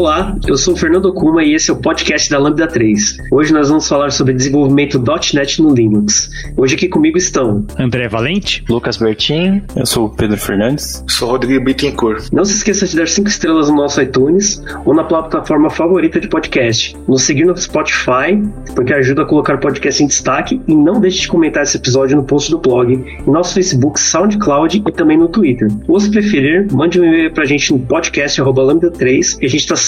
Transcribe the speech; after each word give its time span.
Olá, 0.00 0.34
eu 0.46 0.56
sou 0.56 0.72
o 0.72 0.76
Fernando 0.78 1.12
Kuma 1.12 1.44
e 1.44 1.54
esse 1.54 1.70
é 1.70 1.74
o 1.74 1.76
podcast 1.76 2.30
da 2.30 2.38
Lambda 2.38 2.66
3. 2.66 3.18
Hoje 3.30 3.52
nós 3.52 3.68
vamos 3.68 3.86
falar 3.86 4.10
sobre 4.10 4.32
desenvolvimento 4.32 4.98
.NET 5.34 5.60
no 5.60 5.74
Linux. 5.74 6.30
Hoje 6.56 6.74
aqui 6.74 6.88
comigo 6.88 7.18
estão 7.18 7.66
André 7.78 8.08
Valente, 8.08 8.64
Lucas 8.66 8.96
Bertin, 8.96 9.62
eu 9.76 9.84
sou 9.84 10.06
o 10.06 10.08
Pedro 10.08 10.38
Fernandes, 10.38 11.04
sou 11.06 11.28
o 11.28 11.32
Rodrigo 11.32 11.62
Bittencourt. 11.62 12.32
Não 12.32 12.46
se 12.46 12.54
esqueça 12.54 12.86
de 12.86 12.96
dar 12.96 13.06
5 13.06 13.28
estrelas 13.28 13.68
no 13.68 13.76
nosso 13.76 14.00
iTunes 14.00 14.62
ou 14.86 14.94
na 14.94 15.04
plataforma 15.04 15.68
favorita 15.68 16.18
de 16.18 16.28
podcast. 16.28 16.96
Nos 17.06 17.24
seguir 17.24 17.44
no 17.44 17.54
Spotify, 17.54 18.42
porque 18.74 18.94
ajuda 18.94 19.20
a 19.20 19.26
colocar 19.26 19.56
o 19.56 19.60
podcast 19.60 20.02
em 20.02 20.06
destaque 20.06 20.62
e 20.66 20.74
não 20.74 20.98
deixe 20.98 21.20
de 21.20 21.28
comentar 21.28 21.64
esse 21.64 21.76
episódio 21.76 22.16
no 22.16 22.24
post 22.24 22.50
do 22.50 22.58
blog, 22.58 22.94
em 22.94 23.30
nosso 23.30 23.52
Facebook, 23.52 24.00
SoundCloud 24.00 24.82
e 24.88 24.92
também 24.92 25.18
no 25.18 25.28
Twitter. 25.28 25.68
Ou 25.86 26.00
se 26.00 26.10
preferir, 26.10 26.72
mande 26.72 26.98
um 26.98 27.04
e-mail 27.04 27.34
pra 27.34 27.44
gente 27.44 27.70
no 27.70 27.78
podcast@lambda3 27.80 29.36
e 29.42 29.44
a 29.44 29.48
gente 29.48 29.60
está 29.60 29.76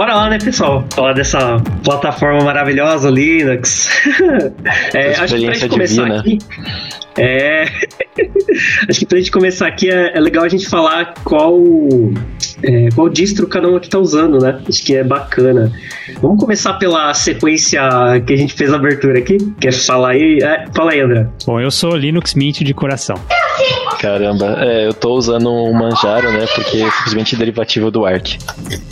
Bora 0.00 0.14
lá, 0.14 0.30
né, 0.30 0.38
pessoal? 0.38 0.82
Falar 0.94 1.12
dessa 1.12 1.58
plataforma 1.84 2.42
maravilhosa, 2.42 3.10
Linux. 3.10 3.86
é, 4.94 5.10
acho 5.10 5.36
que 5.36 5.44
pra 5.44 5.52
gente 5.52 5.68
começar 5.68 6.04
divina. 6.04 6.20
aqui. 6.20 6.38
É. 7.18 7.64
acho 8.88 8.98
que 8.98 9.04
pra 9.04 9.18
gente 9.18 9.30
começar 9.30 9.66
aqui 9.66 9.90
é, 9.90 10.16
é 10.16 10.18
legal 10.18 10.42
a 10.42 10.48
gente 10.48 10.66
falar 10.66 11.12
qual. 11.22 11.54
É, 12.62 12.88
qual 12.94 13.10
distro 13.10 13.46
cada 13.46 13.68
um 13.68 13.76
aqui 13.76 13.90
tá 13.90 13.98
usando, 13.98 14.38
né? 14.38 14.58
Acho 14.66 14.82
que 14.82 14.96
é 14.96 15.04
bacana. 15.04 15.70
Vamos 16.22 16.40
começar 16.40 16.78
pela 16.78 17.12
sequência 17.12 17.82
que 18.26 18.32
a 18.32 18.36
gente 18.36 18.54
fez 18.54 18.72
a 18.72 18.76
abertura 18.76 19.18
aqui. 19.18 19.36
Quer 19.60 19.74
falar 19.74 20.12
aí? 20.12 20.38
É, 20.42 20.64
fala 20.74 20.92
aí, 20.92 21.00
André. 21.02 21.28
Bom, 21.44 21.60
eu 21.60 21.70
sou 21.70 21.94
Linux 21.94 22.34
Mint 22.34 22.62
de 22.62 22.72
coração. 22.72 23.16
Caramba, 23.98 24.56
é, 24.60 24.86
eu 24.86 24.94
tô 24.94 25.14
usando 25.14 25.50
o 25.50 25.74
Manjaro, 25.74 26.32
né? 26.32 26.46
Porque 26.54 26.78
é 26.78 26.90
simplesmente 26.90 27.36
derivativo 27.36 27.90
do 27.90 28.06
Arc. 28.06 28.38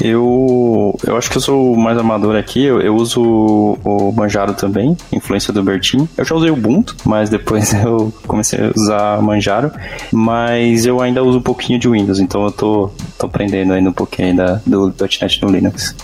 Eu, 0.03 0.99
eu 1.07 1.17
acho 1.17 1.31
que 1.31 1.39
eu 1.39 1.41
sou 1.41 1.73
o 1.73 1.77
mais 1.79 1.97
amador 1.97 2.37
aqui. 2.37 2.65
Eu, 2.65 2.81
eu 2.81 2.95
uso 2.95 3.21
o 3.23 4.13
Manjaro 4.15 4.55
também, 4.55 4.97
influência 5.13 5.53
do 5.53 5.63
Bertin. 5.63 6.09
Eu 6.17 6.25
já 6.25 6.35
usei 6.35 6.51
o 6.51 6.55
Ubuntu, 6.55 6.95
mas 7.05 7.31
depois 7.31 7.73
eu 7.85 8.13
comecei 8.27 8.59
a 8.61 8.71
usar 8.77 9.23
Manjaro. 9.23 9.71
Mas 10.13 10.85
eu 10.85 11.01
ainda 11.01 11.23
uso 11.23 11.39
um 11.39 11.43
pouquinho 11.43 11.79
de 11.79 11.89
Windows, 11.89 12.21
então 12.21 12.45
eu 12.45 12.53
tô, 12.53 12.91
tô 13.19 13.27
aprendendo 13.27 13.73
ainda 13.73 13.91
um 13.91 13.95
pouquinho 13.95 14.29
ainda 14.29 14.63
do 14.67 14.95
.NET 15.01 15.43
no 15.43 15.51
Linux. 15.51 15.95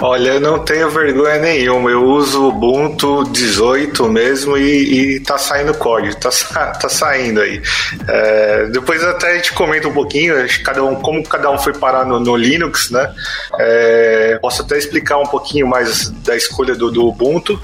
Olha, 0.00 0.30
eu 0.30 0.40
não 0.40 0.58
tenho 0.58 0.90
vergonha 0.90 1.38
nenhuma. 1.38 1.90
Eu 1.90 2.04
uso 2.04 2.48
Ubuntu 2.48 3.24
18 3.30 4.08
mesmo 4.08 4.56
e, 4.56 5.16
e 5.16 5.20
tá 5.20 5.38
saindo 5.38 5.72
código, 5.74 6.16
tá, 6.16 6.30
tá 6.72 6.88
saindo 6.88 7.40
aí. 7.40 7.62
É, 8.08 8.66
depois 8.66 9.02
até 9.02 9.32
a 9.32 9.34
gente 9.36 9.52
comenta 9.52 9.88
um 9.88 9.92
pouquinho, 9.92 10.34
cada 10.64 10.84
um, 10.84 10.96
como 10.96 11.22
cada 11.22 11.50
um 11.50 11.58
foi 11.58 11.72
parar 11.72 12.04
no, 12.04 12.20
no 12.20 12.36
Linux, 12.36 12.90
né? 12.90 13.12
É, 13.58 14.38
posso 14.40 14.62
até 14.62 14.78
explicar 14.78 15.18
um 15.18 15.26
pouquinho 15.26 15.66
mais 15.66 16.10
da 16.24 16.36
escolha 16.36 16.74
do, 16.74 16.90
do 16.90 17.06
Ubuntu. 17.06 17.60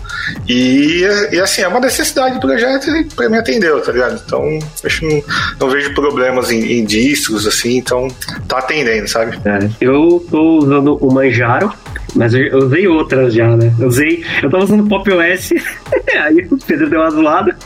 E, 0.49 1.03
e, 1.33 1.41
assim, 1.41 1.62
é 1.62 1.69
uma 1.69 1.81
necessidade 1.81 2.34
do 2.34 2.41
projeto 2.41 2.89
e 2.91 3.05
pra 3.05 3.28
mim 3.28 3.39
atendeu, 3.39 3.81
tá 3.81 3.93
ligado? 3.93 4.21
Então, 4.25 4.59
acho 4.84 5.05
não, 5.05 5.22
não 5.61 5.71
vejo 5.71 5.94
problemas 5.94 6.50
em, 6.50 6.61
em 6.73 6.84
distros, 6.84 7.47
assim, 7.47 7.77
então 7.77 8.09
tá 8.49 8.59
atendendo, 8.59 9.09
sabe? 9.09 9.39
É, 9.44 9.71
eu 9.81 10.25
tô 10.31 10.59
usando 10.59 10.97
o 10.97 11.12
Manjaro, 11.12 11.73
mas 12.15 12.34
eu 12.34 12.59
usei 12.59 12.87
outras 12.87 13.34
já, 13.34 13.56
né? 13.56 13.73
Eu 13.78 13.89
usei. 13.89 14.25
Eu 14.43 14.50
tava 14.50 14.65
usando 14.65 14.89
Pop 14.89 15.11
OS, 15.11 15.50
aí 16.25 16.47
o 16.50 16.59
Pedro 16.59 16.91
deu 16.91 17.00
uma 17.00 17.11
zoada. 17.11 17.56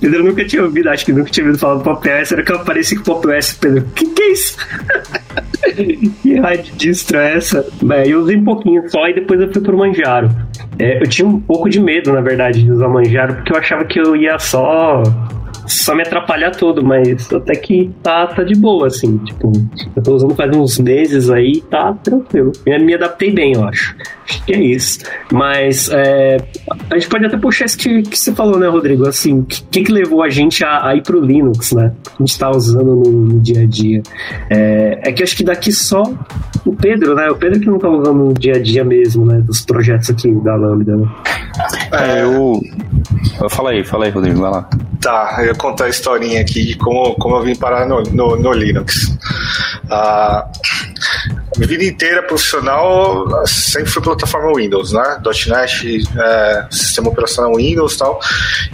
Pedro 0.00 0.24
nunca 0.24 0.44
tinha 0.44 0.62
ouvido, 0.62 0.88
acho 0.88 1.04
que 1.04 1.12
nunca 1.12 1.30
tinha 1.30 1.44
ouvido 1.44 1.60
falar 1.60 1.74
do 1.76 1.84
Pop 1.84 2.08
OS, 2.08 2.32
era 2.32 2.42
que 2.42 2.52
eu 2.52 2.56
apareci 2.56 2.96
com 2.96 3.02
o 3.02 3.04
Pop 3.04 3.28
OS, 3.28 3.52
Pedro. 3.54 3.84
Que 3.94 4.06
que 4.06 4.22
é 4.22 4.32
isso? 4.32 4.56
que 6.22 6.40
de 6.62 6.72
distro 6.72 7.18
é 7.18 7.36
essa? 7.36 7.66
Bem, 7.82 8.08
eu 8.08 8.20
usei 8.20 8.36
um 8.36 8.44
pouquinho 8.44 8.88
só 8.88 9.08
e 9.08 9.14
depois 9.14 9.40
eu 9.40 9.52
fui 9.52 9.62
pro 9.62 9.76
Manjaro. 9.76 10.30
É, 10.78 11.02
eu 11.02 11.06
tinha 11.06 11.26
um 11.26 11.40
pouco 11.40 11.68
de 11.68 11.80
medo, 11.80 12.12
na 12.12 12.20
verdade, 12.20 12.62
de 12.62 12.70
usar 12.70 12.88
Manjaro, 12.88 13.34
porque 13.36 13.52
eu 13.52 13.56
achava 13.56 13.84
que 13.84 13.98
eu 14.00 14.16
ia 14.16 14.38
só 14.38 15.02
só 15.66 15.94
me 15.94 16.02
atrapalhar 16.02 16.50
todo, 16.50 16.84
mas 16.84 17.32
até 17.32 17.54
que 17.54 17.90
tá, 18.02 18.26
tá 18.26 18.42
de 18.42 18.54
boa, 18.54 18.86
assim. 18.86 19.18
Tipo, 19.18 19.52
eu 19.94 20.02
tô 20.02 20.14
usando 20.14 20.34
faz 20.34 20.54
uns 20.54 20.78
meses 20.78 21.30
aí, 21.30 21.60
tá 21.62 21.92
tranquilo. 21.92 22.52
Me, 22.66 22.78
me 22.78 22.94
adaptei 22.94 23.30
bem, 23.30 23.54
eu 23.54 23.64
acho. 23.64 23.96
Acho 24.28 24.44
que 24.44 24.54
é 24.54 24.60
isso. 24.60 25.00
Mas 25.32 25.90
é, 25.90 26.38
a 26.90 26.94
gente 26.94 27.08
pode 27.08 27.26
até 27.26 27.36
puxar 27.36 27.66
isso 27.66 27.78
que, 27.78 28.02
que 28.02 28.18
você 28.18 28.32
falou, 28.32 28.58
né, 28.58 28.66
Rodrigo? 28.68 29.06
Assim, 29.06 29.40
o 29.40 29.44
que, 29.44 29.84
que 29.84 29.92
levou 29.92 30.22
a 30.22 30.30
gente 30.30 30.64
a, 30.64 30.88
a, 30.88 30.96
ir 30.96 31.02
pro 31.02 31.20
Linux, 31.20 31.72
né? 31.72 31.92
A 32.06 32.22
gente 32.22 32.38
tá 32.38 32.50
usando 32.50 32.84
no, 32.84 33.02
no 33.02 33.40
dia 33.40 33.62
a 33.62 33.66
dia. 33.66 34.02
É, 34.50 35.00
é 35.02 35.12
que 35.12 35.22
acho 35.22 35.36
que 35.36 35.44
daqui 35.44 35.72
só 35.72 36.02
o 36.64 36.74
Pedro, 36.74 37.14
né? 37.14 37.28
O 37.30 37.36
Pedro 37.36 37.60
que 37.60 37.66
não 37.66 37.78
tá 37.78 37.88
usando 37.88 38.24
no 38.24 38.34
dia 38.34 38.54
a 38.54 38.62
dia 38.62 38.84
mesmo, 38.84 39.26
né? 39.26 39.40
Dos 39.40 39.60
projetos 39.62 40.10
aqui 40.10 40.30
da 40.42 40.54
Lambda, 40.54 40.96
né? 40.96 41.08
É, 41.92 42.22
eu. 42.22 42.60
Fala 43.50 43.70
aí, 43.70 43.84
fala 43.84 44.04
aí, 44.04 44.10
Rodrigo, 44.10 44.40
vai 44.40 44.50
lá. 44.50 44.68
Tá, 45.00 45.36
eu 45.40 45.46
ia 45.46 45.54
contar 45.54 45.84
a 45.84 45.88
historinha 45.88 46.40
aqui 46.40 46.64
de 46.64 46.76
como, 46.76 47.14
como 47.16 47.36
eu 47.36 47.42
vim 47.42 47.54
parar 47.54 47.86
no, 47.86 48.02
no, 48.02 48.36
no 48.36 48.52
Linux. 48.52 49.16
Ah, 49.90 50.46
minha 51.56 51.68
vida 51.68 51.84
inteira 51.84 52.22
profissional 52.22 53.26
sempre 53.46 53.90
foi 53.90 54.02
plataforma 54.02 54.52
Windows, 54.54 54.92
né? 54.92 55.20
.NET, 55.46 56.02
é, 56.18 56.66
sistema 56.70 57.10
operacional 57.10 57.54
Windows 57.54 57.94
e 57.94 57.98
tal. 57.98 58.20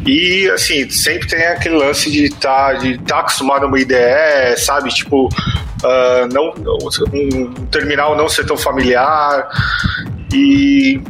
E, 0.06 0.50
assim, 0.50 0.88
sempre 0.88 1.28
tem 1.28 1.46
aquele 1.46 1.76
lance 1.76 2.10
de 2.10 2.24
estar 2.26 2.72
tá, 2.72 2.72
de 2.74 2.98
tá 2.98 3.20
acostumado 3.20 3.64
a 3.64 3.68
uma 3.68 3.78
IDE, 3.78 4.56
sabe? 4.56 4.88
Tipo, 4.90 5.26
uh, 5.26 6.32
não, 6.32 6.54
um 7.12 7.66
terminal 7.66 8.16
não 8.16 8.28
ser 8.28 8.46
tão 8.46 8.56
familiar. 8.56 9.48
E 10.32 11.00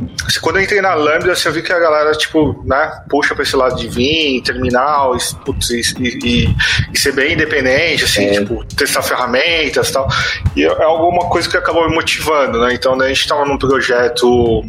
quando 0.40 0.56
eu 0.56 0.62
entrei 0.62 0.80
na 0.80 0.94
Lambda, 0.94 1.32
assim, 1.32 1.48
eu 1.48 1.52
vi 1.52 1.62
que 1.62 1.72
a 1.72 1.78
galera, 1.78 2.12
tipo, 2.12 2.62
né, 2.66 3.02
puxa 3.08 3.34
pra 3.34 3.42
esse 3.42 3.54
lado 3.54 3.76
de 3.76 3.88
vir, 3.88 4.40
terminal, 4.42 5.14
e, 5.16 5.34
putz, 5.44 5.70
e, 5.70 5.82
e, 6.00 6.54
e, 6.92 6.98
ser 6.98 7.12
bem 7.12 7.34
independente, 7.34 8.04
assim, 8.04 8.24
é. 8.24 8.32
tipo, 8.32 8.64
testar 8.76 9.02
ferramentas 9.02 9.88
e 9.88 9.92
tal. 9.92 10.08
E 10.56 10.64
é 10.64 10.82
alguma 10.84 11.28
coisa 11.28 11.48
que 11.48 11.56
acabou 11.56 11.88
me 11.88 11.94
motivando, 11.94 12.60
né? 12.60 12.72
Então, 12.72 12.96
né, 12.96 13.06
a 13.06 13.08
gente 13.08 13.28
tava 13.28 13.44
num 13.44 13.58
projeto 13.58 14.64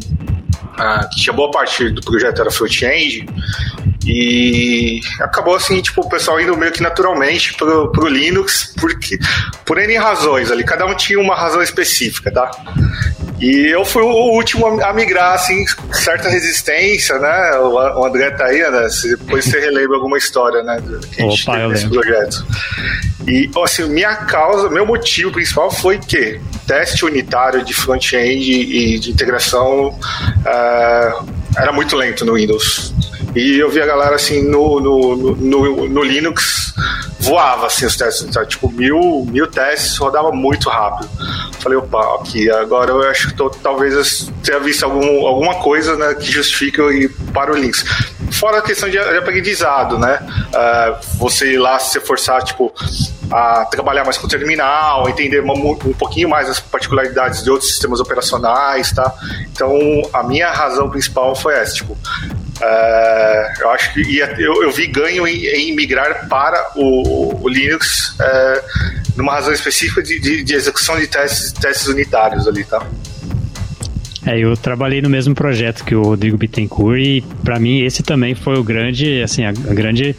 ah, 0.76 1.08
que 1.10 1.22
tinha 1.22 1.32
boa 1.32 1.50
parte 1.50 1.88
do 1.90 2.02
projeto 2.02 2.40
era 2.40 2.50
front-end, 2.50 3.26
e 4.04 5.00
acabou 5.20 5.54
assim, 5.54 5.80
tipo, 5.80 6.00
o 6.00 6.08
pessoal 6.08 6.40
indo 6.40 6.56
meio 6.56 6.72
que 6.72 6.82
naturalmente 6.82 7.54
pro, 7.54 7.90
pro 7.92 8.08
Linux, 8.08 8.74
porque, 8.80 9.18
por 9.64 9.78
N 9.78 9.96
razões 9.96 10.50
ali, 10.50 10.64
cada 10.64 10.84
um 10.86 10.94
tinha 10.94 11.20
uma 11.20 11.34
razão 11.34 11.62
específica, 11.62 12.30
tá? 12.30 12.50
E 13.40 13.66
eu 13.66 13.84
fui 13.84 14.02
o 14.02 14.34
último 14.34 14.80
a 14.82 14.92
migrar, 14.92 15.34
assim, 15.34 15.64
certa 15.92 16.28
resistência, 16.28 17.18
né? 17.18 17.58
O 17.58 18.04
André 18.04 18.30
tá 18.30 18.46
aí, 18.46 18.60
né? 18.60 18.88
Depois 19.18 19.44
você 19.44 19.58
relembra 19.58 19.96
alguma 19.96 20.16
história, 20.16 20.62
né? 20.62 20.80
Que 21.12 21.22
a 21.22 21.28
gente 21.28 21.48
Opa, 21.48 21.68
nesse 21.68 21.88
projeto. 21.88 22.46
E, 23.26 23.50
assim, 23.64 23.88
minha 23.88 24.14
causa, 24.14 24.68
meu 24.68 24.86
motivo 24.86 25.32
principal 25.32 25.70
foi 25.70 25.98
que 25.98 26.40
teste 26.66 27.04
unitário 27.04 27.64
de 27.64 27.74
front-end 27.74 28.52
e 28.52 28.98
de 28.98 29.10
integração 29.10 29.88
uh, 29.88 31.26
era 31.56 31.72
muito 31.72 31.96
lento 31.96 32.24
no 32.24 32.34
Windows. 32.34 32.94
E 33.34 33.58
eu 33.58 33.70
vi 33.70 33.80
a 33.80 33.86
galera 33.86 34.14
assim 34.14 34.42
no, 34.42 34.78
no, 34.78 35.36
no, 35.36 35.88
no 35.88 36.02
Linux 36.02 36.74
voava 37.18 37.66
assim 37.66 37.86
os 37.86 37.96
testes, 37.96 38.28
tipo 38.48 38.70
mil, 38.70 39.26
mil 39.30 39.46
testes, 39.46 39.96
rodava 39.96 40.30
muito 40.32 40.68
rápido. 40.68 41.08
Falei, 41.62 41.78
opa, 41.78 42.16
aqui 42.16 42.50
agora 42.50 42.90
eu 42.90 43.08
acho 43.08 43.28
que 43.28 43.34
tô, 43.34 43.48
talvez 43.48 43.94
eu 43.94 44.32
tenha 44.42 44.58
visto 44.58 44.82
algum, 44.82 45.24
alguma 45.26 45.54
coisa 45.62 45.96
né, 45.96 46.12
que 46.14 46.30
justifique 46.30 46.78
eu 46.80 46.92
ir 46.92 47.08
para 47.32 47.52
o 47.52 47.54
Linux. 47.54 47.84
fora 48.32 48.58
a 48.58 48.62
questão 48.62 48.88
de, 48.88 48.98
de 48.98 49.16
aprendizado, 49.16 49.96
né? 49.96 50.18
Uh, 50.48 51.18
você 51.18 51.52
ir 51.52 51.58
lá 51.58 51.78
se 51.78 52.00
forçar, 52.00 52.42
tipo, 52.42 52.74
a 53.30 53.64
trabalhar 53.66 54.04
mais 54.04 54.18
com 54.18 54.26
o 54.26 54.28
terminal, 54.28 55.08
entender 55.08 55.40
um, 55.40 55.52
um 55.52 55.94
pouquinho 55.94 56.28
mais 56.28 56.50
as 56.50 56.58
particularidades 56.58 57.44
de 57.44 57.50
outros 57.50 57.70
sistemas 57.70 58.00
operacionais, 58.00 58.90
tá? 58.90 59.14
Então, 59.52 59.78
a 60.12 60.24
minha 60.24 60.50
razão 60.50 60.90
principal 60.90 61.36
foi 61.36 61.54
essa, 61.54 61.74
tipo, 61.74 61.96
Uh, 62.62 63.60
eu 63.60 63.70
acho 63.70 63.92
que 63.92 64.00
ia, 64.02 64.32
eu, 64.38 64.62
eu, 64.62 64.70
vi 64.70 64.86
ganho 64.86 65.26
em, 65.26 65.46
em 65.46 65.74
migrar 65.74 66.28
para 66.28 66.70
o, 66.76 67.42
o 67.42 67.48
Linux 67.48 68.10
uh, 68.10 69.01
numa 69.16 69.32
razão 69.32 69.52
específica 69.52 70.02
de, 70.02 70.18
de, 70.18 70.42
de, 70.42 70.54
execução 70.54 70.98
de 70.98 71.06
testes, 71.06 71.52
testes 71.52 71.86
unitários 71.86 72.46
ali, 72.46 72.64
tá? 72.64 72.86
É, 74.24 74.38
eu 74.38 74.56
trabalhei 74.56 75.02
no 75.02 75.10
mesmo 75.10 75.34
projeto 75.34 75.84
que 75.84 75.94
o 75.94 76.02
Rodrigo 76.02 76.36
Bittencourt 76.36 77.00
e 77.00 77.24
para 77.42 77.58
mim 77.58 77.80
esse 77.80 78.02
também 78.02 78.34
foi 78.34 78.56
o 78.56 78.62
grande, 78.62 79.20
assim, 79.20 79.44
a, 79.44 79.50
a 79.50 79.74
grande 79.74 80.16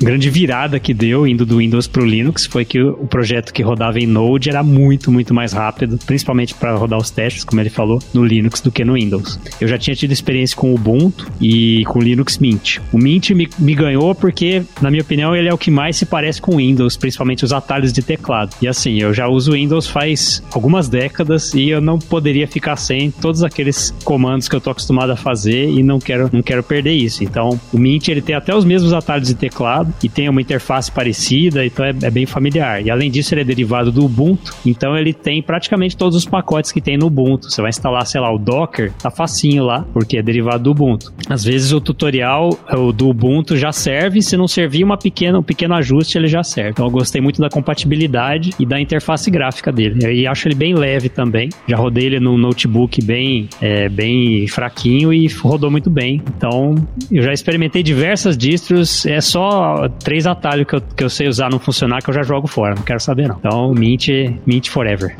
grande 0.00 0.30
virada 0.30 0.78
que 0.78 0.94
deu 0.94 1.26
indo 1.26 1.44
do 1.44 1.58
Windows 1.58 1.86
para 1.86 2.02
o 2.02 2.06
Linux 2.06 2.46
foi 2.46 2.64
que 2.64 2.80
o 2.80 3.06
projeto 3.06 3.52
que 3.52 3.62
rodava 3.62 3.98
em 3.98 4.06
Node 4.06 4.48
era 4.48 4.62
muito, 4.62 5.10
muito 5.10 5.34
mais 5.34 5.52
rápido, 5.52 5.98
principalmente 6.06 6.54
para 6.54 6.74
rodar 6.76 6.98
os 6.98 7.10
testes, 7.10 7.44
como 7.44 7.60
ele 7.60 7.70
falou, 7.70 7.98
no 8.14 8.24
Linux 8.24 8.60
do 8.60 8.70
que 8.70 8.84
no 8.84 8.94
Windows. 8.94 9.38
Eu 9.60 9.68
já 9.68 9.78
tinha 9.78 9.96
tido 9.96 10.12
experiência 10.12 10.56
com 10.56 10.70
o 10.70 10.74
Ubuntu 10.74 11.30
e 11.40 11.84
com 11.86 11.98
o 11.98 12.02
Linux 12.02 12.38
Mint. 12.38 12.78
O 12.92 12.98
Mint 12.98 13.30
me, 13.30 13.48
me 13.58 13.74
ganhou 13.74 14.14
porque, 14.14 14.62
na 14.80 14.90
minha 14.90 15.02
opinião, 15.02 15.34
ele 15.34 15.48
é 15.48 15.54
o 15.54 15.58
que 15.58 15.70
mais 15.70 15.96
se 15.96 16.06
parece 16.06 16.40
com 16.40 16.54
o 16.54 16.58
Windows, 16.58 16.96
principalmente 16.96 17.44
os 17.44 17.52
atalhos 17.52 17.92
de 17.92 18.02
teclado. 18.02 18.54
E 18.62 18.68
assim, 18.68 19.00
eu 19.00 19.12
já 19.12 19.26
uso 19.28 19.52
o 19.52 19.54
Windows 19.54 19.86
faz 19.86 20.42
algumas 20.52 20.88
décadas 20.88 21.54
e 21.54 21.68
eu 21.70 21.80
não 21.80 21.98
poderia 21.98 22.46
ficar 22.46 22.76
sem 22.76 23.10
todos 23.10 23.42
aqueles 23.42 23.94
comandos 24.04 24.48
que 24.48 24.54
eu 24.54 24.60
tô 24.60 24.70
acostumado 24.70 25.10
a 25.10 25.16
fazer 25.16 25.68
e 25.68 25.82
não 25.82 25.98
quero, 25.98 26.30
não 26.32 26.42
quero 26.42 26.62
perder 26.62 26.92
isso. 26.92 27.24
Então, 27.24 27.58
o 27.72 27.78
Mint 27.78 28.08
ele 28.08 28.22
tem 28.22 28.34
até 28.34 28.54
os 28.54 28.64
mesmos 28.64 28.92
atalhos 28.92 29.28
de 29.28 29.34
teclado 29.34 29.87
e 30.02 30.08
tem 30.08 30.28
uma 30.28 30.40
interface 30.40 30.90
parecida, 30.90 31.64
então 31.64 31.84
é, 31.84 31.90
é, 32.02 32.10
bem 32.10 32.26
familiar. 32.26 32.84
E 32.84 32.90
além 32.90 33.10
disso, 33.10 33.34
ele 33.34 33.42
é 33.42 33.44
derivado 33.44 33.90
do 33.90 34.04
Ubuntu, 34.04 34.54
então 34.64 34.96
ele 34.96 35.12
tem 35.12 35.42
praticamente 35.42 35.96
todos 35.96 36.16
os 36.16 36.24
pacotes 36.24 36.72
que 36.72 36.80
tem 36.80 36.96
no 36.96 37.06
Ubuntu. 37.06 37.50
Você 37.50 37.60
vai 37.60 37.70
instalar, 37.70 38.06
sei 38.06 38.20
lá, 38.20 38.32
o 38.32 38.38
Docker, 38.38 38.92
tá 38.92 39.10
facinho 39.10 39.64
lá, 39.64 39.84
porque 39.92 40.18
é 40.18 40.22
derivado 40.22 40.64
do 40.64 40.70
Ubuntu. 40.70 41.12
Às 41.28 41.44
vezes 41.44 41.72
o 41.72 41.80
tutorial 41.80 42.58
o 42.76 42.92
do 42.92 43.08
Ubuntu 43.08 43.56
já 43.56 43.72
serve, 43.72 44.22
se 44.22 44.36
não 44.36 44.48
servir 44.48 44.84
uma 44.84 44.96
pequena, 44.96 45.38
um 45.38 45.42
pequeno 45.42 45.74
ajuste, 45.74 46.18
ele 46.18 46.28
já 46.28 46.42
serve. 46.42 46.70
Então 46.70 46.86
eu 46.86 46.90
gostei 46.90 47.20
muito 47.20 47.40
da 47.40 47.48
compatibilidade 47.48 48.50
e 48.58 48.66
da 48.66 48.80
interface 48.80 49.30
gráfica 49.30 49.72
dele. 49.72 49.98
E 50.12 50.26
acho 50.26 50.48
ele 50.48 50.54
bem 50.54 50.74
leve 50.74 51.08
também. 51.08 51.48
Já 51.66 51.76
rodei 51.76 52.06
ele 52.06 52.20
num 52.20 52.36
notebook 52.36 53.02
bem, 53.02 53.48
é, 53.60 53.88
bem 53.88 54.46
fraquinho 54.46 55.12
e 55.12 55.26
rodou 55.28 55.70
muito 55.70 55.90
bem. 55.90 56.22
Então 56.36 56.74
eu 57.10 57.22
já 57.22 57.32
experimentei 57.32 57.82
diversas 57.82 58.36
distros, 58.36 59.06
é 59.06 59.20
só 59.20 59.77
três 59.98 60.26
atalhos 60.26 60.66
que 60.66 60.74
eu, 60.74 60.80
que 60.80 61.04
eu 61.04 61.10
sei 61.10 61.28
usar 61.28 61.50
não 61.50 61.58
funcionar 61.58 62.02
que 62.02 62.10
eu 62.10 62.14
já 62.14 62.22
jogo 62.22 62.46
fora, 62.46 62.74
não 62.74 62.82
quero 62.82 63.00
saber 63.00 63.28
não. 63.28 63.36
Então, 63.38 63.74
Mint, 63.74 64.08
Mint 64.46 64.68
Forever. 64.68 65.14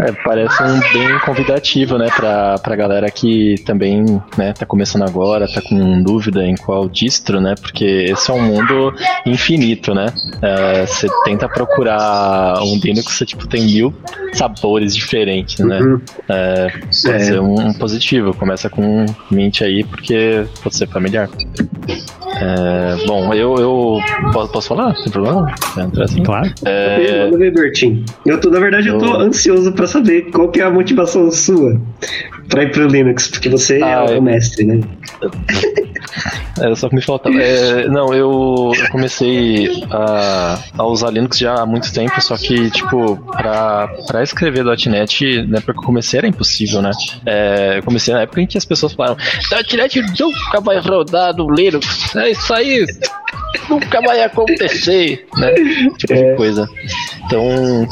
É, 0.00 0.12
parece 0.24 0.62
um 0.62 0.80
bem 0.92 1.18
convidativo, 1.20 1.96
né, 1.98 2.08
pra, 2.14 2.58
pra 2.58 2.76
galera 2.76 3.10
que 3.10 3.56
também, 3.64 4.04
né, 4.36 4.52
tá 4.52 4.66
começando 4.66 5.02
agora, 5.02 5.46
tá 5.46 5.60
com 5.62 6.02
dúvida 6.02 6.44
em 6.44 6.56
qual 6.56 6.88
distro, 6.88 7.40
né, 7.40 7.54
porque 7.60 7.84
esse 7.84 8.30
é 8.30 8.34
um 8.34 8.42
mundo 8.42 8.92
infinito, 9.24 9.94
né. 9.94 10.06
É, 10.42 10.86
você 10.86 11.06
tenta 11.24 11.48
procurar 11.48 12.60
um 12.62 12.78
Linux, 12.82 13.12
você, 13.12 13.24
tipo, 13.24 13.46
tem 13.46 13.64
mil 13.64 13.94
sabores 14.32 14.94
diferentes, 14.96 15.64
né. 15.64 15.80
Uhum. 15.80 16.00
É, 16.28 16.68
pode 16.70 17.16
é. 17.16 17.18
ser 17.18 17.40
um, 17.40 17.68
um 17.68 17.74
positivo, 17.74 18.34
começa 18.34 18.68
com 18.68 19.06
Mint 19.30 19.62
aí, 19.62 19.84
porque 19.84 20.44
pode 20.62 20.76
ser 20.76 20.88
familiar. 20.88 21.28
É, 22.36 23.06
bom, 23.24 23.34
eu, 23.34 23.56
eu 23.56 23.98
posso, 24.32 24.52
posso 24.52 24.68
falar? 24.68 24.96
Sem 24.96 25.10
problema? 25.10 25.52
Assim? 26.02 26.22
Claro. 26.22 26.52
É... 26.64 27.24
Manda 27.24 27.38
ver, 27.38 27.52
Bertinho. 27.52 28.04
Eu 28.26 28.40
tô, 28.40 28.50
na 28.50 28.60
verdade, 28.60 28.88
eu... 28.88 28.94
eu 28.94 29.00
tô 29.00 29.16
ansioso 29.16 29.72
pra 29.72 29.86
saber 29.86 30.30
qual 30.30 30.48
que 30.50 30.60
é 30.60 30.64
a 30.64 30.70
motivação 30.70 31.30
sua 31.30 31.80
pra 32.48 32.62
ir 32.62 32.70
pro 32.70 32.86
Linux, 32.86 33.28
porque 33.28 33.48
você 33.48 33.78
é 33.78 33.82
ah, 33.82 34.06
é 34.08 34.18
o 34.18 34.22
mestre, 34.22 34.64
né? 34.64 34.80
Era 36.58 36.74
só 36.76 36.88
que 36.88 36.94
me 36.94 37.02
faltava. 37.02 37.36
É, 37.40 37.88
não, 37.88 38.14
eu, 38.14 38.72
comecei 38.90 39.84
a, 39.90 40.58
a, 40.78 40.86
usar 40.86 41.10
Linux 41.10 41.38
já 41.38 41.54
há 41.54 41.66
muito 41.66 41.92
tempo, 41.92 42.20
só 42.20 42.36
que, 42.36 42.70
tipo, 42.70 43.16
pra, 43.32 43.88
pra 44.06 44.22
escrever 44.22 44.64
.NET, 44.64 45.46
na 45.46 45.58
época 45.58 45.72
que 45.72 45.78
eu 45.78 45.84
comecei 45.84 46.18
era 46.18 46.26
impossível, 46.26 46.80
né? 46.80 46.90
É, 47.26 47.78
eu 47.78 47.82
comecei 47.82 48.14
na 48.14 48.22
época 48.22 48.40
em 48.40 48.46
que 48.46 48.58
as 48.58 48.64
pessoas 48.64 48.92
falaram 48.92 49.16
.NET 49.72 50.00
nunca 50.18 50.60
vai 50.60 50.78
rodar 50.78 51.34
no 51.34 51.52
Linux, 51.52 52.14
é 52.16 52.30
isso 52.30 52.54
aí, 52.54 52.86
nunca 53.68 54.00
vai 54.00 54.22
acontecer, 54.22 55.26
né? 55.36 55.52
Tipo 55.98 56.12
é. 56.12 56.30
de 56.30 56.36
coisa. 56.36 56.68
Então, 57.26 57.42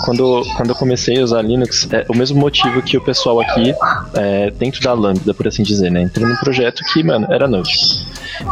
quando, 0.05 0.43
quando 0.57 0.71
eu 0.71 0.75
comecei 0.75 1.19
a 1.21 1.25
usar 1.25 1.43
Linux, 1.43 1.89
é 1.93 2.05
o 2.09 2.17
mesmo 2.17 2.39
motivo 2.39 2.83
que 2.83 2.97
o 2.97 3.01
pessoal 3.01 3.41
aqui, 3.41 3.75
é, 4.15 4.51
dentro 4.51 4.81
da 4.83 4.93
Lambda, 4.93 5.33
por 5.35 5.49
assim 5.49 5.63
dizer, 5.63 5.91
né? 5.91 6.03
Entrei 6.03 6.27
num 6.27 6.37
projeto 6.37 6.83
que, 6.93 7.03
mano, 7.03 7.27
era 7.31 7.49
Node. 7.49 7.73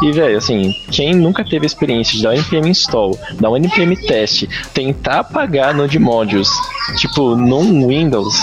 E, 0.03 0.13
velho, 0.13 0.39
assim, 0.39 0.73
quem 0.91 1.15
nunca 1.15 1.45
teve 1.45 1.67
experiência 1.67 2.17
de 2.17 2.23
dar 2.23 2.31
um 2.31 2.35
npm 2.35 2.69
install, 2.69 3.19
dar 3.41 3.51
um 3.51 3.57
npm 3.57 3.95
test, 4.07 4.45
tentar 4.73 5.21
apagar 5.21 5.75
Node 5.75 5.99
Modules, 5.99 6.51
tipo, 6.97 7.37
num 7.37 7.87
Windows, 7.87 8.37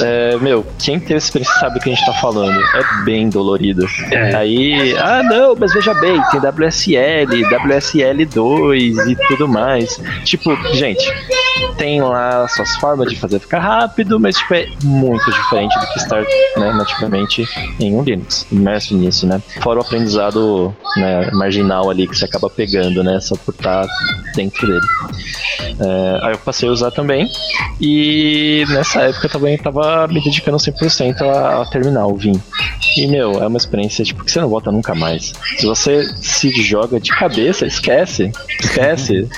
é, 0.00 0.36
meu, 0.38 0.66
quem 0.78 0.98
teve 0.98 1.16
experiência 1.16 1.54
sabe 1.60 1.78
o 1.78 1.82
que 1.82 1.90
a 1.90 1.94
gente 1.94 2.04
tá 2.04 2.12
falando. 2.14 2.58
É 2.74 3.04
bem 3.04 3.28
dolorido. 3.28 3.86
É. 4.10 4.34
Aí, 4.34 4.96
ah 4.98 5.22
não, 5.22 5.54
mas 5.56 5.72
veja 5.72 5.94
bem, 5.94 6.20
tem 6.30 6.40
WSL, 6.40 7.26
WSL2 7.26 9.10
e 9.10 9.16
tudo 9.28 9.48
mais. 9.48 10.00
Tipo, 10.24 10.54
gente, 10.74 11.10
tem 11.76 12.00
lá 12.02 12.46
suas 12.48 12.76
formas 12.76 13.08
de 13.08 13.16
fazer 13.16 13.38
ficar 13.38 13.60
rápido, 13.60 14.18
mas 14.18 14.36
tipo, 14.36 14.54
é 14.54 14.66
muito 14.82 15.24
diferente 15.30 15.78
do 15.78 15.86
que 15.86 15.98
estar 15.98 16.22
né, 16.56 16.72
nativamente 16.72 17.48
em 17.80 17.94
um 17.94 18.02
Linux. 18.02 18.46
Imerso 18.50 18.96
nisso, 18.96 19.26
né? 19.26 19.40
Fora 19.62 19.78
o 19.78 19.82
aprendizado 19.82 20.37
né, 20.96 21.30
marginal 21.32 21.90
ali 21.90 22.06
que 22.06 22.16
você 22.16 22.24
acaba 22.24 22.48
pegando, 22.48 23.02
né? 23.02 23.20
Só 23.20 23.36
por 23.36 23.54
estar 23.54 23.86
dentro 24.34 24.66
dele. 24.66 24.86
É, 25.80 26.26
aí 26.26 26.32
eu 26.32 26.38
passei 26.38 26.68
a 26.68 26.72
usar 26.72 26.90
também. 26.90 27.28
E 27.80 28.64
nessa 28.68 29.02
época 29.02 29.26
eu 29.26 29.30
também 29.30 29.58
tava 29.58 30.06
me 30.08 30.22
dedicando 30.22 30.56
100% 30.56 31.22
a, 31.22 31.62
a 31.62 31.66
terminar 31.66 32.06
o 32.06 32.16
Vim. 32.16 32.40
E, 32.96 33.06
meu, 33.06 33.42
é 33.42 33.46
uma 33.46 33.56
experiência 33.56 34.04
tipo, 34.04 34.24
que 34.24 34.30
você 34.32 34.40
não 34.40 34.48
volta 34.48 34.72
nunca 34.72 34.94
mais. 34.94 35.32
Se 35.56 35.66
você 35.66 36.04
se 36.16 36.50
joga 36.62 36.98
de 36.98 37.10
cabeça, 37.10 37.66
esquece. 37.66 38.32
Esquece. 38.60 39.28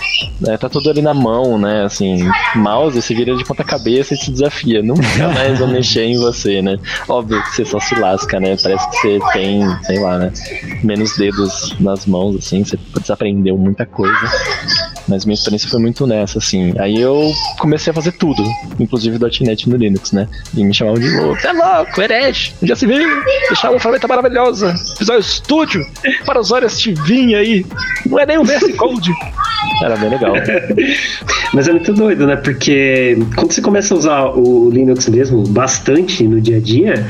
é, 0.46 0.56
tá 0.56 0.69
tudo 0.69 0.88
ali 0.88 1.03
na 1.03 1.12
mão, 1.12 1.58
né? 1.58 1.85
Assim, 1.85 2.26
mouse, 2.55 3.00
você 3.00 3.14
vira 3.14 3.37
de 3.37 3.44
ponta 3.44 3.62
cabeça 3.62 4.14
e 4.14 4.17
se 4.17 4.31
desafia. 4.31 4.82
Nunca 4.82 5.29
mais 5.29 5.58
vou 5.58 5.69
mexer 5.69 6.05
em 6.05 6.17
você, 6.17 6.62
né? 6.62 6.79
Óbvio 7.08 7.43
que 7.43 7.56
você 7.56 7.64
só 7.64 7.79
se 7.81 7.94
lasca, 7.96 8.41
né? 8.41 8.56
Parece 8.62 8.88
que 8.91 8.96
você 8.96 9.19
tem, 9.32 9.62
sei 9.82 9.99
lá, 9.99 10.19
né? 10.19 10.32
Menos 10.91 11.17
dedos 11.17 11.77
nas 11.79 12.05
mãos, 12.05 12.35
assim, 12.35 12.65
você 12.65 12.77
desaprendeu 13.01 13.56
muita 13.56 13.87
coisa. 13.87 14.13
Mas 15.06 15.25
minha 15.25 15.35
experiência 15.35 15.70
foi 15.70 15.79
muito 15.79 16.05
nessa, 16.05 16.39
assim. 16.39 16.75
Aí 16.81 17.01
eu 17.01 17.32
comecei 17.61 17.93
a 17.93 17.94
fazer 17.94 18.11
tudo, 18.11 18.43
inclusive 18.77 19.17
.NET 19.41 19.70
no 19.70 19.77
Linux, 19.77 20.11
né? 20.11 20.27
E 20.53 20.65
me 20.65 20.75
chamavam 20.75 20.99
de 20.99 21.17
louco. 21.17 21.47
É 21.47 21.53
louco, 21.53 22.03
herege, 22.03 22.53
já 22.65 22.75
se 22.75 22.89
viu? 22.89 23.09
Deixar 23.47 23.70
uma 23.70 23.79
ferramenta 23.79 24.09
maravilhosa. 24.09 24.75
Visual 24.99 25.23
Studio 25.23 25.87
para 26.27 26.41
os 26.41 26.51
horas 26.51 26.81
de 26.81 26.93
vinha 26.94 27.39
aí. 27.39 27.65
Não 28.05 28.19
é 28.19 28.27
nem 28.27 28.39
o 28.39 28.44
VS 28.44 28.75
Code. 28.77 29.13
Era 29.82 29.96
bem 29.96 30.10
legal. 30.10 30.34
Mas 31.52 31.67
é 31.69 31.72
muito 31.72 31.93
doido, 31.93 32.26
né? 32.26 32.36
Porque 32.36 33.19
quando 33.34 33.52
você 33.52 33.60
começa 33.60 33.94
a 33.94 33.96
usar 33.96 34.24
o 34.36 34.70
Linux 34.70 35.08
mesmo 35.08 35.43
bastante 35.48 36.22
no 36.26 36.40
dia 36.40 36.58
a 36.58 36.60
dia, 36.60 37.06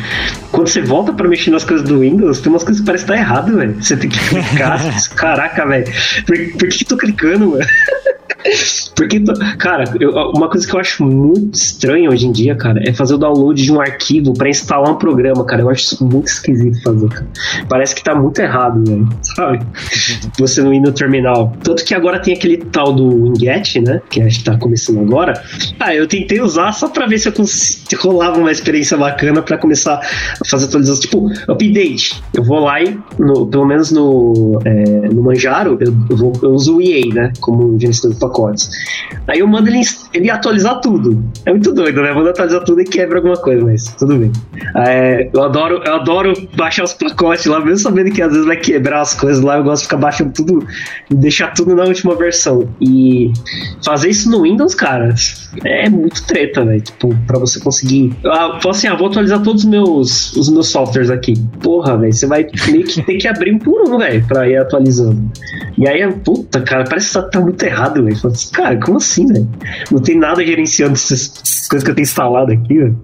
quando 0.51 0.69
você 0.69 0.81
volta 0.81 1.13
para 1.13 1.29
mexer 1.29 1.51
nas 1.51 1.65
coisas 1.65 1.87
do 1.87 2.01
Windows, 2.01 2.41
tem 2.41 2.51
umas 2.51 2.65
coisas 2.65 2.81
que 2.81 2.87
parecem 2.87 3.05
estar 3.05 3.15
tá 3.15 3.21
errado, 3.21 3.57
velho. 3.57 3.83
Você 3.83 3.97
tem 3.97 4.09
que 4.09 4.19
clicar. 4.19 4.81
Caraca, 5.15 5.67
velho. 5.67 5.87
Por, 6.27 6.37
por 6.59 6.69
que 6.69 6.85
eu 6.85 6.89
tô 6.89 6.97
clicando, 6.97 7.51
mano? 7.51 7.65
Porque, 8.95 9.23
cara, 9.59 9.85
eu, 9.99 10.11
uma 10.35 10.49
coisa 10.49 10.67
que 10.67 10.75
eu 10.75 10.81
acho 10.81 11.05
muito 11.05 11.55
estranha 11.55 12.11
hoje 12.11 12.27
em 12.27 12.33
dia, 12.33 12.55
cara, 12.55 12.81
é 12.87 12.93
fazer 12.93 13.15
o 13.15 13.19
download 13.19 13.63
de 13.63 13.73
um 13.73 13.81
arquivo 13.81 14.35
para 14.35 14.49
instalar 14.49 14.91
um 14.91 14.97
programa, 14.97 15.45
cara. 15.45 15.63
Eu 15.63 15.71
acho 15.71 15.85
isso 15.85 16.05
muito 16.05 16.27
esquisito 16.27 16.83
fazer, 16.83 17.09
cara. 17.09 17.27
Parece 17.69 17.95
que 17.95 18.03
tá 18.03 18.15
muito 18.15 18.39
errado, 18.41 18.85
velho, 18.85 19.09
sabe? 19.23 19.61
Você 20.39 20.63
não 20.63 20.73
ir 20.73 20.81
no 20.81 20.93
terminal. 20.93 21.57
Tanto 21.63 21.85
que 21.85 21.95
agora 21.95 22.19
tem 22.19 22.35
aquele 22.35 22.59
tal 22.59 22.93
do 22.93 23.25
Winget, 23.25 23.81
né? 23.81 24.01
Que 24.11 24.21
a 24.21 24.29
gente 24.29 24.45
tá 24.45 24.57
começando 24.57 25.01
agora. 25.01 25.41
Ah, 25.79 25.95
eu 25.95 26.07
tentei 26.07 26.41
usar 26.41 26.73
só 26.73 26.89
pra 26.89 27.07
ver 27.07 27.19
se 27.19 27.29
eu 27.29 28.01
rolava 28.01 28.39
uma 28.39 28.53
experiência 28.53 28.97
bacana 28.97 29.43
para 29.43 29.59
começar 29.59 29.95
a 29.95 30.49
fazer 30.49 30.67
atualizações. 30.67 31.01
Tipo, 31.01 31.31
update. 31.49 32.23
Eu 32.35 32.45
vou 32.45 32.61
lá 32.61 32.83
e, 32.83 32.99
no, 33.19 33.47
pelo 33.47 33.65
menos 33.65 33.91
no, 33.91 34.61
é, 34.65 34.85
no 35.09 35.23
Manjaro, 35.23 35.79
eu, 35.81 35.95
eu, 36.09 36.17
vou, 36.17 36.33
eu 36.43 36.51
uso 36.51 36.77
o 36.77 36.83
EA, 36.83 37.07
né? 37.13 37.33
Como 37.41 37.79
gerenciador 37.79 38.15
de 38.15 38.21
pacotes. 38.21 38.71
Aí 39.27 39.41
eu 39.41 39.47
mando 39.47 39.69
ele, 39.69 39.81
ele 40.13 40.31
atualizar 40.31 40.81
tudo. 40.81 41.23
É 41.47 41.51
muito 41.51 41.73
doido, 41.73 42.03
né? 42.03 42.13
Manda 42.13 42.31
atualizar 42.31 42.65
tudo 42.65 42.81
e 42.81 42.85
quebra 42.85 43.19
alguma 43.19 43.37
coisa, 43.37 43.65
mas 43.65 43.85
tudo 43.99 44.17
bem. 44.17 44.33
É, 44.77 45.31
eu, 45.33 45.43
adoro, 45.43 45.83
eu 45.85 45.95
adoro 45.95 46.33
baixar 46.57 46.85
os 46.85 46.93
pacotes 46.93 47.47
lá, 47.47 47.61
mesmo 47.61 47.79
sabendo 47.79 48.11
que 48.11 48.23
às 48.23 48.33
vezes 48.33 48.47
vai 48.47 48.57
quebrar 48.57 49.01
as 49.01 49.15
coisas 49.15 49.43
lá, 49.43 49.59
eu 49.59 49.65
gosto 49.65 49.83
de 49.83 49.89
ficar 49.89 49.99
baixando 49.99 50.33
tudo 50.33 50.67
e 51.11 51.15
deixar 51.15 51.55
tudo 51.55 51.75
na 51.75 51.85
última 51.85 52.15
versão. 52.15 52.69
E 52.81 53.33
fazer 53.85 54.11
isso 54.11 54.31
no 54.31 54.43
Windows, 54.43 54.75
cara, 54.75 55.15
é 55.65 55.89
muito 55.89 56.25
treta, 56.27 56.65
velho. 56.65 56.81
Tipo, 56.81 57.17
pra 57.27 57.39
você 57.39 57.61
conseguir. 57.61 58.15
Ah, 58.25 58.59
assim, 58.69 58.89
ah, 58.89 58.95
vou 58.95 59.09
atualizar 59.09 59.43
todos 59.43 59.65
os 59.65 59.71
meus, 59.71 60.37
os 60.37 60.49
meus 60.49 60.69
softwares 60.69 61.11
aqui. 61.11 61.35
Porra, 61.63 61.97
velho, 61.97 62.13
você 62.13 62.27
vai 62.27 62.47
meio 62.69 62.85
que 62.85 63.03
ter 63.03 63.17
que 63.17 63.29
abrir 63.29 63.55
um 63.55 63.59
por 63.59 63.89
um, 63.89 63.99
velho, 63.99 64.25
pra 64.27 64.49
ir 64.49 64.57
atualizando. 64.57 65.31
E 65.79 65.89
aí, 65.89 66.11
puta, 66.13 66.61
cara, 66.61 66.85
parece 66.85 67.19
que 67.19 67.31
tá 67.31 67.41
muito 67.41 67.63
errado, 67.63 68.05
velho. 68.05 68.17
Assim, 68.25 68.53
cara, 68.71 68.79
como 68.79 68.99
assim, 68.99 69.27
velho? 69.27 69.49
Não 69.91 70.01
tem 70.01 70.17
nada 70.17 70.45
gerenciando 70.45 70.95
essas, 70.95 71.29
coisas 71.69 71.85
que 71.85 71.91
eu 71.91 71.95
tenho 71.95 72.05
instalado 72.05 72.53
aqui, 72.53 72.75
velho. 72.75 72.97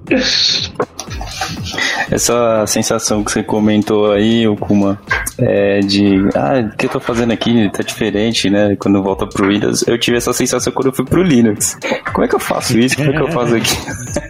Essa 2.11 2.65
sensação 2.67 3.25
que 3.25 3.33
você 3.33 3.43
comentou 3.43 4.13
aí, 4.13 4.47
Okuma, 4.47 4.99
é 5.39 5.81
de 5.81 6.29
ah, 6.35 6.71
o 6.73 6.77
que 6.77 6.87
eu 6.87 6.91
tô 6.91 7.01
fazendo 7.01 7.33
aqui 7.33 7.71
tá 7.73 7.83
diferente, 7.83 8.49
né? 8.49 8.77
Quando 8.77 9.03
volta 9.03 9.27
pro 9.27 9.49
Windows, 9.49 9.87
eu 9.87 9.99
tive 9.99 10.17
essa 10.17 10.33
sensação 10.33 10.73
quando 10.73 10.87
eu 10.87 10.93
fui 10.93 11.05
pro 11.05 11.23
Linux. 11.23 11.77
Como 12.13 12.25
é 12.25 12.29
que 12.29 12.35
eu 12.35 12.41
faço 12.41 12.79
isso? 12.79 12.97
Como 12.97 13.11
é 13.11 13.13
que 13.13 13.23
eu 13.23 13.33
faço 13.33 13.55
aqui? 13.57 13.77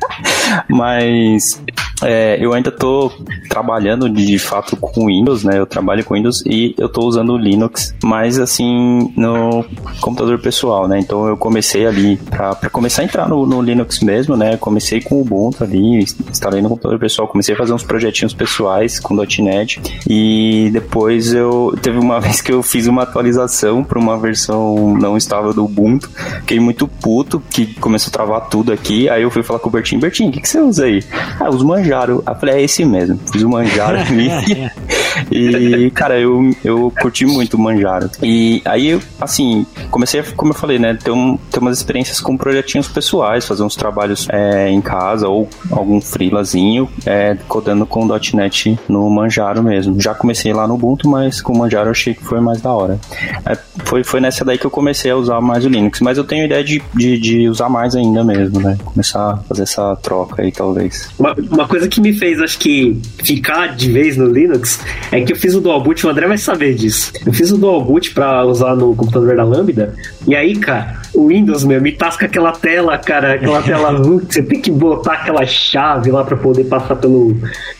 Mas 0.68 1.62
é, 2.02 2.36
eu 2.40 2.52
ainda 2.52 2.70
tô 2.70 3.10
trabalhando 3.48 4.08
de, 4.08 4.38
fato 4.38 4.76
com 4.76 5.06
Windows, 5.06 5.44
né? 5.44 5.58
Eu 5.58 5.66
trabalho 5.66 6.04
com 6.04 6.14
Windows 6.14 6.42
e 6.44 6.74
eu 6.78 6.88
tô 6.88 7.06
usando 7.06 7.38
Linux, 7.38 7.94
mas 8.04 8.38
assim, 8.38 9.12
no 9.16 9.64
computador 10.00 10.38
pessoal, 10.38 10.86
né? 10.86 10.98
Então 10.98 11.26
eu 11.26 11.36
comecei 11.36 11.86
ali, 11.86 12.16
para 12.16 12.68
começar 12.70 13.02
a 13.02 13.04
entrar 13.04 13.28
no, 13.28 13.46
no, 13.46 13.62
Linux 13.62 14.00
mesmo, 14.00 14.36
né? 14.36 14.56
Comecei 14.58 15.00
com 15.00 15.16
o 15.16 15.20
Ubuntu 15.22 15.64
ali, 15.64 16.04
instalei 16.28 16.60
no 16.60 16.68
computador 16.68 16.98
pessoal, 16.98 17.26
comecei 17.28 17.54
a 17.54 17.58
fazer 17.58 17.72
uns 17.72 17.82
projetinhos 17.82 18.34
pessoais 18.34 19.00
com 19.00 19.16
.NET 19.16 19.80
e 20.08 20.68
depois 20.72 21.32
eu 21.32 21.74
teve 21.80 21.98
uma 21.98 22.20
vez 22.20 22.42
que 22.42 22.52
eu 22.52 22.62
fiz 22.62 22.86
uma 22.86 23.04
atualização 23.04 23.82
para 23.82 23.98
uma 23.98 24.18
versão 24.18 24.94
não 25.00 25.16
estável 25.16 25.54
do 25.54 25.64
Ubuntu, 25.64 26.10
fiquei 26.40 26.60
muito 26.60 26.86
puto, 26.86 27.42
que 27.50 27.74
começou 27.80 28.10
a 28.10 28.12
travar 28.12 28.48
tudo 28.48 28.70
aqui, 28.70 29.08
aí 29.08 29.22
eu 29.22 29.30
fui 29.30 29.42
falar 29.42 29.60
com 29.60 29.68
o 29.68 29.72
Bertinho, 29.72 30.00
Bertinho, 30.00 30.28
o 30.28 30.32
que, 30.32 30.40
que 30.40 30.48
você 30.48 30.60
usa 30.60 30.84
aí? 30.84 31.02
Ah, 31.40 31.48
os 31.48 31.62
Manjaro. 31.62 31.85
Eu 31.90 32.34
falei, 32.34 32.56
é 32.56 32.62
esse 32.62 32.84
mesmo. 32.84 33.18
Fiz 33.32 33.42
o 33.42 33.48
Manjaro 33.48 33.98
ali. 33.98 34.30
e, 35.30 35.90
cara, 35.90 36.18
eu, 36.18 36.50
eu 36.64 36.92
curti 37.00 37.26
muito 37.26 37.54
o 37.54 37.60
Manjaro. 37.60 38.10
E 38.22 38.62
aí, 38.64 38.98
assim, 39.20 39.66
comecei, 39.90 40.20
a, 40.20 40.24
como 40.36 40.52
eu 40.52 40.56
falei, 40.56 40.78
né, 40.78 40.96
ter, 41.02 41.10
um, 41.10 41.36
ter 41.50 41.60
umas 41.60 41.78
experiências 41.78 42.20
com 42.20 42.36
projetinhos 42.36 42.88
pessoais, 42.88 43.46
fazer 43.46 43.62
uns 43.62 43.76
trabalhos 43.76 44.26
é, 44.30 44.68
em 44.68 44.80
casa 44.80 45.28
ou 45.28 45.48
algum 45.70 46.00
freelazinho, 46.00 46.88
é, 47.04 47.36
codando 47.48 47.86
com 47.86 48.06
.NET 48.34 48.78
no 48.88 49.08
Manjaro 49.10 49.62
mesmo. 49.62 50.00
Já 50.00 50.14
comecei 50.14 50.52
lá 50.52 50.66
no 50.66 50.74
Ubuntu, 50.74 51.08
mas 51.08 51.40
com 51.40 51.52
o 51.52 51.58
Manjaro 51.58 51.88
eu 51.88 51.92
achei 51.92 52.14
que 52.14 52.24
foi 52.24 52.40
mais 52.40 52.60
da 52.60 52.72
hora. 52.72 52.98
É, 53.44 53.56
foi, 53.84 54.04
foi 54.04 54.20
nessa 54.20 54.44
daí 54.44 54.58
que 54.58 54.66
eu 54.66 54.70
comecei 54.70 55.10
a 55.10 55.16
usar 55.16 55.40
mais 55.40 55.64
o 55.64 55.68
Linux, 55.68 56.00
mas 56.00 56.18
eu 56.18 56.24
tenho 56.24 56.44
ideia 56.44 56.62
de, 56.62 56.82
de, 56.94 57.18
de 57.18 57.48
usar 57.48 57.68
mais 57.68 57.94
ainda 57.94 58.22
mesmo, 58.22 58.60
né? 58.60 58.76
Começar 58.84 59.32
a 59.32 59.36
fazer 59.38 59.62
essa 59.62 59.96
troca 59.96 60.42
aí, 60.42 60.52
talvez. 60.52 61.08
Uma, 61.18 61.34
uma 61.50 61.68
coisa 61.68 61.75
que 61.88 62.00
me 62.00 62.12
fez, 62.12 62.40
acho 62.40 62.58
que, 62.58 62.96
ficar 63.22 63.74
de 63.74 63.90
vez 63.90 64.16
no 64.16 64.26
Linux 64.26 64.80
é 65.10 65.20
que 65.20 65.32
eu 65.32 65.36
fiz 65.36 65.54
o 65.54 65.60
dual 65.60 65.82
boot, 65.82 66.06
o 66.06 66.10
André 66.10 66.26
vai 66.26 66.38
saber 66.38 66.74
disso. 66.74 67.12
Eu 67.24 67.32
fiz 67.32 67.50
o 67.50 67.58
dual 67.58 67.84
boot 67.84 68.12
pra 68.12 68.44
usar 68.44 68.74
no 68.74 68.94
computador 68.94 69.36
da 69.36 69.44
Lambda, 69.44 69.94
e 70.26 70.34
aí, 70.34 70.56
cara, 70.56 71.00
o 71.14 71.28
Windows, 71.28 71.64
meu, 71.64 71.80
me 71.80 71.92
tasca 71.92 72.26
aquela 72.26 72.52
tela, 72.52 72.96
cara, 72.98 73.34
aquela 73.34 73.62
tela 73.62 73.90
azul, 73.90 74.20
que 74.20 74.34
você 74.34 74.42
tem 74.42 74.60
que 74.60 74.70
botar 74.70 75.14
aquela 75.14 75.44
chave 75.46 76.10
lá 76.10 76.24
pra 76.24 76.36
poder 76.36 76.64
passar 76.64 76.96
pelo. 76.96 77.36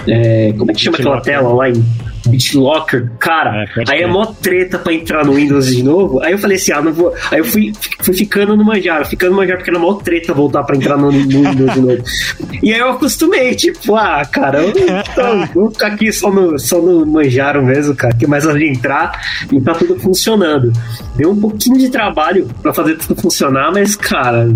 É, 0.06 0.54
como 0.56 0.70
é 0.70 0.74
que 0.74 0.80
chama 0.80 0.96
aquela 0.96 1.20
tela 1.20 1.52
lá 1.52 1.68
em 1.68 1.84
BitLocker, 2.28 3.10
cara, 3.18 3.64
é, 3.64 3.84
aí 3.88 4.02
é 4.02 4.06
mó 4.06 4.26
treta 4.26 4.78
pra 4.78 4.92
entrar 4.92 5.24
no 5.24 5.34
Windows 5.34 5.74
de 5.74 5.82
novo. 5.82 6.20
Aí 6.22 6.32
eu 6.32 6.38
falei 6.38 6.56
assim, 6.56 6.72
ah, 6.72 6.82
não 6.82 6.92
vou. 6.92 7.14
Aí 7.30 7.38
eu 7.38 7.44
fui, 7.44 7.72
fui 8.00 8.14
ficando 8.14 8.56
no 8.56 8.64
Manjaro, 8.64 9.04
ficando 9.04 9.32
no 9.32 9.36
Manjaro, 9.36 9.58
porque 9.58 9.70
era 9.70 9.78
mó 9.78 9.94
treta 9.94 10.34
voltar 10.34 10.62
pra 10.64 10.76
entrar 10.76 10.96
no, 10.96 11.10
no 11.10 11.18
Windows 11.18 11.74
de 11.74 11.80
novo. 11.80 12.02
E 12.62 12.72
aí 12.72 12.80
eu 12.80 12.90
acostumei, 12.90 13.54
tipo, 13.54 13.94
ah, 13.94 14.22
cara, 14.24 14.62
eu 14.62 14.72
então, 14.76 15.48
vou 15.54 15.70
ficar 15.70 15.88
aqui 15.88 16.12
só 16.12 16.30
no, 16.30 16.58
só 16.58 16.80
no 16.80 17.06
Manjaro 17.06 17.64
mesmo, 17.64 17.94
cara, 17.94 18.14
que 18.14 18.26
mais 18.26 18.46
ali 18.46 18.68
entrar 18.68 19.20
e 19.52 19.60
tá 19.60 19.74
tudo 19.74 19.98
funcionando. 19.98 20.72
Deu 21.16 21.30
um 21.30 21.40
pouquinho 21.40 21.78
de 21.78 21.88
trabalho 21.88 22.48
pra 22.62 22.72
fazer 22.72 22.96
tudo 22.96 23.20
funcionar, 23.20 23.72
mas, 23.72 23.96
cara, 23.96 24.48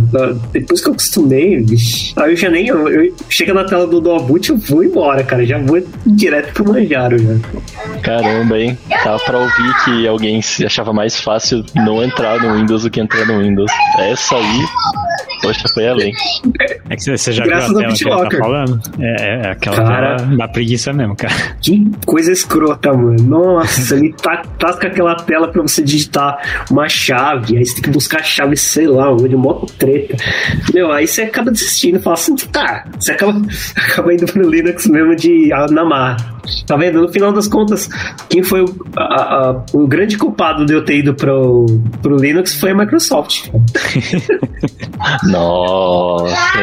depois 0.53 0.81
que 0.81 0.89
eu 0.89 0.93
acostumei, 0.93 1.63
bicho, 1.63 2.13
aí 2.17 2.33
eu 2.33 2.37
já 2.37 2.51
nem. 2.51 2.67
Eu, 2.69 2.89
eu 2.89 3.15
chega 3.29 3.55
na 3.55 3.65
tela 3.65 3.87
do 3.87 4.01
Dual 4.01 4.25
Boot, 4.25 4.51
eu 4.51 4.57
vou 4.57 4.85
embora, 4.85 5.23
cara, 5.25 5.45
já 5.45 5.59
vou 5.59 5.83
direto 6.07 6.53
pro 6.53 6.73
Manjaro 6.73 7.19
já. 7.19 7.37
Caramba, 8.03 8.59
hein? 8.59 8.79
Tava 9.03 9.19
pra 9.21 9.39
ouvir 9.39 9.85
que 9.85 10.07
alguém 10.07 10.41
achava 10.65 10.93
mais 10.93 11.21
fácil 11.21 11.65
não 11.75 12.03
entrar 12.03 12.41
no 12.41 12.55
Windows 12.55 12.83
do 12.83 12.91
que 12.91 13.01
entrar 13.01 13.27
no 13.27 13.41
Windows. 13.41 13.71
Essa 13.99 14.37
aí, 14.37 14.65
poxa, 15.43 15.69
foi 15.69 15.89
além. 15.89 16.13
É 16.89 16.97
que 16.97 17.17
você 17.17 17.33
já 17.33 17.45
Graças 17.45 17.71
viu 17.71 17.79
a 17.79 17.83
tela 17.83 17.95
que 17.95 18.05
ele 18.05 18.31
tá 18.31 18.39
falando? 18.39 18.81
É, 18.99 19.47
é 19.47 19.51
aquela 19.51 19.77
cara, 19.77 20.17
tela 20.17 20.37
da 20.37 20.49
preguiça 20.49 20.93
mesmo, 20.93 21.17
cara. 21.17 21.35
Que 21.61 21.91
coisa 22.07 22.33
escrota, 22.33 22.93
mano. 22.93 23.23
Nossa, 23.23 23.97
ele 23.97 24.13
tá, 24.13 24.43
com 24.59 24.87
aquela 24.87 25.15
tela 25.17 25.49
pra 25.49 25.63
você 25.63 25.83
digitar 25.83 26.67
uma 26.71 26.89
chave, 26.89 27.57
aí 27.57 27.65
você 27.65 27.75
tem 27.75 27.83
que 27.83 27.91
buscar 27.91 28.21
a 28.21 28.23
chave, 28.23 28.57
sei 28.57 28.87
lá, 28.87 29.13
onde 29.13 29.37
moto 29.37 29.67
treta. 29.79 30.17
Meu, 30.73 30.93
aí 30.93 31.07
você 31.07 31.23
acaba 31.23 31.51
desistindo, 31.51 32.01
fala 32.01 32.15
assim, 32.15 32.37
tá, 32.37 32.85
você 32.99 33.13
acaba, 33.13 33.33
acaba 33.77 34.15
indo 34.15 34.27
pro 34.27 34.49
Linux 34.49 34.87
mesmo 34.87 35.15
de 35.17 35.51
Namar. 35.71 36.41
Tá 36.67 36.77
vendo? 36.77 37.01
No 37.03 37.09
final 37.09 37.33
das 37.33 37.47
contas, 37.47 37.89
quem 38.29 38.43
foi 38.43 38.63
o, 38.63 38.75
a, 38.97 39.51
a, 39.51 39.65
o 39.73 39.87
grande 39.87 40.17
culpado 40.17 40.65
de 40.65 40.73
eu 40.73 40.85
ter 40.85 40.99
ido 40.99 41.15
pro, 41.15 41.67
pro 42.03 42.17
Linux 42.17 42.55
foi 42.55 42.71
a 42.71 42.75
Microsoft. 42.75 43.51
Nossa? 45.31 46.61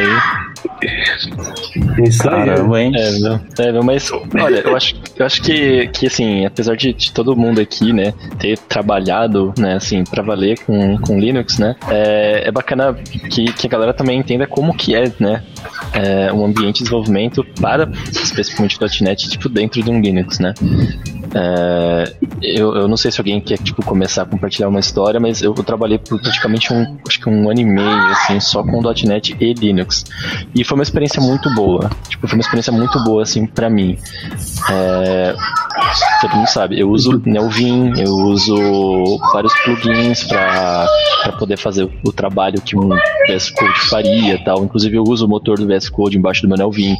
Isso 2.04 2.22
Caramba, 2.22 2.80
hein? 2.80 2.92
É, 2.94 3.18
não, 3.18 3.40
é, 3.58 3.72
mas, 3.82 4.10
olha, 4.12 4.60
eu 4.60 4.76
acho, 4.76 4.94
eu 5.16 5.26
acho 5.26 5.42
que, 5.42 5.88
que 5.88 6.06
assim, 6.06 6.44
apesar 6.44 6.76
de, 6.76 6.92
de, 6.92 7.12
todo 7.12 7.36
mundo 7.36 7.60
aqui, 7.60 7.92
né, 7.92 8.12
ter 8.38 8.58
trabalhado, 8.58 9.52
né, 9.58 9.74
assim, 9.74 10.04
pra 10.04 10.22
valer 10.22 10.58
com, 10.60 10.98
com 10.98 11.18
Linux, 11.18 11.58
né, 11.58 11.76
é, 11.88 12.48
é 12.48 12.52
bacana 12.52 12.94
que, 12.94 13.52
que 13.52 13.66
a 13.66 13.70
galera 13.70 13.94
também 13.94 14.18
entenda 14.18 14.46
como 14.46 14.74
que 14.74 14.94
é, 14.94 15.12
né, 15.18 15.42
é, 15.92 16.32
um 16.32 16.44
ambiente 16.44 16.78
de 16.78 16.84
desenvolvimento 16.84 17.44
para, 17.60 17.88
especificamente 18.12 18.78
.NET, 19.02 19.28
tipo, 19.28 19.48
dentro 19.48 19.82
de 19.82 19.90
um 19.90 20.00
Linux, 20.00 20.38
né. 20.38 20.54
É, 21.38 22.12
eu, 22.42 22.74
eu 22.74 22.88
não 22.88 22.96
sei 22.96 23.12
se 23.12 23.20
alguém 23.20 23.40
quer, 23.40 23.58
tipo, 23.58 23.84
começar 23.84 24.22
a 24.22 24.26
compartilhar 24.26 24.68
uma 24.68 24.80
história, 24.80 25.20
mas 25.20 25.40
eu, 25.40 25.54
eu 25.56 25.62
trabalhei 25.64 25.98
por 25.98 26.20
praticamente 26.20 26.72
um, 26.72 26.98
acho 27.06 27.20
que 27.20 27.28
um 27.28 27.48
ano 27.48 27.60
e 27.60 27.64
meio, 27.64 28.06
assim, 28.08 28.40
só 28.40 28.62
com 28.62 28.82
.NET 29.04 29.36
e 29.38 29.54
Linux. 29.54 30.04
E 30.54 30.64
foi 30.64 30.76
uma 30.76 30.82
experiência 30.82 31.22
muito 31.22 31.52
boa. 31.54 31.88
Tipo, 32.08 32.26
foi 32.26 32.36
uma 32.36 32.42
experiência 32.42 32.72
muito 32.72 33.02
boa, 33.04 33.22
assim, 33.22 33.46
pra 33.46 33.70
mim. 33.70 33.96
É, 34.70 35.34
todo 36.20 36.36
mundo 36.36 36.48
sabe, 36.48 36.78
eu 36.78 36.90
uso 36.90 37.22
Nelvin, 37.24 37.92
eu 37.98 38.12
uso 38.12 38.56
vários 39.32 39.52
plugins 39.62 40.24
para 40.24 40.86
poder 41.38 41.56
fazer 41.56 41.88
o 42.04 42.12
trabalho 42.12 42.60
que 42.60 42.76
um 42.76 42.88
VS 42.88 43.50
Code 43.50 43.80
faria 43.88 44.42
tal. 44.44 44.64
Inclusive, 44.64 44.96
eu 44.96 45.04
uso 45.04 45.26
o 45.26 45.28
motor 45.28 45.58
do 45.58 45.66
VS 45.66 45.88
Code 45.88 46.18
embaixo 46.18 46.42
do 46.42 46.48
meu 46.48 46.56
Nelvin. 46.56 46.96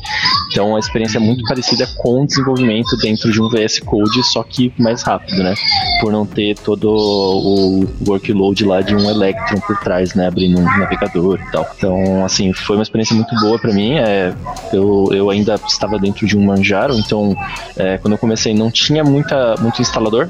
Então, 0.50 0.76
a 0.76 0.78
experiência 0.78 1.18
é 1.18 1.20
muito 1.20 1.42
parecida 1.44 1.86
com 1.98 2.22
o 2.22 2.26
desenvolvimento 2.26 2.96
dentro 2.98 3.30
de 3.30 3.40
um 3.40 3.48
VS 3.48 3.80
Code, 3.80 4.22
só 4.24 4.42
que 4.42 4.72
mais 4.78 5.02
rápido, 5.02 5.42
né? 5.42 5.54
Por 6.00 6.12
não 6.12 6.24
ter 6.24 6.56
todo 6.58 6.90
o 6.90 7.86
workload 8.06 8.64
lá 8.64 8.80
de 8.80 8.94
um 8.94 9.10
Electron 9.10 9.60
por 9.60 9.78
trás, 9.80 10.14
né? 10.14 10.28
Abrindo 10.28 10.58
um 10.58 10.64
navegador 10.64 11.38
e 11.40 11.50
tal. 11.50 11.66
Então, 11.76 12.24
assim, 12.24 12.52
foi 12.52 12.76
uma 12.76 12.82
experiência 12.82 13.14
muito 13.14 13.34
boa 13.40 13.58
para 13.58 13.72
mim. 13.72 13.98
É, 13.98 14.32
eu, 14.72 15.08
eu 15.12 15.30
ainda 15.30 15.56
estava 15.66 15.98
dentro 15.98 16.26
de 16.26 16.36
um 16.36 16.44
Manjaro, 16.44 16.94
então, 16.98 17.36
é, 17.76 17.98
quando 17.98 18.12
eu 18.12 18.18
comecei, 18.18 18.54
não 18.54 18.67
tinha 18.70 19.04
muita, 19.04 19.54
muito 19.60 19.80
instalador. 19.80 20.28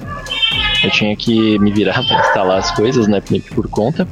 Eu 0.83 0.91
tinha 0.91 1.15
que 1.17 1.59
me 1.59 1.73
virar 1.73 2.03
para 2.07 2.21
instalar 2.21 2.59
as 2.59 2.71
coisas, 2.73 3.07
né? 3.07 3.23
Por 3.55 3.69
conta. 3.69 4.07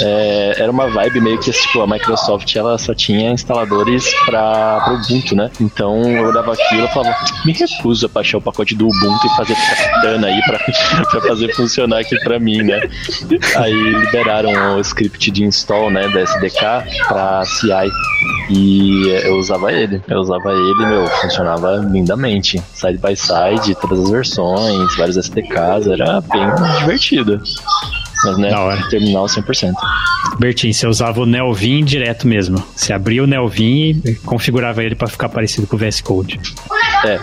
É, 0.00 0.56
era 0.58 0.70
uma 0.70 0.88
vibe 0.88 1.20
meio 1.20 1.38
que 1.38 1.50
tipo, 1.50 1.80
a 1.80 1.86
Microsoft 1.86 2.54
ela 2.56 2.78
só 2.78 2.94
tinha 2.94 3.30
instaladores 3.30 4.12
para 4.24 5.00
Ubuntu, 5.06 5.34
né? 5.34 5.50
Então 5.60 6.02
eu 6.02 6.28
olhava 6.28 6.52
aquilo 6.52 6.84
e 6.84 6.88
falava, 6.88 7.16
me 7.44 7.52
recuso 7.52 8.06
a 8.06 8.08
baixar 8.08 8.38
o 8.38 8.40
pacote 8.40 8.74
do 8.74 8.86
Ubuntu 8.86 9.26
e 9.26 9.36
fazer 9.36 9.54
katana 9.54 10.26
aí 10.26 10.40
para 10.42 11.20
fazer 11.26 11.54
funcionar 11.54 12.00
aqui 12.00 12.18
para 12.20 12.38
mim, 12.38 12.62
né? 12.62 12.80
Aí 13.56 13.74
liberaram 13.74 14.76
o 14.76 14.80
script 14.80 15.30
de 15.30 15.44
install, 15.44 15.90
né, 15.90 16.08
da 16.08 16.20
SDK 16.20 16.60
para 17.08 17.44
CI 17.44 17.90
e 18.50 19.08
eu 19.24 19.36
usava 19.36 19.72
ele. 19.72 20.00
Eu 20.08 20.20
usava 20.20 20.52
ele, 20.52 20.86
meu, 20.86 21.06
funcionava 21.06 21.76
lindamente. 21.76 22.62
Side 22.74 22.98
by 22.98 23.16
side, 23.16 23.74
todas 23.80 24.00
as 24.00 24.10
versões, 24.10 24.96
vários 24.96 25.16
SDKs, 25.16 25.88
era 26.02 26.20
bem 26.20 26.78
divertido. 26.80 27.42
Mas, 28.24 28.38
né, 28.38 28.50
terminal 28.90 29.26
100%. 29.26 29.72
Bertin, 30.38 30.72
você 30.72 30.86
usava 30.86 31.20
o 31.20 31.26
Nelvin 31.26 31.84
direto 31.84 32.26
mesmo. 32.26 32.62
Você 32.74 32.92
abria 32.92 33.22
o 33.22 33.26
Nelvin 33.26 34.00
e 34.04 34.14
configurava 34.14 34.82
ele 34.82 34.94
para 34.94 35.08
ficar 35.08 35.28
parecido 35.28 35.66
com 35.66 35.76
o 35.76 35.78
VS 35.78 36.00
Code. 36.00 36.40
É, 37.06 37.20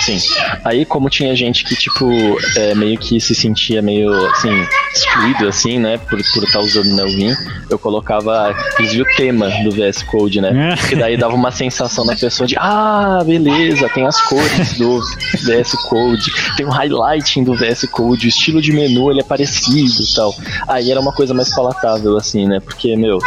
sim. 0.00 0.18
Aí, 0.64 0.84
como 0.84 1.10
tinha 1.10 1.34
gente 1.34 1.64
que, 1.64 1.76
tipo, 1.76 2.08
é, 2.56 2.74
meio 2.74 2.98
que 2.98 3.20
se 3.20 3.34
sentia 3.34 3.82
meio, 3.82 4.10
assim, 4.30 4.50
excluído, 4.94 5.48
assim, 5.48 5.78
né, 5.78 5.98
por 5.98 6.18
estar 6.18 6.40
por 6.40 6.50
tá 6.50 6.60
usando 6.60 6.86
o 6.86 6.96
Nelvin, 6.96 7.34
eu 7.68 7.78
colocava, 7.78 8.54
inclusive, 8.72 9.02
o 9.02 9.16
tema 9.16 9.48
do 9.62 9.70
VS 9.70 10.02
Code, 10.04 10.40
né? 10.40 10.74
Que 10.88 10.96
daí 10.96 11.16
dava 11.16 11.34
uma 11.34 11.50
sensação 11.50 12.04
na 12.04 12.16
pessoa 12.16 12.46
de, 12.46 12.56
ah, 12.58 13.22
beleza, 13.24 13.88
tem 13.90 14.06
as 14.06 14.20
cores 14.22 14.74
do 14.78 15.00
VS 15.44 15.72
Code, 15.88 16.32
tem 16.56 16.66
o 16.66 16.70
highlighting 16.70 17.44
do 17.44 17.54
VS 17.54 17.86
Code, 17.90 18.26
o 18.26 18.28
estilo 18.28 18.60
de 18.60 18.72
menu 18.72 19.10
ele 19.10 19.20
é 19.20 19.24
parecido 19.24 20.02
e 20.02 20.14
tal. 20.14 20.34
Aí 20.68 20.90
era 20.90 21.00
uma 21.00 21.12
coisa 21.12 21.34
mais 21.34 21.54
palatável, 21.54 22.16
assim, 22.16 22.46
né? 22.46 22.60
Porque, 22.60 22.96
meu, 22.96 23.18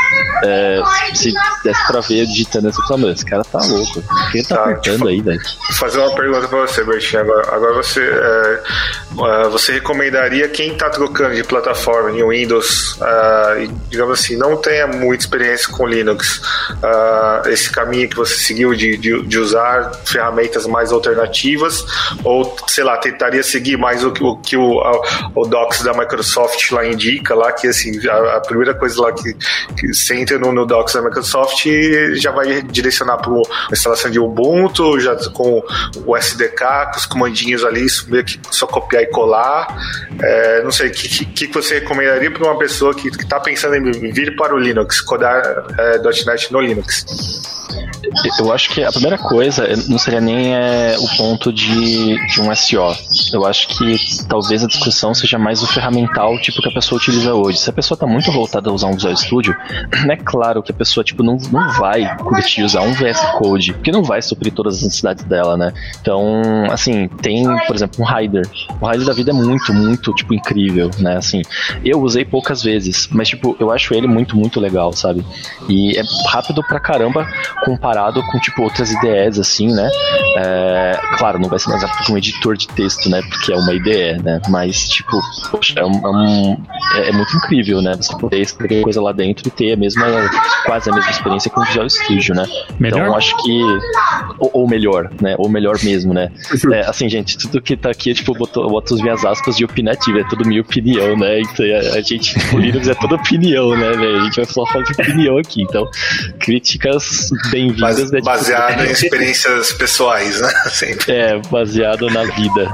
é, 0.44 0.82
se 1.14 1.34
desse 1.64 1.88
pra 1.88 2.02
ver 2.02 2.26
digitando 2.26 2.70
essa 2.70 2.82
coisa, 2.84 3.12
esse 3.12 3.26
cara 3.26 3.44
tá 3.44 3.60
louco. 3.60 4.00
O 4.00 4.32
que 4.32 4.40
ele 4.40 4.48
tá, 4.48 4.56
tá 4.56 4.64
apertando 4.64 5.08
aí, 5.08 5.22
velho? 5.22 5.42
Fazer 5.84 6.00
uma 6.00 6.16
pergunta 6.16 6.48
pra 6.48 6.60
você, 6.60 6.82
Bertinho. 6.82 7.24
Agora, 7.24 7.56
agora 7.56 7.74
você, 7.74 8.00
é, 8.02 8.64
é 9.44 9.50
você 9.50 9.74
recomendaria 9.74 10.48
quem 10.48 10.74
tá 10.78 10.90
trocando 10.90 11.36
de 11.36 11.44
plataforma 11.44 12.10
em 12.10 12.26
Windows 12.26 12.94
uh, 13.02 13.60
e, 13.60 13.68
digamos 13.90 14.18
assim, 14.18 14.38
não 14.38 14.56
tenha 14.56 14.88
muita 14.88 15.26
experiência 15.26 15.68
com 15.74 15.86
Linux, 15.86 16.38
uh, 16.38 17.50
esse 17.50 17.70
caminho 17.70 18.08
que 18.08 18.16
você 18.16 18.34
seguiu 18.36 18.74
de, 18.74 18.96
de, 18.96 19.24
de, 19.24 19.38
usar 19.38 19.92
ferramentas 20.06 20.66
mais 20.66 20.90
alternativas, 20.94 21.86
ou, 22.24 22.56
sei 22.66 22.86
lá, 22.86 22.96
tentaria 22.96 23.44
seguir 23.44 23.76
mais 23.76 24.06
o, 24.06 24.14
o 24.22 24.38
que 24.38 24.56
o, 24.56 24.82
o 25.36 25.46
Docs 25.46 25.84
da 25.84 25.92
Microsoft 25.94 26.72
lá 26.72 26.88
indica, 26.88 27.36
lá 27.36 27.52
que 27.52 27.68
assim, 27.68 27.92
a, 28.08 28.38
a 28.38 28.40
primeira 28.40 28.74
coisa 28.74 29.02
lá 29.02 29.12
que, 29.12 29.34
que 29.78 29.94
você 29.94 30.16
entra 30.16 30.40
no, 30.40 30.54
no 30.54 30.66
Docs 30.66 30.94
da 30.94 31.02
Microsoft 31.02 31.66
já 32.14 32.32
vai 32.32 32.62
direcionar 32.62 33.18
para 33.18 33.32
uma 33.32 33.44
instalação 33.70 34.10
de 34.10 34.18
Ubuntu, 34.18 34.98
já 35.02 35.14
com 35.32 35.62
o 36.06 36.18
SDK, 36.18 36.92
com 36.92 36.98
os 36.98 37.06
comandinhos 37.06 37.64
ali, 37.64 37.86
meio 38.08 38.24
que 38.24 38.40
só 38.52 38.68
copiar 38.68 39.04
e 39.04 39.08
colar. 39.08 39.68
É, 40.22 40.64
não 40.64 40.72
sei, 40.72 40.90
o 40.90 40.92
que, 40.92 41.08
que, 41.08 41.48
que, 41.48 41.54
você 41.54 41.80
recomendaria 41.80 42.32
para 42.32 42.44
uma 42.44 42.58
pessoa 42.58 42.94
que 42.94 43.08
está 43.08 43.40
pensando 43.40 43.76
em 43.76 44.12
vir 44.12 44.36
para 44.36 44.54
o 44.54 44.58
Linux, 44.58 45.02
codar 45.02 45.44
é, 45.78 45.98
.NET 46.26 46.52
no 46.52 46.60
Linux? 46.60 47.06
Eu 48.40 48.52
acho 48.52 48.70
que 48.70 48.84
a 48.84 48.92
primeira 48.92 49.18
coisa 49.18 49.68
não 49.88 49.98
seria 49.98 50.22
nem 50.22 50.56
é, 50.56 50.96
o 51.00 51.18
ponto 51.18 51.52
de, 51.52 52.16
de 52.28 52.42
um 52.42 52.54
SEO. 52.56 52.96
Eu 53.32 53.46
acho 53.46 53.68
que 53.68 53.98
talvez 54.28 54.64
a 54.64 54.68
discussão 54.68 55.14
seja 55.14 55.38
mais 55.38 55.62
o 55.64 55.68
ferramental 55.68 56.38
tipo 56.40 56.62
que 56.62 56.70
a 56.70 56.72
pessoa 56.72 57.00
utiliza 57.00 57.34
hoje. 57.34 57.60
Se 57.60 57.70
a 57.70 57.74
pessoa 57.74 57.96
está 57.96 58.06
muito 58.06 58.32
voltada 58.32 58.70
a 58.70 58.74
usar 58.74 58.88
um 58.88 58.94
Visual 58.94 59.16
Studio, 59.16 59.56
é 60.10 60.16
claro 60.16 60.62
que 60.62 60.72
a 60.72 60.76
pessoa 60.76 61.04
tipo 61.04 61.24
não, 61.24 61.38
não 61.52 61.72
vai 61.74 62.16
curtir 62.18 62.64
usar 62.64 62.82
um 62.82 62.94
VS 62.94 63.20
Code, 63.38 63.74
porque 63.74 63.92
não 63.92 64.04
vai 64.04 64.22
suprir 64.22 64.54
todas 64.54 64.78
as 64.78 64.84
necessidades 64.84 65.24
dela, 65.24 65.58
né? 65.58 65.74
Então, 66.02 66.42
assim, 66.72 67.08
tem, 67.22 67.44
por 67.66 67.76
exemplo, 67.76 68.04
um 68.04 68.06
Rider. 68.06 68.48
O 68.80 68.88
Rider 68.88 69.06
da 69.06 69.14
vida 69.14 69.32
é 69.32 69.34
muito, 69.34 69.74
muito, 69.74 70.14
tipo, 70.14 70.34
incrível, 70.34 70.90
né? 71.00 71.18
Assim, 71.18 71.42
eu 71.84 72.02
usei 72.02 72.26
poucas 72.26 72.62
vezes, 72.62 73.08
mas, 73.12 73.30
tipo, 73.30 73.56
eu 73.60 73.72
acho 73.72 73.94
ele 73.94 74.08
muito, 74.08 74.36
muito 74.36 74.60
legal, 74.60 74.94
sabe? 74.94 75.26
E 75.70 75.98
é 75.98 76.04
rápido 76.30 76.64
pra 76.64 76.80
caramba 76.80 77.28
comparado 78.04 78.24
com, 78.24 78.40
tipo, 78.40 78.64
outras 78.64 78.92
ideias, 78.92 79.40
assim, 79.40 79.74
né? 79.74 79.90
É, 80.38 81.00
claro, 81.18 81.40
não 81.40 81.48
vai 81.48 81.60
ser 81.60 81.70
mais 81.70 81.84
rápido 81.84 82.06
que 82.06 82.12
um 82.12 82.18
editor 82.18 82.58
de 82.58 82.68
texto, 82.68 83.10
né? 83.10 83.22
Porque 83.30 83.54
é 83.54 83.56
uma 83.56 83.74
IDE, 83.74 84.22
né? 84.22 84.42
Mas, 84.50 84.90
tipo, 84.90 85.20
poxa, 85.50 85.80
é, 85.80 85.86
um, 85.86 86.58
é, 86.96 87.10
é, 87.10 87.12
muito 87.12 87.36
incrível, 87.38 87.82
né? 87.82 87.96
Você 87.96 88.16
poder 88.18 88.42
escrever 88.42 88.82
coisa 88.82 89.02
lá 89.02 89.12
dentro 89.12 89.48
e 89.48 89.52
ter 89.52 89.74
a 89.74 89.78
mesma, 89.78 90.06
quase 90.66 90.90
a 90.90 90.94
mesma 90.94 91.12
experiência 91.12 91.50
com 91.50 91.62
o 91.62 91.66
Visual 91.66 91.90
Studio, 91.90 92.36
né? 92.36 92.46
Melhor? 92.80 93.02
Então, 93.02 93.16
acho 93.16 93.36
que. 93.44 93.62
Ou, 94.40 94.52
ou, 94.54 94.68
melhor, 94.68 95.10
né? 95.22 95.36
Ou 95.38 95.50
melhor 95.50 95.78
mesmo, 95.84 96.14
né? 96.14 96.32
É, 96.72 96.82
assim, 96.82 97.08
gente, 97.08 97.38
tudo 97.38 97.62
que 97.62 97.78
tá 97.78 97.90
aqui, 97.90 98.14
tipo, 98.14 98.34
botou, 98.34 98.70
boto 98.70 98.96
as 98.96 99.02
minhas 99.02 99.24
aspas 99.24 99.56
de 99.56 99.66
opinativo, 99.66 100.20
é 100.20 100.24
tudo 100.28 100.46
minha 100.46 100.62
opinião, 100.62 101.16
né? 101.18 101.42
Então, 101.42 101.66
a, 101.66 101.98
a 101.98 102.02
gente, 102.02 102.36
o 102.54 102.60
Linux 102.60 102.88
é 102.88 102.96
toda 102.96 103.16
opinião, 103.16 103.70
né, 103.78 103.92
velho? 103.92 104.20
A 104.20 104.24
gente 104.24 104.36
vai 104.36 104.46
só 104.46 104.66
falar 104.66 104.84
de 104.84 104.92
opinião 104.94 105.38
aqui. 105.38 105.62
Então, 105.62 105.88
críticas 106.40 107.30
bem-vindas. 107.52 107.83
Né? 107.84 108.22
Baseado 108.24 108.86
em 108.86 108.92
experiências 108.92 109.74
pessoais, 109.74 110.42
né? 110.42 110.50
Sempre. 110.70 111.12
É, 111.12 111.40
baseado 111.50 112.08
na 112.10 112.24
vida. 112.24 112.72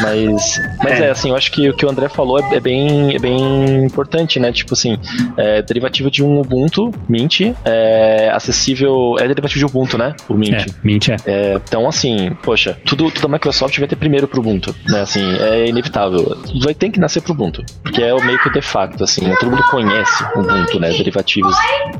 Mas, 0.00 0.60
mas 0.82 1.00
é. 1.00 1.06
é. 1.06 1.10
assim, 1.10 1.30
eu 1.30 1.36
acho 1.36 1.50
que 1.50 1.68
o 1.68 1.76
que 1.76 1.84
o 1.84 1.90
André 1.90 2.08
falou 2.08 2.38
é, 2.38 2.56
é 2.56 2.60
bem, 2.60 3.14
é 3.14 3.18
bem 3.18 3.84
importante, 3.84 4.38
né? 4.38 4.52
Tipo 4.52 4.74
assim, 4.74 4.98
é 5.36 5.62
derivativo 5.62 6.10
de 6.10 6.22
um 6.22 6.40
Ubuntu, 6.40 6.92
Mint, 7.08 7.40
é 7.64 8.30
acessível. 8.32 9.16
É 9.18 9.26
derivativo 9.26 9.58
de 9.58 9.66
Ubuntu, 9.66 9.98
né? 9.98 10.14
O 10.28 10.34
Mint. 10.34 10.54
É, 10.54 10.66
Mint 10.82 11.08
é. 11.08 11.16
é. 11.26 11.54
Então, 11.54 11.88
assim, 11.88 12.36
poxa, 12.42 12.78
tudo, 12.84 13.10
tudo 13.10 13.22
da 13.22 13.28
Microsoft 13.28 13.78
vai 13.78 13.88
ter 13.88 13.96
primeiro 13.96 14.26
pro 14.28 14.40
Ubuntu, 14.40 14.74
né? 14.86 15.00
Assim, 15.00 15.22
é 15.40 15.68
inevitável. 15.68 16.36
Vai 16.62 16.74
ter 16.74 16.90
que 16.90 17.00
nascer 17.00 17.22
pro 17.22 17.32
Ubuntu, 17.32 17.64
porque 17.82 18.02
é 18.02 18.14
o 18.14 18.22
meio 18.24 18.38
que 18.38 18.48
o 18.48 18.52
de 18.52 18.62
facto, 18.62 19.04
assim, 19.04 19.26
né? 19.26 19.36
todo 19.38 19.50
mundo 19.50 19.62
conhece 19.70 20.24
o 20.34 20.40
Ubuntu, 20.40 20.80
né? 20.80 20.90
Derivativos 20.90 21.56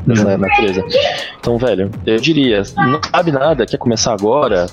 dessa 0.07 0.27
uhum. 0.27 0.39
natureza. 0.39 0.85
Então, 1.39 1.59
velho, 1.59 1.91
eu 2.07 2.18
diria, 2.21 2.63
não 2.77 3.01
sabe 3.03 3.33
nada, 3.33 3.67
quer 3.67 3.79
começar 3.79 4.13
agora, 4.13 4.67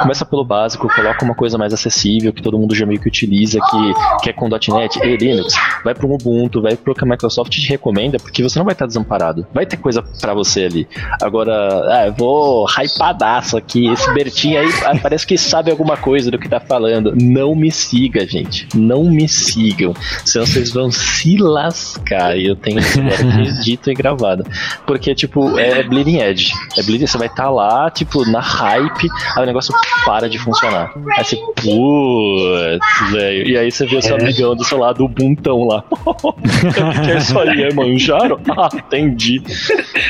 começa 0.00 0.24
pelo 0.24 0.44
básico, 0.44 0.88
coloca 0.88 1.24
uma 1.24 1.34
coisa 1.34 1.58
mais 1.58 1.72
acessível, 1.72 2.32
que 2.32 2.42
todo 2.42 2.58
mundo 2.58 2.74
já 2.74 2.86
meio 2.86 3.00
que 3.00 3.08
utiliza, 3.08 3.58
que, 3.70 4.22
que 4.22 4.30
é 4.30 4.32
com 4.32 4.48
.NET 4.48 4.98
e 5.02 5.16
Linux, 5.16 5.54
vai 5.84 5.94
pro 5.94 6.10
Ubuntu, 6.10 6.62
vai 6.62 6.76
pro 6.76 6.94
que 6.94 7.04
a 7.04 7.06
Microsoft 7.06 7.50
te 7.50 7.68
recomenda, 7.68 8.18
porque 8.18 8.42
você 8.42 8.58
não 8.58 8.66
vai 8.66 8.72
estar 8.72 8.86
desamparado. 8.86 9.46
Vai 9.52 9.66
ter 9.66 9.76
coisa 9.76 10.02
para 10.20 10.34
você 10.34 10.64
ali. 10.64 10.88
Agora, 11.20 11.52
ah, 11.52 12.06
eu 12.06 12.12
vou 12.12 12.66
hypadaço 12.66 13.56
aqui, 13.56 13.86
esse 13.88 14.12
Bertinho 14.12 14.60
aí 14.60 14.68
parece 15.02 15.26
que 15.26 15.36
sabe 15.36 15.70
alguma 15.70 15.96
coisa 15.96 16.30
do 16.30 16.38
que 16.38 16.48
tá 16.48 16.60
falando. 16.60 17.14
Não 17.14 17.54
me 17.54 17.70
siga, 17.70 18.26
gente. 18.26 18.68
Não 18.74 19.04
me 19.04 19.28
sigam. 19.28 19.94
Senão 20.24 20.46
vocês 20.46 20.72
vão 20.72 20.90
se 20.90 21.36
lascar. 21.36 22.36
E 22.36 22.46
eu 22.46 22.56
tenho 22.56 22.78
isso 22.78 23.00
dito 23.62 23.90
e 23.90 23.94
gravado. 23.94 24.44
Porque, 24.86 25.14
tipo, 25.14 25.58
é 25.58 25.82
Bleeding 25.82 26.18
Edge. 26.18 26.52
É 26.76 26.82
Bleeding, 26.82 27.06
você 27.06 27.18
vai 27.18 27.28
estar 27.28 27.44
tá 27.44 27.50
lá, 27.50 27.90
tipo, 27.90 28.24
na 28.30 28.40
hype, 28.40 29.08
aí 29.36 29.42
o 29.42 29.46
negócio 29.46 29.74
para 30.04 30.28
de 30.28 30.38
funcionar. 30.38 30.92
Aí 31.16 31.24
você, 31.24 31.36
putz, 31.36 33.12
velho. 33.12 33.48
E 33.48 33.58
aí 33.58 33.70
você 33.70 33.86
vê 33.86 33.96
o 33.96 34.02
seu 34.02 34.16
é. 34.16 34.20
amigão 34.20 34.54
do 34.54 34.64
seu 34.64 34.78
lado, 34.78 35.04
o 35.04 35.08
buntão 35.08 35.64
lá. 35.64 35.84
que 37.04 37.10
é 37.10 37.18
isso 37.18 37.38
aí, 37.38 37.62
é 37.64 37.74
manjaram? 37.74 38.38
Ah, 38.60 38.68
entendi. 38.74 39.40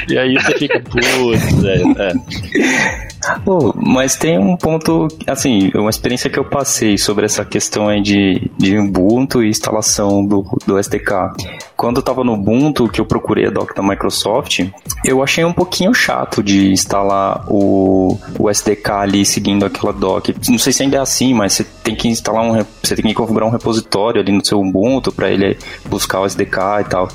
E 0.09 0.19
aí 0.19 0.35
você 0.35 0.59
fica, 0.59 0.81
putz, 0.81 1.63
velho. 1.63 1.95
É. 1.99 2.13
Oh, 3.47 3.73
mas 3.77 4.17
tem 4.17 4.39
um 4.39 4.57
ponto, 4.57 5.09
assim, 5.27 5.71
uma 5.75 5.91
experiência 5.91 6.31
que 6.31 6.39
eu 6.39 6.45
passei 6.45 6.97
sobre 6.97 7.27
essa 7.27 7.45
questão 7.45 7.89
aí 7.89 8.01
de, 8.01 8.51
de 8.57 8.79
Ubuntu 8.79 9.43
e 9.43 9.49
instalação 9.49 10.25
do, 10.25 10.43
do 10.67 10.79
SDK. 10.79 11.33
Quando 11.77 11.99
eu 11.99 12.03
tava 12.03 12.25
no 12.25 12.33
Ubuntu, 12.33 12.89
que 12.89 13.01
eu 13.01 13.05
procurei 13.05 13.47
a 13.47 13.51
doc 13.51 13.75
da 13.75 13.83
Microsoft, 13.83 14.67
eu 15.05 15.23
achei 15.23 15.45
um 15.45 15.53
pouquinho 15.53 15.93
chato 15.93 16.40
de 16.43 16.71
instalar 16.73 17.45
o, 17.49 18.19
o 18.39 18.51
SDK 18.51 18.91
ali 18.91 19.25
seguindo 19.25 19.65
aquela 19.65 19.93
doc. 19.93 20.29
Não 20.49 20.59
sei 20.59 20.73
se 20.73 20.83
ainda 20.83 20.97
é 20.97 21.01
assim, 21.01 21.35
mas 21.35 21.55
você 21.55 21.67
tem 21.83 21.95
que 21.95 22.09
instalar 22.09 22.45
um, 22.45 22.65
você 22.83 22.95
tem 22.95 23.05
que 23.05 23.15
configurar 23.15 23.49
um 23.49 23.53
repositório 23.53 24.21
ali 24.21 24.33
no 24.33 24.45
seu 24.45 24.61
Ubuntu 24.61 25.13
para 25.13 25.31
ele 25.31 25.57
buscar 25.87 26.21
o 26.21 26.27
SDK 26.27 26.59
e 26.81 26.85
tal. 26.85 27.09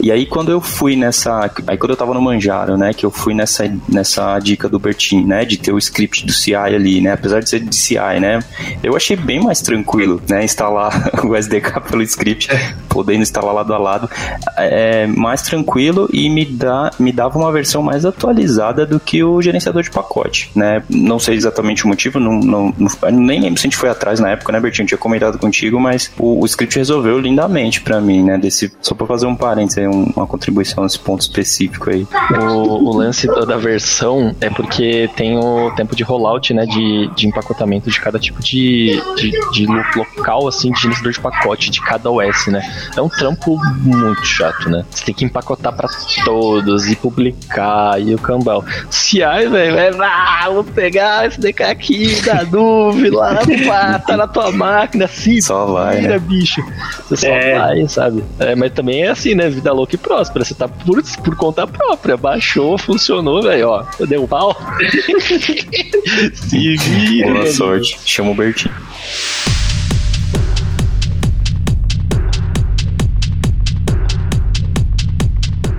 E 0.00 0.10
aí 0.10 0.26
quando 0.26 0.50
eu 0.50 0.60
fui 0.60 0.96
nessa, 0.96 1.50
aí 1.66 1.76
quando 1.76 1.90
eu 1.90 1.96
tava 1.96 2.14
no 2.14 2.20
Manjaro, 2.20 2.76
né, 2.76 2.92
que 2.92 3.04
eu 3.04 3.10
fui 3.10 3.34
nessa 3.34 3.72
nessa 3.88 4.38
dica 4.38 4.68
do 4.68 4.78
Bertin, 4.78 5.24
né, 5.24 5.44
de 5.44 5.56
ter 5.56 5.72
o 5.72 5.78
script 5.78 6.26
do 6.26 6.32
CI 6.32 6.54
ali, 6.54 7.00
né? 7.00 7.12
Apesar 7.12 7.40
de 7.40 7.48
ser 7.48 7.60
de 7.60 7.74
CI, 7.74 8.20
né? 8.20 8.40
Eu 8.82 8.96
achei 8.96 9.16
bem 9.16 9.40
mais 9.40 9.60
tranquilo, 9.60 10.20
né? 10.28 10.44
Instalar 10.44 11.10
o 11.24 11.36
SDK 11.36 11.80
pelo 11.88 12.02
script, 12.02 12.48
podendo 12.88 13.22
instalar 13.22 13.54
lado 13.54 13.74
a 13.74 13.78
lado, 13.78 14.10
é 14.56 15.06
mais 15.06 15.42
tranquilo 15.42 16.08
e 16.12 16.28
me 16.28 16.44
dá 16.44 16.90
me 16.98 17.12
dava 17.12 17.38
uma 17.38 17.52
versão 17.52 17.82
mais 17.82 18.04
atualizada 18.04 18.61
do 18.70 19.00
que 19.00 19.24
o 19.24 19.40
gerenciador 19.42 19.82
de 19.82 19.90
pacote, 19.90 20.50
né? 20.54 20.82
Não 20.88 21.18
sei 21.18 21.34
exatamente 21.34 21.84
o 21.84 21.88
motivo, 21.88 22.20
não, 22.20 22.38
não, 22.38 22.74
não 22.78 23.10
nem 23.10 23.40
lembro 23.40 23.58
se 23.58 23.66
a 23.66 23.68
gente 23.70 23.76
foi 23.76 23.88
atrás 23.88 24.20
na 24.20 24.30
época, 24.30 24.52
né, 24.52 24.60
Bertinho? 24.60 24.86
Tinha 24.86 24.98
comentado 24.98 25.38
contigo, 25.38 25.80
mas 25.80 26.12
o, 26.18 26.40
o 26.42 26.46
script 26.46 26.76
resolveu 26.78 27.18
lindamente 27.18 27.80
para 27.80 28.00
mim, 28.00 28.22
né? 28.22 28.38
Desse, 28.38 28.72
só 28.80 28.94
para 28.94 29.06
fazer 29.06 29.26
um 29.26 29.34
parênteses, 29.34 29.84
uma 30.14 30.26
contribuição 30.26 30.84
nesse 30.84 30.98
ponto 30.98 31.22
específico 31.22 31.90
aí. 31.90 32.06
O, 32.30 32.90
o 32.90 32.96
lance 32.96 33.26
da 33.26 33.56
versão 33.56 34.34
é 34.40 34.50
porque 34.50 35.08
tem 35.16 35.36
o 35.36 35.70
tempo 35.74 35.96
de 35.96 36.02
rollout, 36.02 36.52
né, 36.52 36.66
de, 36.66 37.10
de 37.14 37.26
empacotamento 37.26 37.90
de 37.90 38.00
cada 38.00 38.18
tipo 38.18 38.42
de, 38.42 39.00
de, 39.16 39.32
de 39.52 39.66
local, 39.66 40.46
assim, 40.46 40.70
de 40.70 40.80
gerenciador 40.80 41.12
de 41.12 41.20
pacote 41.20 41.70
de 41.70 41.80
cada 41.80 42.10
OS, 42.10 42.46
né. 42.46 42.62
É 42.96 43.00
um 43.00 43.08
trampo 43.08 43.56
muito 43.80 44.24
chato, 44.24 44.68
né. 44.68 44.84
Você 44.90 45.04
tem 45.04 45.14
que 45.14 45.24
empacotar 45.24 45.74
para 45.74 45.88
todos 46.24 46.86
e 46.86 46.96
publicar 46.96 48.00
e 48.00 48.14
o 48.14 48.18
cambal. 48.60 48.64
CI, 48.90 49.18
velho, 49.50 49.78
é, 49.78 49.90
ah, 50.00 50.48
vou 50.50 50.64
pegar 50.64 51.26
esse 51.26 51.40
DK 51.40 51.62
aqui 51.62 52.20
da 52.22 52.44
nuvem, 52.44 53.10
lá, 53.10 53.38
pá, 53.66 53.98
tá 53.98 54.16
na 54.16 54.26
tua 54.26 54.50
máquina, 54.52 55.04
assim, 55.06 55.40
Só 55.40 55.66
vai, 55.66 56.00
vira, 56.00 56.14
né? 56.14 56.18
bicho. 56.18 56.62
Você 57.08 57.16
só 57.16 57.26
É. 57.28 57.58
vai, 57.58 57.88
sabe? 57.88 58.24
É, 58.38 58.54
mas 58.54 58.72
também 58.72 59.02
é 59.04 59.08
assim, 59.10 59.34
né? 59.34 59.48
Vida 59.48 59.72
louca 59.72 59.94
e 59.94 59.98
próspera. 59.98 60.44
Você 60.44 60.54
tá 60.54 60.68
por, 60.68 61.02
por 61.24 61.36
conta 61.36 61.66
própria. 61.66 62.16
Baixou, 62.16 62.76
funcionou, 62.78 63.42
velho, 63.42 63.68
ó. 63.68 63.84
Deu 64.06 64.24
um 64.24 64.26
pau. 64.26 64.56
Se 66.34 66.76
vira. 66.76 67.32
Boa 67.32 67.46
sorte. 67.46 67.98
Chama 68.04 68.30
o 68.30 68.34
Bertinho. 68.34 68.74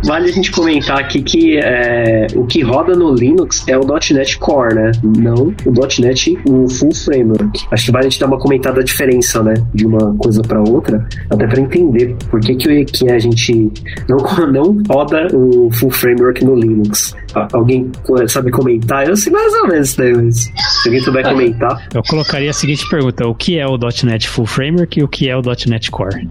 Vale 0.06 0.30
a 0.30 0.32
gente 0.32 0.52
comentar 0.52 1.00
aqui 1.00 1.22
que 1.22 1.58
é, 1.58 2.28
o 2.36 2.46
que 2.46 2.62
roda 2.62 2.94
no 2.96 3.14
Linux 3.14 3.64
é 3.68 3.78
o 3.78 3.82
.NET 4.12 4.38
Core, 4.38 4.76
né? 4.76 4.92
Não 5.18 5.54
o 5.66 6.02
.NET, 6.02 6.38
o 6.48 6.68
Full 6.70 6.94
Framework. 6.94 7.66
Acho 7.72 7.86
que 7.86 7.92
vale 7.92 8.08
a 8.08 8.10
gente 8.10 8.20
dar 8.20 8.28
uma 8.28 8.38
comentada 8.40 8.78
da 8.78 8.82
diferença, 8.84 9.42
né? 9.42 9.54
De 9.74 9.86
uma 9.86 10.14
coisa 10.18 10.42
para 10.42 10.60
outra, 10.62 11.08
até 11.30 11.48
para 11.48 11.60
entender 11.62 12.16
por 12.30 12.40
que, 12.42 12.56
que, 12.56 12.86
que 12.86 13.10
a 13.12 13.20
gente 13.20 13.72
não, 14.10 14.18
não 14.52 14.82
roda 14.90 15.28
o 15.34 15.70
Full 15.72 15.92
Framework 15.92 16.44
no 16.44 16.56
Linux. 16.56 17.16
A- 17.36 17.48
Alguém 17.54 17.90
sabe 18.28 18.52
comentar? 18.52 19.08
Eu 19.08 19.16
sei 19.16 19.32
mais 19.32 19.54
ou 19.54 19.68
menos 19.68 19.90
isso 19.90 19.98
daí, 19.98 20.14
mas 20.14 20.36
se 20.44 20.88
alguém 20.90 21.00
souber 21.02 21.24
comentar. 21.24 21.88
Eu 21.94 22.04
colocaria 22.04 22.50
a 22.50 22.54
seguinte 22.54 22.88
pergunta: 22.90 23.26
o 23.28 23.34
que 23.34 23.58
é 23.58 23.66
o 23.68 23.78
.NET 24.04 24.28
Full 24.28 24.46
Framework 24.46 25.00
e 25.00 25.04
o 25.04 25.08
que 25.08 25.30
é 25.30 25.36
o 25.38 25.42
.NET 25.68 25.90
Core? 25.92 26.28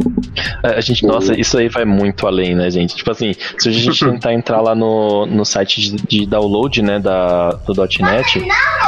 É, 0.63 0.77
A 0.77 0.81
gente, 0.81 1.05
nossa, 1.07 1.39
isso 1.39 1.57
aí 1.59 1.69
vai 1.69 1.85
muito 1.85 2.27
além, 2.27 2.55
né, 2.55 2.71
gente? 2.71 2.95
Tipo 2.97 3.11
assim, 3.11 3.33
se 3.63 3.69
a 3.69 3.73
gente 3.73 4.05
tentar 4.05 4.33
entrar 4.35 4.61
lá 4.61 4.75
no, 4.75 5.27
no 5.27 5.45
site 5.45 5.81
de, 5.81 5.97
de 6.07 6.27
download, 6.27 6.83
né, 6.83 6.99
da, 6.99 7.51
do 7.51 7.75
.NET, 8.01 8.45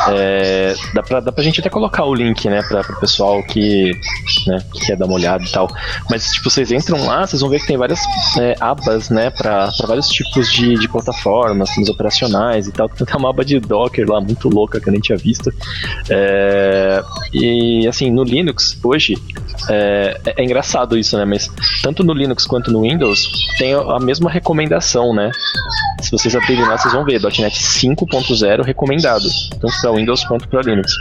é, 0.09 0.75
dá, 0.95 1.03
pra, 1.03 1.21
dá 1.21 1.33
pra 1.33 1.43
gente 1.45 1.61
até 1.61 1.71
colocar 1.71 2.05
o 2.05 2.15
link, 2.15 2.49
né, 2.49 2.63
pra, 2.69 2.83
pro 2.83 2.99
pessoal 3.01 3.43
que, 3.45 3.93
né, 4.47 4.59
que 4.73 4.87
quer 4.87 4.97
dar 4.97 5.07
uma 5.07 5.15
olhada 5.15 5.45
e 5.45 5.49
tal. 5.51 5.69
Mas, 6.11 6.33
tipo, 6.33 6.51
vocês 6.51 6.71
entram 6.73 7.05
lá, 7.07 7.27
vocês 7.27 7.41
vão 7.41 7.51
ver 7.51 7.61
que 7.61 7.67
tem 7.67 7.77
várias 7.77 8.01
é, 8.39 8.55
abas, 8.61 9.11
né, 9.11 9.31
pra, 9.31 9.71
pra 9.77 9.87
vários 9.87 10.09
tipos 10.09 10.51
de, 10.53 10.75
de 10.75 10.89
plataformas, 10.89 11.69
sistemas 11.69 11.89
operacionais 11.91 12.67
e 12.67 12.73
tal. 12.73 12.89
Tem 12.89 13.05
até 13.07 13.17
uma 13.17 13.31
aba 13.31 13.45
de 13.45 13.59
Docker 13.61 14.09
lá, 14.09 14.21
muito 14.21 14.49
louca, 14.49 14.81
que 14.81 14.89
eu 14.89 14.93
nem 14.93 15.01
tinha 15.01 15.17
visto. 15.17 15.53
É, 16.11 17.03
e, 17.33 17.87
assim, 17.89 18.11
no 18.11 18.23
Linux, 18.23 18.79
hoje, 18.83 19.15
é- 19.69 20.21
é 20.37 20.45
engraçado 20.45 20.99
isso, 20.99 21.17
né? 21.17 21.25
Mas 21.25 21.51
tanto 21.83 22.03
no 22.05 22.13
Linux 22.13 22.47
quanto 22.47 22.71
no 22.71 22.83
Windows 22.83 23.29
tem 23.59 23.75
a 23.75 23.99
mesma 23.99 24.31
recomendação, 24.31 24.64
né? 25.15 25.31
Se 26.03 26.11
vocês 26.11 26.37
abrirem 26.37 26.67
lá, 26.67 26.77
vocês 26.77 26.93
vão 26.93 27.05
ver 27.05 27.21
.NET 27.23 27.59
5.0 27.59 28.63
recomendado, 28.63 29.25
tanto 29.59 29.73
para 29.81 29.93
Windows 29.93 30.25
quanto 30.25 30.47
para 30.49 30.61
Linux. 30.61 30.93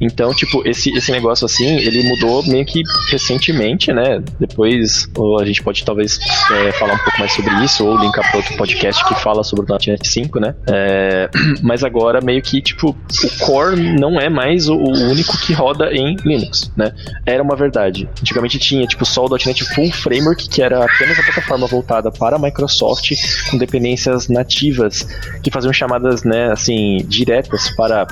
Então, 0.00 0.32
tipo, 0.32 0.66
esse, 0.66 0.90
esse 0.96 1.10
negócio 1.10 1.44
assim, 1.44 1.76
ele 1.78 2.02
mudou 2.04 2.44
meio 2.46 2.64
que 2.64 2.82
recentemente, 3.10 3.92
né? 3.92 4.22
Depois 4.38 5.08
a 5.40 5.44
gente 5.44 5.62
pode 5.62 5.84
talvez 5.84 6.18
é, 6.52 6.72
falar 6.72 6.94
um 6.94 6.98
pouco 6.98 7.18
mais 7.18 7.32
sobre 7.32 7.52
isso, 7.64 7.84
ou 7.84 7.98
linkar 7.98 8.28
para 8.30 8.36
outro 8.38 8.56
podcast 8.56 9.04
que 9.08 9.14
fala 9.16 9.42
sobre 9.42 9.64
o 9.64 9.78
.NET 9.86 10.06
5, 10.06 10.38
né? 10.38 10.54
É, 10.68 11.28
mas 11.62 11.82
agora 11.82 12.20
meio 12.20 12.40
que, 12.40 12.60
tipo, 12.62 12.90
o 12.90 13.44
core 13.44 13.98
não 13.98 14.20
é 14.20 14.28
mais 14.28 14.68
o, 14.68 14.76
o 14.76 15.10
único 15.10 15.36
que 15.38 15.52
roda 15.52 15.92
em 15.92 16.16
Linux, 16.24 16.70
né? 16.76 16.92
Era 17.26 17.42
uma 17.42 17.56
verdade. 17.56 18.08
Antigamente 18.20 18.58
tinha, 18.58 18.86
tipo, 18.86 19.04
só 19.04 19.24
o 19.24 19.28
.NET 19.28 19.64
Full 19.74 19.90
Framework, 19.90 20.48
que 20.48 20.62
era 20.62 20.84
apenas 20.84 21.18
a 21.18 21.22
plataforma 21.22 21.66
voltada 21.66 22.10
para 22.12 22.36
a 22.36 22.38
Microsoft, 22.38 23.11
com 23.50 23.58
dependências 23.58 24.28
nativas, 24.28 25.06
que 25.42 25.50
faziam 25.50 25.72
chamadas, 25.72 26.22
né, 26.24 26.50
assim, 26.52 26.98
diretas 27.06 27.70
para 27.76 28.06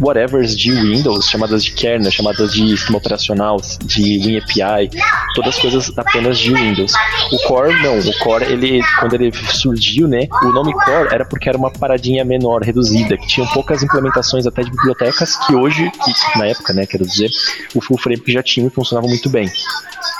whatevers 0.00 0.56
de 0.56 0.72
Windows, 0.72 1.28
chamadas 1.28 1.64
de 1.64 1.72
kernel, 1.72 2.10
chamadas 2.10 2.52
de 2.52 2.76
sistema 2.76 2.98
operacional, 2.98 3.60
de 3.84 4.18
WinAPI, 4.18 4.90
todas 5.34 5.54
as 5.54 5.60
coisas 5.60 5.92
apenas 5.96 6.38
de 6.38 6.52
Windows. 6.52 6.92
O 7.32 7.38
Core, 7.48 7.74
não. 7.82 7.98
O 7.98 8.18
Core, 8.18 8.44
ele, 8.44 8.80
quando 8.98 9.14
ele 9.14 9.32
surgiu, 9.52 10.08
né, 10.08 10.26
o 10.42 10.52
nome 10.52 10.72
Core 10.72 11.08
era 11.12 11.24
porque 11.24 11.48
era 11.48 11.58
uma 11.58 11.70
paradinha 11.70 12.24
menor, 12.24 12.62
reduzida, 12.62 13.16
que 13.16 13.26
tinham 13.26 13.46
poucas 13.48 13.82
implementações 13.82 14.46
até 14.46 14.62
de 14.62 14.70
bibliotecas 14.70 15.36
que 15.46 15.54
hoje, 15.54 15.90
que, 15.90 16.38
na 16.38 16.46
época, 16.46 16.72
né, 16.72 16.86
quero 16.86 17.06
dizer, 17.06 17.30
o 17.74 17.80
Full 17.80 17.98
Frame 17.98 18.22
já 18.28 18.42
tinha 18.42 18.66
e 18.66 18.70
funcionava 18.70 19.06
muito 19.06 19.28
bem. 19.28 19.50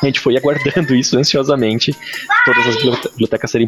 A 0.03 0.07
gente 0.07 0.21
foi 0.21 0.37
aguardando 0.39 0.95
isso 0.95 1.17
ansiosamente, 1.19 1.95
todas 2.45 2.67
as 2.67 2.77
bibliote- 2.77 3.09
bibliotecas 3.11 3.51
serem 3.51 3.67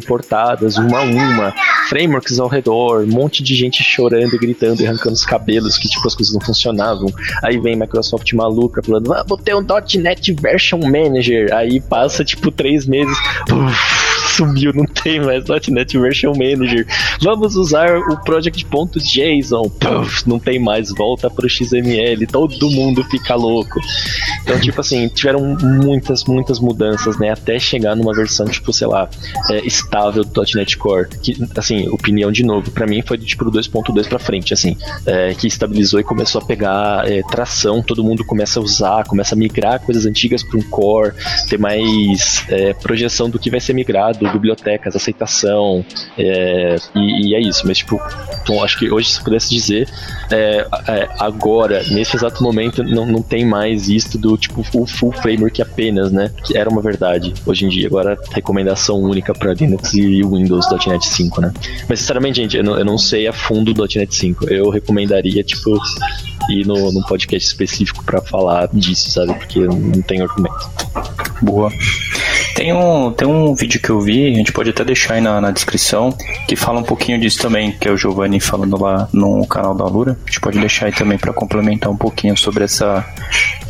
uma 0.77 0.99
a 0.99 1.03
uma, 1.03 1.53
frameworks 1.89 2.39
ao 2.39 2.47
redor, 2.47 3.03
um 3.03 3.07
monte 3.07 3.43
de 3.43 3.55
gente 3.55 3.83
chorando, 3.83 4.37
gritando 4.37 4.81
e 4.81 4.87
arrancando 4.87 5.13
os 5.13 5.25
cabelos, 5.25 5.77
que 5.77 5.87
tipo 5.87 6.05
as 6.07 6.15
coisas 6.15 6.33
não 6.33 6.41
funcionavam. 6.41 7.11
Aí 7.43 7.59
vem 7.59 7.75
Microsoft 7.75 8.31
maluca 8.33 8.81
falando, 8.83 9.13
ah, 9.13 9.23
vou 9.27 9.37
ter 9.37 9.55
um 9.55 9.65
.NET 9.99 10.33
Version 10.33 10.79
Manager. 10.79 11.53
Aí 11.53 11.79
passa 11.79 12.23
tipo 12.23 12.51
três 12.51 12.85
meses, 12.85 13.17
puf, 13.47 14.14
sumiu, 14.35 14.73
não 14.73 14.85
tem 14.85 15.19
mais 15.19 15.45
.NET 15.69 15.97
Version 15.97 16.33
Manager. 16.33 16.85
Vamos 17.21 17.55
usar 17.55 17.97
o 17.97 18.17
project.json, 18.23 19.71
não 20.25 20.39
tem 20.39 20.59
mais, 20.59 20.89
volta 20.89 21.29
pro 21.29 21.49
XML, 21.49 22.25
todo 22.27 22.69
mundo 22.69 23.03
fica 23.05 23.35
louco. 23.35 23.79
Então, 24.43 24.59
tipo 24.59 24.79
assim, 24.79 25.07
tiveram 25.07 25.57
muitas, 25.61 26.25
muitas 26.25 26.59
mudanças, 26.59 27.17
né? 27.17 27.31
Até 27.31 27.57
chegar 27.57 27.95
numa 27.95 28.13
versão, 28.13 28.45
tipo, 28.45 28.71
sei 28.71 28.87
lá, 28.87 29.09
é, 29.49 29.65
estável 29.65 30.23
do 30.23 30.43
.NET 30.55 30.77
Core. 30.77 31.09
Que, 31.21 31.35
assim, 31.57 31.87
opinião 31.89 32.31
de 32.31 32.43
novo, 32.43 32.69
pra 32.71 32.85
mim 32.85 33.01
foi 33.01 33.17
tipo 33.17 33.45
do 33.45 33.59
2.2 33.59 34.07
pra 34.07 34.19
frente, 34.19 34.53
assim, 34.53 34.77
é, 35.05 35.33
que 35.33 35.47
estabilizou 35.47 35.99
e 35.99 36.03
começou 36.03 36.41
a 36.41 36.45
pegar 36.45 37.09
é, 37.09 37.21
tração, 37.23 37.81
todo 37.81 38.03
mundo 38.03 38.23
começa 38.23 38.59
a 38.59 38.63
usar, 38.63 39.05
começa 39.05 39.33
a 39.33 39.37
migrar 39.37 39.79
coisas 39.79 40.05
antigas 40.05 40.43
para 40.43 40.59
um 40.59 40.63
core, 40.63 41.13
ter 41.49 41.57
mais 41.57 42.43
é, 42.49 42.73
projeção 42.73 43.29
do 43.29 43.39
que 43.39 43.49
vai 43.49 43.59
ser 43.59 43.73
migrado, 43.73 44.24
bibliotecas, 44.31 44.95
aceitação, 44.95 45.85
é, 46.17 46.75
e, 46.95 47.29
e 47.29 47.35
é 47.35 47.39
isso. 47.39 47.65
Mas, 47.65 47.79
tipo, 47.79 48.01
então, 48.41 48.63
acho 48.63 48.77
que 48.77 48.91
hoje, 48.91 49.09
se 49.09 49.23
pudesse 49.23 49.49
dizer, 49.49 49.89
é, 50.31 50.65
é, 50.87 51.09
agora, 51.19 51.83
nesse 51.89 52.15
exato 52.15 52.43
momento, 52.43 52.83
não, 52.83 53.05
não 53.05 53.21
tem 53.21 53.45
mais 53.45 53.89
isto 53.89 54.17
do 54.17 54.37
tipo 54.37 54.63
full, 54.63 54.85
full 54.85 55.11
framework 55.11 55.61
apenas, 55.61 56.11
né? 56.11 56.31
Que 56.43 56.57
era 56.57 56.69
uma 56.69 56.81
verdade 56.81 57.33
hoje 57.45 57.65
em 57.65 57.69
dia. 57.69 57.87
Agora, 57.87 58.17
recomendação 58.31 58.99
única 58.99 59.33
para 59.33 59.53
Linux 59.53 59.93
e 59.93 60.23
Windows 60.23 60.65
.NET 60.87 61.05
5, 61.05 61.41
né? 61.41 61.53
Mas, 61.89 61.99
sinceramente, 61.99 62.41
gente, 62.41 62.57
eu 62.57 62.63
não, 62.63 62.77
eu 62.77 62.85
não 62.85 62.97
sei 62.97 63.27
a 63.27 63.33
fundo 63.33 63.73
do 63.73 63.83
.NET 63.83 64.13
5. 64.13 64.49
Eu 64.49 64.69
recomendaria, 64.69 65.43
tipo, 65.43 65.77
ir 66.49 66.65
no, 66.65 66.91
num 66.91 67.01
podcast 67.01 67.47
específico 67.47 68.03
para 68.03 68.21
falar 68.21 68.69
disso, 68.71 69.09
sabe? 69.09 69.33
Porque 69.33 69.59
não 69.59 70.01
tenho 70.01 70.23
argumento. 70.23 70.69
Boa. 71.41 71.71
Tem 72.55 72.73
um, 72.73 73.11
tem 73.11 73.27
um 73.27 73.53
vídeo 73.53 73.81
que 73.81 73.89
eu 73.89 73.99
vi, 73.99 74.14
a 74.23 74.35
gente 74.35 74.51
pode 74.51 74.69
até 74.69 74.83
deixar 74.83 75.15
aí 75.15 75.21
na, 75.21 75.41
na 75.41 75.51
descrição, 75.51 76.15
que 76.47 76.55
fala 76.55 76.79
um 76.79 76.83
pouquinho 76.83 77.19
disso 77.19 77.39
também, 77.39 77.71
que 77.71 77.87
é 77.87 77.91
o 77.91 77.97
Giovanni 77.97 78.39
falando 78.39 78.81
lá 78.81 79.09
no 79.11 79.45
canal 79.47 79.75
da 79.75 79.85
Lura. 79.85 80.17
A 80.23 80.25
gente 80.27 80.39
pode 80.39 80.59
deixar 80.59 80.87
aí 80.87 80.91
também 80.91 81.17
para 81.17 81.33
complementar 81.33 81.91
um 81.91 81.97
pouquinho 81.97 82.37
sobre 82.37 82.63
essa, 82.63 83.05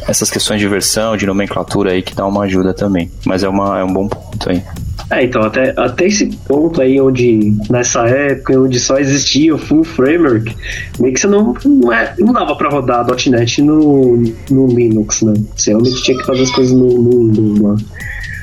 essas 0.07 0.29
questões 0.29 0.59
de 0.59 0.67
versão, 0.67 1.17
de 1.17 1.25
nomenclatura 1.25 1.91
aí, 1.91 2.01
que 2.01 2.15
dá 2.15 2.25
uma 2.25 2.43
ajuda 2.43 2.73
também. 2.73 3.11
Mas 3.25 3.43
é, 3.43 3.49
uma, 3.49 3.79
é 3.79 3.83
um 3.83 3.91
bom 3.91 4.07
ponto 4.07 4.49
aí. 4.49 4.63
É, 5.11 5.23
então, 5.23 5.43
até, 5.43 5.73
até 5.77 6.07
esse 6.07 6.25
ponto 6.47 6.81
aí, 6.81 6.99
onde 6.99 7.55
nessa 7.69 8.07
época, 8.07 8.59
onde 8.59 8.79
só 8.79 8.97
existia 8.97 9.53
o 9.53 9.57
full 9.57 9.83
framework, 9.83 10.55
meio 10.99 11.13
que 11.13 11.19
você 11.19 11.27
não, 11.27 11.53
não, 11.63 11.93
é, 11.93 12.15
não 12.17 12.33
dava 12.33 12.55
pra 12.55 12.69
rodar 12.69 13.05
.NET 13.27 13.61
no, 13.61 14.17
no 14.49 14.67
Linux, 14.67 15.21
né? 15.21 15.33
Você 15.55 15.71
realmente 15.71 16.01
tinha 16.03 16.17
que 16.17 16.25
fazer 16.25 16.43
as 16.43 16.51
coisas 16.51 16.73
no, 16.75 16.87
no 16.87 17.27
Windows 17.27 17.59
lá. 17.59 17.75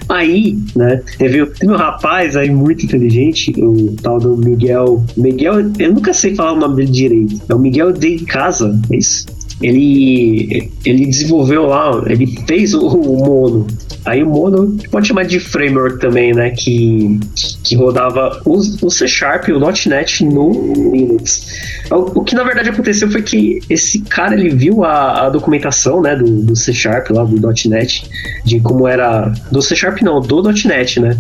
Aí, 0.09 0.59
né, 0.77 1.03
teve, 1.19 1.47
teve 1.47 1.73
um 1.73 1.77
rapaz 1.77 2.37
aí 2.37 2.51
muito 2.51 2.85
inteligente, 2.85 3.53
o 3.59 3.95
tal 4.03 4.19
do 4.19 4.37
Miguel. 4.37 5.05
Miguel, 5.17 5.71
eu 5.79 5.93
nunca 5.93 6.13
sei 6.13 6.35
falar 6.35 6.53
o 6.53 6.61
nome 6.61 6.77
dele 6.77 6.91
direito. 6.91 7.41
É 7.49 7.55
o 7.55 7.59
Miguel 7.59 7.93
de 7.93 8.19
Casa, 8.25 8.79
é 8.91 8.97
isso? 8.97 9.27
Ele, 9.61 10.71
ele 10.85 11.07
desenvolveu 11.07 11.67
lá, 11.67 12.03
ele 12.07 12.27
fez 12.47 12.75
o, 12.75 12.87
o 12.87 13.25
Mono. 13.25 13.67
Aí 14.05 14.23
o 14.23 14.27
Mono 14.27 14.77
pode 14.91 15.09
chamar 15.09 15.25
de 15.25 15.39
framework 15.39 16.01
também, 16.01 16.33
né? 16.35 16.51
Que, 16.51 17.21
que 17.63 17.77
rodava 17.77 18.41
o, 18.45 18.57
o 18.57 18.91
C 18.91 19.07
Sharp 19.07 19.49
o 19.49 19.61
.NET 19.89 20.25
no 20.25 20.73
Linux. 20.93 21.47
O, 21.91 22.21
o 22.21 22.25
que 22.25 22.35
na 22.35 22.43
verdade 22.43 22.71
aconteceu 22.71 23.11
foi 23.11 23.23
que 23.23 23.61
esse 23.71 24.01
cara 24.01 24.35
ele 24.35 24.51
viu 24.51 24.85
a, 24.85 25.27
a 25.27 25.31
documentação, 25.31 26.01
né? 26.01 26.17
Do, 26.17 26.43
do 26.43 26.57
C 26.57 26.73
Sharp 26.73 27.11
lá 27.11 27.25
do 27.25 27.41
.NET, 27.69 28.09
de 28.45 28.61
como 28.61 28.89
era 28.89 29.33
do 29.51 29.63
C 29.63 29.77
Sharp 29.77 30.03
não, 30.03 30.21
do 30.21 30.43
.NET, 30.43 30.99
né? 30.99 31.17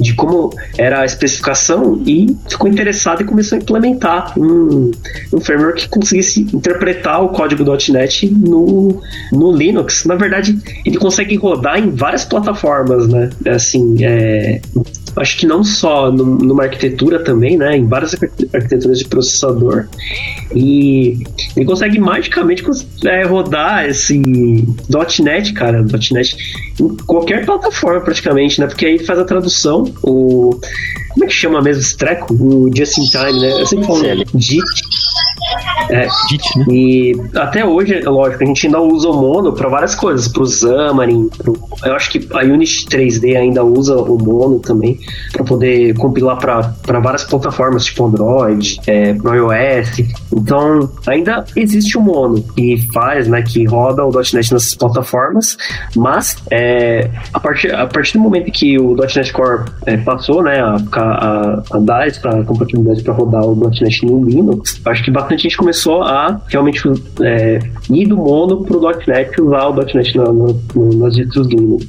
De 0.00 0.14
como 0.14 0.50
era 0.78 1.00
a 1.00 1.04
especificação 1.04 2.02
e 2.06 2.34
ficou 2.48 2.68
interessado 2.68 3.22
e 3.22 3.24
começou 3.24 3.58
a 3.58 3.60
implementar 3.60 4.38
um, 4.38 4.90
um 5.32 5.40
framework 5.40 5.82
que 5.82 5.88
conseguisse 5.88 6.48
interpretar 6.52 7.22
o 7.22 7.28
código 7.28 7.64
.NET 7.90 8.26
no, 8.30 9.00
no 9.32 9.52
Linux. 9.52 10.04
Na 10.04 10.14
verdade, 10.14 10.58
ele 10.84 10.96
consegue 10.96 11.36
rodar 11.36 11.78
em 11.78 11.90
várias 11.90 12.21
plataformas, 12.24 13.08
né? 13.08 13.30
Assim, 13.46 14.04
é, 14.04 14.60
acho 15.16 15.38
que 15.38 15.46
não 15.46 15.62
só 15.62 16.10
no, 16.10 16.24
numa 16.24 16.64
arquitetura 16.64 17.22
também, 17.22 17.56
né? 17.56 17.76
Em 17.76 17.86
várias 17.86 18.14
arquiteturas 18.14 18.98
de 18.98 19.04
processador. 19.06 19.86
E 20.54 21.22
ele 21.56 21.66
consegue 21.66 21.98
magicamente 21.98 22.62
é, 23.04 23.24
rodar 23.24 23.86
esse 23.86 24.18
.NET, 25.20 25.52
cara, 25.52 25.82
.NET 25.82 26.36
em 26.80 26.96
qualquer 27.06 27.44
plataforma 27.44 28.00
praticamente, 28.00 28.60
né? 28.60 28.66
Porque 28.66 28.86
aí 28.86 28.98
faz 28.98 29.18
a 29.18 29.24
tradução, 29.24 29.84
o 30.02 30.58
como 31.12 31.24
é 31.24 31.26
que 31.26 31.34
chama 31.34 31.60
mesmo 31.60 31.82
esse 31.82 31.96
treco? 31.96 32.32
O 32.34 32.70
Just 32.74 32.98
in 32.98 33.04
Time, 33.04 33.40
né? 33.40 33.60
Eu 33.60 33.66
sempre 33.66 33.86
falo 33.86 34.02
JIT. 34.34 34.62
É, 35.90 36.06
né? 36.06 36.08
E 36.70 37.14
até 37.34 37.64
hoje, 37.64 38.00
lógico, 38.00 38.42
a 38.42 38.46
gente 38.46 38.66
ainda 38.66 38.80
usa 38.80 39.08
o 39.08 39.14
Mono 39.14 39.52
para 39.52 39.68
várias 39.68 39.94
coisas, 39.94 40.28
pro 40.28 40.46
Xamarin, 40.46 41.28
pro, 41.38 41.58
eu 41.84 41.94
acho 41.94 42.10
que 42.10 42.26
a 42.32 42.44
Unity 42.44 42.86
3D 42.86 43.36
ainda 43.36 43.64
usa 43.64 43.96
o 43.96 44.18
Mono 44.18 44.58
também, 44.58 44.98
para 45.32 45.44
poder 45.44 45.94
compilar 45.94 46.38
para 46.38 47.00
várias 47.00 47.24
plataformas, 47.24 47.84
tipo 47.84 48.06
Android, 48.06 48.80
é, 48.86 49.14
pro 49.14 49.34
iOS. 49.34 50.00
Então, 50.32 50.90
ainda 51.06 51.44
existe 51.56 51.98
o 51.98 52.00
Mono 52.00 52.42
que 52.54 52.78
faz, 52.92 53.28
né, 53.28 53.42
que 53.42 53.64
roda 53.64 54.04
o 54.04 54.12
.NET 54.12 54.34
nessas 54.34 54.74
plataformas, 54.74 55.56
mas 55.96 56.36
é, 56.50 57.10
a, 57.32 57.40
partir, 57.40 57.74
a 57.74 57.86
partir 57.86 58.14
do 58.14 58.20
momento 58.20 58.50
que 58.50 58.78
o 58.78 58.94
.NET 58.94 59.32
Core 59.32 59.64
é, 59.86 59.96
passou, 59.96 60.42
né, 60.42 60.60
a 60.60 60.76
a, 60.92 61.62
a 61.70 62.20
para 62.20 62.44
compatibilidade 62.44 63.02
para 63.02 63.14
rodar 63.14 63.44
o 63.44 63.54
.NET 63.54 64.04
no 64.06 64.24
Linux, 64.24 64.80
acho 64.84 65.04
que 65.04 65.10
bastante 65.10 65.42
gente 65.42 65.56
começou 65.56 65.71
a 66.02 66.40
realmente 66.48 66.82
é, 67.20 67.58
ir 67.90 68.06
do 68.06 68.16
mono 68.16 68.64
para 68.64 68.76
.NET 69.06 69.40
usar 69.40 69.66
o 69.66 69.74
.NET 69.74 70.16
na, 70.16 70.24
na, 70.32 70.54
nas 70.96 71.14
distros 71.14 71.48
Linux. 71.48 71.86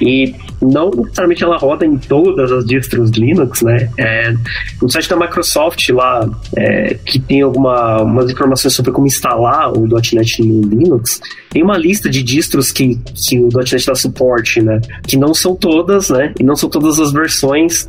E 0.00 0.34
não 0.62 0.90
necessariamente 0.90 1.42
ela 1.42 1.56
roda 1.56 1.86
em 1.86 1.96
todas 1.96 2.52
as 2.52 2.64
distros 2.66 3.10
Linux, 3.12 3.62
né? 3.62 3.90
É, 3.98 4.34
no 4.80 4.90
site 4.90 5.08
da 5.08 5.16
Microsoft 5.16 5.88
lá, 5.90 6.28
é, 6.56 6.94
que 7.04 7.18
tem 7.18 7.42
algumas 7.42 8.30
informações 8.30 8.74
sobre 8.74 8.92
como 8.92 9.06
instalar 9.06 9.72
o 9.72 9.86
.NET 9.86 10.42
no 10.42 10.68
Linux, 10.68 11.20
tem 11.50 11.62
uma 11.62 11.78
lista 11.78 12.08
de 12.10 12.22
distros 12.22 12.70
que, 12.70 12.96
que 13.14 13.38
o 13.38 13.48
.NET 13.48 13.86
dá 13.86 13.94
suporte, 13.94 14.60
né? 14.60 14.80
Que 15.06 15.16
não 15.16 15.32
são 15.32 15.54
todas, 15.54 16.10
né? 16.10 16.32
E 16.38 16.42
não 16.42 16.56
são 16.56 16.68
todas 16.68 16.98
as 16.98 17.12
versões, 17.12 17.88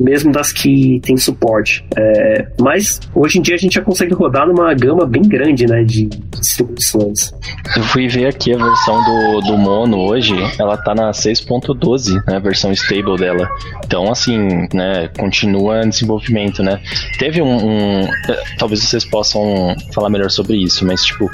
mesmo 0.00 0.32
das 0.32 0.52
que 0.52 1.00
tem 1.02 1.16
suporte. 1.16 1.84
É, 1.96 2.48
mas 2.60 3.00
hoje 3.14 3.38
em 3.38 3.42
dia 3.42 3.54
a 3.54 3.58
gente 3.58 3.74
já 3.74 3.82
consegue 3.82 4.14
rodar 4.14 4.46
numa 4.46 4.72
gama 4.74 5.06
bem 5.06 5.22
grande, 5.22 5.66
né? 5.66 5.84
De 5.84 6.06
distribuições. 6.40 7.32
Eu 7.76 7.82
fui 7.84 8.08
ver 8.08 8.26
aqui 8.26 8.52
a 8.52 8.56
versão 8.56 9.04
do, 9.04 9.40
do 9.42 9.58
Mono 9.58 9.98
hoje, 9.98 10.34
ela 10.58 10.76
tá 10.76 10.94
na 10.94 11.10
6.12 11.10 12.14
né, 12.26 12.36
a 12.36 12.38
versão 12.38 12.72
stable 12.72 13.16
dela. 13.16 13.48
Então, 13.84 14.10
assim, 14.10 14.68
né, 14.72 15.08
continua 15.18 15.84
em 15.84 15.88
desenvolvimento, 15.88 16.62
né. 16.62 16.80
Teve 17.18 17.42
um, 17.42 17.56
um 17.56 18.00
eh, 18.02 18.44
talvez 18.58 18.82
vocês 18.82 19.04
possam 19.04 19.74
falar 19.92 20.10
melhor 20.10 20.30
sobre 20.30 20.56
isso, 20.56 20.86
mas 20.86 21.04
tipo, 21.04 21.30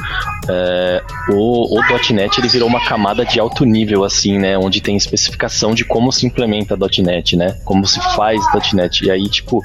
é, 0.48 1.02
o, 1.30 1.78
o 1.78 1.82
.NET 2.12 2.38
ele 2.38 2.48
virou 2.48 2.68
uma 2.68 2.84
camada 2.84 3.24
de 3.24 3.38
alto 3.38 3.64
nível, 3.64 4.04
assim, 4.04 4.38
né, 4.38 4.58
onde 4.58 4.80
tem 4.80 4.96
especificação 4.96 5.74
de 5.74 5.84
como 5.84 6.12
se 6.12 6.26
implementa 6.26 6.76
.NET, 6.76 7.36
né, 7.36 7.56
como 7.64 7.86
se 7.86 8.00
faz 8.14 8.33
.NET. 8.72 9.04
E 9.04 9.10
aí, 9.10 9.28
tipo, 9.28 9.60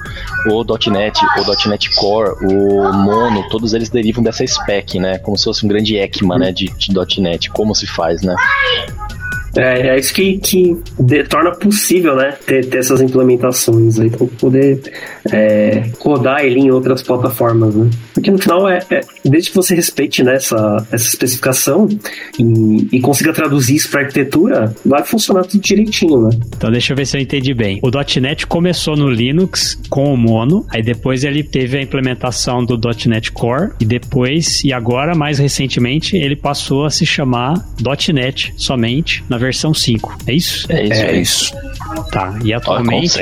o 0.48 0.90
.NET, 0.90 1.20
o 1.24 1.68
.NET 1.68 1.94
Core, 1.96 2.30
o 2.42 2.92
Mono, 2.92 3.48
todos 3.48 3.72
eles 3.74 3.90
derivam 3.90 4.22
dessa 4.22 4.46
spec, 4.46 4.98
né, 4.98 5.18
como 5.18 5.36
se 5.36 5.44
fosse 5.44 5.64
um 5.64 5.68
grande 5.68 5.96
ECMA, 5.96 6.38
né, 6.38 6.52
de, 6.52 6.66
de 6.66 7.20
.NET, 7.20 7.50
como 7.50 7.74
se 7.74 7.86
faz, 7.86 8.22
né. 8.22 8.34
É, 9.56 9.88
é 9.88 9.98
isso 9.98 10.14
que, 10.14 10.38
que 10.38 10.76
de, 10.98 11.24
torna 11.24 11.50
possível, 11.52 12.14
né, 12.14 12.36
ter, 12.46 12.66
ter 12.66 12.78
essas 12.78 13.00
implementações 13.00 13.98
aí, 13.98 14.10
poder 14.10 14.80
é, 15.32 15.90
rodar 15.98 16.44
ele 16.44 16.60
em 16.60 16.70
outras 16.70 17.02
plataformas, 17.02 17.74
né? 17.74 17.90
Porque 18.14 18.30
no 18.30 18.38
final 18.38 18.68
é, 18.68 18.80
é 18.90 19.00
desde 19.24 19.50
que 19.50 19.56
você 19.56 19.74
respeite 19.74 20.22
né, 20.22 20.36
essa, 20.36 20.86
essa 20.90 21.08
especificação 21.08 21.88
e, 22.38 22.88
e 22.92 23.00
consiga 23.00 23.32
traduzir 23.32 23.76
isso 23.76 23.90
para 23.90 24.02
arquitetura, 24.02 24.74
vai 24.84 25.04
funcionar 25.04 25.44
tudo 25.44 25.60
direitinho, 25.60 26.28
né? 26.28 26.38
Então 26.56 26.70
deixa 26.70 26.92
eu 26.92 26.96
ver 26.96 27.06
se 27.06 27.16
eu 27.16 27.20
entendi 27.20 27.52
bem. 27.54 27.80
O 27.82 27.90
.NET 28.20 28.46
começou 28.46 28.96
no 28.96 29.08
Linux 29.08 29.78
com 29.88 30.12
o 30.12 30.16
Mono, 30.16 30.64
aí 30.70 30.82
depois 30.82 31.24
ele 31.24 31.42
teve 31.42 31.78
a 31.78 31.82
implementação 31.82 32.64
do 32.64 32.78
.NET 33.06 33.32
Core 33.32 33.70
e 33.80 33.84
depois 33.84 34.62
e 34.64 34.72
agora 34.72 35.14
mais 35.14 35.38
recentemente 35.38 36.16
ele 36.16 36.36
passou 36.36 36.84
a 36.84 36.90
se 36.90 37.04
chamar 37.04 37.54
.NET 38.12 38.52
somente 38.56 39.24
na 39.28 39.39
versão 39.40 39.74
5. 39.74 40.18
É 40.26 40.32
isso? 40.32 40.66
É 40.70 40.84
isso. 40.84 41.02
É 41.02 41.16
isso. 41.16 41.54
Tá. 42.12 42.38
E 42.44 42.52
atualmente 42.54 43.18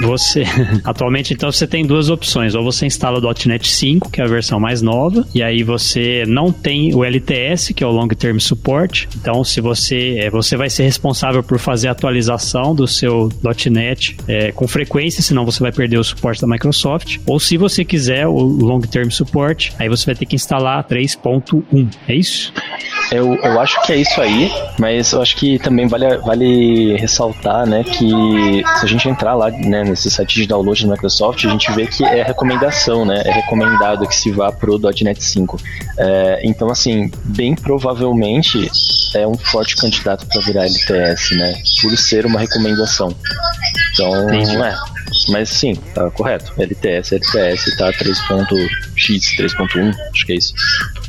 você, 0.00 0.44
atualmente, 0.84 1.34
então, 1.34 1.50
você 1.50 1.66
tem 1.66 1.84
duas 1.84 2.08
opções. 2.10 2.54
Ou 2.54 2.62
você 2.62 2.86
instala 2.86 3.18
o 3.18 3.34
.NET 3.46 3.68
5, 3.68 4.10
que 4.10 4.20
é 4.20 4.24
a 4.24 4.28
versão 4.28 4.58
mais 4.58 4.82
nova, 4.82 5.26
e 5.34 5.42
aí 5.42 5.62
você 5.62 6.24
não 6.26 6.52
tem 6.52 6.94
o 6.94 7.04
LTS, 7.04 7.72
que 7.74 7.84
é 7.84 7.86
o 7.86 7.90
Long 7.90 8.08
Term 8.08 8.38
Support. 8.38 9.08
Então, 9.16 9.44
se 9.44 9.60
você, 9.60 10.16
é, 10.18 10.30
você 10.30 10.56
vai 10.56 10.70
ser 10.70 10.84
responsável 10.84 11.42
por 11.42 11.58
fazer 11.58 11.88
a 11.88 11.92
atualização 11.92 12.74
do 12.74 12.86
seu 12.86 13.28
.NET 13.70 14.16
é, 14.26 14.52
com 14.52 14.66
frequência, 14.66 15.22
senão 15.22 15.44
você 15.44 15.60
vai 15.60 15.72
perder 15.72 15.98
o 15.98 16.04
suporte 16.04 16.40
da 16.40 16.46
Microsoft. 16.46 17.18
Ou 17.26 17.38
se 17.38 17.56
você 17.56 17.84
quiser 17.84 18.26
o 18.26 18.36
Long 18.36 18.80
Term 18.80 19.10
Support, 19.10 19.72
aí 19.78 19.88
você 19.88 20.06
vai 20.06 20.14
ter 20.14 20.26
que 20.26 20.36
instalar 20.36 20.84
3.1. 20.84 21.88
É 22.08 22.14
isso? 22.14 22.52
Eu, 23.10 23.34
eu 23.34 23.60
acho 23.60 23.82
que 23.82 23.92
é 23.92 23.96
isso 23.96 24.20
aí, 24.20 24.50
mas 24.78 25.12
eu 25.12 25.20
acho 25.20 25.36
que 25.36 25.58
também 25.58 25.88
vale, 25.88 26.16
vale 26.18 26.96
ressaltar, 26.96 27.66
né, 27.66 27.82
que 27.82 28.08
se 28.08 28.84
a 28.84 28.86
gente 28.86 29.08
entrar 29.08 29.34
lá, 29.34 29.50
né, 29.50 29.89
nesse 29.90 30.10
site 30.10 30.40
de 30.40 30.46
download 30.46 30.86
da 30.86 30.92
Microsoft, 30.92 31.44
a 31.44 31.48
gente 31.48 31.70
vê 31.72 31.86
que 31.86 32.04
é 32.04 32.22
recomendação, 32.22 33.04
né? 33.04 33.22
É 33.24 33.32
recomendado 33.32 34.06
que 34.06 34.14
se 34.14 34.30
vá 34.30 34.50
pro 34.50 34.78
.NET 34.78 35.22
5. 35.22 35.60
É, 35.98 36.40
então, 36.44 36.70
assim, 36.70 37.10
bem 37.24 37.54
provavelmente 37.54 38.70
é 39.14 39.26
um 39.26 39.36
forte 39.36 39.76
candidato 39.76 40.26
para 40.26 40.40
virar 40.40 40.66
LTS, 40.66 41.34
né? 41.34 41.54
Por 41.82 41.96
ser 41.98 42.26
uma 42.26 42.38
recomendação. 42.38 43.14
Então, 43.92 44.28
Entendi. 44.28 44.56
é. 44.56 44.74
Mas 45.28 45.50
sim, 45.50 45.74
tá 45.94 46.10
correto. 46.10 46.52
LTS, 46.56 47.14
LTS 47.14 47.76
tá 47.76 47.92
3.x, 47.92 49.36
3.1, 49.36 49.94
acho 50.12 50.26
que 50.26 50.32
é 50.32 50.36
isso. 50.36 50.54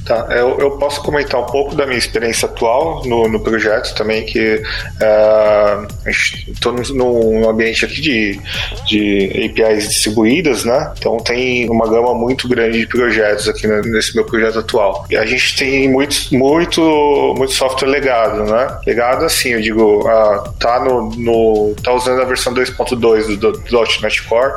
Tá, 0.05 0.27
eu, 0.31 0.57
eu, 0.59 0.71
posso 0.71 1.01
comentar 1.03 1.39
um 1.39 1.45
pouco 1.45 1.75
da 1.75 1.85
minha 1.85 1.97
experiência 1.97 2.47
atual 2.47 3.03
no, 3.05 3.27
no 3.27 3.39
projeto 3.39 3.93
também, 3.93 4.25
que 4.25 4.55
uh, 4.55 6.09
estou 6.49 6.73
num 6.73 7.47
ambiente 7.47 7.85
aqui 7.85 8.01
de, 8.01 8.39
de 8.87 9.45
APIs 9.45 9.89
distribuídas, 9.89 10.65
né? 10.65 10.91
Então 10.97 11.17
tem 11.17 11.69
uma 11.69 11.87
gama 11.87 12.15
muito 12.15 12.47
grande 12.47 12.79
de 12.79 12.87
projetos 12.87 13.47
aqui 13.47 13.67
nesse 13.67 14.15
meu 14.15 14.25
projeto 14.25 14.59
atual. 14.59 15.05
E 15.09 15.15
a 15.15 15.25
gente 15.25 15.55
tem 15.55 15.87
muito, 15.87 16.15
muito, 16.35 17.35
muito 17.37 17.53
software 17.53 17.87
legado, 17.87 18.43
né? 18.45 18.79
Legado 18.87 19.23
assim, 19.23 19.49
eu 19.49 19.61
digo, 19.61 19.99
uh, 19.99 20.51
tá, 20.59 20.79
no, 20.79 21.11
no, 21.11 21.75
tá 21.83 21.93
usando 21.93 22.21
a 22.21 22.25
versão 22.25 22.53
2.2 22.55 23.37
do, 23.37 23.51
do 23.51 23.81
.NET 24.01 24.23
Core, 24.23 24.53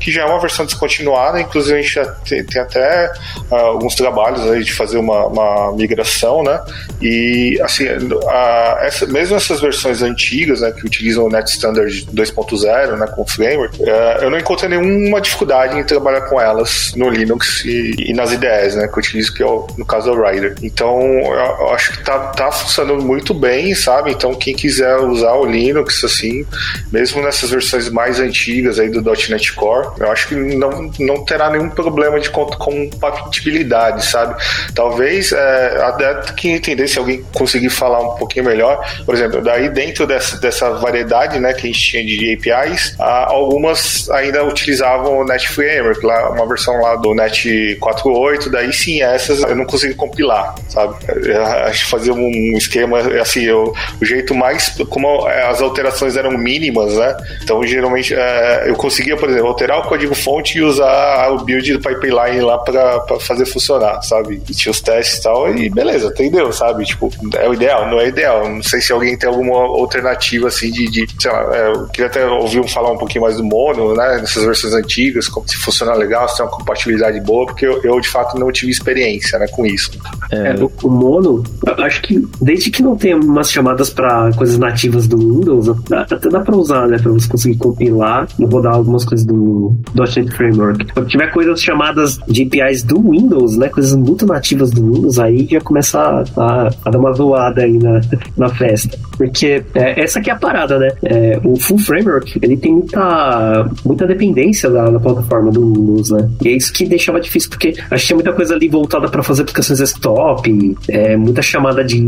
que 0.00 0.10
já 0.10 0.22
é 0.22 0.24
uma 0.24 0.40
versão 0.40 0.66
descontinuada, 0.66 1.40
inclusive 1.40 1.78
a 1.78 1.82
gente 1.82 1.94
já 1.94 2.04
tem, 2.04 2.44
tem 2.44 2.60
até 2.60 3.12
uh, 3.48 3.54
alguns 3.54 3.94
trabalhos 3.94 4.42
aí 4.50 4.64
de 4.64 4.72
fazer 4.72 4.87
uma, 4.96 5.26
uma 5.26 5.72
migração, 5.72 6.42
né? 6.42 6.60
E 7.00 7.58
assim, 7.62 7.86
a, 8.28 8.78
essa, 8.82 9.06
mesmo 9.06 9.36
essas 9.36 9.60
versões 9.60 10.02
antigas, 10.02 10.60
né, 10.60 10.72
que 10.72 10.86
utilizam 10.86 11.26
o 11.26 11.30
Net 11.30 11.50
Standard 11.50 12.06
2.0, 12.12 12.96
né, 12.96 13.06
com 13.06 13.26
framework, 13.26 13.82
é, 13.82 14.18
eu 14.22 14.30
não 14.30 14.38
encontrei 14.38 14.70
nenhuma 14.70 15.20
dificuldade 15.20 15.78
em 15.78 15.84
trabalhar 15.84 16.22
com 16.22 16.40
elas 16.40 16.92
no 16.96 17.08
Linux 17.08 17.64
e, 17.64 17.94
e 17.98 18.14
nas 18.14 18.32
IDEs, 18.32 18.74
né, 18.74 18.88
que 18.88 18.94
eu 18.94 18.98
utilizo, 18.98 19.34
que 19.34 19.42
é 19.42 19.46
o, 19.46 19.66
no 19.76 19.84
caso 19.84 20.10
o 20.10 20.28
Rider. 20.28 20.56
Então, 20.62 21.00
eu 21.00 21.70
acho 21.70 21.92
que 21.92 22.04
tá, 22.04 22.18
tá 22.28 22.50
funcionando 22.50 23.02
muito 23.02 23.34
bem, 23.34 23.74
sabe? 23.74 24.10
Então, 24.12 24.34
quem 24.34 24.54
quiser 24.54 24.96
usar 24.96 25.32
o 25.32 25.44
Linux, 25.44 26.02
assim, 26.04 26.46
mesmo 26.92 27.22
nessas 27.22 27.50
versões 27.50 27.88
mais 27.88 28.20
antigas 28.20 28.78
aí 28.78 28.88
do 28.88 29.02
.NET 29.02 29.52
Core, 29.54 29.88
eu 29.98 30.10
acho 30.10 30.28
que 30.28 30.34
não, 30.34 30.90
não 30.98 31.24
terá 31.24 31.50
nenhum 31.50 31.68
problema 31.70 32.18
de 32.20 32.30
compatibilidade, 32.30 34.04
sabe? 34.06 34.40
Talvez 34.78 35.32
é, 35.32 35.82
até 35.82 36.32
que 36.34 36.50
entender 36.50 36.86
se 36.86 37.00
alguém 37.00 37.24
conseguir 37.34 37.68
falar 37.68 37.98
um 38.00 38.14
pouquinho 38.14 38.44
melhor, 38.44 38.78
por 39.04 39.12
exemplo, 39.12 39.42
daí 39.42 39.68
dentro 39.68 40.06
dessa, 40.06 40.38
dessa 40.38 40.70
variedade, 40.74 41.40
né, 41.40 41.52
que 41.52 41.66
a 41.66 41.72
gente 41.72 41.80
tinha 41.80 42.06
de 42.06 42.32
APIs, 42.32 42.94
algumas 43.00 44.08
ainda 44.10 44.44
utilizavam 44.44 45.18
o 45.18 45.24
Net 45.24 45.48
Framework, 45.48 46.06
lá, 46.06 46.30
uma 46.30 46.46
versão 46.46 46.80
lá 46.80 46.94
do 46.94 47.12
Net 47.12 47.76
4.8, 47.80 48.50
daí 48.50 48.72
sim, 48.72 49.02
essas 49.02 49.42
eu 49.42 49.56
não 49.56 49.64
consegui 49.64 49.94
compilar, 49.94 50.54
sabe? 50.68 50.94
A 51.10 52.12
um 52.12 52.56
esquema, 52.56 53.00
assim, 53.20 53.42
eu, 53.42 53.74
o 54.00 54.04
jeito 54.04 54.32
mais, 54.32 54.76
como 54.88 55.26
as 55.26 55.60
alterações 55.60 56.16
eram 56.16 56.30
mínimas, 56.38 56.94
né? 56.94 57.16
Então, 57.42 57.66
geralmente, 57.66 58.14
é, 58.14 58.66
eu 58.68 58.76
conseguia, 58.76 59.16
por 59.16 59.28
exemplo, 59.28 59.48
alterar 59.48 59.80
o 59.80 59.88
código 59.88 60.14
fonte 60.14 60.58
e 60.58 60.62
usar 60.62 61.30
o 61.32 61.44
build 61.44 61.72
do 61.72 61.80
pipeline 61.80 62.42
lá 62.42 62.58
para 62.58 63.18
fazer 63.18 63.44
funcionar, 63.44 64.00
sabe? 64.02 64.40
E 64.48 64.54
submetia 64.68 64.70
os 64.70 64.80
testes 64.80 65.18
e 65.18 65.22
tal, 65.22 65.54
e 65.54 65.70
beleza, 65.70 66.08
entendeu, 66.08 66.52
sabe? 66.52 66.84
Tipo, 66.84 67.10
é 67.36 67.48
o 67.48 67.54
ideal, 67.54 67.88
não 67.90 68.00
é 68.00 68.08
ideal. 68.08 68.48
Não 68.48 68.62
sei 68.62 68.80
se 68.80 68.92
alguém 68.92 69.16
tem 69.16 69.28
alguma 69.28 69.56
alternativa 69.56 70.48
assim 70.48 70.70
de, 70.70 70.88
de 70.88 71.06
sei 71.18 71.30
lá, 71.30 71.56
é, 71.56 71.70
eu 71.72 71.86
queria 71.88 72.06
até 72.06 72.26
ouvir 72.26 72.66
falar 72.68 72.92
um 72.92 72.98
pouquinho 72.98 73.22
mais 73.22 73.36
do 73.36 73.44
mono, 73.44 73.94
né? 73.94 74.18
Nessas 74.18 74.44
versões 74.44 74.74
antigas, 74.74 75.28
como 75.28 75.48
se 75.48 75.56
funciona 75.56 75.94
legal, 75.94 76.28
se 76.28 76.36
tem 76.36 76.46
uma 76.46 76.52
compatibilidade 76.52 77.20
boa, 77.20 77.46
porque 77.46 77.66
eu, 77.66 77.82
eu 77.82 78.00
de 78.00 78.08
fato 78.08 78.38
não 78.38 78.50
tive 78.52 78.70
experiência 78.70 79.38
né, 79.38 79.46
com 79.48 79.64
isso. 79.64 79.90
É, 80.30 80.54
o, 80.62 80.70
o 80.82 80.90
mono, 80.90 81.42
acho 81.78 82.02
que 82.02 82.26
desde 82.40 82.70
que 82.70 82.82
não 82.82 82.96
tenha 82.96 83.16
umas 83.16 83.50
chamadas 83.50 83.90
para 83.90 84.32
coisas 84.32 84.58
nativas 84.58 85.06
do 85.06 85.16
Windows, 85.16 85.68
até 85.92 86.28
dá 86.28 86.40
para 86.40 86.56
usar, 86.56 86.86
né? 86.86 86.98
Para 86.98 87.12
você 87.12 87.28
conseguir 87.28 87.56
compilar 87.56 88.28
e 88.38 88.44
rodar 88.44 88.74
algumas 88.74 89.04
coisas 89.04 89.26
do 89.26 89.74
.NET 89.94 90.30
Framework. 90.36 90.86
Se 90.94 91.06
tiver 91.06 91.32
coisas 91.32 91.60
chamadas 91.60 92.18
de 92.28 92.42
APIs 92.42 92.82
do 92.82 93.00
Windows, 93.00 93.56
né? 93.56 93.68
Coisas 93.68 93.94
muito 93.94 94.26
nativas 94.26 94.57
do 94.66 94.92
Windows, 94.92 95.18
aí 95.18 95.46
já 95.50 95.60
começa 95.60 95.98
a, 96.00 96.24
a, 96.36 96.70
a 96.84 96.90
dar 96.90 96.98
uma 96.98 97.12
zoada 97.12 97.62
aí 97.62 97.78
na, 97.78 98.00
na 98.36 98.48
festa. 98.48 98.98
Porque 99.16 99.64
é, 99.74 100.00
essa 100.02 100.18
aqui 100.18 100.30
é 100.30 100.32
a 100.32 100.36
parada, 100.36 100.78
né? 100.78 100.90
É, 101.02 101.40
o 101.44 101.56
Full 101.56 101.78
Framework, 101.78 102.38
ele 102.40 102.56
tem 102.56 102.72
muita, 102.72 103.70
muita 103.84 104.06
dependência 104.06 104.70
da, 104.70 104.90
da 104.90 105.00
plataforma 105.00 105.50
do 105.50 105.72
Windows, 105.72 106.10
né? 106.10 106.30
E 106.44 106.48
é 106.48 106.52
isso 106.52 106.72
que 106.72 106.86
deixava 106.86 107.20
difícil, 107.20 107.50
porque 107.50 107.74
acho 107.90 108.02
que 108.02 108.06
tinha 108.06 108.16
muita 108.16 108.32
coisa 108.32 108.54
ali 108.54 108.68
voltada 108.68 109.08
para 109.08 109.22
fazer 109.22 109.42
aplicações 109.42 109.78
desktop, 109.78 110.76
é, 110.88 111.16
muita 111.16 111.42
chamada 111.42 111.84
de, 111.84 112.00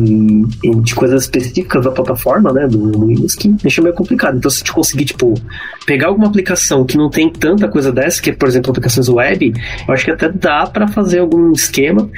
de 0.82 0.94
coisas 0.94 1.22
específicas 1.22 1.84
da 1.84 1.90
plataforma, 1.90 2.52
né? 2.52 2.66
Do 2.66 3.06
Windows, 3.06 3.34
que 3.34 3.48
deixa 3.48 3.82
meio 3.82 3.94
complicado. 3.94 4.36
Então, 4.38 4.50
se 4.50 4.58
a 4.58 4.60
gente 4.60 4.72
conseguir, 4.72 5.04
tipo, 5.06 5.34
pegar 5.86 6.08
alguma 6.08 6.28
aplicação 6.28 6.84
que 6.84 6.96
não 6.96 7.10
tem 7.10 7.30
tanta 7.30 7.68
coisa 7.68 7.90
dessa, 7.90 8.22
que 8.22 8.30
é, 8.30 8.32
por 8.32 8.48
exemplo, 8.48 8.70
aplicações 8.70 9.08
web, 9.08 9.52
eu 9.86 9.94
acho 9.94 10.04
que 10.04 10.10
até 10.10 10.28
dá 10.28 10.66
para 10.66 10.86
fazer 10.88 11.18
algum 11.18 11.52
esquema, 11.52 12.08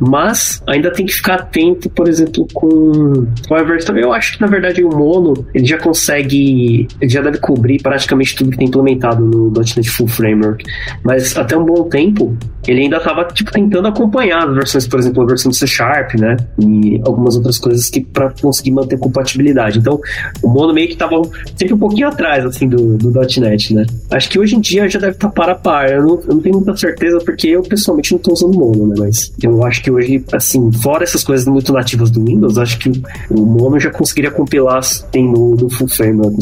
mas 0.00 0.62
ainda 0.66 0.90
tem 0.92 1.06
que 1.06 1.12
ficar 1.12 1.34
atento, 1.34 1.88
por 1.90 2.08
exemplo, 2.08 2.46
com, 2.52 3.26
a 3.50 3.62
versão. 3.62 3.96
Eu 3.96 4.12
acho 4.12 4.34
que, 4.34 4.40
na 4.40 4.46
verdade, 4.46 4.82
o 4.82 4.88
Mono, 4.88 5.46
ele 5.54 5.66
já 5.66 5.78
consegue, 5.78 6.88
ele 7.00 7.10
já 7.10 7.22
deve 7.22 7.38
cobrir 7.38 7.80
praticamente 7.82 8.36
tudo 8.36 8.50
que 8.50 8.58
tem 8.58 8.68
implementado 8.68 9.24
no 9.24 9.52
.NET 9.52 9.88
Full 9.90 10.08
Framework, 10.08 10.64
mas 11.04 11.36
até 11.36 11.56
um 11.56 11.64
bom 11.64 11.84
tempo, 11.88 12.36
ele 12.66 12.82
ainda 12.82 12.98
estava 12.98 13.24
tipo, 13.24 13.50
tentando 13.50 13.88
acompanhar 13.88 14.48
as 14.48 14.54
versões, 14.54 14.86
por 14.86 15.00
exemplo, 15.00 15.22
a 15.22 15.26
versão 15.26 15.50
do 15.50 15.56
C 15.56 15.66
Sharp, 15.66 16.14
né? 16.14 16.36
E 16.60 17.00
algumas 17.04 17.36
outras 17.36 17.58
coisas 17.58 17.90
que 17.90 18.00
para 18.00 18.30
conseguir 18.40 18.72
manter 18.72 18.98
compatibilidade. 18.98 19.78
Então, 19.78 20.00
o 20.42 20.48
Mono 20.48 20.72
meio 20.72 20.86
que 20.86 20.94
estava 20.94 21.20
sempre 21.56 21.74
um 21.74 21.78
pouquinho 21.78 22.08
atrás, 22.08 22.44
assim, 22.44 22.68
do, 22.68 22.96
do 22.96 23.10
.NET, 23.10 23.74
né? 23.74 23.86
Acho 24.10 24.30
que 24.30 24.38
hoje 24.38 24.56
em 24.56 24.60
dia 24.60 24.88
já 24.88 24.98
deve 24.98 25.12
estar 25.12 25.28
tá 25.28 25.32
para 25.32 25.52
a 25.52 25.56
par. 25.56 25.90
Eu 25.90 26.02
não, 26.02 26.20
eu 26.20 26.34
não, 26.34 26.40
tenho 26.40 26.56
muita 26.56 26.76
certeza 26.76 27.18
porque 27.24 27.48
eu 27.48 27.62
pessoalmente 27.62 28.12
não 28.12 28.18
estou 28.18 28.34
usando 28.34 28.58
Mono, 28.58 28.86
né? 28.86 28.94
Mas 28.98 29.32
eu 29.42 29.64
acho 29.64 29.71
que 29.80 29.90
hoje, 29.90 30.24
assim, 30.32 30.72
fora 30.72 31.04
essas 31.04 31.22
coisas 31.22 31.46
muito 31.46 31.72
nativas 31.72 32.10
do 32.10 32.24
Windows, 32.24 32.58
acho 32.58 32.78
que 32.78 32.90
o 33.30 33.46
Mono 33.46 33.78
já 33.78 33.90
conseguiria 33.90 34.30
compilar 34.30 34.82
tem 35.10 35.24
no, 35.24 35.54
no 35.54 35.70
Full 35.70 35.88
Framework, 35.88 36.36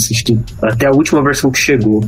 até 0.62 0.86
a 0.86 0.90
última 0.90 1.22
versão 1.22 1.50
que 1.50 1.58
chegou. 1.58 2.02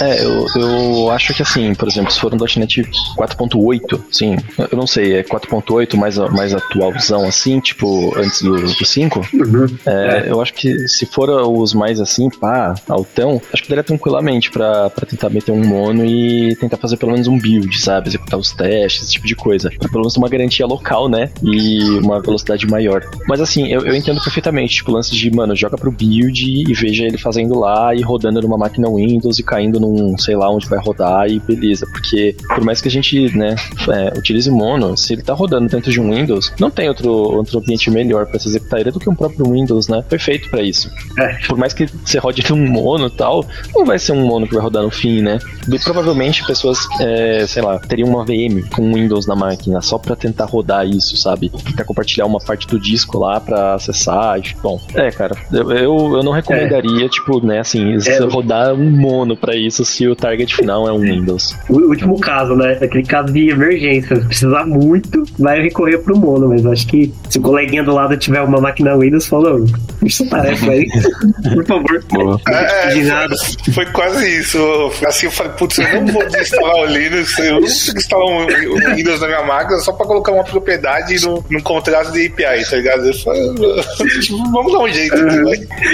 É, 0.00 0.24
eu, 0.24 0.46
eu 0.56 1.10
acho 1.10 1.34
que 1.34 1.42
assim, 1.42 1.74
por 1.74 1.88
exemplo, 1.88 2.10
se 2.10 2.20
for 2.20 2.32
um 2.32 2.36
.NET 2.36 2.82
4.8, 3.16 4.00
sim, 4.10 4.36
eu 4.70 4.78
não 4.78 4.86
sei, 4.86 5.16
é 5.16 5.22
4.8 5.22 5.96
mais, 5.96 6.16
mais 6.16 6.54
atualzão 6.54 7.26
assim, 7.26 7.60
tipo, 7.60 8.16
antes 8.16 8.42
do, 8.42 8.56
do 8.56 8.84
5, 8.84 9.18
uhum. 9.18 9.66
é, 9.86 9.92
é. 10.26 10.30
eu 10.30 10.40
acho 10.40 10.54
que 10.54 10.88
se 10.88 11.04
for 11.06 11.28
os 11.28 11.74
mais 11.74 12.00
assim, 12.00 12.30
pá, 12.30 12.74
altão, 12.88 13.40
acho 13.52 13.62
que 13.62 13.68
daria 13.68 13.84
tranquilamente 13.84 14.50
pra, 14.50 14.90
pra 14.90 15.06
tentar 15.06 15.30
meter 15.30 15.52
um 15.52 15.64
mono 15.64 16.04
e 16.04 16.54
tentar 16.56 16.76
fazer 16.76 16.96
pelo 16.96 17.12
menos 17.12 17.26
um 17.26 17.38
build, 17.38 17.80
sabe? 17.80 18.08
Executar 18.08 18.38
os 18.38 18.52
testes, 18.52 19.02
esse 19.02 19.12
tipo 19.12 19.26
de 19.26 19.34
coisa. 19.34 19.70
Pra 19.78 19.88
pelo 19.88 20.00
menos 20.00 20.16
uma 20.16 20.28
garantia 20.28 20.47
local, 20.66 21.08
né? 21.08 21.30
E 21.42 21.82
uma 21.98 22.20
velocidade 22.20 22.66
maior. 22.66 23.02
Mas 23.26 23.40
assim, 23.40 23.68
eu, 23.68 23.82
eu 23.86 23.94
entendo 23.94 24.22
perfeitamente, 24.22 24.76
tipo, 24.76 24.90
o 24.90 24.94
lance 24.94 25.14
de, 25.14 25.30
mano, 25.30 25.54
joga 25.54 25.76
pro 25.76 25.90
build 25.90 26.44
e 26.44 26.74
veja 26.74 27.04
ele 27.04 27.18
fazendo 27.18 27.58
lá 27.58 27.94
e 27.94 28.02
rodando 28.02 28.40
numa 28.40 28.58
máquina 28.58 28.88
Windows 28.88 29.38
e 29.38 29.42
caindo 29.42 29.80
num, 29.80 30.16
sei 30.18 30.36
lá, 30.36 30.50
onde 30.50 30.68
vai 30.68 30.78
rodar 30.78 31.28
e 31.28 31.38
beleza. 31.38 31.86
Porque 31.86 32.36
por 32.48 32.64
mais 32.64 32.80
que 32.80 32.88
a 32.88 32.90
gente, 32.90 33.36
né, 33.36 33.54
é, 33.88 34.18
utilize 34.18 34.50
mono, 34.50 34.96
se 34.96 35.12
ele 35.12 35.22
tá 35.22 35.34
rodando 35.34 35.68
dentro 35.68 35.90
de 35.90 36.00
um 36.00 36.14
Windows, 36.14 36.52
não 36.58 36.70
tem 36.70 36.88
outro, 36.88 37.10
outro 37.10 37.58
ambiente 37.58 37.90
melhor 37.90 38.26
para 38.26 38.38
se 38.38 38.48
executar 38.48 38.80
ele 38.80 38.90
do 38.90 39.00
que 39.00 39.08
um 39.08 39.14
próprio 39.14 39.50
Windows, 39.50 39.88
né? 39.88 40.04
Foi 40.08 40.18
feito 40.18 40.48
para 40.50 40.62
isso. 40.62 40.90
É. 41.18 41.38
Por 41.46 41.58
mais 41.58 41.72
que 41.72 41.86
você 41.86 42.18
rode 42.18 42.42
num 42.50 42.68
mono 42.68 43.06
e 43.06 43.10
tal, 43.10 43.44
não 43.74 43.84
vai 43.84 43.98
ser 43.98 44.12
um 44.12 44.26
mono 44.26 44.46
que 44.46 44.54
vai 44.54 44.62
rodar 44.62 44.82
no 44.82 44.90
fim, 44.90 45.22
né? 45.22 45.38
E 45.70 45.78
provavelmente 45.78 46.44
pessoas, 46.44 46.78
é, 47.00 47.46
sei 47.46 47.62
lá, 47.62 47.78
teriam 47.78 48.08
uma 48.08 48.24
VM 48.24 48.68
com 48.74 48.92
Windows 48.92 49.26
na 49.26 49.34
máquina 49.34 49.80
só 49.80 49.98
para 49.98 50.16
tentar 50.16 50.37
rodar 50.44 50.86
isso, 50.86 51.16
sabe? 51.16 51.50
Pra 51.74 51.84
compartilhar 51.84 52.26
uma 52.26 52.38
parte 52.38 52.66
do 52.66 52.78
disco 52.78 53.18
lá 53.18 53.40
para 53.40 53.74
acessar. 53.74 54.40
Bom, 54.62 54.80
é, 54.94 55.10
cara, 55.10 55.36
eu, 55.52 55.70
eu, 55.72 56.16
eu 56.16 56.22
não 56.22 56.32
recomendaria, 56.32 57.06
é. 57.06 57.08
tipo, 57.08 57.44
né, 57.44 57.60
assim, 57.60 57.96
é. 58.06 58.18
rodar 58.24 58.74
um 58.74 58.90
mono 58.90 59.36
para 59.36 59.56
isso 59.56 59.84
se 59.84 60.06
o 60.06 60.14
target 60.14 60.54
final 60.54 60.88
é 60.88 60.92
um 60.92 61.00
Windows. 61.00 61.56
O 61.68 61.78
último 61.88 62.18
caso, 62.20 62.54
né? 62.54 62.78
Aquele 62.80 63.04
caso 63.04 63.32
de 63.32 63.50
emergência. 63.50 64.16
Se 64.16 64.26
precisar 64.26 64.66
muito, 64.66 65.24
vai 65.38 65.60
recorrer 65.60 65.98
pro 65.98 66.16
mono, 66.16 66.48
mas 66.48 66.64
acho 66.66 66.86
que 66.86 67.12
se 67.28 67.38
o 67.38 67.42
coleguinha 67.42 67.82
do 67.82 67.92
lado 67.92 68.16
tiver 68.16 68.40
uma 68.42 68.60
máquina 68.60 68.96
Windows, 68.96 69.26
falou, 69.26 69.64
deixa 70.00 70.24
essa 70.24 70.30
tarefa 70.30 70.70
aí, 70.70 70.86
por 71.54 71.66
favor. 71.66 72.40
É, 72.48 72.90
foi, 72.94 73.72
foi, 73.72 73.86
quase 73.86 74.38
isso. 74.38 74.58
Assim, 75.06 75.26
eu 75.26 75.32
falei, 75.32 75.52
putz, 75.52 75.78
eu 75.78 76.02
não 76.02 76.12
vou 76.12 76.24
desinstalar 76.28 76.76
o 76.76 76.86
Linux, 76.86 77.38
eu 77.38 77.52
não 77.52 77.60
consigo 77.60 77.98
instalar 77.98 78.26
um, 78.26 78.42
um 78.42 78.94
Windows 78.94 79.20
na 79.20 79.26
minha 79.26 79.42
máquina 79.44 79.78
só 79.78 79.92
pra 79.92 80.06
colocar 80.06 80.27
uma 80.32 80.44
propriedade 80.44 81.20
no, 81.24 81.44
num 81.50 81.60
contrato 81.60 82.12
de 82.12 82.26
API, 82.26 82.64
tá 82.68 82.76
ligado? 82.76 83.10
Tipo, 83.10 83.32
vamos 84.52 84.72
dar 84.72 84.78
um 84.80 84.88
jeito. 84.88 85.16
Uhum. 85.16 85.52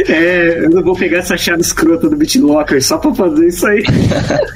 É, 0.08 0.58
eu 0.64 0.70
não 0.70 0.82
vou 0.82 0.94
pegar 0.94 1.18
essa 1.18 1.36
chave 1.36 1.60
escrota 1.60 2.08
do 2.08 2.16
BitLocker 2.16 2.82
só 2.82 2.98
pra 2.98 3.14
fazer 3.14 3.46
isso 3.46 3.66
aí. 3.66 3.82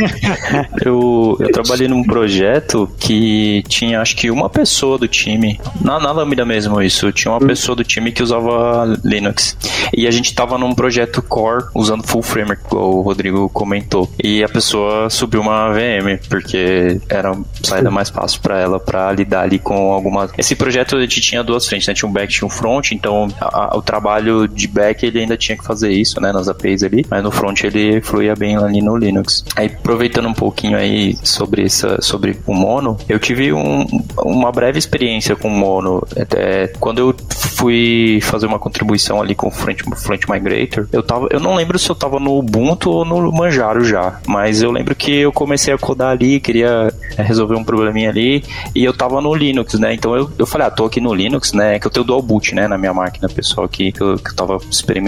eu, 0.85 1.37
eu 1.41 1.53
trabalhei 1.53 1.89
num 1.89 2.03
projeto 2.03 2.91
que 2.99 3.63
tinha 3.69 4.01
acho 4.01 4.17
que 4.17 4.31
uma 4.31 4.49
pessoa 4.49 4.99
do 4.99 5.09
time, 5.09 5.61
na, 5.81 5.99
na 5.99 6.13
Lambda 6.13 6.45
mesmo 6.45 6.81
isso, 6.83 7.13
tinha 7.13 7.33
uma 7.33 7.43
hum. 7.43 7.47
pessoa 7.47 7.77
do 7.77 7.85
time 7.85 8.13
que 8.13 8.23
usava 8.23 8.97
Linux. 9.05 9.57
E 9.97 10.07
a 10.07 10.11
gente 10.11 10.35
tava 10.35 10.59
num 10.59 10.75
projeto 10.75 11.23
core 11.23 11.65
usando 11.75 12.07
full 12.07 12.23
framework, 12.23 12.65
igual 12.67 12.97
o 12.97 13.01
Rodrigo 13.01 13.49
comentou. 13.51 14.11
E 14.23 14.43
a 14.43 14.49
pessoa 14.49 15.11
subiu 15.11 15.41
uma 15.41 15.73
VM, 15.73 16.19
porque 16.29 17.01
era 17.09 17.37
saída 17.63 17.91
mais 17.91 18.11
fácil 18.11 18.41
para 18.41 18.59
ela 18.59 18.79
para 18.79 19.13
lidar 19.13 19.43
ali 19.43 19.58
com 19.59 19.93
alguma. 19.93 20.29
Esse 20.37 20.55
projeto 20.55 20.97
a 20.97 21.01
gente 21.01 21.21
tinha 21.21 21.43
duas 21.43 21.67
frentes, 21.67 21.89
né? 21.89 21.95
Tinha 21.95 22.09
um 22.09 22.13
back 22.13 22.33
tinha 22.33 22.47
um 22.47 22.51
front, 22.51 22.93
então 22.93 23.29
a, 23.41 23.75
a, 23.75 23.79
o 23.79 23.83
trabalho 23.83 24.47
de 24.47 24.69
back 24.69 25.05
ele 25.05 25.21
ainda 25.21 25.37
tinha 25.37 25.57
que 25.57 25.65
fazer 25.65 25.91
isso, 25.91 26.21
né? 26.21 26.33
Nas 26.33 26.49
APIs 26.49 26.83
ali, 26.83 27.05
mas 27.11 27.23
no 27.23 27.31
front 27.31 27.63
ele 27.65 28.01
fluía 28.01 28.35
bem 28.35 28.57
ali 28.57 28.81
no 28.81 28.97
Linux. 28.97 29.45
Aí 29.57 29.67
aproveitando 29.67 30.29
um 30.29 30.35
pouquinho 30.35 30.77
aí 30.77 31.17
sobre, 31.23 31.65
essa, 31.65 32.01
sobre 32.01 32.39
o 32.47 32.55
Mono, 32.55 32.97
eu 33.09 33.19
tive 33.19 33.53
um, 33.53 33.87
uma 34.19 34.53
breve 34.53 34.79
experiência 34.79 35.35
com 35.37 35.49
o 35.49 35.51
Mono. 35.51 36.07
Até 36.17 36.69
quando 36.81 36.99
eu 36.99 37.17
fui 37.57 38.21
fazer 38.23 38.47
uma 38.47 38.59
contribuição 38.59 39.21
ali 39.21 39.35
com 39.35 39.49
o 39.49 39.51
Front, 39.51 39.81
Front 39.97 40.23
Migrator, 40.29 40.87
eu, 40.93 41.03
tava, 41.03 41.29
eu 41.31 41.41
não 41.41 41.55
lembro 41.55 41.79
se 41.79 41.91
eu 41.91 41.95
tava 41.95 42.19
no 42.21 42.39
Ubuntu 42.39 42.91
ou 42.91 43.05
no 43.05 43.33
Manjaro 43.33 43.85
já, 43.85 44.21
mas 44.27 44.63
eu 44.63 44.71
lembro 44.71 44.95
que 44.95 45.13
eu 45.13 45.33
comecei 45.33 45.73
a 45.73 45.79
codar 45.79 46.11
ali, 46.11 46.41
queria 46.41 46.93
resolver 47.17 47.57
um 47.57 47.65
probleminha 47.65 48.11
ali, 48.11 48.45
e 48.75 48.85
eu 48.85 48.93
tava 48.93 49.21
no 49.21 49.35
Linux, 49.35 49.48
né? 49.79 49.95
Então 49.95 50.15
eu, 50.15 50.31
eu 50.39 50.47
falei, 50.47 50.67
ah, 50.67 50.71
tô 50.71 50.85
aqui 50.85 51.01
no 51.01 51.15
Linux, 51.15 51.53
né? 51.53 51.79
Que 51.79 51.87
eu 51.87 51.91
tenho 51.91 52.05
dual 52.05 52.23
boot, 52.23 52.55
né? 52.55 52.67
Na 52.69 52.79
minha 52.79 52.95
máquina 52.95 53.29
pessoal 53.29 53.67
aqui, 53.67 53.93
que 53.93 54.01
eu, 54.01 54.17
que 54.17 54.31
eu 54.31 54.35
tava 54.35 54.59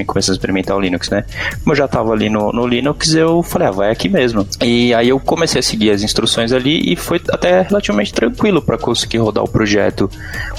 começando 0.06 0.34
a 0.34 0.36
experimentar 0.36 0.76
o 0.76 0.80
Linux, 0.80 1.10
né? 1.10 1.24
Como 1.62 1.72
eu 1.72 1.76
já 1.76 1.88
tava 1.88 2.12
ali 2.12 2.28
no, 2.28 2.52
no 2.52 2.66
Linux, 2.66 3.14
eu 3.14 3.42
falei, 3.42 3.68
ah, 3.68 3.70
vai 3.70 3.90
aqui 3.90 4.08
mesmo. 4.08 4.46
E 4.62 4.94
aí 4.94 5.08
eu 5.08 5.20
comecei 5.20 5.60
a 5.60 5.62
seguir 5.62 5.90
as 5.90 6.02
instruções 6.02 6.52
ali 6.52 6.92
e 6.92 6.96
foi 6.96 7.20
até 7.30 7.62
relativamente 7.62 8.12
tranquilo 8.12 8.62
para 8.62 8.78
conseguir 8.78 9.18
rodar 9.18 9.44
o 9.44 9.48
projeto 9.48 10.10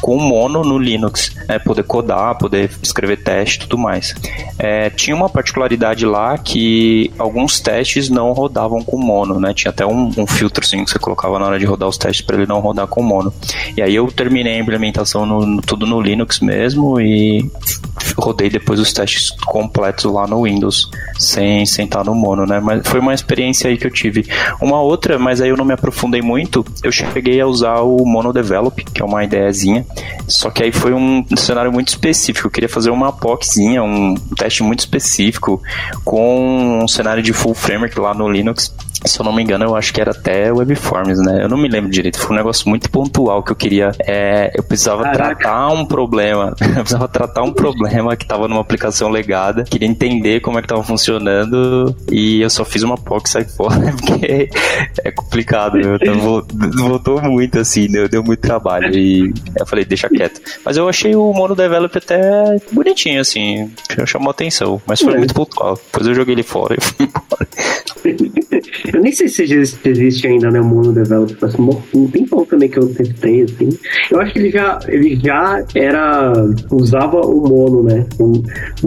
com 0.02 0.18
mono 0.18 0.64
no 0.64 0.78
Linux, 0.78 1.36
né? 1.48 1.60
poder 1.60 1.84
codar, 1.84 2.38
poder 2.38 2.72
escrever 2.82 3.18
teste 3.24 3.58
e 3.58 3.60
tudo 3.62 3.78
mais. 3.78 4.16
É, 4.58 4.90
tinha 4.90 5.16
uma 5.16 5.30
particularidade 5.30 6.06
lá 6.06 6.38
que 6.38 7.12
alguns 7.18 7.60
testes 7.60 8.10
não 8.10 8.32
rodavam 8.32 8.84
com 8.84 8.98
mono, 8.98 9.40
né? 9.40 9.54
Tinha 9.54 9.70
até 9.72 9.86
um, 9.86 10.12
um 10.18 10.28
filtrozinho 10.28 10.86
que 10.86 10.92
você 10.92 11.00
colocava 11.00 11.40
na 11.40 11.46
hora 11.46 11.60
de 11.60 11.66
rodar 11.66 11.90
os 11.90 11.98
testes 11.98 12.26
para 12.26 12.38
ele 12.38 12.46
não 12.46 12.60
rodar 12.60 12.88
com 12.88 13.02
mono. 13.02 13.34
E 13.76 13.82
aí 13.82 13.96
eu 13.96 14.08
terminei 14.12 14.56
a 14.56 14.60
implementação 14.60 15.26
no, 15.26 15.46
no, 15.46 15.62
tudo 15.62 15.86
no 15.86 16.02
Linux 16.02 16.40
mesmo 16.40 17.00
e 17.00 17.50
rodei 18.18 18.50
depois 18.50 18.80
os 18.80 18.92
testes 18.92 19.32
completos 19.46 20.06
lá 20.06 20.28
no 20.28 20.44
Windows, 20.44 20.90
sem 21.18 21.66
sentar 21.66 22.04
no 22.04 22.14
mono, 22.14 22.46
né? 22.46 22.60
Mas 22.60 22.88
foi 22.88 23.00
uma 23.00 23.14
experiência 23.14 23.70
aí 23.70 23.78
que 23.78 23.86
eu 23.86 23.92
tive. 23.92 24.26
Uma 24.62 24.82
outra, 24.82 25.18
mas 25.18 25.42
aí 25.42 25.50
eu 25.50 25.58
não 25.58 25.66
me 25.66 25.74
aprofundei 25.74 26.22
muito, 26.22 26.66
eu 26.84 26.92
cheguei 26.92 27.40
a 27.40 27.48
usar 27.48 27.82
o 27.82 28.06
Mono 28.06 28.34
Develop, 28.34 28.84
que 28.84 29.02
é 29.02 29.06
uma 29.06 29.24
ideiazinha, 29.24 29.86
só 30.28 30.50
que 30.50 30.64
aí 30.64 30.72
foi 30.72 30.94
um 30.94 31.26
cenário 31.36 31.72
muito 31.72 31.90
específico. 31.90 32.48
Eu 32.48 32.52
queria 32.52 32.70
fazer 32.70 32.90
uma 32.90 33.12
POCzinha, 33.12 33.84
um 33.84 34.16
teste 34.36 34.64
muito 34.64 34.80
específico, 34.80 35.62
com 36.04 36.82
um 36.84 36.88
cenário 36.88 37.24
de 37.24 37.34
full 37.34 37.54
framework 37.54 38.00
lá 38.00 38.14
no 38.14 38.28
Linux. 38.28 38.74
Se 39.06 39.20
eu 39.20 39.26
não 39.26 39.34
me 39.34 39.42
engano, 39.42 39.66
eu 39.66 39.76
acho 39.76 39.94
que 39.94 40.00
era 40.00 40.12
até 40.12 40.52
Webforms, 40.52 41.20
né? 41.20 41.44
Eu 41.44 41.50
não 41.50 41.58
me 41.58 41.68
lembro 41.68 41.90
direito. 41.90 42.20
Foi 42.20 42.36
um 42.36 42.38
negócio 42.38 42.70
muito 42.70 42.90
pontual 42.90 43.42
que 43.42 43.52
eu 43.52 43.56
queria. 43.56 43.92
É, 44.06 44.52
eu 44.56 44.64
precisava 44.64 45.04
Caraca. 45.04 45.36
tratar 45.36 45.70
um 45.70 45.86
problema. 45.86 46.56
eu 46.62 46.82
precisava 46.82 47.08
tratar 47.08 47.42
um 47.44 47.52
problema 47.52 48.16
que 48.16 48.24
estava 48.24 48.48
numa 48.48 48.62
aplicação 48.62 49.10
legada. 49.10 49.64
Queria 49.64 49.88
entender 49.88 50.40
como 50.42 50.60
é 50.60 50.62
que 50.62 50.68
tava 50.68 50.84
funcionando. 50.84 51.96
E 52.12 52.42
eu 52.42 52.50
só 52.50 52.64
fiz 52.64 52.84
uma 52.84 52.98
POC 52.98 53.30
saí 53.30 53.46
fora, 53.46 53.94
porque 53.98 54.50
é 55.04 55.12
complicado. 55.12 55.80
Então, 55.80 56.46
voltou 56.78 57.22
muito 57.22 57.60
assim, 57.60 57.88
deu, 57.88 58.08
deu 58.08 58.24
muito 58.24 58.40
trabalho. 58.40 58.96
E 58.96 59.34
eu 59.60 59.66
falei, 59.66 59.84
deixa 59.84 60.10
quieto. 60.10 60.42
Mas 60.64 60.78
eu 60.78 60.88
achei 60.88 61.16
o 61.16 61.34
mono 61.34 61.56
develop 61.56 61.98
até 61.98 62.58
bonitinho, 62.72 63.22
assim. 63.22 63.72
Chamou 64.06 64.30
atenção. 64.30 64.82
Mas 64.86 65.02
foi 65.02 65.14
é. 65.14 65.18
muito 65.18 65.34
pontual. 65.34 65.76
Depois 65.76 66.08
eu 66.08 66.14
joguei 66.14 66.36
ele 66.36 66.44
fora 66.44 66.76
e 66.78 66.82
fui 66.82 67.06
embora. 67.06 67.48
Eu 68.94 69.02
nem 69.02 69.12
sei 69.12 69.28
se 69.28 69.44
existe 69.44 70.28
ainda, 70.28 70.52
né, 70.52 70.60
o 70.60 70.66
Mono 70.66 70.92
Develop. 70.92 71.34
Faz 71.36 71.56
um 71.94 72.08
tempão 72.08 72.46
também 72.46 72.70
que 72.70 72.78
eu 72.78 72.94
testei, 72.94 73.44
assim. 73.44 73.70
Eu 74.10 74.20
acho 74.20 74.34
que 74.34 74.40
ele 74.40 74.52
já, 74.52 74.80
ele 74.88 75.20
já 75.24 75.64
era. 75.76 76.34
usava 76.72 77.22
o 77.22 77.48
Mono, 77.48 77.84
né? 77.84 78.06
Não, 78.20 78.34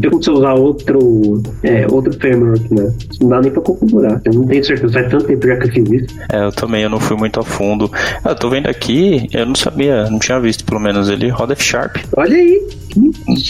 tem 0.01 0.11
como 0.11 0.23
você 0.23 0.31
usar 0.31 0.55
outro, 0.55 1.43
é, 1.63 1.87
outro 1.91 2.13
framework, 2.15 2.75
né? 2.75 2.93
Não 3.21 3.29
dá 3.29 3.41
nem 3.41 3.51
pra 3.51 3.63
configurar. 3.63 4.21
Eu 4.25 4.35
não 4.35 4.47
tenho 4.47 4.65
certeza, 4.65 4.93
faz 4.93 5.11
tanto 5.11 5.25
tempo 5.27 5.47
já 5.47 5.57
que 5.57 5.69
eu 5.69 5.73
fiz 5.73 6.03
isso. 6.03 6.19
É, 6.31 6.45
eu 6.45 6.53
também, 6.53 6.83
eu 6.83 6.91
não 6.91 7.01
fui 7.01 7.17
muito 7.17 7.41
a 7.41 7.45
fundo. 7.45 7.91
Ah, 8.25 8.31
eu 8.31 8.35
tô 8.35 8.51
vendo 8.51 8.69
aqui, 8.69 9.29
eu 9.33 9.47
não 9.47 9.55
sabia, 9.55 10.09
não 10.11 10.19
tinha 10.19 10.39
visto 10.41 10.65
pelo 10.65 10.81
menos 10.81 11.09
ele 11.09 11.29
roda 11.29 11.55
F-Sharp. 11.55 11.97
Olha 12.17 12.37
aí. 12.37 12.63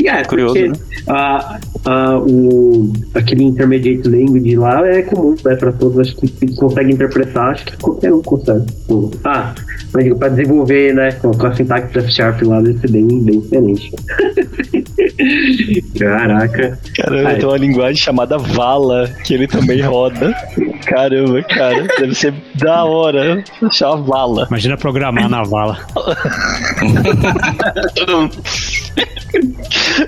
É, 0.07 0.25
curioso, 0.25 0.55
porque, 0.55 0.69
né? 0.69 0.75
A, 1.09 1.61
a, 1.85 2.19
o, 2.19 2.93
aquele 3.15 3.45
intermediate 3.45 4.09
language 4.09 4.57
lá 4.57 4.87
é 4.89 5.03
comum, 5.03 5.35
né? 5.45 5.55
Pra 5.57 5.73
todos, 5.73 5.99
acho 5.99 6.17
que 6.17 6.44
consegue 6.57 6.93
interpretar, 6.93 7.53
acho 7.53 7.67
que 7.67 7.77
qualquer 7.79 8.13
um 8.13 8.23
consegue. 8.23 8.67
Ah, 9.25 9.55
mas 9.93 10.05
digo, 10.05 10.19
pra 10.19 10.29
desenvolver, 10.29 10.95
né? 10.95 11.13
Com 11.13 11.47
a 11.47 11.55
sintaxe 11.55 11.99
F-Sharp 11.99 12.43
lá 12.43 12.61
deve 12.61 12.79
ser 12.81 12.91
bem, 12.91 13.07
bem 13.23 13.41
diferente. 13.41 13.93
Caraca. 15.99 16.79
Caramba, 16.97 17.35
tem 17.35 17.45
uma 17.45 17.57
linguagem 17.57 17.97
chamada 17.97 18.39
Vala, 18.39 19.09
que 19.25 19.35
ele 19.35 19.47
também 19.47 19.81
roda. 19.83 20.35
Caramba, 20.87 21.43
cara, 21.45 21.87
deve 22.01 22.15
ser 22.15 22.35
da 22.57 22.85
hora 22.85 23.45
achar 23.63 23.97
Vala. 23.97 24.47
Imagina 24.49 24.77
programar 24.77 25.29
na 25.29 25.43
Vala. 25.43 25.79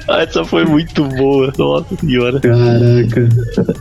Essa 0.08 0.44
foi 0.44 0.64
muito 0.64 1.04
boa, 1.04 1.52
nossa 1.58 1.96
senhora. 1.96 2.40
Caraca. 2.40 3.28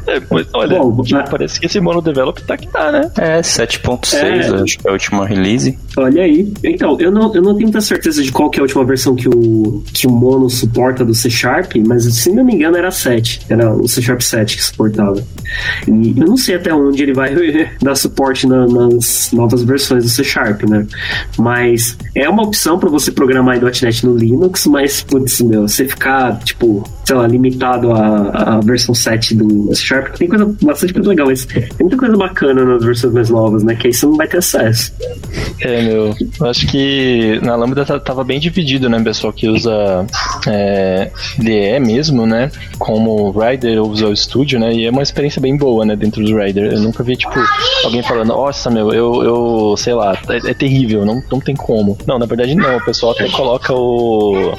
É, 0.08 0.22
mas 0.30 0.48
olha, 0.54 0.80
Bom, 0.80 1.04
parece 1.30 1.60
que 1.60 1.66
esse 1.66 1.80
mono 1.80 2.02
develop 2.02 2.40
tá 2.44 2.58
que 2.58 2.68
tá, 2.68 2.92
né? 2.92 3.12
É, 3.18 3.42
7.6, 3.42 4.16
é. 4.16 4.64
acho 4.64 4.80
que 4.80 4.88
é 4.88 4.90
a 4.90 4.94
última 4.94 5.26
release. 5.26 5.78
Olha 5.98 6.24
aí. 6.24 6.52
Então, 6.64 6.98
eu 7.00 7.12
não, 7.12 7.34
eu 7.34 7.42
não 7.42 7.54
tenho 7.54 7.66
muita 7.66 7.82
certeza 7.82 8.22
de 8.22 8.32
qual 8.32 8.50
que 8.50 8.60
é 8.60 8.62
a 8.62 8.64
última 8.64 8.84
versão 8.84 9.16
que 9.16 9.28
o, 9.30 9.84
que 9.94 10.08
o 10.08 10.12
mono 10.12 10.50
suporta 10.50 11.04
do 11.04 11.14
C 11.14 11.30
Sharp, 11.30 11.74
mas 11.86 12.04
se 12.04 12.32
não 12.32 12.44
me 12.44 12.56
engano 12.56 12.78
era 12.78 12.92
7. 12.92 13.42
Era 13.50 13.72
o 13.72 13.88
C 13.88 14.02
Sharp 14.02 14.22
7 14.22 14.58
que 14.58 14.64
suportava. 14.64 15.24
E 15.88 16.20
eu 16.20 16.28
não 16.28 16.38
sei 16.38 16.56
até 16.56 16.74
onde 16.74 17.04
ele 17.04 17.14
vai 17.14 17.34
dar 17.82 17.96
suporte 17.96 18.48
na, 18.48 18.68
nas 18.68 19.32
novas 19.32 19.64
versões 19.64 20.04
do 20.04 20.10
C 20.10 20.24
Sharp, 20.24 20.64
né? 20.64 20.86
Mas 21.38 21.98
é 22.14 22.28
uma 22.30 22.44
opção 22.44 22.78
para 22.80 22.90
você 22.90 23.12
programar 23.12 23.58
em 23.58 23.62
.NET 23.62 24.06
no 24.06 24.16
Linux, 24.16 24.66
mas, 24.68 25.02
putz, 25.02 25.35
meu, 25.44 25.68
você 25.68 25.86
ficar, 25.86 26.40
tipo, 26.40 26.88
sei 27.06 27.16
lá, 27.16 27.28
limitado 27.28 27.92
à, 27.92 28.56
à 28.56 28.60
versão 28.60 28.96
7 28.96 29.36
do 29.36 29.74
C 29.76 29.82
Sharp, 29.82 30.16
tem 30.16 30.28
coisa, 30.28 30.46
bastante 30.62 30.94
coisa 30.94 31.10
legal, 31.10 31.28
mas 31.28 31.46
tem 31.46 31.68
muita 31.80 31.98
coisa 31.98 32.18
bacana 32.18 32.66
nas 32.66 32.84
versões 32.84 33.14
mais 33.14 33.30
novas, 33.30 33.64
né? 33.64 33.76
Que 33.76 33.88
aí 33.88 33.94
você 33.94 34.06
não 34.06 34.18
vai 34.18 34.28
ter 34.28 34.38
acesso. 34.38 34.92
É, 35.62 35.82
meu, 35.84 36.16
eu 36.40 36.48
acho 36.48 36.68
que 36.68 37.40
na 37.42 37.56
Lambda 37.56 37.86
tava 38.00 38.24
bem 38.24 38.40
dividido, 38.40 38.90
né, 38.90 39.02
pessoal 39.02 39.32
que 39.32 39.48
usa 39.48 40.06
é, 40.48 41.12
DE 41.38 41.80
mesmo, 41.80 42.26
né, 42.26 42.52
como 42.78 43.32
Rider 43.32 43.82
ou 43.82 43.92
Visual 43.92 44.16
Studio, 44.16 44.60
né, 44.60 44.74
e 44.74 44.86
é 44.86 44.90
uma 44.90 45.04
experiência 45.04 45.42
bem 45.42 45.56
boa, 45.56 45.86
né, 45.86 45.96
dentro 45.96 46.24
do 46.24 46.38
Rider. 46.38 46.74
Eu 46.74 46.80
nunca 46.82 47.04
vi, 47.04 47.16
tipo, 47.16 47.34
alguém 47.84 48.04
falando, 48.04 48.30
nossa, 48.30 48.70
meu, 48.70 48.92
eu, 48.92 49.24
eu 49.24 49.78
sei 49.78 49.94
lá, 49.94 50.18
é, 50.30 50.52
é 50.52 50.54
terrível, 50.54 51.06
não, 51.06 51.22
não 51.32 51.40
tem 51.40 51.56
como. 51.56 51.98
Não, 52.08 52.18
na 52.18 52.26
verdade 52.26 52.56
não, 52.56 52.78
o 52.78 52.86
pessoal 52.86 53.14
até 53.14 53.30
coloca 53.30 53.74
o... 53.74 54.54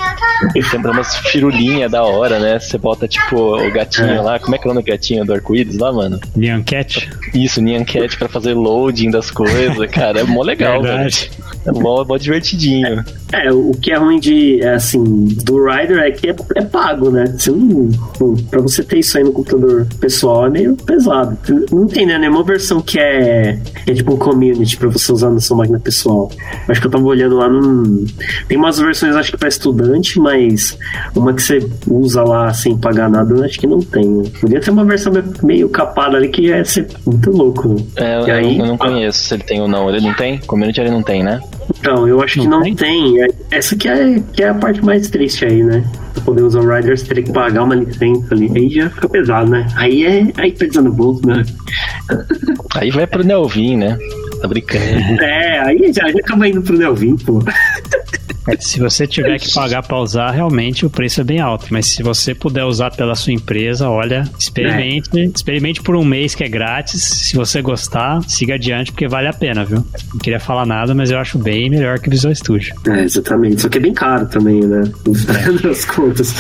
Tem 0.53 0.81
umas 0.81 1.17
firulinhas 1.17 1.91
da 1.91 2.03
hora, 2.03 2.36
né, 2.39 2.59
você 2.59 2.79
bota, 2.79 3.07
tipo, 3.07 3.37
o 3.37 3.73
gatinho 3.73 4.09
é. 4.09 4.21
lá, 4.21 4.39
como 4.39 4.55
é 4.55 4.59
que 4.59 4.67
é 4.67 4.71
o 4.71 4.75
nome 4.75 4.85
do 4.85 4.91
gatinho 4.91 5.25
do 5.25 5.33
arco-íris 5.33 5.79
lá, 5.79 5.93
mano? 5.93 6.21
Nyan 6.37 6.63
Cat? 6.63 7.09
Isso, 7.35 7.61
Nyan 7.61 7.85
Cat 7.85 8.17
pra 8.17 8.29
fazer 8.29 8.55
loading 8.55 9.11
das 9.11 9.31
coisas, 9.31 9.91
cara, 9.91 10.21
é 10.21 10.25
mó 10.25 10.43
legal, 10.43 10.83
Verdade. 10.83 11.31
velho. 11.31 11.47
É 11.67 11.73
mó, 11.73 12.05
mó 12.05 12.17
divertidinho. 12.17 13.05
É, 13.33 13.53
o 13.53 13.73
que 13.73 13.91
é 13.91 13.97
ruim 13.97 14.21
de, 14.21 14.63
é, 14.63 14.75
assim, 14.75 15.03
do 15.03 15.67
Rider 15.67 15.99
é 15.99 16.11
que 16.13 16.31
é, 16.31 16.37
é 16.55 16.63
pago, 16.63 17.11
né? 17.11 17.25
Você 17.37 17.51
não, 17.51 17.91
pra 18.49 18.61
você 18.61 18.85
ter 18.85 19.01
isso 19.01 19.19
aí 19.19 19.25
no 19.25 19.33
computador 19.33 19.87
pessoal 19.99 20.47
é 20.47 20.51
meio 20.51 20.77
pesado. 20.77 21.37
Não 21.73 21.89
tem, 21.89 22.07
né? 22.07 22.19
Nenhuma 22.19 22.45
versão 22.45 22.81
que 22.81 22.99
é, 22.99 23.59
é 23.87 23.95
tipo 23.95 24.15
um 24.15 24.17
community 24.17 24.77
pra 24.77 24.89
você 24.89 25.13
usar 25.13 25.31
na 25.31 25.41
sua 25.41 25.57
máquina 25.57 25.81
pessoal. 25.81 26.31
Acho 26.69 26.81
que 26.81 26.87
eu 26.87 26.91
tava 26.91 27.05
olhando 27.05 27.37
lá, 27.37 27.49
não... 27.49 28.05
tem 28.47 28.57
umas 28.57 28.79
versões, 28.79 29.17
acho 29.17 29.33
que 29.33 29.39
pra 29.39 29.49
estudante, 29.49 30.21
mas 30.21 30.79
uma 31.15 31.35
que 31.35 31.43
você 31.43 31.59
usa 31.89 32.23
lá 32.27 32.53
sem 32.53 32.77
pagar 32.77 33.09
nada, 33.09 33.45
acho 33.45 33.59
que 33.59 33.67
não 33.67 33.81
tem. 33.81 34.05
Né? 34.05 34.25
Podia 34.41 34.61
ter 34.61 34.71
uma 34.71 34.85
versão 34.85 35.13
meio 35.43 35.69
capada 35.69 36.17
ali 36.17 36.29
que 36.29 36.43
ia 36.43 36.65
ser 36.65 36.87
muito 37.07 37.31
louco. 37.31 37.69
Né? 37.69 37.83
É, 37.97 38.21
eu, 38.21 38.35
aí, 38.35 38.59
eu 38.59 38.67
não 38.67 38.77
conheço 38.77 39.25
se 39.25 39.35
ele 39.35 39.45
tem 39.45 39.61
ou 39.61 39.69
não. 39.69 39.89
Ele 39.89 40.01
não 40.01 40.15
tem? 40.15 40.39
Community 40.39 40.81
ele 40.81 40.91
não 40.91 41.03
tem, 41.03 41.23
né? 41.23 41.41
Então, 41.79 42.07
eu 42.07 42.23
acho 42.23 42.39
não 42.39 42.45
que 42.45 42.51
não 42.51 42.63
tem. 42.63 42.75
tem. 42.75 43.23
É, 43.23 43.29
essa 43.51 43.77
que 43.77 43.89
é, 43.89 44.21
que 44.33 44.43
é 44.43 44.49
a 44.49 44.55
parte 44.55 44.85
mais 44.85 45.09
triste 45.09 45.45
aí, 45.45 45.63
né? 45.63 45.85
Pra 46.13 46.23
poder 46.23 46.43
usar 46.43 46.61
o 46.61 46.75
Riders, 46.75 47.03
teria 47.03 47.25
que 47.25 47.33
pagar 47.33 47.65
uma 47.65 47.75
licença 47.75 48.35
ali. 48.35 48.51
Aí 48.55 48.71
já 48.71 48.91
fica 48.91 49.09
pesado, 49.09 49.51
né? 49.51 49.67
Aí 49.77 50.05
é. 50.05 50.33
Aí 50.37 50.53
pesa 50.53 50.81
no 50.83 50.93
bolso, 50.93 51.27
né? 51.27 51.45
Aí 52.75 52.91
vai 52.91 53.07
pro 53.07 53.25
Nelvin, 53.25 53.77
né? 53.77 53.99
Tá 54.41 54.49
brincando. 54.49 54.85
É, 55.23 55.61
aí 55.61 55.93
já, 55.93 56.09
já 56.09 56.19
acaba 56.19 56.47
indo 56.47 56.61
pro 56.61 56.77
Nelvin, 56.77 57.17
pô. 57.17 57.43
Se 58.61 58.79
você 58.79 59.07
tiver 59.07 59.39
que 59.39 59.53
pagar 59.53 59.83
para 59.83 59.99
usar, 59.99 60.31
realmente 60.31 60.87
o 60.87 60.91
preço 60.91 61.21
é 61.21 61.25
bem 61.25 61.41
alto. 61.41 61.67
Mas 61.71 61.87
se 61.87 62.03
você 62.03 62.35
puder 62.35 62.65
usar 62.65 62.91
pela 62.91 63.15
sua 63.15 63.33
empresa, 63.33 63.89
olha, 63.89 64.25
experimente, 64.39 65.11
é. 65.19 65.25
experimente 65.25 65.83
por 65.83 65.97
um 65.97 66.05
mês 66.05 66.35
que 66.35 66.45
é 66.45 66.49
grátis. 66.49 67.03
Se 67.03 67.37
você 67.37 67.61
gostar, 67.61 68.23
siga 68.29 68.55
adiante 68.55 68.93
porque 68.93 69.09
vale 69.09 69.29
a 69.29 69.33
pena, 69.33 69.65
viu? 69.65 69.85
Não 70.13 70.19
queria 70.19 70.41
falar 70.41 70.67
nada, 70.67 70.95
mas 70.95 71.11
eu 71.11 71.19
acho 71.19 71.39
bem 71.39 71.69
melhor 71.71 71.99
que 71.99 72.09
o 72.09 72.11
Visual 72.11 72.35
Studio. 72.35 72.75
É, 72.89 73.03
exatamente. 73.03 73.63
Só 73.63 73.69
que 73.69 73.79
é 73.79 73.81
bem 73.81 73.95
caro 73.95 74.27
também, 74.27 74.61
né? 74.61 74.83
Nas 75.63 75.85
contas. 75.85 76.35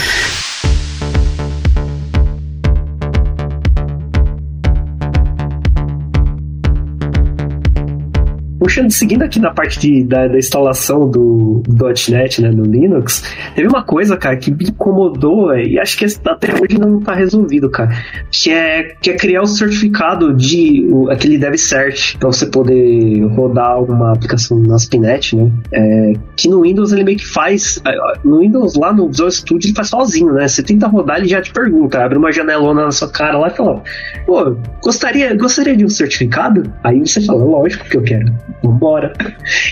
Puxando, 8.67 8.91
seguindo 8.91 9.23
aqui 9.23 9.39
na 9.39 9.53
parte 9.53 9.79
de, 9.79 10.03
da, 10.03 10.27
da, 10.27 10.37
instalação 10.37 11.09
do, 11.09 11.62
do 11.69 11.87
.NET, 12.11 12.43
né, 12.43 12.51
no 12.51 12.64
Linux, 12.64 13.23
teve 13.55 13.69
uma 13.69 13.85
coisa, 13.85 14.17
cara, 14.17 14.37
que 14.37 14.51
me 14.51 14.64
incomodou 14.64 15.57
e 15.57 15.79
acho 15.79 15.97
que 15.97 16.05
até 16.05 16.53
hoje 16.53 16.77
não 16.77 16.99
tá 16.99 17.14
resolvido, 17.14 17.71
cara, 17.71 17.97
que 18.29 18.51
é, 18.51 18.83
que 19.01 19.11
é 19.11 19.14
criar 19.14 19.43
o 19.43 19.47
certificado 19.47 20.35
de 20.35 20.85
o, 20.91 21.09
aquele 21.09 21.39
DevCert 21.39 22.19
para 22.19 22.27
você 22.27 22.47
poder 22.47 23.25
rodar 23.37 23.81
uma 23.85 24.12
aplicação 24.12 24.59
na 24.59 24.77
Spinet, 24.81 25.37
né, 25.37 25.49
é, 25.73 26.12
que 26.37 26.49
no 26.49 26.62
Windows 26.62 26.93
ele 26.93 27.05
meio 27.05 27.19
que 27.19 27.27
faz, 27.27 27.81
no 28.25 28.41
Windows 28.41 28.75
lá 28.75 28.93
no 28.93 29.07
Visual 29.07 29.31
Studio 29.31 29.69
ele 29.69 29.77
faz 29.77 29.91
sozinho, 29.91 30.33
né, 30.33 30.49
você 30.49 30.64
tenta 30.64 30.89
rodar 30.89 31.19
ele 31.19 31.29
já 31.29 31.41
te 31.41 31.53
pergunta, 31.53 32.05
abre 32.05 32.19
uma 32.19 32.33
janelona 32.33 32.87
na 32.87 32.91
sua 32.91 33.09
cara 33.09 33.39
lá 33.39 33.47
e 33.47 33.57
fala, 33.57 33.81
pô, 34.27 34.57
gostaria, 34.83 35.33
gostaria 35.37 35.77
de 35.77 35.85
um 35.85 35.89
certificado? 35.89 36.64
Aí 36.83 36.99
você 36.99 37.21
fala, 37.21 37.45
lógico 37.45 37.89
que 37.89 37.97
eu 37.97 38.03
quero 38.03 38.35
vambora. 38.62 39.12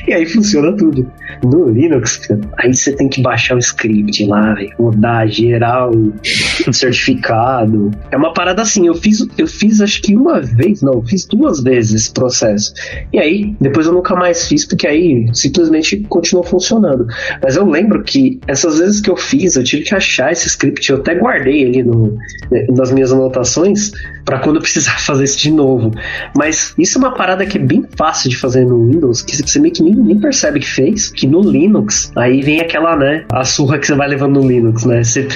E 0.07 0.12
aí 0.12 0.26
funciona 0.26 0.72
tudo. 0.76 1.11
No 1.43 1.68
Linux, 1.68 2.20
aí 2.59 2.74
você 2.74 2.95
tem 2.95 3.09
que 3.09 3.22
baixar 3.22 3.55
o 3.55 3.59
script 3.59 4.24
lá, 4.26 4.55
rodar 4.78 5.26
geral, 5.28 5.93
certificado. 6.72 7.91
É 8.11 8.16
uma 8.16 8.32
parada 8.32 8.62
assim, 8.62 8.87
eu 8.87 8.95
fiz, 8.95 9.26
eu 9.37 9.47
fiz 9.47 9.80
acho 9.80 10.03
que 10.03 10.16
uma 10.16 10.41
vez, 10.41 10.82
não, 10.82 11.03
fiz 11.03 11.24
duas 11.24 11.62
vezes 11.62 12.03
esse 12.03 12.12
processo. 12.12 12.72
E 13.12 13.18
aí, 13.18 13.55
depois 13.61 13.87
eu 13.87 13.93
nunca 13.93 14.14
mais 14.14 14.49
fiz, 14.49 14.64
porque 14.64 14.87
aí 14.87 15.28
simplesmente 15.32 15.99
continuou 16.09 16.45
funcionando. 16.45 17.07
Mas 17.43 17.57
eu 17.57 17.68
lembro 17.68 18.03
que 18.03 18.41
essas 18.47 18.78
vezes 18.78 19.01
que 19.01 19.11
eu 19.11 19.16
fiz, 19.16 19.57
eu 19.57 19.64
tive 19.64 19.85
que 19.85 19.95
achar 19.95 20.32
esse 20.32 20.47
script, 20.49 20.91
eu 20.91 20.99
até 20.99 21.14
guardei 21.14 21.62
ele 21.62 21.82
no, 21.82 22.16
nas 22.70 22.91
minhas 22.93 23.12
anotações, 23.12 23.93
para 24.24 24.39
quando 24.39 24.57
eu 24.57 24.62
precisar 24.62 24.99
fazer 25.05 25.24
isso 25.24 25.39
de 25.39 25.51
novo. 25.51 25.93
Mas 26.37 26.74
isso 26.78 26.99
é 26.99 27.01
uma 27.01 27.14
parada 27.14 27.45
que 27.47 27.59
é 27.59 27.61
bem 27.61 27.85
fácil 27.97 28.30
de 28.30 28.37
fazer 28.37 28.64
no 28.64 28.74
Windows, 28.77 29.22
que 29.22 29.37
você 29.37 29.59
meio 29.59 29.75
que 29.75 29.83
nem, 29.83 29.95
nem 29.95 30.18
percebe 30.18 30.61
que 30.61 30.70
fez, 30.70 31.11
que 31.11 31.27
no 31.27 31.41
Linux, 31.41 32.11
aí 32.16 32.41
vem 32.43 32.61
aquela, 32.61 32.97
né, 32.97 33.25
a 33.33 33.45
surra 33.45 33.79
que 33.79 33.87
você 33.87 33.95
vai 33.95 34.09
levando 34.09 34.41
no 34.41 34.49
Linux, 34.49 34.85
né? 34.85 35.03
Você 35.03 35.29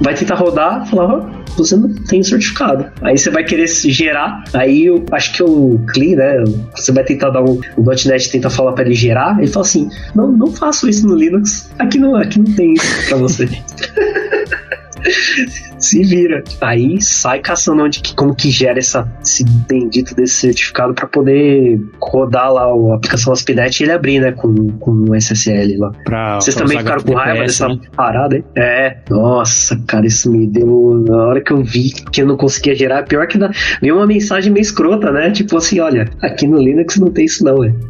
vai 0.00 0.14
tentar 0.14 0.36
rodar, 0.36 0.86
falar, 0.88 1.44
você 1.56 1.76
não 1.76 1.92
tem 1.94 2.22
certificado. 2.22 2.86
Aí 3.02 3.18
você 3.18 3.30
vai 3.30 3.44
querer 3.44 3.66
gerar, 3.66 4.44
aí 4.52 4.86
eu 4.86 5.04
acho 5.10 5.32
que 5.32 5.42
o 5.42 5.80
CLI, 5.92 6.16
né? 6.16 6.44
Você 6.74 6.92
vai 6.92 7.04
tentar 7.04 7.30
dar 7.30 7.42
um. 7.42 7.60
O 7.76 7.82
.NET 7.82 8.30
tenta 8.30 8.48
falar 8.48 8.72
para 8.72 8.84
ele 8.84 8.94
gerar, 8.94 9.38
ele 9.38 9.48
fala 9.48 9.66
assim: 9.66 9.88
não, 10.14 10.30
não 10.30 10.48
faço 10.48 10.88
isso 10.88 11.06
no 11.06 11.14
Linux. 11.14 11.68
Aqui 11.78 11.98
não, 11.98 12.14
aqui 12.14 12.38
não 12.38 12.54
tem 12.54 12.74
isso 12.74 13.08
pra 13.08 13.18
você. 13.18 13.48
se 15.78 16.02
vira. 16.02 16.42
Aí 16.60 17.00
sai 17.00 17.40
caçando 17.40 17.82
onde 17.82 18.00
que, 18.00 18.14
como 18.14 18.34
que 18.34 18.50
gera 18.50 18.78
essa, 18.78 19.10
esse 19.22 19.44
bendito 19.44 20.14
desse 20.14 20.34
certificado 20.34 20.94
para 20.94 21.06
poder 21.06 21.80
rodar 22.00 22.52
lá 22.52 22.64
a 22.64 22.94
aplicação 22.94 23.32
ASP.NET 23.32 23.80
e 23.80 23.84
ele 23.84 23.92
abrir, 23.92 24.20
né, 24.20 24.32
com, 24.32 24.68
com 24.78 24.90
o 24.90 25.14
SSL 25.14 25.78
lá. 25.78 25.92
Pra, 26.04 26.36
Vocês 26.36 26.56
pra 26.56 26.64
também 26.64 26.78
ficaram 26.78 27.02
com 27.02 27.14
raiva 27.14 27.44
dessa 27.44 27.68
né? 27.68 27.78
parada, 27.96 28.36
hein? 28.36 28.44
É, 28.56 28.98
nossa, 29.10 29.80
cara, 29.86 30.06
isso 30.06 30.30
me 30.30 30.46
deu. 30.46 31.04
Na 31.06 31.28
hora 31.28 31.40
que 31.40 31.52
eu 31.52 31.62
vi 31.62 31.92
que 31.92 32.22
eu 32.22 32.26
não 32.26 32.36
conseguia 32.36 32.74
gerar, 32.74 33.04
pior 33.04 33.26
que 33.26 33.38
dá, 33.38 33.50
veio 33.80 33.96
uma 33.96 34.06
mensagem 34.06 34.52
meio 34.52 34.62
escrota, 34.62 35.10
né? 35.10 35.30
Tipo 35.30 35.56
assim, 35.56 35.80
olha, 35.80 36.08
aqui 36.22 36.46
no 36.46 36.58
Linux 36.58 36.98
não 36.98 37.10
tem 37.10 37.24
isso 37.24 37.44
não, 37.44 37.60
velho. 37.60 37.78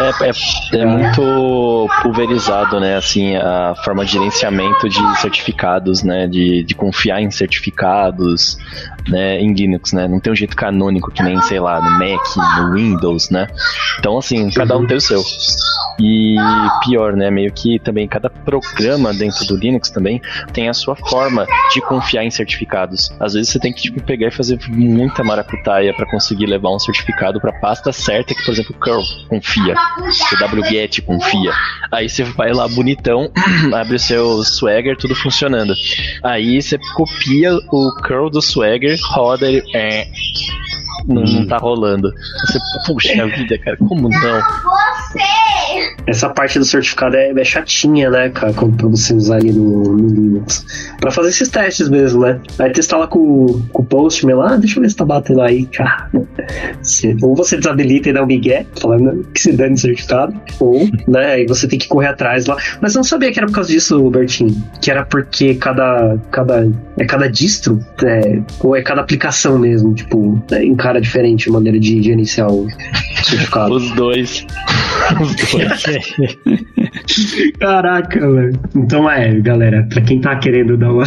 é, 0.00 0.10
é, 0.28 0.80
é 0.80 0.86
muito 0.86 1.88
pulverizado, 2.02 2.80
né? 2.80 2.96
Assim, 2.96 3.29
a 3.36 3.74
forma 3.84 4.04
de 4.04 4.12
gerenciamento 4.12 4.88
de 4.88 5.20
certificados, 5.20 6.02
né? 6.02 6.26
De, 6.26 6.62
de 6.62 6.74
confiar 6.74 7.20
em 7.20 7.30
certificados, 7.30 8.56
né? 9.08 9.40
Em 9.40 9.52
Linux, 9.52 9.92
né? 9.92 10.08
Não 10.08 10.20
tem 10.20 10.32
um 10.32 10.36
jeito 10.36 10.56
canônico 10.56 11.10
que 11.10 11.22
nem, 11.22 11.40
sei 11.42 11.60
lá, 11.60 11.80
no 11.80 11.98
Mac, 11.98 12.36
no 12.58 12.74
Windows, 12.74 13.30
né? 13.30 13.48
Então, 13.98 14.18
assim, 14.18 14.50
cada 14.50 14.76
um 14.76 14.86
tem 14.86 14.96
o 14.96 15.00
seu. 15.00 15.22
E 16.02 16.36
pior, 16.82 17.14
né? 17.14 17.30
Meio 17.30 17.52
que 17.52 17.78
também 17.78 18.08
cada 18.08 18.30
programa 18.30 19.12
dentro 19.12 19.46
do 19.46 19.56
Linux 19.56 19.90
também 19.90 20.20
tem 20.52 20.68
a 20.68 20.74
sua 20.74 20.96
forma 20.96 21.46
de 21.72 21.80
confiar 21.82 22.24
em 22.24 22.30
certificados. 22.30 23.12
Às 23.20 23.34
vezes 23.34 23.50
você 23.50 23.58
tem 23.58 23.72
que 23.72 23.82
tipo, 23.82 24.02
pegar 24.02 24.28
e 24.28 24.30
fazer 24.30 24.58
muita 24.68 25.22
maracutaia 25.22 25.92
para 25.94 26.10
conseguir 26.10 26.46
levar 26.46 26.70
um 26.70 26.78
certificado 26.78 27.40
para 27.40 27.52
pasta 27.52 27.92
certa 27.92 28.34
que, 28.34 28.42
por 28.44 28.52
exemplo, 28.52 28.74
curl 28.80 29.02
confia, 29.28 29.74
o 29.74 30.56
wget 30.56 31.02
confia. 31.02 31.52
Aí 31.92 32.08
você 32.08 32.24
vai 32.24 32.52
lá 32.52 32.66
bonitão, 32.68 33.19
abre 33.74 33.96
o 33.96 33.98
seu 33.98 34.42
Swagger, 34.44 34.96
tudo 34.96 35.14
funcionando. 35.14 35.74
Aí 36.22 36.60
você 36.60 36.78
copia 36.94 37.54
o 37.72 37.94
curl 38.02 38.30
do 38.30 38.40
Swagger, 38.40 38.98
roda 39.10 39.48
ele. 39.48 39.62
É, 39.74 40.06
não, 41.06 41.22
não 41.22 41.46
tá 41.46 41.58
rolando. 41.58 42.12
Você, 42.46 42.58
puxa 42.86 43.26
vida, 43.26 43.58
cara, 43.58 43.76
como 43.76 44.08
não? 44.08 44.40
Essa 46.06 46.28
parte 46.30 46.58
do 46.58 46.64
certificado 46.64 47.16
é, 47.16 47.30
é 47.30 47.44
chatinha, 47.44 48.10
né, 48.10 48.28
cara, 48.30 48.52
pra 48.52 48.88
você 48.88 49.14
usar 49.14 49.36
ali 49.36 49.52
no, 49.52 49.96
no, 49.96 50.08
Linux. 50.08 50.64
Pra 51.00 51.10
fazer 51.10 51.28
esses 51.30 51.48
testes 51.48 51.88
mesmo, 51.88 52.22
né? 52.22 52.40
Aí 52.58 52.70
testar 52.72 52.98
lá 52.98 53.06
com, 53.06 53.46
com 53.72 53.82
o 53.82 53.84
Postman 53.84 54.36
lá, 54.36 54.56
deixa 54.56 54.78
eu 54.78 54.82
ver 54.82 54.90
se 54.90 54.96
tá 54.96 55.04
batendo 55.04 55.42
aí, 55.42 55.66
cara. 55.66 56.10
Se, 56.82 57.16
ou 57.22 57.34
você 57.34 57.56
desabilita 57.56 58.08
e 58.08 58.12
dá 58.12 58.22
um 58.22 58.26
migué, 58.26 58.66
falando 58.80 59.24
que 59.32 59.40
se 59.40 59.52
dane 59.52 59.76
certificado, 59.76 60.34
ou, 60.58 60.88
né, 61.06 61.32
aí 61.32 61.46
você 61.46 61.68
tem 61.68 61.78
que 61.78 61.88
correr 61.88 62.08
atrás 62.08 62.46
lá. 62.46 62.56
Mas 62.80 62.94
eu 62.94 62.98
não 62.98 63.04
sabia 63.04 63.32
que 63.32 63.38
era 63.38 63.46
por 63.46 63.54
causa 63.54 63.70
disso, 63.70 64.10
Bertinho. 64.10 64.62
Que 64.80 64.90
era 64.90 65.04
porque 65.04 65.54
cada, 65.54 66.18
cada, 66.30 66.68
é 66.98 67.04
cada 67.04 67.28
distro, 67.28 67.78
é, 68.04 68.40
ou 68.60 68.76
é 68.76 68.82
cada 68.82 69.00
aplicação 69.00 69.58
mesmo, 69.58 69.94
tipo, 69.94 70.42
é, 70.50 70.64
encara 70.90 71.00
diferente 71.00 71.48
a 71.48 71.52
maneira 71.52 71.78
de 71.78 72.02
gerenciar 72.02 72.50
o 72.50 72.66
certificado. 73.24 73.74
Os 73.74 73.90
dois. 73.92 74.46
Os 75.20 75.34
dois. 75.36 76.14
Caraca, 77.58 78.20
velho. 78.20 78.52
Então 78.74 79.08
é, 79.10 79.40
galera, 79.40 79.86
pra 79.88 80.00
quem 80.02 80.20
tá 80.20 80.36
querendo 80.36 80.76
dar 80.76 80.92
uma, 80.92 81.04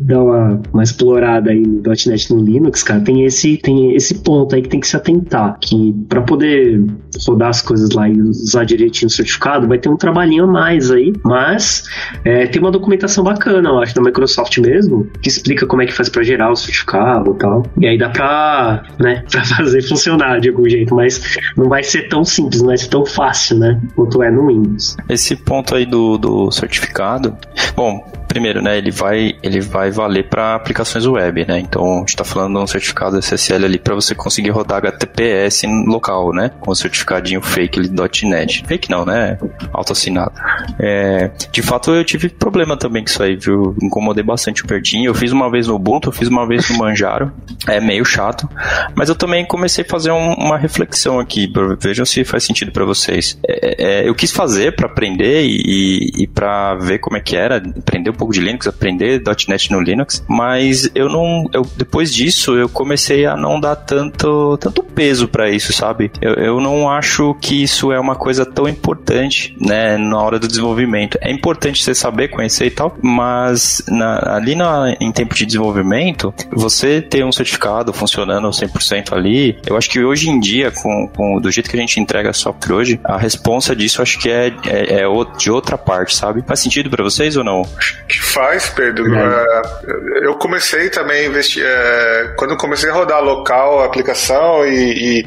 dar 0.00 0.22
uma, 0.22 0.62
uma 0.72 0.82
explorada 0.82 1.50
aí 1.50 1.60
no 1.60 1.82
.NET 1.82 2.32
no 2.32 2.44
Linux, 2.44 2.82
cara, 2.82 3.00
tem 3.00 3.24
esse, 3.24 3.56
tem 3.58 3.94
esse 3.94 4.22
ponto 4.22 4.54
aí 4.54 4.62
que 4.62 4.68
tem 4.68 4.80
que 4.80 4.88
se 4.88 4.96
atentar, 4.96 5.56
que 5.60 5.94
para 6.08 6.22
poder 6.22 6.84
rodar 7.26 7.48
as 7.50 7.62
coisas 7.62 7.90
lá 7.90 8.08
e 8.08 8.20
usar 8.20 8.64
direitinho 8.64 9.08
o 9.08 9.10
certificado, 9.10 9.68
vai 9.68 9.78
ter 9.78 9.88
um 9.88 9.96
trabalhinho 9.96 10.44
a 10.44 10.46
mais 10.46 10.90
aí, 10.90 11.12
mas 11.24 11.84
é, 12.24 12.46
tem 12.46 12.60
uma 12.60 12.70
documentação 12.70 13.24
bacana, 13.24 13.68
eu 13.68 13.78
acho, 13.78 13.94
da 13.94 14.02
Microsoft 14.02 14.56
mesmo, 14.58 15.08
que 15.22 15.28
explica 15.28 15.66
como 15.66 15.82
é 15.82 15.86
que 15.86 15.92
faz 15.92 16.08
para 16.08 16.22
gerar 16.22 16.50
o 16.50 16.56
certificado 16.56 17.32
e 17.32 17.38
tal. 17.38 17.62
E 17.80 17.86
aí 17.86 17.98
dá 17.98 18.08
pra, 18.08 18.39
né, 18.98 19.24
pra 19.30 19.44
fazer 19.44 19.82
funcionar 19.82 20.40
de 20.40 20.48
algum 20.48 20.68
jeito, 20.68 20.94
mas 20.94 21.20
não 21.56 21.68
vai 21.68 21.82
ser 21.82 22.08
tão 22.08 22.24
simples, 22.24 22.60
não 22.60 22.68
vai 22.68 22.78
ser 22.78 22.88
tão 22.88 23.04
fácil, 23.04 23.58
né, 23.58 23.80
quanto 23.94 24.22
é 24.22 24.30
no 24.30 24.46
Windows. 24.46 24.96
Esse 25.08 25.36
ponto 25.36 25.74
aí 25.74 25.86
do, 25.86 26.18
do 26.18 26.50
certificado, 26.50 27.36
bom, 27.74 28.04
primeiro, 28.30 28.62
né, 28.62 28.78
ele 28.78 28.92
vai, 28.92 29.34
ele 29.42 29.60
vai 29.60 29.90
valer 29.90 30.28
para 30.28 30.54
aplicações 30.54 31.04
web, 31.04 31.44
né? 31.46 31.58
Então, 31.58 31.96
a 31.96 31.98
gente 31.98 32.10
está 32.10 32.22
falando 32.22 32.56
de 32.56 32.62
um 32.62 32.66
certificado 32.66 33.18
SSL 33.18 33.64
ali 33.64 33.76
para 33.76 33.92
você 33.92 34.14
conseguir 34.14 34.50
rodar 34.50 34.78
HTTPS 34.78 35.66
local, 35.84 36.32
né? 36.32 36.52
Com 36.60 36.70
o 36.70 36.74
certificadinho 36.76 37.42
fake 37.42 37.80
ali 37.80 37.90
.NET. 38.22 38.64
Fake 38.68 38.88
não, 38.88 39.04
né? 39.04 39.36
Autoassinado. 39.72 40.32
É, 40.78 41.28
de 41.50 41.60
fato, 41.60 41.90
eu 41.90 42.04
tive 42.04 42.28
problema 42.28 42.76
também 42.76 43.02
com 43.02 43.10
isso 43.10 43.20
aí, 43.20 43.34
viu? 43.34 43.74
Incomodei 43.82 44.22
bastante 44.22 44.62
o 44.62 44.66
Pertinho. 44.66 45.10
Eu 45.10 45.14
fiz 45.14 45.32
uma 45.32 45.50
vez 45.50 45.66
no 45.66 45.74
Ubuntu, 45.74 46.10
eu 46.10 46.12
fiz 46.12 46.28
uma 46.28 46.46
vez 46.46 46.70
no 46.70 46.78
Manjaro. 46.78 47.32
É 47.66 47.80
meio 47.80 48.04
chato, 48.04 48.48
mas 48.94 49.08
eu 49.08 49.16
também 49.16 49.44
comecei 49.44 49.84
a 49.84 49.88
fazer 49.88 50.12
um, 50.12 50.34
uma 50.34 50.56
reflexão 50.56 51.18
aqui. 51.18 51.52
Vejam 51.80 52.06
se 52.06 52.24
faz 52.24 52.44
sentido 52.44 52.70
para 52.70 52.84
vocês. 52.84 53.36
É, 53.46 54.02
é, 54.04 54.08
eu 54.08 54.14
quis 54.14 54.30
fazer 54.30 54.76
para 54.76 54.86
aprender 54.86 55.44
e, 55.44 56.22
e, 56.22 56.26
para 56.26 56.76
ver 56.76 56.98
como 56.98 57.16
é 57.16 57.20
que 57.20 57.36
era, 57.36 57.56
aprender 57.56 58.12
pouco 58.20 58.34
de 58.34 58.40
Linux, 58.40 58.66
aprender 58.66 59.22
.NET 59.48 59.72
no 59.72 59.80
Linux, 59.80 60.22
mas 60.28 60.90
eu 60.94 61.08
não, 61.08 61.48
eu, 61.54 61.66
depois 61.76 62.12
disso 62.12 62.54
eu 62.56 62.68
comecei 62.68 63.24
a 63.24 63.34
não 63.34 63.58
dar 63.58 63.76
tanto, 63.76 64.58
tanto 64.58 64.82
peso 64.82 65.26
para 65.26 65.50
isso, 65.50 65.72
sabe? 65.72 66.12
Eu, 66.20 66.34
eu 66.34 66.60
não 66.60 66.90
acho 66.90 67.34
que 67.40 67.62
isso 67.62 67.90
é 67.90 67.98
uma 67.98 68.14
coisa 68.14 68.44
tão 68.44 68.68
importante, 68.68 69.56
né, 69.58 69.96
na 69.96 70.18
hora 70.18 70.38
do 70.38 70.46
desenvolvimento. 70.46 71.16
É 71.22 71.30
importante 71.30 71.82
você 71.82 71.94
saber, 71.94 72.28
conhecer 72.28 72.66
e 72.66 72.70
tal, 72.70 72.94
mas 73.00 73.82
na, 73.88 74.34
ali 74.36 74.54
na, 74.54 74.94
em 75.00 75.10
tempo 75.10 75.34
de 75.34 75.46
desenvolvimento, 75.46 76.34
você 76.52 77.00
ter 77.00 77.24
um 77.24 77.32
certificado 77.32 77.92
funcionando 77.92 78.48
100% 78.48 79.14
ali, 79.14 79.56
eu 79.66 79.76
acho 79.76 79.88
que 79.88 80.04
hoje 80.04 80.28
em 80.28 80.38
dia, 80.38 80.70
com, 80.70 81.08
com 81.08 81.40
do 81.40 81.50
jeito 81.50 81.70
que 81.70 81.76
a 81.76 81.80
gente 81.80 81.98
entrega 81.98 82.32
software 82.34 82.74
hoje, 82.74 83.00
a 83.02 83.16
responsa 83.16 83.74
disso 83.74 84.02
acho 84.02 84.18
que 84.18 84.28
é, 84.28 84.48
é, 84.66 85.00
é 85.00 85.04
de 85.38 85.50
outra 85.50 85.78
parte, 85.78 86.14
sabe? 86.14 86.42
Faz 86.46 86.60
sentido 86.60 86.90
para 86.90 87.02
vocês 87.02 87.36
ou 87.36 87.44
não? 87.44 87.62
Que 88.10 88.20
faz, 88.20 88.68
Pedro. 88.70 89.04
Uh, 89.06 90.24
eu 90.24 90.34
comecei 90.34 90.90
também 90.90 91.24
a 91.24 91.28
investir. 91.28 91.64
Uh, 91.64 92.34
quando 92.36 92.52
eu 92.52 92.56
comecei 92.56 92.90
a 92.90 92.92
rodar 92.92 93.22
local 93.22 93.80
a 93.80 93.86
aplicação 93.86 94.66
e, 94.66 95.22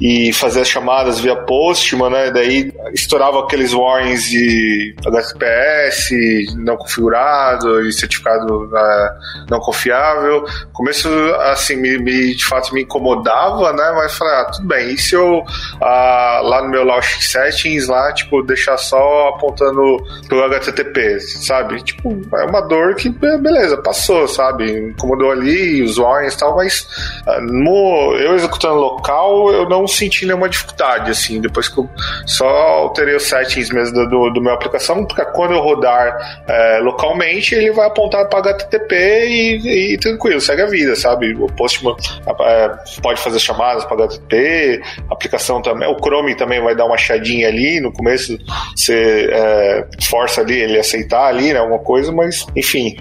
e, 0.00 0.28
e, 0.28 0.32
fazer 0.32 0.62
as 0.62 0.68
chamadas 0.68 1.20
via 1.20 1.36
Postman, 1.36 2.10
né? 2.10 2.30
Daí 2.32 2.72
estourava 2.92 3.40
aqueles 3.40 3.72
warnings 3.72 4.28
de 4.28 4.94
HTTPS 5.06 6.54
não 6.56 6.76
configurado 6.76 7.86
e 7.86 7.92
certificado 7.92 8.64
uh, 8.64 9.46
não 9.48 9.60
confiável. 9.60 10.44
Começo, 10.72 11.08
assim, 11.52 11.76
me, 11.76 11.98
me, 11.98 12.34
de 12.34 12.44
fato 12.44 12.74
me 12.74 12.82
incomodava, 12.82 13.72
né? 13.72 13.92
Mas 13.94 14.16
falei, 14.16 14.34
ah, 14.34 14.44
tudo 14.46 14.66
bem. 14.66 14.90
E 14.90 14.98
se 14.98 15.14
eu 15.14 15.44
lá 15.80 16.62
no 16.62 16.68
meu 16.68 16.84
Launch 16.84 17.22
Settings, 17.22 17.86
lá, 17.86 18.12
tipo, 18.12 18.42
deixar 18.42 18.76
só 18.76 19.28
apontando 19.28 19.96
pro 20.28 20.42
HTTP, 20.44 21.20
sabe? 21.20 21.82
Tipo, 21.82 22.23
é 22.32 22.44
uma 22.44 22.60
dor 22.60 22.94
que, 22.94 23.08
beleza, 23.08 23.76
passou, 23.76 24.26
sabe? 24.28 24.70
Incomodou 24.70 25.30
ali, 25.30 25.82
os 25.82 25.98
warnings 25.98 26.34
e 26.34 26.38
tal, 26.38 26.56
mas 26.56 26.86
ah, 27.26 27.40
no, 27.40 28.16
eu 28.16 28.34
executando 28.34 28.74
local, 28.74 29.50
eu 29.52 29.68
não 29.68 29.86
senti 29.86 30.26
nenhuma 30.26 30.48
dificuldade, 30.48 31.10
assim, 31.10 31.40
depois 31.40 31.68
que 31.68 31.78
eu 31.78 31.88
só 32.26 32.46
alterei 32.46 33.14
os 33.14 33.24
settings 33.24 33.70
mesmo 33.70 34.08
do, 34.08 34.30
do 34.30 34.40
meu 34.40 34.52
aplicação, 34.52 35.04
porque 35.04 35.24
quando 35.26 35.52
eu 35.52 35.60
rodar 35.60 36.44
é, 36.46 36.78
localmente, 36.80 37.54
ele 37.54 37.72
vai 37.72 37.86
apontar 37.86 38.28
para 38.28 38.50
HTTP 38.50 38.94
e, 39.26 39.94
e, 39.94 39.98
tranquilo, 39.98 40.40
segue 40.40 40.62
a 40.62 40.66
vida, 40.66 40.94
sabe? 40.96 41.34
O 41.34 41.46
Postman 41.46 41.94
é, 42.40 42.70
pode 43.02 43.20
fazer 43.20 43.38
chamadas 43.38 43.84
para 43.84 44.04
HTTP, 44.04 44.82
aplicação 45.10 45.62
também, 45.62 45.88
o 45.88 45.96
Chrome 45.98 46.34
também 46.34 46.60
vai 46.62 46.74
dar 46.74 46.86
uma 46.86 46.96
chadinha 46.96 47.48
ali, 47.48 47.80
no 47.80 47.92
começo 47.92 48.38
você 48.74 49.28
é, 49.30 49.86
força 50.02 50.40
ali 50.40 50.58
ele 50.58 50.78
aceitar 50.78 51.26
ali, 51.26 51.52
né, 51.52 51.58
alguma 51.58 51.78
coisa, 51.78 52.12
mas 52.14 52.46
enfim, 52.56 52.96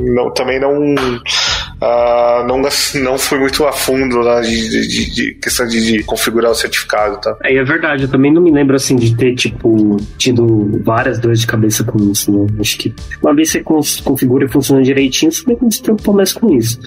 não, 0.00 0.30
também 0.32 0.60
não, 0.60 0.94
uh, 0.94 2.46
não 2.46 2.62
não 3.02 3.18
fui 3.18 3.38
muito 3.38 3.64
a 3.64 3.72
fundo 3.72 4.18
lá 4.18 4.40
de, 4.40 4.68
de, 4.68 5.14
de 5.14 5.34
questão 5.34 5.66
de, 5.66 5.84
de, 5.84 6.02
configurar 6.02 6.50
o 6.50 6.54
certificado, 6.54 7.20
tá? 7.20 7.36
É, 7.42 7.54
é 7.54 7.64
verdade, 7.64 8.04
eu 8.04 8.08
também 8.08 8.32
não 8.32 8.42
me 8.42 8.50
lembro 8.50 8.76
assim 8.76 8.96
de 8.96 9.16
ter 9.16 9.34
tipo 9.34 9.96
tido 10.16 10.80
várias 10.82 11.18
dores 11.18 11.40
de 11.40 11.46
cabeça 11.46 11.84
com 11.84 11.98
isso, 12.10 12.32
né? 12.32 12.46
Acho 12.60 12.78
que 12.78 12.94
uma 13.22 13.34
vez 13.34 13.50
você 13.50 13.62
configura 14.02 14.44
e 14.46 14.48
funciona 14.48 14.82
direitinho, 14.82 15.30
você 15.30 15.44
nem 15.46 15.70
se 15.70 15.82
preocupa 15.82 16.12
mais 16.12 16.32
com 16.32 16.54
isso. 16.54 16.78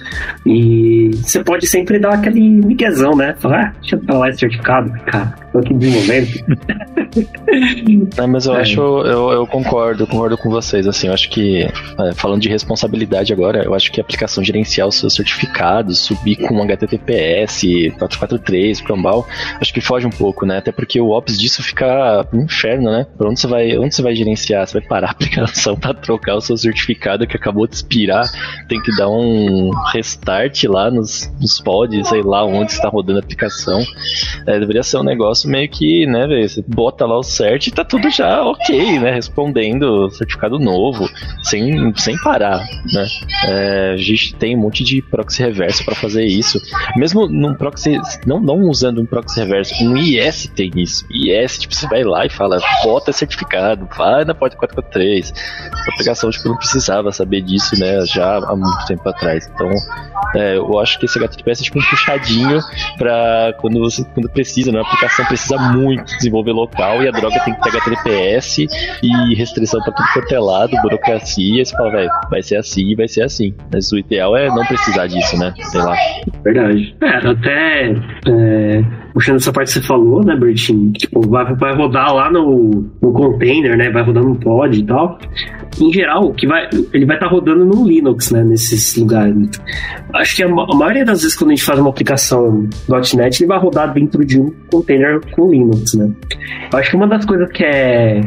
E 0.44 1.10
você 1.14 1.42
pode 1.42 1.66
sempre 1.66 1.98
dar 1.98 2.14
aquele 2.14 2.40
miguezão, 2.40 3.14
né? 3.14 3.34
Falar, 3.38 3.58
ah, 3.58 3.72
deixa 3.80 3.96
eu 3.96 4.02
falar 4.04 4.30
esse 4.30 4.40
certificado, 4.40 4.92
cara 5.06 5.48
tô 5.52 5.58
aqui 5.58 5.74
desenvolvendo. 5.74 6.28
É, 8.16 8.26
mas 8.26 8.46
eu 8.46 8.54
é. 8.54 8.60
acho, 8.60 8.80
eu, 8.80 9.30
eu 9.30 9.46
concordo, 9.46 10.06
concordo 10.06 10.36
com 10.36 10.50
vocês, 10.50 10.86
assim, 10.86 11.08
eu 11.08 11.12
acho 11.12 11.28
que, 11.30 11.67
é, 11.98 12.14
falando 12.14 12.40
de 12.40 12.48
responsabilidade 12.48 13.32
agora, 13.32 13.64
eu 13.64 13.74
acho 13.74 13.90
que 13.90 14.00
a 14.00 14.04
aplicação 14.04 14.42
gerenciar 14.42 14.86
os 14.86 14.96
seus 14.96 15.14
certificados, 15.14 16.00
subir 16.00 16.36
com 16.36 16.62
HTTPS, 16.62 17.90
443, 17.98 18.80
Cambal, 18.80 19.26
acho 19.60 19.72
que 19.72 19.80
foge 19.80 20.06
um 20.06 20.10
pouco, 20.10 20.46
né, 20.46 20.58
até 20.58 20.72
porque 20.72 21.00
o 21.00 21.10
Ops 21.10 21.38
disso 21.38 21.62
fica 21.62 22.26
um 22.32 22.42
inferno, 22.42 22.90
né, 22.90 23.06
por 23.16 23.26
onde 23.26 23.40
você 23.40 23.46
vai, 23.46 23.76
onde 23.78 23.94
você 23.94 24.02
vai 24.02 24.14
gerenciar? 24.14 24.66
Você 24.66 24.80
vai 24.80 24.88
parar 24.88 25.08
a 25.08 25.10
aplicação 25.12 25.76
para 25.78 25.94
trocar 25.94 26.36
o 26.36 26.40
seu 26.40 26.56
certificado 26.56 27.26
que 27.26 27.36
acabou 27.36 27.66
de 27.66 27.74
expirar, 27.74 28.24
tem 28.68 28.80
que 28.80 28.94
dar 28.96 29.08
um 29.08 29.70
restart 29.92 30.64
lá 30.64 30.90
nos, 30.90 31.30
nos 31.40 31.60
pods, 31.60 32.08
sei 32.08 32.22
lá 32.22 32.44
onde 32.44 32.72
está 32.72 32.88
rodando 32.88 33.18
a 33.18 33.22
aplicação, 33.22 33.82
é, 34.46 34.58
deveria 34.58 34.82
ser 34.82 34.98
um 34.98 35.02
negócio 35.02 35.48
meio 35.48 35.68
que, 35.68 36.06
né, 36.06 36.26
você 36.46 36.62
bota 36.66 37.06
lá 37.06 37.18
o 37.18 37.22
cert 37.22 37.66
e 37.66 37.70
tá 37.70 37.84
tudo 37.84 38.10
já 38.10 38.42
ok, 38.42 38.98
né? 38.98 39.12
Respondendo 39.12 40.10
certificado 40.10 40.58
novo, 40.58 41.08
sem, 41.42 41.57
sem 41.96 42.16
parar, 42.18 42.64
né? 42.92 43.06
É, 43.46 43.92
a 43.94 43.96
gente 43.96 44.34
tem 44.34 44.56
um 44.56 44.60
monte 44.60 44.84
de 44.84 45.02
proxy 45.02 45.42
reverso 45.42 45.84
para 45.84 45.94
fazer 45.94 46.24
isso. 46.24 46.60
Mesmo 46.96 47.28
num 47.28 47.54
proxy, 47.54 48.00
não, 48.26 48.40
não 48.40 48.60
usando 48.62 49.00
um 49.00 49.06
proxy 49.06 49.40
reverso, 49.40 49.74
um 49.82 49.96
IS 49.96 50.50
tem 50.54 50.70
isso. 50.76 51.06
IS, 51.10 51.58
tipo, 51.58 51.74
você 51.74 51.86
vai 51.86 52.04
lá 52.04 52.26
e 52.26 52.30
fala, 52.30 52.58
bota 52.84 53.12
certificado, 53.12 53.88
vai 53.96 54.24
na 54.24 54.34
porta 54.34 54.56
443. 54.56 55.32
Essa 55.32 55.90
aplicação, 55.90 56.30
tipo, 56.30 56.48
não 56.48 56.56
precisava 56.56 57.12
saber 57.12 57.42
disso, 57.42 57.78
né? 57.78 58.04
Já 58.06 58.36
há 58.36 58.56
muito 58.56 58.86
tempo 58.86 59.08
atrás. 59.08 59.50
Então, 59.54 59.70
é, 60.34 60.56
eu 60.56 60.78
acho 60.78 60.98
que 60.98 61.06
esse 61.06 61.18
HTTPS 61.18 61.60
é 61.60 61.64
tipo 61.64 61.78
um 61.78 61.82
puxadinho 61.82 62.60
para 62.96 63.54
quando 63.60 63.80
você 63.80 64.04
quando 64.14 64.28
precisa, 64.28 64.70
né? 64.70 64.78
A 64.78 64.82
aplicação 64.82 65.24
precisa 65.26 65.56
muito 65.58 66.04
desenvolver 66.16 66.52
local 66.52 67.02
e 67.02 67.08
a 67.08 67.10
droga 67.10 67.40
tem 67.44 67.54
que 67.54 67.62
pegar 67.62 67.82
TLPS 67.84 68.58
e 69.02 69.34
restrição 69.34 69.80
para 69.80 69.92
tudo 69.92 70.06
quanto 70.12 70.34
é 70.34 70.38
lado, 70.38 70.76
burocracia. 70.82 71.47
Você 71.56 71.76
fala, 71.76 71.90
velho, 71.90 72.10
vai 72.30 72.42
ser 72.42 72.56
assim, 72.56 72.94
vai 72.94 73.08
ser 73.08 73.22
assim. 73.22 73.54
Mas 73.72 73.90
o 73.92 73.98
ideal 73.98 74.36
é 74.36 74.48
não 74.48 74.64
precisar 74.64 75.06
disso, 75.06 75.38
né? 75.38 75.52
Sei 75.70 75.80
lá. 75.80 75.94
Verdade. 76.42 76.96
É, 77.00 77.28
até 77.28 77.90
é, 78.28 78.84
puxando 79.18 79.38
essa 79.38 79.52
parte 79.52 79.72
que 79.72 79.80
você 79.80 79.82
falou, 79.82 80.24
né, 80.24 80.36
Bertinho? 80.36 80.92
Tipo, 80.92 81.28
vai, 81.28 81.52
vai 81.56 81.74
rodar 81.74 82.14
lá 82.14 82.30
no, 82.30 82.88
no 83.02 83.12
container, 83.12 83.76
né? 83.76 83.90
Vai 83.90 84.04
rodar 84.04 84.22
no 84.22 84.36
pod 84.36 84.78
e 84.78 84.84
tal 84.84 85.18
em 85.80 85.92
geral, 85.92 86.32
que 86.32 86.46
vai, 86.46 86.68
ele 86.92 87.04
vai 87.04 87.16
estar 87.16 87.28
tá 87.28 87.32
rodando 87.32 87.64
no 87.64 87.86
Linux, 87.86 88.30
né, 88.30 88.42
nesses 88.42 88.96
lugares. 88.96 89.48
Acho 90.14 90.36
que 90.36 90.42
a, 90.42 90.46
a, 90.46 90.76
maioria 90.76 91.04
das 91.04 91.22
vezes 91.22 91.36
quando 91.36 91.50
a 91.50 91.54
gente 91.54 91.64
faz 91.64 91.78
uma 91.78 91.90
aplicação 91.90 92.68
.NET, 93.14 93.42
ele 93.42 93.48
vai 93.48 93.58
rodar 93.58 93.92
dentro 93.92 94.24
de 94.24 94.40
um 94.40 94.52
container 94.70 95.20
com 95.32 95.50
Linux, 95.50 95.94
né. 95.94 96.10
Acho 96.72 96.90
que 96.90 96.96
uma 96.96 97.06
das 97.06 97.24
coisas 97.24 97.50
que 97.52 97.64
é, 97.64 98.20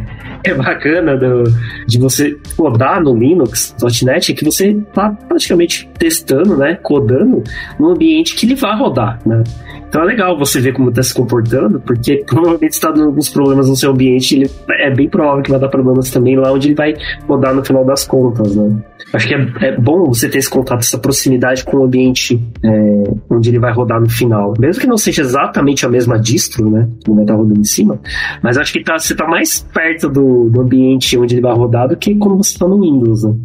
é 0.43 0.53
bacana 0.53 1.17
do, 1.17 1.43
de 1.87 1.99
você 1.99 2.37
rodar 2.57 3.01
no 3.01 3.15
Linux 3.15 3.75
.NET 4.03 4.31
é 4.31 4.35
que 4.35 4.45
você 4.45 4.71
está 4.71 5.09
praticamente 5.09 5.89
testando, 5.97 6.57
né, 6.57 6.75
codando 6.75 7.43
num 7.79 7.89
ambiente 7.89 8.35
que 8.35 8.45
ele 8.45 8.55
vai 8.55 8.77
rodar, 8.77 9.19
né. 9.25 9.43
Então 9.91 10.03
é 10.03 10.05
legal 10.05 10.37
você 10.37 10.61
ver 10.61 10.71
como 10.71 10.87
está 10.87 11.03
se 11.03 11.13
comportando, 11.13 11.77
porque 11.81 12.23
provavelmente 12.25 12.71
está 12.71 12.89
dando 12.91 13.07
alguns 13.07 13.27
problemas 13.27 13.67
no 13.67 13.75
seu 13.75 13.91
ambiente, 13.91 14.35
ele 14.35 14.49
é 14.79 14.89
bem 14.89 15.09
provável 15.09 15.43
que 15.43 15.51
vai 15.51 15.59
dar 15.59 15.67
problemas 15.67 16.09
também 16.09 16.37
lá 16.37 16.49
onde 16.49 16.69
ele 16.69 16.75
vai 16.75 16.95
rodar 17.27 17.53
no 17.53 17.61
final 17.61 17.83
das 17.83 18.05
contas, 18.05 18.55
né? 18.55 18.73
Acho 19.14 19.28
que 19.28 19.34
é, 19.34 19.68
é 19.68 19.78
bom 19.78 20.05
você 20.05 20.30
ter 20.30 20.38
esse 20.38 20.49
contato, 20.49 20.80
essa 20.80 20.97
proximidade 20.97 21.64
com 21.66 21.78
o 21.78 21.84
ambiente 21.84 22.41
é, 22.64 23.03
onde 23.30 23.49
ele 23.49 23.59
vai 23.59 23.74
rodar 23.74 23.99
no 23.99 24.09
final. 24.09 24.53
Mesmo 24.57 24.82
que 24.82 24.88
não 24.88 24.97
seja 24.97 25.22
exatamente 25.22 25.86
a 25.86 25.89
mesma 25.89 26.18
distro, 26.18 26.70
né? 26.70 26.88
Que 27.03 27.12
vai 27.12 27.24
estar 27.24 27.36
rodando 27.36 27.59
em 27.59 27.66
cima, 27.66 27.99
mas 28.41 28.57
acho 28.57 28.72
que 28.72 28.84
tá, 28.84 28.97
você 28.97 29.14
está 29.14 29.28
mais 29.28 29.68
perto 29.74 30.09
do, 30.09 30.49
do 30.49 30.62
ambiente 30.62 31.18
onde 31.18 31.36
ele 31.36 31.41
vai 31.41 31.53
rodar 31.53 31.89
do 31.89 31.97
que 31.97 32.16
quando 32.16 32.38
você 32.38 32.51
está 32.53 32.68
no 32.68 32.82
Windows, 32.82 33.24
né? 33.24 33.36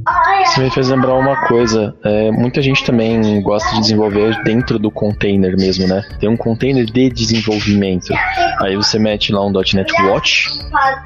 Você 0.45 0.63
me 0.63 0.71
fez 0.71 0.89
lembrar 0.89 1.15
uma 1.15 1.49
coisa. 1.49 1.95
É, 2.05 2.31
muita 2.31 2.63
gente 2.63 2.85
também 2.85 3.43
gosta 3.43 3.75
de 3.75 3.81
desenvolver 3.81 4.41
dentro 4.45 4.79
do 4.79 4.91
container 4.91 5.57
mesmo, 5.57 5.89
né? 5.89 6.03
Tem 6.21 6.29
um 6.29 6.37
container 6.37 6.85
de 6.85 7.11
desenvolvimento. 7.11 8.13
Aí 8.61 8.77
você 8.77 8.99
mete 8.99 9.33
lá 9.33 9.45
um 9.45 9.51
.NET 9.51 9.93
Watch, 10.03 10.49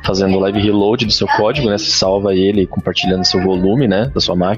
fazendo 0.04 0.38
live 0.38 0.60
reload 0.60 1.06
do 1.06 1.12
seu 1.12 1.26
código, 1.26 1.68
né? 1.70 1.78
Você 1.78 1.90
salva 1.90 2.34
ele 2.34 2.66
compartilhando 2.66 3.24
seu 3.24 3.42
volume, 3.42 3.88
né? 3.88 4.10
Da 4.12 4.20
sua 4.20 4.36
máquina. 4.36 4.49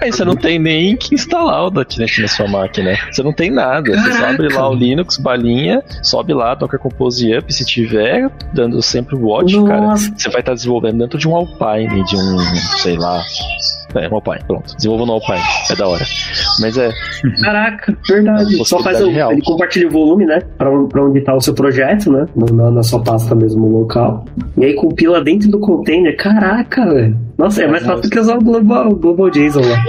Aí 0.00 0.12
você 0.12 0.24
não 0.24 0.36
tem 0.36 0.58
nem 0.58 0.96
que 0.96 1.14
instalar 1.14 1.66
o 1.66 1.70
.NET 1.70 2.20
na 2.20 2.28
sua 2.28 2.48
máquina. 2.48 2.96
Você 3.10 3.22
não 3.22 3.32
tem 3.32 3.50
nada. 3.50 3.92
Você 3.92 4.12
só 4.12 4.26
abre 4.26 4.48
lá 4.48 4.68
o 4.68 4.74
Linux, 4.74 5.18
balinha, 5.18 5.82
sobe 6.02 6.32
lá, 6.32 6.54
Docker 6.54 6.78
Compose 6.78 7.36
Up, 7.36 7.52
se 7.52 7.64
tiver, 7.64 8.30
dando 8.52 8.82
sempre 8.82 9.16
o 9.16 9.26
watch, 9.26 9.56
Nossa. 9.56 9.68
cara. 9.68 9.96
Você 10.16 10.28
vai 10.30 10.40
estar 10.40 10.54
desenvolvendo 10.54 10.98
dentro 10.98 11.18
de 11.18 11.28
um 11.28 11.36
Alpine, 11.36 12.04
de 12.04 12.16
um, 12.16 12.38
sei 12.78 12.96
lá, 12.96 13.22
é, 13.94 14.08
no 14.08 14.16
Alpine, 14.16 14.40
pronto. 14.46 14.74
Desenvolva 14.76 15.06
no 15.06 15.12
Alpine, 15.12 15.40
é 15.70 15.74
da 15.74 15.88
hora. 15.88 16.04
Mas 16.60 16.76
é. 16.76 16.90
Caraca, 17.42 17.96
verdade. 18.08 18.64
Só 18.64 18.80
faz 18.80 19.00
o, 19.00 19.10
real. 19.10 19.32
ele 19.32 19.42
compartilha 19.42 19.88
o 19.88 19.90
volume, 19.90 20.26
né? 20.26 20.40
Pra, 20.58 20.70
pra 20.86 21.04
onde 21.04 21.20
tá 21.20 21.34
o 21.34 21.40
seu 21.40 21.54
projeto, 21.54 22.10
né? 22.10 22.26
Na, 22.52 22.70
na 22.70 22.82
sua 22.82 23.02
pasta 23.02 23.34
mesmo 23.34 23.66
local. 23.66 24.24
E 24.56 24.64
aí 24.64 24.74
compila 24.74 25.22
dentro 25.22 25.50
do 25.50 25.58
container. 25.58 26.16
Caraca, 26.16 26.86
velho. 26.86 27.25
Nossa, 27.38 27.62
é 27.62 27.66
mais 27.66 27.84
fácil 27.84 28.10
que 28.10 28.18
usar 28.18 28.36
o 28.36 28.42
Global, 28.42 28.94
Global 28.94 29.30
JSON 29.30 29.60
lá. 29.60 29.84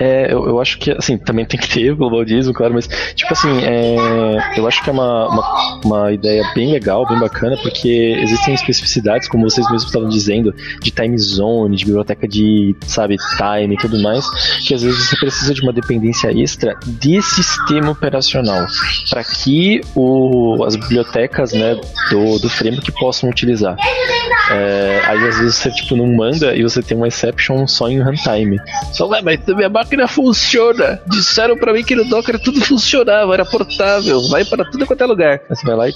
É, 0.00 0.32
eu, 0.32 0.46
eu 0.46 0.60
acho 0.60 0.78
que, 0.78 0.92
assim, 0.92 1.18
também 1.18 1.44
tem 1.44 1.58
que 1.58 1.68
ter 1.68 1.90
o 1.90 1.96
Global 1.96 2.24
JSON, 2.24 2.52
claro, 2.52 2.74
mas, 2.74 2.88
tipo 3.16 3.32
assim, 3.32 3.50
é, 3.64 3.96
eu 4.56 4.66
acho 4.66 4.82
que 4.84 4.90
é 4.90 4.92
uma, 4.92 5.28
uma, 5.28 5.80
uma, 5.84 6.12
ideia 6.12 6.44
bem 6.54 6.70
legal, 6.70 7.06
bem 7.08 7.18
bacana, 7.18 7.56
porque 7.62 8.16
existem 8.22 8.54
especificidades, 8.54 9.28
como 9.28 9.50
vocês 9.50 9.66
mesmos 9.66 9.86
estavam 9.86 10.08
dizendo, 10.08 10.54
de 10.80 10.90
time 10.92 11.18
zone, 11.18 11.76
de 11.76 11.84
biblioteca 11.84 12.28
de, 12.28 12.76
sabe, 12.86 13.16
time 13.36 13.74
e 13.74 13.78
tudo 13.78 14.00
mais, 14.00 14.24
que 14.64 14.72
às 14.72 14.82
vezes 14.82 15.08
você 15.08 15.16
precisa 15.16 15.52
de 15.52 15.62
uma 15.62 15.72
dependência 15.72 16.30
extra 16.30 16.76
de 16.86 17.20
sistema 17.22 17.90
operacional, 17.90 18.66
para 19.10 19.24
que 19.24 19.80
o, 19.96 20.62
as 20.64 20.76
bibliotecas, 20.76 21.52
né, 21.52 21.74
do, 22.10 22.38
do 22.38 22.48
framework 22.48 22.92
possam 22.92 23.28
utilizar. 23.28 23.76
É, 24.50 25.02
aí 25.06 25.28
às 25.28 25.38
vezes 25.38 25.56
você, 25.56 25.70
tipo, 25.72 25.96
não 25.96 26.06
manda 26.06 26.54
e 26.54 26.67
você 26.68 26.82
tem 26.82 26.96
uma 26.96 27.08
exception 27.08 27.66
só 27.66 27.88
em 27.88 28.00
runtime. 28.00 28.58
Só, 28.92 29.06
vai, 29.06 29.22
mas 29.22 29.40
minha 29.46 29.68
máquina 29.68 30.06
funciona. 30.06 31.00
Disseram 31.06 31.56
para 31.56 31.72
mim 31.72 31.84
que 31.84 31.94
no 31.94 32.04
Docker 32.04 32.38
tudo 32.38 32.60
funcionava, 32.60 33.34
era 33.34 33.44
portável, 33.44 34.26
vai 34.28 34.44
para 34.44 34.64
tudo 34.64 34.86
quanto 34.86 35.02
é 35.02 35.06
lugar. 35.06 35.40
Aí 35.48 35.56
você 35.56 35.66
vai 35.66 35.76
lá 35.76 35.88
e, 35.88 35.92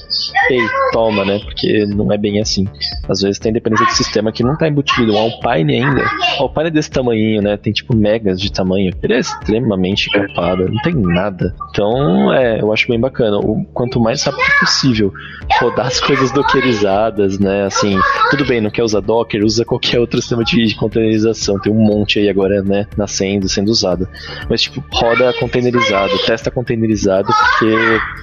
ei, 0.50 0.60
toma, 0.92 1.24
né? 1.24 1.38
Porque 1.40 1.86
não 1.86 2.12
é 2.12 2.18
bem 2.18 2.40
assim. 2.40 2.66
Às 3.08 3.20
vezes 3.20 3.38
tem 3.38 3.52
dependência 3.52 3.86
de 3.86 3.94
sistema 3.94 4.32
que 4.32 4.42
não 4.42 4.56
tá 4.56 4.68
embutido. 4.68 5.12
Um 5.12 5.18
Alpine 5.18 5.76
ainda. 5.76 6.04
O 6.38 6.44
Alpine 6.44 6.68
é 6.68 6.70
desse 6.70 6.90
tamanho, 6.90 7.42
né? 7.42 7.56
Tem 7.56 7.72
tipo 7.72 7.94
megas 7.94 8.40
de 8.40 8.50
tamanho. 8.50 8.92
Ele 9.02 9.14
é 9.14 9.18
extremamente 9.18 10.10
capado, 10.10 10.68
não 10.68 10.82
tem 10.82 10.94
nada. 10.94 11.54
Então, 11.70 12.32
é, 12.32 12.60
eu 12.60 12.72
acho 12.72 12.88
bem 12.88 13.00
bacana. 13.00 13.38
O, 13.38 13.64
quanto 13.72 14.00
mais 14.00 14.22
rápido 14.22 14.42
possível 14.60 15.12
rodar 15.60 15.86
as 15.86 16.00
coisas 16.00 16.30
dockerizadas, 16.32 17.38
né? 17.38 17.64
Assim, 17.64 17.98
tudo 18.30 18.44
bem, 18.46 18.60
não 18.60 18.70
quer 18.70 18.82
usar 18.82 19.00
Docker, 19.00 19.44
usa 19.44 19.64
qualquer 19.64 20.00
outro 20.00 20.20
sistema 20.20 20.44
de 20.44 20.61
de 20.66 20.76
containerização. 20.76 21.58
Tem 21.58 21.72
um 21.72 21.80
monte 21.80 22.18
aí 22.18 22.28
agora, 22.28 22.62
né, 22.62 22.86
nascendo, 22.96 23.48
sendo 23.48 23.68
usado. 23.68 24.08
Mas, 24.48 24.62
tipo, 24.62 24.82
roda 24.92 25.32
containerizado, 25.38 26.12
testa 26.26 26.50
containerizado, 26.50 27.26
porque, 27.26 27.74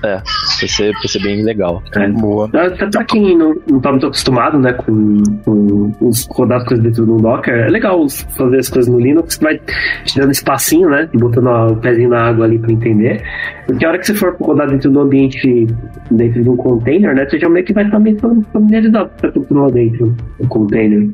é, 0.05 0.21
vai 0.59 0.69
ser, 0.69 0.93
vai 0.93 1.07
ser 1.07 1.21
bem 1.21 1.43
legal. 1.43 1.81
É, 1.95 2.07
boa. 2.07 2.49
Até 2.53 2.87
pra 2.87 3.03
quem 3.03 3.37
não, 3.37 3.55
não 3.69 3.79
tá 3.79 3.91
muito 3.91 4.07
acostumado, 4.07 4.59
né, 4.59 4.73
com, 4.73 5.23
com 5.43 5.91
os, 6.01 6.27
rodar 6.31 6.59
as 6.59 6.65
coisas 6.65 6.83
dentro 6.83 7.05
do 7.05 7.17
Docker, 7.17 7.53
é 7.53 7.69
legal 7.69 8.07
fazer 8.09 8.57
as 8.57 8.69
coisas 8.69 8.91
no 8.91 8.99
Linux, 8.99 9.37
vai 9.41 9.59
te 10.05 10.19
dando 10.19 10.31
espacinho, 10.31 10.89
né, 10.89 11.09
e 11.13 11.17
botando 11.17 11.47
o 11.47 11.75
pezinho 11.77 12.09
na 12.09 12.29
água 12.29 12.45
ali 12.45 12.59
pra 12.59 12.71
entender. 12.71 13.23
Porque 13.65 13.85
a 13.85 13.89
hora 13.89 13.99
que 13.99 14.07
você 14.07 14.15
for 14.15 14.35
rodar 14.39 14.69
dentro 14.69 14.89
do 14.91 14.99
ambiente, 14.99 15.67
dentro 16.09 16.43
de 16.43 16.49
um 16.49 16.55
container, 16.55 17.13
né, 17.13 17.27
você 17.29 17.39
já 17.39 17.49
meio 17.49 17.65
que 17.65 17.73
vai 17.73 17.85
estar 17.85 17.99
meio 17.99 18.17
familiarizado 18.51 19.09
com 19.21 19.31
tudo 19.31 19.61
lá 19.61 19.67
dentro 19.69 20.15
do 20.39 20.47
container. 20.47 21.09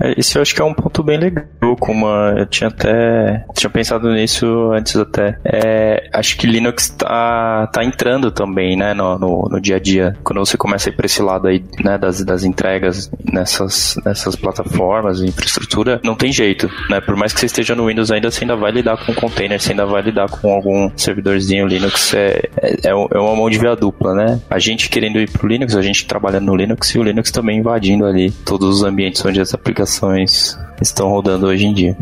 É, 0.00 0.18
isso 0.18 0.37
eu 0.38 0.42
acho 0.42 0.54
que 0.54 0.62
é 0.62 0.64
um 0.64 0.74
ponto 0.74 1.02
bem 1.02 1.18
legal, 1.18 1.76
como 1.78 2.06
eu 2.06 2.46
tinha 2.46 2.68
até 2.68 3.44
tinha 3.54 3.70
pensado 3.70 4.10
nisso 4.12 4.46
antes 4.72 4.96
até. 4.96 5.38
É, 5.44 6.08
acho 6.12 6.36
que 6.36 6.46
Linux 6.46 6.90
tá, 6.90 7.66
tá 7.72 7.84
entrando 7.84 8.30
também, 8.30 8.76
né, 8.76 8.94
no, 8.94 9.18
no, 9.18 9.48
no, 9.50 9.60
dia 9.60 9.76
a 9.76 9.80
dia. 9.80 10.16
Quando 10.22 10.38
você 10.38 10.56
começa 10.56 10.88
a 10.88 10.92
ir 10.92 10.96
para 10.96 11.06
esse 11.06 11.20
lado 11.20 11.48
aí, 11.48 11.64
né, 11.82 11.98
das, 11.98 12.24
das 12.24 12.44
entregas 12.44 13.10
nessas, 13.32 13.96
nessas 14.04 14.36
plataformas, 14.36 15.20
infraestrutura, 15.20 16.00
não 16.04 16.14
tem 16.14 16.32
jeito, 16.32 16.70
né? 16.88 17.00
Por 17.00 17.16
mais 17.16 17.32
que 17.32 17.40
você 17.40 17.46
esteja 17.46 17.74
no 17.74 17.86
Windows 17.86 18.10
ainda, 18.10 18.30
você 18.30 18.44
ainda 18.44 18.56
vai 18.56 18.70
lidar 18.70 18.96
com 19.04 19.12
container, 19.14 19.60
você 19.60 19.72
ainda 19.72 19.86
vai 19.86 20.02
lidar 20.02 20.28
com 20.28 20.52
algum 20.52 20.90
servidorzinho 20.96 21.66
Linux 21.66 22.14
é, 22.14 22.48
é, 22.62 22.88
é, 22.88 22.90
é 22.90 23.18
uma 23.18 23.34
mão 23.34 23.50
de 23.50 23.58
via 23.58 23.74
dupla, 23.74 24.14
né? 24.14 24.40
A 24.48 24.58
gente 24.58 24.88
querendo 24.88 25.18
ir 25.18 25.28
pro 25.30 25.48
Linux, 25.48 25.74
a 25.74 25.82
gente 25.82 26.06
trabalhando 26.06 26.46
no 26.46 26.54
Linux 26.54 26.94
e 26.94 26.98
o 26.98 27.02
Linux 27.02 27.32
também 27.32 27.58
invadindo 27.58 28.06
ali 28.06 28.30
todos 28.30 28.76
os 28.76 28.84
ambientes 28.84 29.24
onde 29.24 29.40
as 29.40 29.52
aplicações 29.52 30.27
Nice. 30.28 30.67
Estão 30.80 31.08
rodando 31.08 31.46
hoje 31.46 31.66
em 31.66 31.74
dia. 31.74 31.96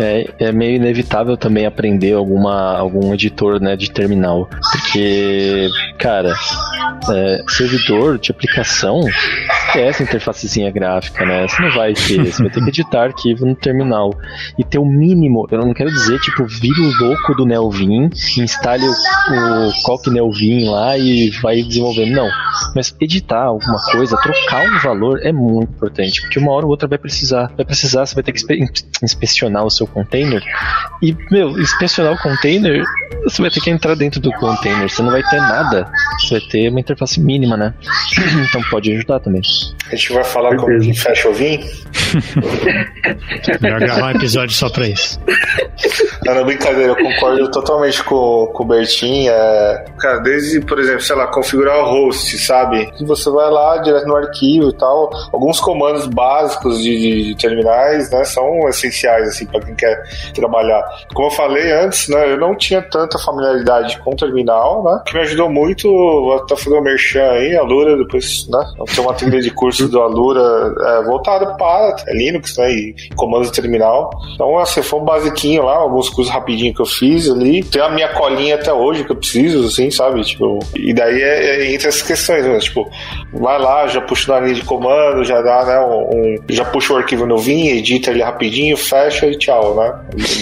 É, 0.00 0.46
é 0.46 0.52
meio 0.52 0.76
inevitável 0.76 1.36
também 1.36 1.66
aprender 1.66 2.12
alguma, 2.12 2.76
algum 2.76 3.12
editor 3.12 3.60
né, 3.60 3.76
de 3.76 3.90
terminal. 3.90 4.48
Porque, 4.72 5.68
cara, 5.98 6.32
é, 7.10 7.42
servidor 7.48 8.18
de 8.18 8.30
aplicação 8.30 9.00
é 9.74 9.88
essa 9.88 10.02
interfacezinha 10.02 10.70
gráfica, 10.70 11.24
né? 11.24 11.46
Você 11.48 11.62
não 11.62 11.70
vai 11.70 11.94
ter, 11.94 12.32
você 12.32 12.42
vai 12.42 12.52
ter 12.52 12.62
que 12.62 12.68
editar 12.68 13.04
arquivo 13.04 13.46
no 13.46 13.54
terminal 13.54 14.12
e 14.58 14.64
ter 14.64 14.78
o 14.78 14.84
mínimo. 14.84 15.46
Eu 15.50 15.58
não 15.58 15.74
quero 15.74 15.90
dizer, 15.90 16.18
tipo, 16.20 16.44
vira 16.44 16.80
o 16.80 17.04
louco 17.04 17.34
do 17.34 17.46
Nelvin, 17.46 18.10
instale 18.38 18.84
o, 18.86 18.92
o 19.68 19.82
Coq 19.82 20.10
Nelvin 20.10 20.68
lá 20.68 20.96
e 20.98 21.30
vai 21.42 21.62
desenvolvendo. 21.62 22.12
Não. 22.12 22.28
Mas 22.74 22.94
editar 23.00 23.44
alguma 23.44 23.80
coisa, 23.90 24.16
trocar 24.16 24.66
um 24.66 24.78
valor 24.80 25.20
é 25.22 25.32
muito 25.32 25.70
importante, 25.72 26.20
porque 26.22 26.38
uma 26.38 26.52
hora 26.52 26.66
ou 26.66 26.70
outra 26.70 26.88
vai 26.88 26.98
precisar. 26.98 27.41
Vai 27.56 27.64
precisar, 27.64 28.06
você 28.06 28.14
vai 28.14 28.24
ter 28.24 28.32
que 28.32 28.40
inspe 28.40 28.82
inspecionar 29.02 29.64
o 29.64 29.70
seu 29.70 29.86
container. 29.86 30.42
E, 31.02 31.16
meu, 31.30 31.58
inspecionar 31.58 32.12
o 32.12 32.18
container, 32.18 32.84
você 33.24 33.42
vai 33.42 33.50
ter 33.50 33.60
que 33.60 33.70
entrar 33.70 33.94
dentro 33.94 34.20
do 34.20 34.30
container. 34.32 34.88
Você 34.88 35.02
não 35.02 35.10
vai 35.10 35.22
ter 35.22 35.38
nada. 35.38 35.90
Você 36.20 36.38
vai 36.38 36.48
ter 36.48 36.68
uma 36.68 36.80
interface 36.80 37.20
mínima, 37.20 37.56
né? 37.56 37.74
então 38.48 38.62
pode 38.70 38.92
ajudar 38.92 39.20
também. 39.20 39.42
A 39.90 39.96
gente 39.96 40.12
vai 40.12 40.24
falar 40.24 40.56
como 40.56 40.78
que 40.80 40.94
fecha 40.94 41.28
o 41.28 41.34
vinho? 41.34 41.60
Melhor 43.60 43.80
gravar 43.80 44.06
um 44.06 44.16
episódio 44.16 44.54
só 44.54 44.68
pra 44.68 44.88
isso. 44.88 45.20
Não, 46.24 46.34
não, 46.34 46.44
brincadeira, 46.44 46.92
eu 46.92 46.96
concordo 46.96 47.50
totalmente 47.50 48.02
com, 48.04 48.50
com 48.52 48.62
o 48.62 48.66
Bertin. 48.66 49.28
É, 49.28 49.84
cara, 49.98 50.18
desde, 50.18 50.60
por 50.60 50.78
exemplo, 50.78 51.00
sei 51.00 51.16
lá, 51.16 51.26
configurar 51.26 51.78
o 51.80 51.90
host, 51.90 52.38
sabe? 52.38 52.92
Você 53.00 53.30
vai 53.30 53.50
lá 53.50 53.78
direto 53.78 54.06
no 54.06 54.16
arquivo 54.16 54.70
e 54.70 54.76
tal. 54.76 55.10
Alguns 55.32 55.60
comandos 55.60 56.06
básicos 56.06 56.82
de, 56.82 57.24
de, 57.24 57.31
terminais, 57.36 58.10
né, 58.10 58.24
são 58.24 58.68
essenciais, 58.68 59.28
assim, 59.28 59.46
pra 59.46 59.60
quem 59.60 59.74
quer 59.74 60.02
trabalhar. 60.34 60.82
Como 61.14 61.28
eu 61.28 61.32
falei 61.32 61.72
antes, 61.72 62.08
né, 62.08 62.32
eu 62.32 62.38
não 62.38 62.56
tinha 62.56 62.82
tanta 62.82 63.18
familiaridade 63.18 63.98
com 64.00 64.10
o 64.10 64.16
terminal, 64.16 64.84
né, 64.84 65.02
que 65.06 65.14
me 65.14 65.20
ajudou 65.20 65.50
muito, 65.50 66.32
até 66.42 66.56
fazer 66.56 66.76
um 66.76 66.82
merchan 66.82 67.30
aí, 67.30 67.56
a 67.56 67.62
Lura, 67.62 67.96
depois, 67.96 68.48
né, 68.48 68.60
tem 68.94 69.04
uma 69.04 69.14
trilha 69.14 69.40
de 69.40 69.50
curso 69.50 69.88
do 69.88 70.00
Alura 70.00 70.74
é, 70.80 71.02
voltada 71.04 71.54
para 71.56 71.96
Linux, 72.08 72.56
né, 72.56 72.70
e 72.70 72.94
comandos 73.16 73.50
de 73.50 73.60
terminal. 73.60 74.10
Então, 74.34 74.58
assim, 74.58 74.82
foi 74.82 75.00
um 75.00 75.04
basiquinho 75.04 75.64
lá, 75.64 75.76
alguns 75.76 76.08
cursos 76.08 76.32
rapidinho 76.32 76.74
que 76.74 76.80
eu 76.80 76.86
fiz 76.86 77.30
ali. 77.30 77.62
Tem 77.62 77.82
a 77.82 77.88
minha 77.88 78.08
colinha 78.08 78.54
até 78.54 78.72
hoje 78.72 79.04
que 79.04 79.12
eu 79.12 79.16
preciso, 79.16 79.66
assim, 79.66 79.90
sabe? 79.90 80.22
Tipo, 80.22 80.58
e 80.74 80.92
daí 80.92 81.20
é, 81.20 81.62
é 81.62 81.72
entre 81.72 81.88
essas 81.88 82.02
questões, 82.02 82.44
né? 82.44 82.58
tipo, 82.58 82.88
vai 83.32 83.58
lá, 83.58 83.86
já 83.86 84.00
puxa 84.00 84.32
na 84.32 84.40
linha 84.40 84.54
de 84.54 84.64
comando, 84.64 85.24
já 85.24 85.40
dá, 85.42 85.64
né, 85.64 85.80
um, 85.80 86.10
um 86.10 86.36
já 86.50 86.64
puxa 86.64 86.94
o 86.94 86.96
arquivo 86.96 87.21
no 87.26 87.38
Vim, 87.38 87.68
edita 87.68 88.10
ele 88.10 88.22
rapidinho, 88.22 88.76
fecha 88.76 89.26
e 89.26 89.36
tchau, 89.36 89.74
né? 89.76 89.92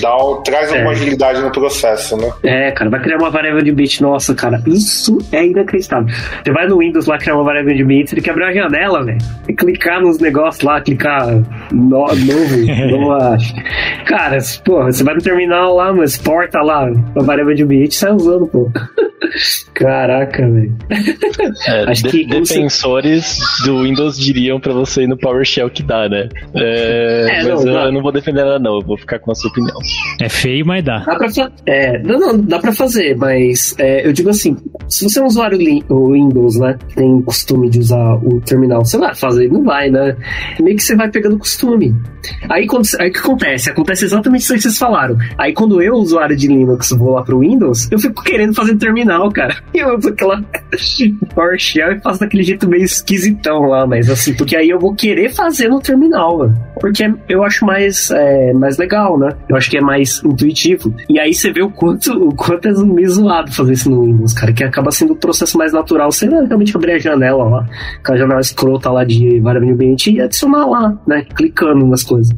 Dá, 0.00 0.16
traz 0.44 0.72
alguma 0.72 0.90
é. 0.90 0.94
agilidade 0.94 1.40
no 1.40 1.50
processo, 1.50 2.16
né? 2.16 2.32
É, 2.42 2.70
cara, 2.72 2.90
vai 2.90 3.00
criar 3.00 3.18
uma 3.18 3.30
variável 3.30 3.62
de 3.62 3.72
bit, 3.72 4.02
nossa, 4.02 4.34
cara, 4.34 4.62
isso 4.66 5.18
é 5.32 5.44
inacreditável. 5.44 6.08
Você 6.44 6.52
vai 6.52 6.66
no 6.66 6.78
Windows 6.78 7.06
lá 7.06 7.18
criar 7.18 7.34
uma 7.34 7.44
variável 7.44 7.74
de 7.74 7.84
bits, 7.84 8.12
ele 8.12 8.22
quebra 8.22 8.48
a 8.48 8.52
janela, 8.52 9.04
velho. 9.04 9.18
E 9.48 9.52
clicar 9.52 10.00
nos 10.00 10.18
negócios 10.18 10.62
lá, 10.62 10.80
clicar 10.80 11.26
no, 11.72 12.06
novo, 12.06 12.18
nova. 12.98 13.38
Cara, 14.06 14.38
pô, 14.64 14.84
você 14.84 15.04
vai 15.04 15.14
no 15.14 15.22
terminal 15.22 15.74
lá, 15.74 15.92
mas 15.92 16.16
porta 16.16 16.60
lá, 16.62 16.90
a 17.16 17.22
variável 17.22 17.54
de 17.54 17.64
bit, 17.64 17.94
sai 17.94 18.12
usando, 18.12 18.46
pô. 18.46 18.70
Caraca, 19.74 20.48
velho. 20.48 20.76
É, 21.66 21.90
Acho 21.90 22.04
que 22.04 22.24
defensores 22.26 23.38
você... 23.38 23.66
do 23.66 23.82
Windows 23.82 24.18
diriam 24.18 24.60
pra 24.60 24.72
você 24.72 25.02
ir 25.02 25.06
no 25.06 25.16
PowerShell 25.16 25.70
que 25.70 25.82
dá, 25.82 26.08
né? 26.08 26.28
É, 26.54 26.69
é, 26.70 27.42
mas 27.44 27.64
não, 27.64 27.72
eu, 27.72 27.84
eu, 27.86 27.92
não 27.92 28.02
vou 28.02 28.12
defender 28.12 28.40
ela, 28.40 28.58
não. 28.58 28.76
Eu 28.76 28.86
vou 28.86 28.96
ficar 28.96 29.18
com 29.18 29.30
a 29.30 29.34
sua 29.34 29.50
opinião. 29.50 29.76
É 30.20 30.28
feio, 30.28 30.64
mas 30.66 30.84
dá. 30.84 31.00
Dá 31.00 31.16
pra 31.16 31.28
é, 31.66 31.98
não, 32.02 32.18
não, 32.18 32.40
dá 32.40 32.58
pra 32.58 32.72
fazer, 32.72 33.16
mas 33.16 33.74
é, 33.78 34.06
eu 34.06 34.12
digo 34.12 34.30
assim: 34.30 34.56
se 34.88 35.04
você 35.04 35.18
é 35.18 35.22
um 35.22 35.26
usuário 35.26 35.58
Windows, 35.58 36.58
né? 36.58 36.76
Tem 36.94 37.22
costume 37.22 37.70
de 37.70 37.78
usar 37.78 38.14
o 38.16 38.40
terminal, 38.40 38.84
você 38.84 38.98
vai 38.98 39.14
fazer, 39.14 39.50
não 39.50 39.62
vai, 39.62 39.90
né? 39.90 40.16
Meio 40.60 40.76
que 40.76 40.82
você 40.82 40.96
vai 40.96 41.10
pegando 41.10 41.38
costume. 41.38 41.94
Aí, 42.48 42.66
quando, 42.66 42.86
aí 42.98 43.08
o 43.08 43.12
que 43.12 43.18
acontece? 43.18 43.70
Acontece 43.70 44.04
exatamente 44.04 44.42
isso 44.42 44.54
que 44.54 44.60
vocês 44.60 44.78
falaram. 44.78 45.16
Aí 45.38 45.52
quando 45.52 45.82
eu, 45.82 45.94
usuário 45.94 46.36
de 46.36 46.48
Linux, 46.48 46.90
vou 46.90 47.12
lá 47.12 47.22
pro 47.22 47.40
Windows, 47.40 47.90
eu 47.90 47.98
fico 47.98 48.22
querendo 48.22 48.54
fazer 48.54 48.76
terminal, 48.76 49.30
cara. 49.30 49.56
E 49.72 49.78
eu 49.80 49.96
uso 49.96 50.08
aquela 50.08 50.42
PowerShell 51.34 51.92
e 51.92 52.00
faço 52.00 52.20
daquele 52.20 52.42
jeito 52.42 52.68
meio 52.68 52.84
esquisitão 52.84 53.62
lá, 53.62 53.86
mas 53.86 54.10
assim, 54.10 54.34
porque 54.34 54.56
aí 54.56 54.68
eu 54.68 54.78
vou 54.78 54.94
querer 54.94 55.30
fazer 55.30 55.68
no 55.68 55.80
terminal, 55.80 56.38
mano. 56.38 56.59
Porque 56.80 57.12
eu 57.28 57.44
acho 57.44 57.64
mais, 57.64 58.10
é, 58.10 58.52
mais 58.54 58.78
legal, 58.78 59.18
né? 59.18 59.30
Eu 59.48 59.56
acho 59.56 59.70
que 59.70 59.76
é 59.76 59.80
mais 59.80 60.22
intuitivo. 60.24 60.94
E 61.08 61.18
aí 61.18 61.34
você 61.34 61.52
vê 61.52 61.62
o 61.62 61.70
quanto, 61.70 62.12
o 62.12 62.34
quanto 62.34 62.68
é 62.68 62.72
meio 62.84 63.10
zoado 63.10 63.52
fazer 63.52 63.72
isso 63.72 63.90
no 63.90 64.04
Windows, 64.04 64.32
cara, 64.32 64.52
que 64.52 64.64
acaba 64.64 64.90
sendo 64.90 65.12
o 65.12 65.16
processo 65.16 65.58
mais 65.58 65.72
natural. 65.72 66.10
Você 66.10 66.26
realmente 66.26 66.74
abrir 66.74 66.92
a 66.92 66.98
janela 66.98 67.44
lá, 67.44 67.66
com 68.04 68.12
a 68.12 68.16
janela 68.16 68.40
escrota 68.40 68.90
lá 68.90 69.04
de 69.04 69.40
variável 69.40 69.74
ambiente 69.74 70.10
e 70.10 70.20
adicionar 70.20 70.66
lá, 70.66 70.98
né? 71.06 71.26
Clicando 71.34 71.86
nas 71.86 72.02
coisas. 72.02 72.34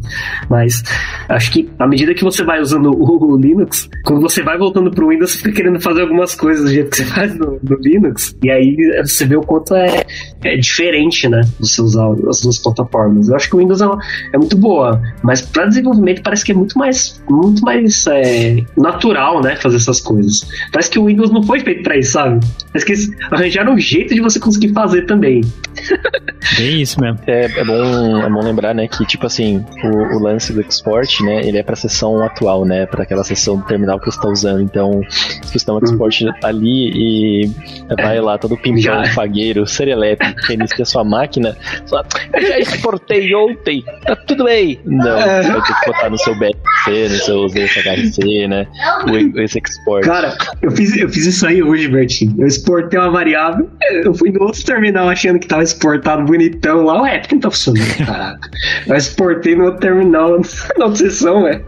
Mas 0.51 0.83
acho 1.29 1.53
que 1.53 1.71
à 1.79 1.87
medida 1.87 2.15
que 2.15 2.25
você 2.25 2.43
vai 2.43 2.61
usando 2.61 2.91
o, 2.91 3.33
o 3.33 3.37
Linux, 3.37 3.89
quando 4.05 4.21
você 4.21 4.43
vai 4.43 4.59
voltando 4.59 4.91
pro 4.91 5.09
Windows, 5.09 5.33
você 5.33 5.39
fica 5.39 5.53
querendo 5.53 5.81
fazer 5.81 6.03
algumas 6.03 6.35
coisas 6.35 6.65
do 6.65 6.71
jeito 6.71 6.91
que 6.91 6.97
você 6.97 7.05
faz 7.13 7.35
no, 7.37 7.61
no 7.63 7.77
Linux, 7.81 8.37
e 8.43 8.51
aí 8.51 8.77
você 9.05 9.25
vê 9.25 9.37
o 9.37 9.43
quanto 9.43 9.75
é, 9.75 10.05
é 10.43 10.57
diferente, 10.57 11.29
né? 11.29 11.43
Você 11.61 11.81
usar 11.81 12.09
as 12.29 12.41
duas 12.41 12.59
plataformas. 12.59 13.29
Eu 13.29 13.37
acho 13.37 13.49
que 13.49 13.57
o 13.57 13.59
Windows 13.59 13.81
é, 13.81 13.87
uma, 13.87 13.99
é 14.33 14.39
muito 14.39 14.57
boa, 14.57 15.01
mas 15.23 15.43
para 15.43 15.67
desenvolvimento 15.67 16.23
parece 16.23 16.45
que 16.45 16.53
é 16.53 16.55
muito 16.55 16.79
mais, 16.79 17.23
muito 17.29 17.63
mais 17.63 18.07
é, 18.07 18.65
natural, 18.77 19.43
né? 19.43 19.57
Fazer 19.57 19.77
essas 19.77 20.01
coisas. 20.01 20.47
Parece 20.73 20.91
que 20.91 20.99
o 20.99 21.07
Windows 21.07 21.31
não 21.31 21.43
foi 21.43 21.61
feito 21.61 21.83
para 21.83 21.97
isso, 21.97 22.13
sabe? 22.13 22.41
Parece 22.73 22.87
que 22.87 22.93
eles 22.93 23.11
arranjaram 23.31 23.75
um 23.75 23.79
jeito 23.79 24.15
de 24.15 24.21
você 24.21 24.39
conseguir 24.39 24.73
fazer 24.73 25.07
também. 25.07 25.43
Bem 26.57 26.83
isso 26.83 27.01
mesmo. 27.01 27.19
É, 27.27 27.45
é, 27.45 27.65
bom, 27.65 28.23
é 28.23 28.29
bom 28.29 28.43
lembrar, 28.43 28.75
né, 28.75 28.87
que 28.87 29.05
tipo 29.07 29.27
assim, 29.27 29.65
o, 29.85 30.17
o 30.17 30.19
lance 30.19 30.53
do 30.53 30.61
export, 30.61 31.23
né, 31.23 31.41
ele 31.47 31.59
é 31.59 31.63
para 31.63 31.75
a 31.75 31.77
sessão 31.77 32.23
atual, 32.23 32.65
né, 32.65 32.87
para 32.87 33.05
aquela 33.05 33.25
sessão 33.25 33.57
do 33.57 33.65
terminal 33.65 33.99
que 33.99 34.07
você 34.07 34.19
está 34.19 34.29
usando. 34.29 34.63
Então, 34.63 35.01
se 35.11 35.59
você 35.59 35.65
tem 35.65 35.75
um 35.75 35.79
export 35.79 36.25
hum. 36.25 36.33
ali 36.43 36.91
e 36.95 37.51
vai 37.97 38.21
lá 38.21 38.39
todo 38.39 38.57
pimpão, 38.57 39.05
fagueiro, 39.15 39.67
serelepe, 39.67 40.35
que 40.47 40.55
inicia 40.55 40.85
sua 40.85 41.05
máquina, 41.05 41.57
só, 41.87 42.03
eu 42.35 42.47
já 42.47 42.59
exportei 42.59 43.35
ontem, 43.35 43.85
tá 44.05 44.17
tudo 44.17 44.45
bem. 44.45 44.81
Não, 44.85 45.19
é. 45.19 45.43
vai 45.43 45.63
ter 45.63 45.75
que 45.75 45.87
botar 45.87 46.11
no 46.11 46.19
seu 46.19 46.35
BSC, 46.39 47.09
no 47.09 47.19
seu 47.19 47.49
ZHC, 47.49 48.49
né, 48.49 48.67
o, 49.07 49.41
esse 49.41 49.59
export. 49.59 50.05
Cara, 50.05 50.37
eu 50.61 50.71
fiz, 50.71 50.97
eu 50.97 51.09
fiz 51.09 51.27
isso 51.27 51.47
aí 51.47 51.63
hoje, 51.63 51.89
Bertinho. 51.89 52.35
Eu 52.39 52.47
exportei 52.47 52.99
uma 52.99 53.11
variável, 53.11 53.69
eu 54.05 54.15
fui 54.15 54.31
no 54.31 54.43
outro 54.43 54.65
terminal 54.65 55.09
achando 55.09 55.39
que 55.39 55.47
tava 55.47 55.63
exportado 55.63 56.25
bonitão 56.25 56.85
lá, 56.85 57.03
ué, 57.03 57.19
por 57.19 57.29
que 57.29 57.35
não 57.35 57.41
tá 57.43 57.51
funcionando, 57.51 57.97
caraca? 58.07 58.51
Eu 58.87 58.97
exportei 58.97 59.55
no 59.55 59.65
outro 59.65 59.81
terminal, 59.81 60.41
na 60.79 60.85
outra 60.85 60.97
sessão, 60.97 61.43
ué. 61.43 61.63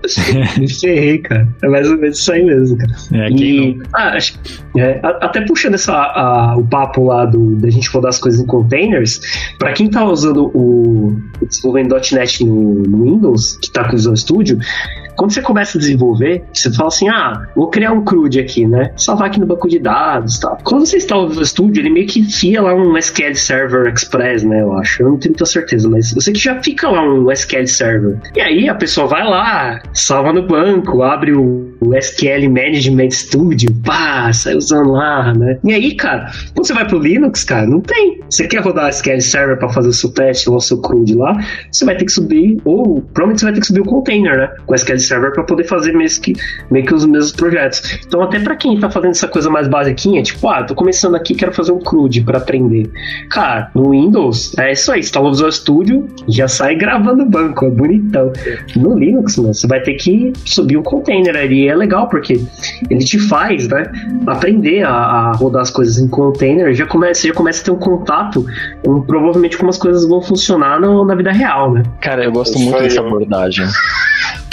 Me 0.58 0.72
ferrei, 0.72 1.18
cara. 1.18 1.48
É 1.62 1.68
mais 1.68 1.88
ou 1.88 1.98
menos 1.98 2.18
isso 2.18 2.32
aí 2.32 2.44
mesmo, 2.44 2.78
cara. 2.78 2.92
É, 3.12 3.30
e, 3.30 3.78
ah, 3.94 4.08
acho, 4.16 4.38
é, 4.76 5.00
até 5.02 5.40
puxando 5.42 5.74
essa, 5.74 5.92
a, 5.92 6.56
o 6.56 6.64
papo 6.66 7.06
lá 7.06 7.24
do, 7.24 7.56
da 7.56 7.70
gente 7.70 7.88
rodar 7.90 8.10
as 8.10 8.18
coisas 8.18 8.40
em 8.40 8.46
containers, 8.46 9.20
pra 9.58 9.72
quem 9.72 9.88
tá 9.88 10.04
usando 10.04 10.50
o, 10.54 11.16
o 11.40 11.46
desenvolvendo 11.46 11.94
.NET 12.14 12.44
no, 12.44 12.82
no 12.82 13.04
Windows, 13.04 13.58
que 13.60 13.70
tá 13.70 13.84
com 13.84 13.90
o 13.90 13.96
Visual 13.96 14.16
Studio, 14.16 14.58
quando 15.16 15.32
você 15.32 15.42
começa 15.42 15.78
a 15.78 15.80
desenvolver, 15.80 16.44
você 16.52 16.72
fala 16.72 16.88
assim: 16.88 17.08
ah, 17.08 17.46
vou 17.54 17.68
criar 17.68 17.92
um 17.92 18.04
CRUD 18.04 18.40
aqui, 18.40 18.66
né? 18.66 18.92
Salvar 18.96 19.28
aqui 19.28 19.40
no 19.40 19.46
banco 19.46 19.68
de 19.68 19.78
dados 19.78 20.36
e 20.36 20.40
tal. 20.40 20.58
Quando 20.64 20.86
você 20.86 20.96
instala 20.96 21.24
o 21.24 21.28
Visual 21.28 21.46
Studio, 21.46 21.80
ele 21.80 21.90
meio 21.90 22.06
que 22.06 22.20
enfia 22.20 22.60
lá 22.60 22.74
um 22.74 22.96
SQL 22.96 23.34
Server 23.34 23.92
Express, 23.92 24.42
né? 24.42 24.62
Eu 24.62 24.72
acho. 24.74 25.02
Eu 25.02 25.10
não 25.10 25.18
tenho 25.18 25.32
muita 25.32 25.46
certeza, 25.46 25.88
mas 25.88 26.10
sei 26.10 26.32
que 26.32 26.40
já 26.40 26.60
fica 26.62 26.88
lá 26.88 27.02
um 27.02 27.30
SQL 27.30 27.66
Server. 27.66 28.18
E 28.34 28.40
aí 28.40 28.68
a 28.68 28.74
pessoa 28.74 29.06
vai 29.06 29.24
lá, 29.24 29.80
salva 29.92 30.32
no 30.32 30.46
banco, 30.46 31.02
abre 31.02 31.32
o 31.32 31.74
SQL 31.94 32.48
Management 32.48 33.10
Studio, 33.10 33.68
pá, 33.84 34.32
sai 34.32 34.54
usando 34.56 34.92
lá, 34.92 35.32
né? 35.34 35.58
E 35.64 35.72
aí, 35.72 35.94
cara, 35.94 36.30
quando 36.54 36.66
você 36.66 36.72
vai 36.72 36.86
pro 36.86 36.98
Linux, 36.98 37.44
cara, 37.44 37.66
não 37.66 37.80
tem. 37.80 38.20
Você 38.28 38.46
quer 38.46 38.60
rodar 38.60 38.88
SQL 38.88 39.20
Server 39.20 39.58
para 39.58 39.68
fazer 39.68 39.88
o 39.88 39.92
seu 39.92 40.10
teste 40.10 40.48
ou 40.48 40.56
o 40.56 40.60
seu 40.60 40.78
CRUD 40.78 41.14
lá, 41.14 41.36
você 41.70 41.84
vai 41.84 41.96
ter 41.96 42.03
que 42.04 42.12
subir, 42.12 42.60
ou 42.64 43.00
provavelmente 43.00 43.40
você 43.40 43.46
vai 43.46 43.54
ter 43.54 43.60
que 43.60 43.66
subir 43.66 43.80
o 43.80 43.84
container, 43.84 44.36
né? 44.36 44.50
Com 44.66 44.74
SQL 44.74 44.98
server 44.98 45.32
para 45.32 45.44
poder 45.44 45.64
fazer 45.64 45.92
meio 45.92 46.08
que, 46.20 46.32
meio 46.70 46.84
que 46.84 46.94
os 46.94 47.04
mesmos 47.04 47.32
projetos. 47.32 47.98
Então, 48.06 48.22
até 48.22 48.38
para 48.38 48.56
quem 48.56 48.78
tá 48.78 48.90
fazendo 48.90 49.12
essa 49.12 49.28
coisa 49.28 49.50
mais 49.50 49.68
basiquinha, 49.68 50.22
tipo, 50.22 50.48
ah, 50.48 50.62
tô 50.62 50.74
começando 50.74 51.14
aqui, 51.14 51.34
quero 51.34 51.52
fazer 51.52 51.72
um 51.72 51.80
CRUD 51.80 52.22
para 52.22 52.38
aprender. 52.38 52.90
Cara, 53.30 53.70
no 53.74 53.90
Windows, 53.90 54.56
é 54.58 54.72
isso 54.72 54.92
aí, 54.92 55.00
instala 55.00 55.28
o 55.28 55.30
Visual 55.30 55.52
Studio, 55.52 56.06
já 56.28 56.48
sai 56.48 56.74
gravando 56.74 57.24
banco, 57.24 57.64
é 57.64 57.70
bonitão. 57.70 58.32
No 58.76 58.98
Linux, 58.98 59.36
mano, 59.36 59.54
você 59.54 59.66
vai 59.66 59.80
ter 59.80 59.94
que 59.94 60.32
subir 60.44 60.76
o 60.76 60.82
container 60.82 61.36
ali, 61.36 61.68
é 61.68 61.74
legal 61.74 62.08
porque 62.08 62.40
ele 62.90 63.04
te 63.04 63.18
faz, 63.18 63.68
né, 63.68 63.90
aprender 64.26 64.84
a, 64.84 64.90
a 64.90 65.32
rodar 65.32 65.62
as 65.62 65.70
coisas 65.70 65.98
em 65.98 66.08
container, 66.08 66.74
já 66.74 66.86
começa, 66.86 67.26
já 67.26 67.34
começa 67.34 67.62
a 67.62 67.64
ter 67.64 67.70
um 67.70 67.78
contato 67.78 68.44
provavelmente 69.06 69.56
como 69.56 69.70
as 69.70 69.78
coisas 69.78 70.06
vão 70.06 70.20
funcionar 70.20 70.80
no, 70.80 71.04
na 71.04 71.14
vida 71.14 71.32
real, 71.32 71.72
né? 71.72 71.82
Cara, 72.00 72.24
eu 72.24 72.32
gosto 72.32 72.58
muito 72.58 72.82
dessa 72.82 73.00
abordagem. 73.00 73.66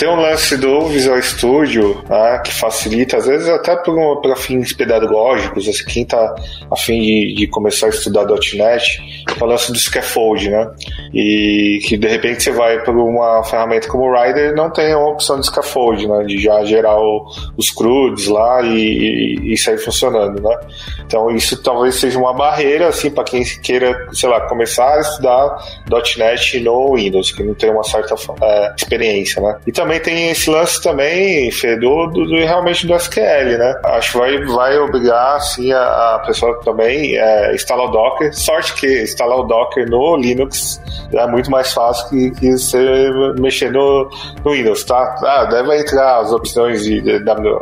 tem 0.01 0.09
um 0.09 0.15
lance 0.15 0.57
do 0.57 0.87
Visual 0.87 1.21
Studio 1.21 2.03
né, 2.09 2.41
que 2.43 2.51
facilita, 2.51 3.17
às 3.17 3.27
vezes 3.27 3.47
até 3.47 3.75
para 3.75 4.35
fins 4.35 4.73
pedagógicos, 4.73 5.67
assim, 5.67 5.85
quem 5.85 6.01
está 6.01 6.33
a 6.71 6.75
fim 6.75 6.99
de, 6.99 7.35
de, 7.35 7.47
começar 7.47 7.85
a 7.85 7.89
estudar 7.89 8.25
.NET, 8.25 8.99
é 9.39 9.43
o 9.43 9.45
lance 9.45 9.71
do 9.71 9.77
scaffold, 9.77 10.49
né? 10.49 10.71
E 11.13 11.79
que 11.87 11.97
de 11.97 12.07
repente 12.07 12.41
você 12.41 12.51
vai 12.51 12.79
para 12.79 12.91
uma 12.91 13.43
ferramenta 13.43 13.87
como 13.87 14.05
o 14.05 14.11
Rider 14.11 14.55
não 14.55 14.71
tem 14.71 14.95
uma 14.95 15.09
opção 15.09 15.39
de 15.39 15.45
scaffold, 15.45 16.07
né? 16.07 16.23
De 16.23 16.41
já 16.41 16.65
gerar 16.65 16.97
o, 16.99 17.27
os 17.55 17.69
CRUDs 17.69 18.25
lá 18.25 18.63
e, 18.63 18.75
e, 18.75 19.53
e 19.53 19.57
sair 19.57 19.77
funcionando, 19.77 20.41
né? 20.41 20.57
Então 21.05 21.29
isso 21.29 21.61
talvez 21.61 21.93
seja 21.93 22.17
uma 22.17 22.33
barreira, 22.33 22.87
assim, 22.87 23.11
para 23.11 23.23
quem 23.23 23.43
queira, 23.61 24.07
sei 24.13 24.29
lá, 24.29 24.41
começar 24.47 24.95
a 24.95 25.01
estudar 25.01 25.57
.NET 26.17 26.59
no 26.61 26.95
Windows, 26.95 27.30
que 27.31 27.43
não 27.43 27.53
tem 27.53 27.69
uma 27.69 27.83
certa 27.83 28.15
é, 28.43 28.73
experiência, 28.77 29.41
né? 29.41 29.57
E 29.65 29.71
também 29.71 29.99
tem 29.99 30.31
esse 30.31 30.49
lance 30.49 30.81
também, 30.81 31.51
Fê, 31.51 31.75
do, 31.75 32.07
do, 32.07 32.25
realmente 32.25 32.85
do 32.87 32.95
SQL, 32.95 33.57
né? 33.57 33.75
Acho 33.85 34.13
que 34.13 34.17
vai, 34.17 34.45
vai 34.45 34.79
obrigar, 34.79 35.37
assim, 35.37 35.71
a, 35.71 36.15
a 36.15 36.19
pessoa 36.19 36.59
também 36.63 37.17
é, 37.17 37.53
instalar 37.53 37.87
o 37.87 37.91
Docker. 37.91 38.33
Sorte 38.33 38.73
que 38.75 39.03
instalar 39.03 39.39
o 39.39 39.43
Docker 39.43 39.89
no 39.89 40.15
Linux 40.15 40.81
é 41.13 41.27
muito 41.27 41.49
mais 41.49 41.73
fácil 41.73 42.09
que, 42.09 42.31
que 42.31 42.51
você 42.51 43.09
mexer 43.39 43.71
no, 43.71 44.09
no 44.43 44.51
Windows, 44.51 44.83
tá? 44.83 45.15
Ah, 45.23 45.45
deve 45.45 45.77
entrar 45.77 46.19
as 46.19 46.31
opções 46.31 46.83
de, 46.83 47.01
de 47.01 47.19
w, 47.19 47.59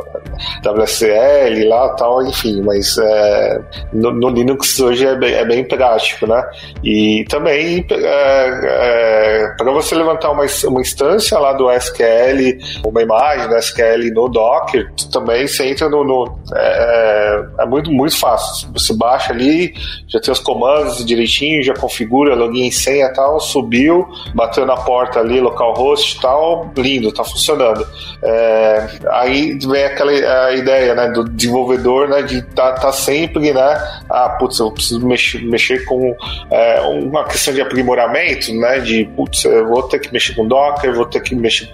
WSL 0.64 1.68
lá 1.68 1.88
tal, 1.94 2.22
enfim, 2.26 2.62
mas 2.62 2.96
é, 2.98 3.60
no, 3.92 4.12
no, 4.12 4.28
Linux 4.28 4.78
hoje 4.80 5.06
é 5.06 5.16
bem, 5.16 5.34
é 5.34 5.44
bem 5.44 5.64
prático, 5.64 6.26
né? 6.26 6.42
E 6.82 7.24
também 7.28 7.84
é, 7.90 8.50
é 8.64 9.56
para 9.64 9.72
você 9.72 9.94
levantar 9.94 10.30
uma, 10.30 10.44
uma 10.64 10.80
instância 10.80 11.38
lá 11.38 11.52
do 11.52 11.70
SQL, 11.70 12.58
uma 12.84 13.02
imagem 13.02 13.46
do 13.48 13.56
SQL 13.56 14.10
no 14.14 14.28
Docker, 14.28 14.90
também 15.12 15.46
você 15.46 15.68
entra 15.68 15.88
no. 15.88 16.02
no 16.02 16.38
é, 16.54 17.44
é, 17.58 17.66
muito, 17.66 17.90
muito 17.90 18.16
fácil. 18.18 18.68
Você 18.72 18.94
baixa 18.94 19.32
ali, 19.32 19.74
já 20.08 20.18
tem 20.18 20.32
os 20.32 20.38
comandos 20.38 21.04
direitinho, 21.04 21.62
já 21.62 21.74
configura 21.74 22.34
login 22.34 22.68
e 22.68 22.72
senha 22.72 23.06
e 23.06 23.12
tal, 23.12 23.38
subiu, 23.38 24.08
bateu 24.34 24.64
na 24.64 24.76
porta 24.76 25.20
ali, 25.20 25.40
localhost 25.40 26.16
e 26.16 26.20
tal, 26.20 26.70
lindo, 26.76 27.12
tá 27.12 27.22
funcionando. 27.22 27.86
É, 28.22 28.88
aí 29.10 29.58
vem 29.58 29.84
aquela 29.84 30.10
a 30.10 30.54
ideia 30.54 30.94
né, 30.94 31.08
do 31.08 31.24
desenvolvedor 31.24 32.08
né, 32.08 32.22
de 32.22 32.42
tá, 32.42 32.72
tá 32.72 32.92
sempre, 32.92 33.52
né? 33.52 34.00
Ah, 34.08 34.36
putz, 34.38 34.58
eu 34.58 34.70
preciso 34.72 35.06
mexer, 35.06 35.42
mexer 35.44 35.84
com 35.84 36.16
é, 36.50 36.80
uma 36.80 37.24
questão 37.24 37.52
de 37.52 37.60
aprimoramento, 37.60 38.52
né? 38.54 38.78
De 38.80 39.04
putz, 39.16 39.44
eu 39.50 39.68
vou 39.68 39.82
ter 39.82 39.98
que 39.98 40.12
mexer 40.12 40.34
com 40.34 40.46
Docker, 40.46 40.94
vou 40.94 41.06
ter 41.06 41.20
que 41.20 41.34
mexer, 41.34 41.70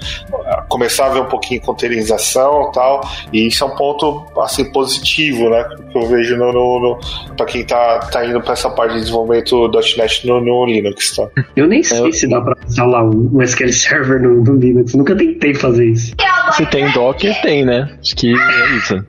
começar 0.68 1.06
a 1.06 1.08
ver 1.10 1.20
um 1.20 1.26
pouquinho 1.26 1.60
containerização 1.60 2.68
e 2.68 2.72
tal. 2.72 3.00
E 3.32 3.46
isso 3.46 3.64
é 3.64 3.66
um 3.66 3.76
ponto 3.76 4.26
assim 4.40 4.70
positivo, 4.72 5.50
né? 5.50 5.64
Que 5.90 5.98
eu 5.98 6.06
vejo 6.06 6.36
no, 6.36 6.52
no, 6.52 6.80
no 6.80 7.36
para 7.36 7.46
quem 7.46 7.64
tá, 7.64 8.00
tá 8.00 8.24
indo 8.24 8.40
para 8.40 8.52
essa 8.52 8.70
parte 8.70 8.94
de 8.94 9.00
desenvolvimento 9.00 9.68
.NET 9.96 10.26
no, 10.26 10.40
no 10.40 10.66
Linux, 10.66 11.16
tá? 11.16 11.28
Eu 11.54 11.66
nem 11.66 11.82
sei 11.82 12.12
se 12.12 12.28
dá 12.28 12.40
para 12.40 12.56
instalar 12.66 13.04
um 13.04 13.42
SQL 13.42 13.72
Server 13.72 14.20
no, 14.20 14.42
no 14.42 14.56
Linux. 14.56 14.94
Nunca 14.94 15.14
tentei 15.14 15.54
fazer 15.54 15.86
isso. 15.86 16.14
Se 16.52 16.66
tem 16.66 16.90
Docker, 16.92 17.40
tem, 17.42 17.64
né? 17.64 17.88
Acho 18.00 18.16
que 18.16 18.32
é 18.32 18.76
isso. 18.76 19.04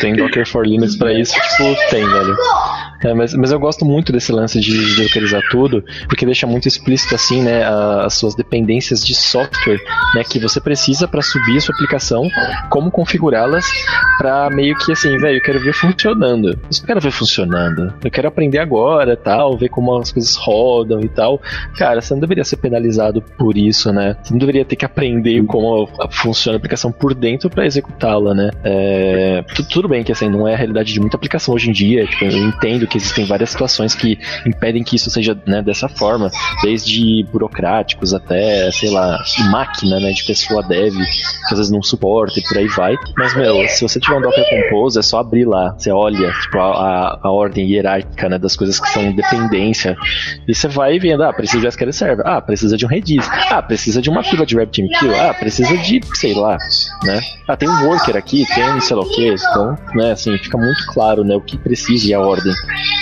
Tem 0.00 0.14
Docker 0.14 0.46
for 0.48 0.66
Linux 0.66 0.96
pra 0.96 1.12
isso, 1.12 1.34
tipo, 1.34 1.90
tem, 1.90 2.04
velho. 2.06 2.36
É, 3.02 3.12
mas, 3.14 3.34
mas 3.34 3.52
eu 3.52 3.58
gosto 3.58 3.84
muito 3.84 4.12
desse 4.12 4.32
lance 4.32 4.60
de, 4.60 4.96
dockerizar 4.96 5.42
tudo, 5.50 5.84
porque 6.08 6.24
deixa 6.24 6.46
muito 6.46 6.68
explícito 6.68 7.14
assim, 7.14 7.42
né, 7.42 7.64
as 8.04 8.14
suas 8.14 8.34
dependências 8.34 9.04
de 9.04 9.14
software, 9.14 9.80
né, 10.14 10.22
que 10.24 10.38
você 10.38 10.60
precisa 10.60 11.06
para 11.06 11.22
subir 11.22 11.58
a 11.58 11.60
sua 11.60 11.74
aplicação, 11.74 12.28
como 12.70 12.90
configurá-las 12.90 13.66
para 14.18 14.48
meio 14.50 14.76
que 14.78 14.92
assim, 14.92 15.16
velho, 15.18 15.38
eu 15.38 15.42
quero 15.42 15.60
ver 15.60 15.72
funcionando. 15.72 16.48
Eu 16.50 16.86
quero 16.86 17.00
ver 17.00 17.10
funcionando. 17.10 17.92
Eu 18.02 18.10
quero 18.10 18.28
aprender 18.28 18.58
agora, 18.58 19.16
tal, 19.16 19.56
ver 19.56 19.68
como 19.68 19.96
as 19.96 20.10
coisas 20.10 20.36
rodam 20.36 21.00
e 21.00 21.08
tal. 21.08 21.40
Cara, 21.76 22.00
você 22.00 22.14
não 22.14 22.20
deveria 22.20 22.44
ser 22.44 22.56
penalizado 22.56 23.20
por 23.20 23.56
isso, 23.56 23.92
né? 23.92 24.16
Você 24.22 24.32
não 24.32 24.38
deveria 24.38 24.64
ter 24.64 24.76
que 24.76 24.84
aprender 24.84 25.44
como 25.44 25.88
funciona 26.10 26.56
a 26.56 26.58
aplicação 26.58 26.90
por 26.90 27.14
dentro 27.14 27.50
para 27.50 27.66
executá-la, 27.66 28.34
né? 28.34 28.50
É, 28.64 29.44
tudo 29.70 29.88
bem 29.88 30.02
que 30.02 30.12
assim 30.12 30.28
não 30.28 30.46
é 30.46 30.54
a 30.54 30.56
realidade 30.56 30.92
de 30.92 31.00
muita 31.00 31.16
aplicação 31.16 31.54
hoje 31.54 31.68
em 31.68 31.72
dia. 31.72 32.06
Tipo, 32.06 32.24
eu 32.24 32.48
entendo 32.48 32.85
que 32.86 32.96
existem 32.98 33.24
várias 33.24 33.50
situações 33.50 33.94
que 33.94 34.18
impedem 34.46 34.82
que 34.82 34.96
isso 34.96 35.10
seja 35.10 35.36
né, 35.46 35.62
dessa 35.62 35.88
forma, 35.88 36.30
desde 36.62 37.24
burocráticos 37.30 38.14
até, 38.14 38.70
sei 38.70 38.90
lá, 38.90 39.22
máquina, 39.50 40.00
né, 40.00 40.12
de 40.12 40.24
pessoa 40.24 40.62
dev, 40.62 40.94
que 40.94 41.52
às 41.52 41.58
vezes 41.58 41.70
não 41.70 41.82
suporta 41.82 42.38
e 42.38 42.42
por 42.42 42.58
aí 42.58 42.68
vai. 42.68 42.96
Mas, 43.16 43.34
meu, 43.34 43.66
se 43.68 43.82
você 43.82 44.00
tiver 44.00 44.16
um 44.16 44.20
Docker 44.20 44.44
Compose, 44.48 44.98
é 44.98 45.02
só 45.02 45.20
abrir 45.20 45.44
lá, 45.44 45.74
você 45.76 45.90
olha, 45.90 46.32
tipo, 46.32 46.58
a, 46.58 46.64
a, 46.64 47.18
a 47.22 47.30
ordem 47.30 47.70
hierárquica, 47.70 48.28
né, 48.28 48.38
das 48.38 48.56
coisas 48.56 48.78
que 48.80 48.88
são 48.88 49.12
dependência, 49.12 49.96
e 50.46 50.54
você 50.54 50.68
vai 50.68 50.98
vendo, 50.98 51.22
ah, 51.22 51.32
precisa 51.32 51.60
de 51.60 51.68
SQL 51.68 51.92
Server, 51.92 52.26
ah, 52.26 52.40
precisa 52.40 52.76
de 52.76 52.84
um 52.84 52.88
Redis, 52.88 53.28
ah, 53.50 53.62
precisa 53.62 54.00
de 54.00 54.10
uma 54.10 54.22
fila 54.22 54.46
de 54.46 54.56
RabbitMQ, 54.56 55.14
ah, 55.14 55.34
precisa 55.34 55.76
de, 55.76 56.00
sei 56.14 56.34
lá, 56.34 56.56
né, 57.04 57.20
ah, 57.48 57.56
tem 57.56 57.68
um 57.68 57.86
worker 57.86 58.16
aqui, 58.16 58.44
tem 58.54 58.80
sei 58.80 58.96
lá 58.96 59.02
o 59.02 59.10
que, 59.10 59.28
então, 59.28 59.78
né, 59.94 60.12
assim, 60.12 60.36
fica 60.38 60.58
muito 60.58 60.86
claro, 60.88 61.24
né, 61.24 61.34
o 61.34 61.40
que 61.40 61.56
precisa 61.56 62.08
e 62.08 62.14
a 62.14 62.20
ordem. 62.20 62.52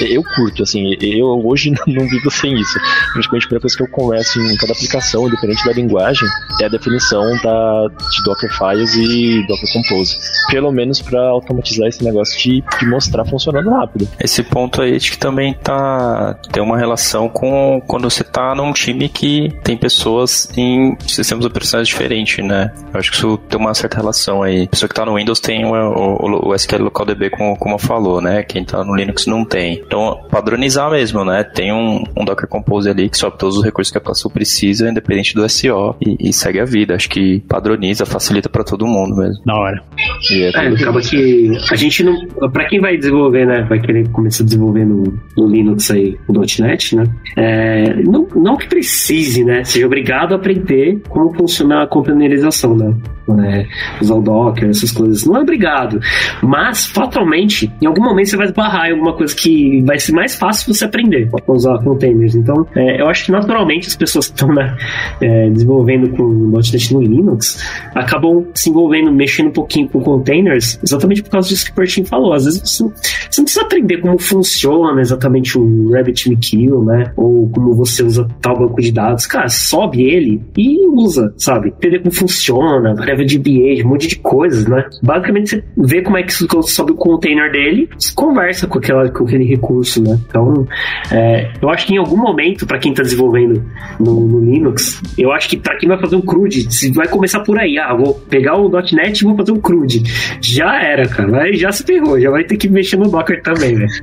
Eu 0.01 0.23
curto, 0.23 0.63
assim, 0.63 0.97
eu 1.01 1.27
hoje 1.45 1.73
não 1.87 2.09
vivo 2.09 2.31
sem 2.31 2.55
isso. 2.55 2.79
Praticamente 3.13 3.45
a 3.45 3.49
primeira 3.49 3.61
coisa 3.61 3.77
que 3.77 3.83
eu 3.83 3.89
converso 3.89 4.41
em 4.41 4.57
cada 4.57 4.73
aplicação, 4.73 5.27
independente 5.27 5.65
da 5.65 5.73
linguagem, 5.73 6.29
é 6.61 6.67
a 6.67 6.69
definição 6.69 7.25
da, 7.43 7.89
de 7.89 8.23
Docker 8.25 8.51
Files 8.57 8.95
e 8.95 9.47
Docker 9.47 9.73
Compose. 9.73 10.17
Pelo 10.51 10.73
menos 10.73 11.01
para 11.01 11.21
automatizar 11.21 11.89
esse 11.89 12.05
negócio 12.05 12.39
de, 12.39 12.63
de 12.79 12.87
mostrar 12.87 13.25
funcionando 13.25 13.71
rápido. 13.71 14.09
Esse 14.19 14.43
ponto 14.43 14.83
aí 14.83 14.97
acho 14.97 15.13
que 15.13 15.19
também 15.19 15.55
tá 15.55 16.37
tem 16.53 16.63
uma 16.63 16.79
relação 16.79 17.29
com 17.29 17.83
quando 17.87 18.09
você 18.11 18.25
tá 18.25 18.55
num 18.55 18.73
time 18.73 19.09
que 19.09 19.53
tem 19.63 19.77
pessoas 19.77 20.49
em 20.57 20.97
sistemas 21.07 21.45
operacionais 21.45 21.89
diferentes, 21.89 22.45
né? 22.45 22.73
Eu 22.93 23.01
acho 23.01 23.11
que 23.11 23.17
isso 23.17 23.37
tem 23.49 23.59
uma 23.59 23.75
certa 23.75 23.97
relação 23.97 24.43
aí. 24.43 24.65
A 24.65 24.69
pessoa 24.69 24.89
que 24.89 24.95
tá 24.95 25.05
no 25.05 25.15
Windows 25.17 25.41
tem 25.41 25.65
o, 25.65 25.73
o, 25.73 26.49
o 26.49 26.55
SQL 26.55 26.85
Local 26.85 27.07
DB, 27.07 27.31
como, 27.31 27.57
como 27.57 27.79
falou, 27.79 28.21
né? 28.21 28.43
Quem 28.43 28.65
tá 28.65 28.85
no 28.85 28.95
Linux 28.95 29.27
não 29.27 29.45
tem. 29.45 29.64
Então, 29.73 30.21
padronizar 30.31 30.91
mesmo, 30.91 31.25
né? 31.25 31.45
Tem 31.45 31.73
um, 31.73 32.03
um 32.17 32.25
Docker 32.25 32.49
Compose 32.49 32.89
ali 32.89 33.09
que 33.09 33.17
sobe 33.17 33.39
todos 33.39 33.57
os 33.57 33.65
recursos 33.65 33.91
que 33.91 33.99
a 33.99 34.01
pessoa 34.01 34.33
precisa, 34.33 34.89
independente 34.89 35.35
do 35.35 35.49
SO, 35.49 35.95
e, 36.01 36.29
e 36.29 36.33
segue 36.33 36.61
a 36.61 36.65
vida. 36.65 36.95
Acho 36.95 37.09
que 37.09 37.41
padroniza, 37.49 38.07
facilita 38.07 38.49
para 38.49 38.65
todo 38.65 38.87
mundo 38.87 39.17
mesmo. 39.17 39.43
Na 39.47 39.57
hora. 39.57 39.83
E 40.31 40.43
é, 40.43 40.51
é 40.51 40.69
acaba 40.69 41.01
que 41.01 41.53
a 41.71 41.77
gente 41.77 42.03
não. 42.03 42.27
Pra 42.51 42.67
quem 42.67 42.81
vai 42.81 42.97
desenvolver, 42.97 43.47
né? 43.47 43.63
Vai 43.69 43.81
querer 43.81 44.09
começar 44.09 44.43
a 44.43 44.47
desenvolver 44.47 44.85
no, 44.85 45.19
no 45.37 45.49
Linux 45.49 45.91
aí, 45.91 46.19
o 46.29 46.33
.NET, 46.33 46.97
né? 46.97 47.05
É, 47.37 47.95
não, 48.03 48.27
não 48.35 48.57
que 48.57 48.69
precise, 48.69 49.45
né? 49.45 49.65
Seja 49.65 49.87
obrigado 49.87 50.33
a 50.33 50.37
aprender 50.37 51.01
como 51.09 51.35
funciona 51.35 51.83
a 51.83 51.87
containerização, 51.87 52.77
né? 52.77 52.95
É, 53.29 53.67
usar 54.01 54.15
o 54.15 54.23
Docker, 54.23 54.69
essas 54.69 54.93
coisas. 54.93 55.25
Não 55.25 55.37
é 55.37 55.41
obrigado. 55.41 56.01
Mas, 56.43 56.87
fatalmente, 56.87 57.73
em 57.81 57.87
algum 57.87 58.03
momento 58.03 58.31
você 58.31 58.37
vai 58.37 58.47
esbarrar 58.47 58.89
em 58.89 58.93
alguma 58.93 59.13
coisa 59.15 59.35
que 59.35 59.83
vai 59.83 59.99
ser 59.99 60.13
mais 60.13 60.37
fácil 60.37 60.73
você 60.73 60.85
aprender 60.85 61.29
a 61.33 61.53
usar 61.53 61.79
containers. 61.79 62.35
Então, 62.35 62.67
é, 62.75 63.01
eu 63.01 63.09
acho 63.09 63.27
que 63.27 63.33
naturalmente 63.33 63.89
as 63.89 63.97
pessoas 63.97 64.27
que 64.29 64.35
estão 64.35 64.53
né, 64.53 64.77
é, 65.21 65.51
desenvolvendo 65.51 66.11
com 66.11 66.25
.NET 66.55 66.95
no 66.95 67.03
Linux 67.03 67.63
acabam 67.95 68.47
se 68.55 68.71
envolvendo, 68.71 69.13
mexendo 69.13 69.49
um 69.49 69.53
pouquinho 69.53 69.89
com 69.89 70.01
containers, 70.01 70.79
exatamente 70.83 71.23
por 71.23 71.31
causa 71.31 71.49
disso 71.49 71.67
que 71.67 71.73
o 71.73 71.75
Pertin 71.75 72.05
falou. 72.05 72.33
Às 72.33 72.45
vezes 72.45 72.61
você, 72.61 72.85
você, 72.85 73.41
não 73.41 73.45
precisa 73.45 73.65
aprender 73.65 73.99
como 73.99 74.19
funciona 74.19 75.01
exatamente 75.01 75.59
o 75.59 75.93
RabbitMQ, 75.93 76.57
né? 76.85 77.13
Ou 77.17 77.49
como 77.51 77.75
você 77.75 78.03
usa 78.03 78.29
tal 78.41 78.59
banco 78.59 78.81
de 78.81 78.93
dados. 78.93 79.27
Cara, 79.27 79.49
sobe 79.49 80.03
ele 80.03 80.43
e 80.57 80.87
usa, 80.89 81.33
sabe? 81.37 81.69
Entender 81.69 82.01
como 82.01 82.13
funciona, 82.13 82.95
de 83.23 83.39
BA, 83.39 83.85
um 83.85 83.91
monte 83.91 84.09
de 84.09 84.17
coisas, 84.17 84.67
né? 84.67 84.85
Basicamente 85.03 85.51
você 85.51 85.63
vê 85.77 86.03
como 86.03 86.17
é 86.17 86.23
que 86.23 86.33
sobe 86.33 86.93
o 86.93 86.95
container 86.95 87.53
dele, 87.53 87.89
conversa 88.15 88.67
com, 88.67 88.79
aquela, 88.79 89.11
com 89.11 89.25
aquele 89.25 89.45
recurso, 89.45 90.03
né? 90.03 90.19
Então, 90.27 90.67
é, 91.13 91.53
eu 91.61 91.69
acho 91.69 91.87
que 91.87 91.95
em 91.95 91.99
algum 91.99 92.17
momento, 92.17 92.67
para 92.67 92.79
quem 92.79 92.93
está 92.93 93.03
desenvolvendo 93.03 93.63
no, 94.01 94.27
no, 94.27 94.41
Linux, 94.45 95.03
eu 95.19 95.33
acho 95.33 95.49
que 95.49 95.57
para 95.57 95.77
quem 95.77 95.89
vai 95.89 95.99
fazer 95.99 96.17
um 96.17 96.23
CRUD, 96.23 96.73
se 96.73 96.91
vai 96.93 97.07
começar 97.09 97.41
por 97.41 97.59
aí, 97.59 97.79
ah, 97.79 97.95
vou 97.95 98.15
pegar 98.15 98.57
o 98.57 98.69
.NET 98.69 99.21
e 99.21 99.25
vou 99.25 99.37
fazer 99.37 99.53
um 99.53 99.61
CRUD. 99.61 100.03
Já 100.41 100.83
era, 100.83 101.07
cara, 101.07 101.43
aí 101.43 101.57
já 101.57 101.71
se 101.71 101.85
ferrou, 101.85 102.19
já 102.21 102.31
vai 102.31 102.45
ter 102.45 102.57
que 102.57 102.69
mexer 102.69 102.97
no 102.97 103.11
Docker 103.11 103.43
também, 103.43 103.75
velho. 103.75 103.91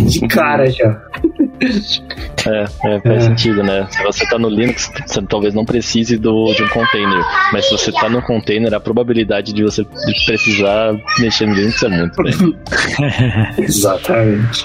De 0.00 0.26
cara 0.28 0.66
já. 0.66 1.00
É, 2.46 2.64
é 2.84 3.00
faz 3.00 3.04
é. 3.04 3.20
sentido, 3.20 3.62
né? 3.62 3.86
Se 3.90 4.02
você 4.02 4.24
está 4.24 4.38
no 4.38 4.48
Linux, 4.48 4.90
você 5.06 5.22
talvez 5.22 5.54
não 5.54 5.64
precise 5.64 6.16
do, 6.16 6.52
de 6.54 6.62
um 6.62 6.68
container. 6.68 7.24
Mas 7.52 7.66
se 7.66 7.72
você 7.72 7.90
está 7.90 8.08
no 8.08 8.22
container, 8.22 8.72
a 8.74 8.80
probabilidade 8.80 9.52
de 9.52 9.62
você 9.62 9.84
precisar 10.26 10.94
mexer 11.18 11.46
no 11.46 11.54
Linux 11.54 11.82
é 11.82 11.88
muito 11.88 12.22
grande. 12.22 12.56
Exatamente. 13.58 14.64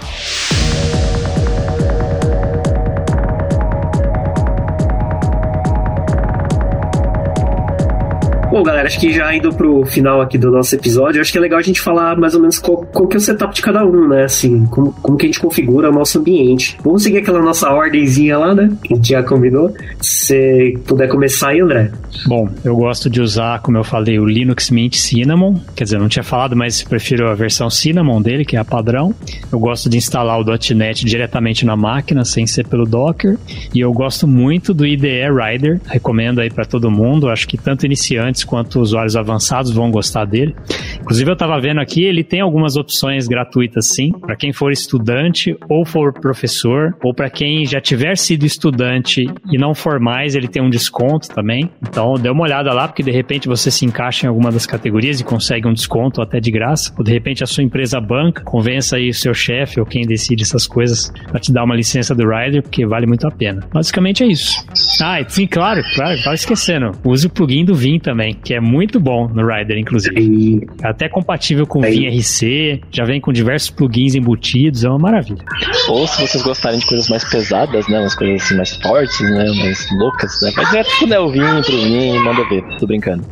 Bom, 8.51 8.63
galera, 8.63 8.85
acho 8.85 8.99
que 8.99 9.13
já 9.13 9.33
indo 9.33 9.53
pro 9.53 9.85
final 9.85 10.19
aqui 10.19 10.37
do 10.37 10.51
nosso 10.51 10.75
episódio, 10.75 11.21
acho 11.21 11.31
que 11.31 11.37
é 11.37 11.41
legal 11.41 11.57
a 11.57 11.61
gente 11.61 11.79
falar 11.79 12.17
mais 12.17 12.35
ou 12.35 12.41
menos 12.41 12.59
qual, 12.59 12.85
qual 12.85 13.07
que 13.07 13.15
é 13.15 13.17
o 13.17 13.21
setup 13.21 13.55
de 13.55 13.61
cada 13.61 13.85
um, 13.85 14.09
né? 14.09 14.25
Assim, 14.25 14.65
como, 14.65 14.91
como 14.91 15.17
que 15.17 15.25
a 15.25 15.29
gente 15.29 15.39
configura 15.39 15.89
o 15.89 15.93
nosso 15.93 16.19
ambiente. 16.19 16.77
Vamos 16.83 17.03
seguir 17.03 17.19
aquela 17.19 17.41
nossa 17.41 17.69
ordemzinha 17.69 18.37
lá, 18.37 18.53
né? 18.53 18.69
Que 18.83 18.93
a 18.93 18.97
gente 18.97 19.07
já 19.07 19.23
combinou. 19.23 19.73
Se 20.01 20.77
puder 20.85 21.07
começar 21.07 21.51
aí, 21.51 21.61
André. 21.61 21.91
Bom, 22.25 22.49
eu 22.61 22.75
gosto 22.75 23.09
de 23.09 23.21
usar, 23.21 23.61
como 23.61 23.77
eu 23.77 23.85
falei, 23.85 24.19
o 24.19 24.25
Linux 24.25 24.69
Mint 24.69 24.95
Cinnamon. 24.95 25.55
Quer 25.73 25.85
dizer, 25.85 25.97
não 25.97 26.09
tinha 26.09 26.21
falado, 26.21 26.53
mas 26.53 26.83
prefiro 26.83 27.29
a 27.29 27.33
versão 27.33 27.69
Cinnamon 27.69 28.21
dele, 28.21 28.43
que 28.43 28.57
é 28.57 28.59
a 28.59 28.65
padrão. 28.65 29.15
Eu 29.49 29.59
gosto 29.59 29.89
de 29.89 29.95
instalar 29.95 30.37
o 30.37 30.43
.NET 30.75 31.05
diretamente 31.05 31.65
na 31.65 31.77
máquina, 31.77 32.25
sem 32.25 32.45
ser 32.45 32.67
pelo 32.67 32.83
Docker. 32.83 33.37
E 33.73 33.79
eu 33.79 33.93
gosto 33.93 34.27
muito 34.27 34.73
do 34.73 34.85
IDE 34.85 35.29
Rider. 35.31 35.79
Recomendo 35.85 36.41
aí 36.41 36.49
para 36.49 36.65
todo 36.65 36.91
mundo. 36.91 37.29
Acho 37.29 37.47
que 37.47 37.57
tanto 37.57 37.85
iniciantes 37.85 38.40
quanto 38.43 38.79
usuários 38.79 39.15
avançados 39.15 39.71
vão 39.71 39.91
gostar 39.91 40.25
dele. 40.25 40.55
Inclusive, 40.99 41.29
eu 41.29 41.33
estava 41.33 41.59
vendo 41.59 41.79
aqui, 41.79 42.03
ele 42.03 42.23
tem 42.23 42.41
algumas 42.41 42.75
opções 42.75 43.27
gratuitas, 43.27 43.89
sim, 43.89 44.11
para 44.11 44.35
quem 44.35 44.53
for 44.53 44.71
estudante 44.71 45.55
ou 45.69 45.85
for 45.85 46.13
professor, 46.13 46.95
ou 47.03 47.13
para 47.13 47.29
quem 47.29 47.65
já 47.65 47.81
tiver 47.81 48.17
sido 48.17 48.45
estudante 48.45 49.25
e 49.51 49.57
não 49.57 49.73
for 49.73 49.99
mais, 49.99 50.35
ele 50.35 50.47
tem 50.47 50.61
um 50.61 50.69
desconto 50.69 51.27
também. 51.29 51.69
Então, 51.81 52.13
dê 52.15 52.29
uma 52.29 52.43
olhada 52.43 52.73
lá, 52.73 52.87
porque 52.87 53.03
de 53.03 53.11
repente 53.11 53.47
você 53.47 53.71
se 53.71 53.85
encaixa 53.85 54.25
em 54.25 54.29
alguma 54.29 54.51
das 54.51 54.65
categorias 54.65 55.19
e 55.19 55.23
consegue 55.23 55.67
um 55.67 55.73
desconto 55.73 56.21
até 56.21 56.39
de 56.39 56.51
graça. 56.51 56.93
Ou 56.97 57.03
de 57.03 57.11
repente 57.11 57.43
a 57.43 57.47
sua 57.47 57.63
empresa 57.63 57.99
banca, 57.99 58.43
convença 58.43 58.97
aí 58.97 59.09
o 59.09 59.13
seu 59.13 59.33
chefe 59.33 59.79
ou 59.79 59.85
quem 59.85 60.05
decide 60.05 60.43
essas 60.43 60.67
coisas 60.67 61.11
para 61.29 61.39
te 61.39 61.51
dar 61.51 61.63
uma 61.63 61.75
licença 61.75 62.13
do 62.15 62.23
Rider, 62.27 62.61
porque 62.61 62.85
vale 62.85 63.05
muito 63.05 63.27
a 63.27 63.31
pena. 63.31 63.61
Basicamente 63.73 64.23
é 64.23 64.27
isso. 64.27 64.65
Ah, 65.01 65.23
sim, 65.27 65.47
claro, 65.47 65.81
claro, 65.95 66.17
tava 66.23 66.35
esquecendo. 66.35 66.91
Use 67.03 67.27
o 67.27 67.29
plugin 67.29 67.65
do 67.65 67.75
Vim 67.75 67.99
também, 67.99 68.30
que 68.33 68.53
é 68.53 68.59
muito 68.59 68.99
bom 68.99 69.27
no 69.27 69.45
Rider, 69.45 69.77
inclusive. 69.77 70.67
É 70.81 70.87
até 70.87 71.09
compatível 71.09 71.65
com 71.65 71.79
o 71.79 71.81
Vim 71.81 72.07
RC, 72.07 72.81
já 72.91 73.03
vem 73.03 73.19
com 73.19 73.31
diversos 73.31 73.69
plugins 73.69 74.15
embutidos, 74.15 74.83
é 74.83 74.89
uma 74.89 74.99
maravilha. 74.99 75.43
Ou 75.89 76.07
se 76.07 76.21
vocês 76.21 76.43
gostarem 76.43 76.79
de 76.79 76.85
coisas 76.85 77.09
mais 77.09 77.23
pesadas, 77.23 77.87
né? 77.87 77.99
Umas 77.99 78.15
coisas 78.15 78.41
assim 78.41 78.55
mais 78.55 78.75
fortes, 78.75 79.19
né? 79.21 79.45
Mais 79.51 79.87
loucas, 79.97 80.41
né? 80.41 80.51
Vai 80.55 80.65
direto 80.65 80.89
pro 80.97 81.07
Nelvin, 81.07 81.61
pro 81.61 81.77
Vim, 81.77 82.17
manda 82.19 82.47
ver. 82.49 82.63
Tô 82.79 82.87
brincando. 82.87 83.25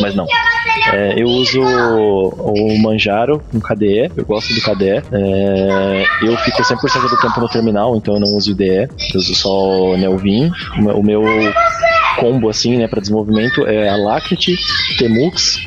Mas 0.00 0.14
não. 0.14 0.26
É, 0.92 1.20
eu 1.20 1.26
uso 1.26 1.60
o 1.60 2.82
Manjaro 2.82 3.42
com 3.50 3.60
KDE, 3.60 4.10
eu 4.16 4.24
gosto 4.24 4.54
do 4.54 4.60
KDE. 4.60 5.02
É, 5.12 6.04
eu 6.22 6.36
fico 6.38 6.62
100% 6.62 7.08
do 7.08 7.20
tempo 7.20 7.40
no 7.40 7.48
terminal, 7.48 7.96
então 7.96 8.14
eu 8.14 8.20
não 8.20 8.36
uso 8.36 8.50
IDE, 8.50 8.88
eu 9.14 9.18
uso 9.18 9.34
só 9.34 9.50
o 9.50 9.96
Nelvin. 9.96 10.50
O 10.78 11.02
meu 11.02 11.22
combo, 12.16 12.48
assim, 12.48 12.76
né, 12.76 12.88
para 12.88 13.00
desenvolvimento 13.00 13.66
é 13.66 13.88
Alacrity, 13.88 14.56
Temux, 14.98 15.58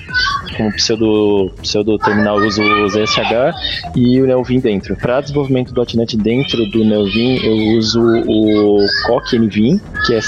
como 0.57 0.71
pseudo, 0.73 1.51
pseudo 1.61 1.97
terminal 1.97 2.37
uso 2.37 2.61
o 2.61 2.89
ZSH 2.89 3.95
e 3.95 4.21
o 4.21 4.27
Nelvin 4.27 4.59
dentro. 4.59 4.95
Para 4.95 5.21
desenvolvimento 5.21 5.73
do 5.73 5.85
.NET 5.95 6.17
dentro 6.17 6.65
do 6.71 6.83
Nelvin, 6.83 7.37
eu 7.43 7.77
uso 7.77 8.01
o 8.01 8.85
CockNVim, 9.07 9.79
que 10.05 10.15
é 10.15 10.19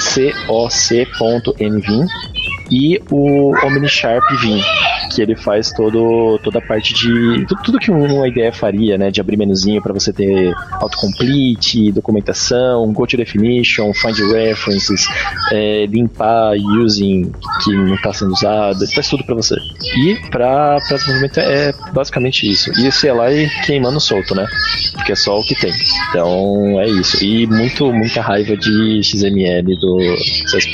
coc.nvim, 0.48 2.06
e 2.72 3.02
o 3.12 3.54
OmniSharp 3.66 4.24
Vim, 4.42 4.62
que 5.16 5.22
ele 5.22 5.36
faz 5.36 5.72
todo, 5.72 6.40
toda 6.44 6.60
a 6.60 6.62
parte 6.62 6.94
de. 6.94 7.46
Tudo, 7.46 7.62
tudo 7.64 7.80
que 7.80 7.92
uma 7.92 8.28
IDE 8.28 8.52
faria, 8.52 8.98
né? 8.98 9.12
De 9.12 9.22
abrir 9.22 9.38
menuzinho 9.38 9.82
para 9.82 9.94
você 9.94 10.12
ter 10.12 10.54
autocomplete, 10.74 11.92
documentação, 11.92 12.92
go 12.94 13.06
to 13.06 13.18
definition, 13.18 13.94
find 13.94 14.18
references, 14.32 15.06
é, 15.52 15.86
limpar 15.86 16.54
using 16.84 17.32
que 17.64 17.72
não 17.74 17.96
está 17.96 18.14
sendo 18.14 18.34
usado, 18.34 18.88
faz 18.94 19.08
tudo 19.08 19.24
para 19.24 19.36
você. 19.36 19.56
E 19.98 20.16
para 20.30 20.78
desenvolvimento 20.78 21.40
é 21.40 21.74
basicamente 21.94 22.50
isso. 22.50 22.72
E 22.80 22.88
esse 22.88 23.08
é 23.08 23.14
lá 23.14 23.32
e 23.32 23.50
queimando 23.66 24.00
solto, 24.00 24.36
né? 24.36 24.46
Porque 24.94 25.12
é 25.12 25.16
só 25.16 25.40
o 25.40 25.44
que 25.44 25.56
tem. 25.56 25.72
Então 26.10 26.80
é 26.80 26.88
isso. 26.90 27.24
E 27.24 27.48
muito, 27.48 27.92
muita 27.92 28.22
raiva 28.22 28.56
de 28.56 29.02
XML 29.04 29.76
do 29.80 29.98
CSS 30.18 30.72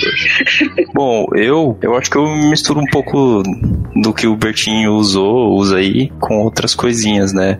Bom, 0.94 1.26
eu, 1.36 1.78
eu 1.82 1.96
acho 1.96 2.10
que 2.10 2.18
eu 2.18 2.26
misturo 2.50 2.80
um 2.80 2.86
pouco 2.86 3.44
do 3.96 4.14
que 4.14 4.27
o 4.28 4.36
Bertinho 4.36 4.94
usou, 4.94 5.56
usa 5.56 5.78
aí, 5.78 6.12
com 6.20 6.42
outras 6.42 6.76
coisinhas, 6.76 7.34
né? 7.34 7.60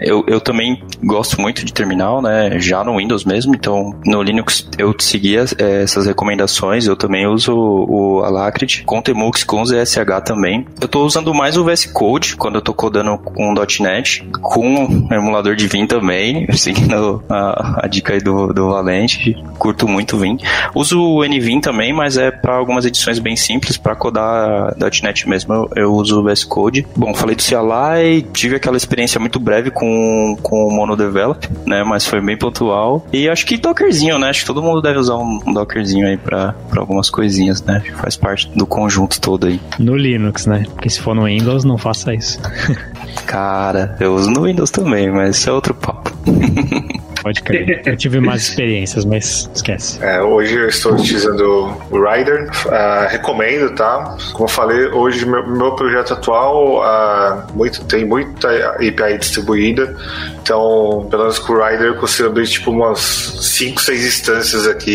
Eu, 0.00 0.24
eu 0.26 0.40
também 0.40 0.82
gosto 1.02 1.40
muito 1.40 1.64
de 1.64 1.72
terminal, 1.72 2.20
né? 2.22 2.58
Já 2.58 2.84
no 2.84 2.96
Windows 2.96 3.24
mesmo, 3.24 3.54
então 3.54 3.94
no 4.04 4.22
Linux 4.22 4.68
eu 4.78 4.94
seguia 4.98 5.44
é, 5.58 5.82
essas 5.82 6.06
recomendações, 6.06 6.86
eu 6.86 6.96
também 6.96 7.26
uso 7.26 7.54
o 7.54 8.22
Alacrity, 8.24 8.84
com 8.84 9.00
Temux, 9.00 9.44
com 9.44 9.64
ZSH 9.64 10.22
também. 10.24 10.66
Eu 10.80 10.88
tô 10.88 11.04
usando 11.04 11.32
mais 11.34 11.56
o 11.56 11.64
VS 11.64 11.86
Code 11.86 12.36
quando 12.36 12.56
eu 12.56 12.62
tô 12.62 12.74
codando 12.74 13.18
com 13.18 13.54
.NET, 13.80 14.26
com 14.40 15.08
emulador 15.10 15.56
de 15.56 15.66
Vim 15.66 15.86
também, 15.86 16.46
seguindo 16.56 17.22
a, 17.28 17.84
a 17.84 17.88
dica 17.88 18.12
aí 18.12 18.20
do, 18.20 18.52
do 18.52 18.70
Valente, 18.70 19.36
curto 19.58 19.88
muito 19.88 20.16
o 20.16 20.18
Vim. 20.18 20.38
Uso 20.74 21.00
o 21.00 21.24
NVim 21.24 21.60
também, 21.60 21.92
mas 21.92 22.16
é 22.16 22.30
para 22.30 22.56
algumas 22.56 22.84
edições 22.84 23.18
bem 23.18 23.36
simples, 23.36 23.76
para 23.76 23.94
codar 23.94 24.74
.NET 25.02 25.28
mesmo 25.28 25.54
eu, 25.54 25.70
eu 25.76 25.87
uso 25.92 26.20
o 26.20 26.24
VS 26.24 26.44
Code. 26.44 26.86
Bom, 26.96 27.14
falei 27.14 27.36
do 27.36 27.42
CLI, 27.42 28.22
tive 28.32 28.56
aquela 28.56 28.76
experiência 28.76 29.20
muito 29.20 29.38
breve 29.38 29.70
com, 29.70 30.36
com 30.42 30.66
o 30.66 30.72
MonoDevelop, 30.72 31.48
né? 31.66 31.82
Mas 31.84 32.06
foi 32.06 32.20
bem 32.20 32.36
pontual. 32.36 33.06
E 33.12 33.28
acho 33.28 33.46
que 33.46 33.56
Dockerzinho, 33.56 34.18
né? 34.18 34.28
Acho 34.28 34.40
que 34.40 34.46
todo 34.46 34.62
mundo 34.62 34.80
deve 34.80 34.98
usar 34.98 35.16
um, 35.16 35.40
um 35.46 35.52
Dockerzinho 35.52 36.06
aí 36.06 36.16
pra 36.16 36.54
algumas 36.76 37.10
coisinhas, 37.10 37.62
né? 37.62 37.82
Faz 37.96 38.16
parte 38.16 38.48
do 38.54 38.66
conjunto 38.66 39.20
todo 39.20 39.46
aí. 39.46 39.60
No 39.78 39.96
Linux, 39.96 40.46
né? 40.46 40.64
Porque 40.74 40.88
se 40.90 41.00
for 41.00 41.14
no 41.14 41.24
Windows, 41.24 41.64
não 41.64 41.78
faça 41.78 42.14
isso. 42.14 42.40
Cara, 43.26 43.96
eu 44.00 44.14
uso 44.14 44.30
no 44.30 44.42
Windows 44.42 44.70
também, 44.70 45.10
mas 45.10 45.36
isso 45.36 45.50
é 45.50 45.52
outro 45.52 45.74
papo. 45.74 46.10
Pode 47.22 47.42
crer. 47.42 47.82
Eu 47.84 47.96
tive 47.96 48.20
mais 48.20 48.42
experiências, 48.42 49.04
mas 49.04 49.50
esquece. 49.54 50.02
É, 50.02 50.20
hoje 50.20 50.54
eu 50.54 50.68
estou 50.68 50.94
utilizando 50.94 51.76
o 51.90 52.02
Rider. 52.02 52.48
Uh, 52.66 53.08
recomendo, 53.08 53.74
tá? 53.74 54.16
Como 54.32 54.44
eu 54.44 54.48
falei, 54.48 54.86
hoje 54.86 55.26
meu, 55.26 55.46
meu 55.46 55.72
projeto 55.72 56.14
atual 56.14 56.78
uh, 56.78 57.52
muito, 57.54 57.84
tem 57.84 58.04
muita 58.04 58.48
API 58.74 59.18
distribuída. 59.18 59.96
Então, 60.40 61.06
pelo 61.10 61.24
menos 61.24 61.38
com 61.38 61.52
o 61.52 61.64
Rider, 61.64 61.88
eu 61.88 61.96
consigo 61.96 62.28
abrir 62.28 62.46
tipo 62.46 62.70
umas 62.70 62.98
5, 63.00 63.80
6 63.80 64.06
instâncias 64.06 64.66
aqui 64.66 64.90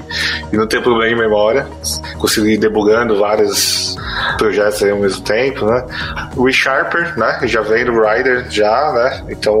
e, 0.00 0.04
e, 0.52 0.56
não 0.56 0.66
tem 0.66 0.80
problema 0.80 1.12
em 1.12 1.18
memória. 1.18 1.66
Consigo 2.18 2.46
ir 2.46 2.58
debugando 2.58 3.18
vários 3.18 3.96
projetos 4.38 4.82
ao 4.82 4.98
mesmo 4.98 5.22
tempo, 5.22 5.66
né? 5.66 5.84
O 6.34 6.44
ReSharper, 6.44 7.18
né? 7.18 7.40
Já 7.44 7.60
vem 7.60 7.84
do 7.84 7.92
Rider, 7.92 8.46
já, 8.50 8.92
né? 8.92 9.24
Então, 9.28 9.56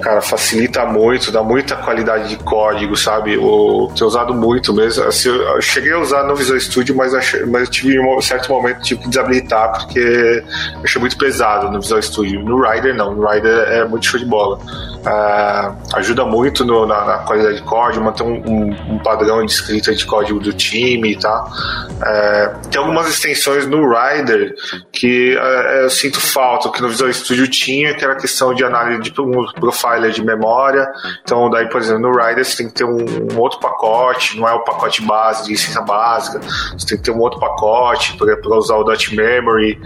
cara, 0.00 0.20
facilita 0.20 0.84
muito, 0.84 1.30
dá 1.30 1.41
muita 1.42 1.76
qualidade 1.76 2.28
de 2.28 2.36
código, 2.36 2.96
sabe? 2.96 3.36
O, 3.36 3.90
tenho 3.94 4.06
usado 4.06 4.34
muito 4.34 4.72
mesmo. 4.72 5.04
Assim, 5.04 5.28
eu 5.28 5.60
cheguei 5.60 5.92
a 5.92 5.98
usar 5.98 6.24
no 6.24 6.34
Visual 6.34 6.58
Studio, 6.58 6.94
mas, 6.96 7.14
achei, 7.14 7.44
mas 7.46 7.68
tive 7.68 7.98
um 8.00 8.20
certo 8.20 8.50
momento 8.50 8.82
que 8.82 8.94
desabilitar 9.08 9.72
porque 9.72 10.42
achei 10.82 11.00
muito 11.00 11.16
pesado 11.16 11.70
no 11.70 11.80
Visual 11.80 12.02
Studio. 12.02 12.42
No 12.42 12.60
Rider, 12.62 12.94
não. 12.94 13.14
No 13.14 13.28
Rider 13.28 13.68
é 13.68 13.84
muito 13.84 14.06
show 14.06 14.18
de 14.18 14.26
bola. 14.26 14.58
Uh, 15.02 15.96
ajuda 15.96 16.24
muito 16.24 16.64
no, 16.64 16.86
na, 16.86 17.04
na, 17.04 17.18
qualidade 17.18 17.56
de 17.56 17.62
código, 17.62 18.04
manter 18.04 18.22
um, 18.22 18.40
um, 18.46 18.94
um, 18.94 18.98
padrão 19.00 19.44
de 19.44 19.50
escrita 19.50 19.92
de 19.92 20.06
código 20.06 20.38
do 20.38 20.52
time, 20.52 21.16
tá? 21.16 21.44
Uh, 21.44 22.68
tem 22.68 22.80
algumas 22.80 23.08
extensões 23.08 23.66
no 23.66 23.82
Rider 23.88 24.54
que 24.92 25.34
uh, 25.34 25.82
eu 25.82 25.90
sinto 25.90 26.20
falta, 26.20 26.70
que 26.70 26.80
no 26.80 26.88
Visual 26.88 27.12
Studio 27.12 27.48
tinha, 27.48 27.94
que 27.94 28.04
era 28.04 28.12
a 28.12 28.16
questão 28.16 28.54
de 28.54 28.62
análise 28.62 29.02
de 29.02 29.20
um 29.20 29.44
profiler 29.58 30.12
de 30.12 30.24
memória. 30.24 30.88
Então, 31.22 31.31
daí, 31.50 31.68
por 31.68 31.80
exemplo, 31.80 32.02
no 32.02 32.12
Rider 32.12 32.44
você 32.44 32.56
tem 32.56 32.68
que 32.68 32.74
ter 32.74 32.84
um, 32.84 33.32
um 33.32 33.38
outro 33.38 33.60
pacote, 33.60 34.38
não 34.38 34.48
é 34.48 34.52
o 34.52 34.60
pacote 34.60 35.02
base 35.02 35.44
de 35.44 35.50
licença 35.50 35.80
básica, 35.80 36.40
você 36.76 36.86
tem 36.86 36.98
que 36.98 37.04
ter 37.04 37.10
um 37.10 37.20
outro 37.20 37.40
pacote 37.40 38.16
para 38.16 38.56
usar 38.56 38.76
o 38.76 38.84
Dot 38.84 39.14
Memory. 39.14 39.80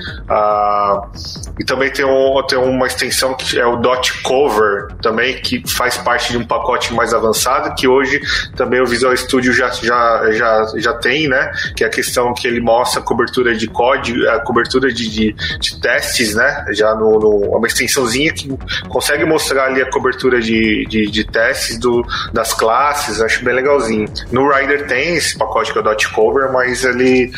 e 1.58 1.64
também 1.64 1.90
tem, 1.90 2.04
um, 2.04 2.42
tem 2.46 2.58
uma 2.58 2.86
extensão 2.86 3.34
que 3.34 3.58
é 3.58 3.66
o 3.66 3.76
Dot 3.76 4.22
Cover 4.22 4.88
também, 5.02 5.40
que 5.40 5.62
faz 5.68 5.96
parte 5.96 6.32
de 6.32 6.38
um 6.38 6.46
pacote 6.46 6.94
mais 6.94 7.12
avançado, 7.12 7.74
que 7.74 7.86
hoje 7.86 8.20
também 8.56 8.80
o 8.80 8.86
Visual 8.86 9.16
Studio 9.16 9.52
já, 9.52 9.70
já, 9.70 10.32
já, 10.32 10.66
já 10.76 10.92
tem, 10.94 11.28
né? 11.28 11.50
Que 11.76 11.84
é 11.84 11.86
a 11.86 11.90
questão 11.90 12.32
que 12.34 12.46
ele 12.46 12.60
mostra 12.60 13.00
a 13.00 13.04
cobertura 13.04 13.54
de 13.54 13.66
código, 13.66 14.28
a 14.28 14.40
cobertura 14.40 14.92
de, 14.92 15.08
de, 15.08 15.32
de 15.32 15.80
testes, 15.80 16.34
né? 16.34 16.64
Já 16.70 16.94
no, 16.94 17.18
no, 17.18 17.56
uma 17.56 17.66
extensãozinha 17.66 18.32
que 18.32 18.48
consegue 18.88 19.24
mostrar 19.24 19.66
ali 19.66 19.82
a 19.82 19.90
cobertura 19.90 20.40
de, 20.40 20.86
de, 20.86 21.10
de 21.10 21.24
testes 21.36 21.78
do, 21.78 22.02
das 22.32 22.54
classes, 22.54 23.20
acho 23.20 23.44
bem 23.44 23.54
legalzinho. 23.54 24.08
No 24.32 24.50
Rider 24.50 24.86
tem 24.86 25.16
esse 25.16 25.36
pacote 25.36 25.70
que 25.70 25.78
é 25.78 25.82
o 25.82 25.84
Dot 25.84 26.08
Cover, 26.14 26.50
mas 26.50 26.82
ele, 26.82 27.30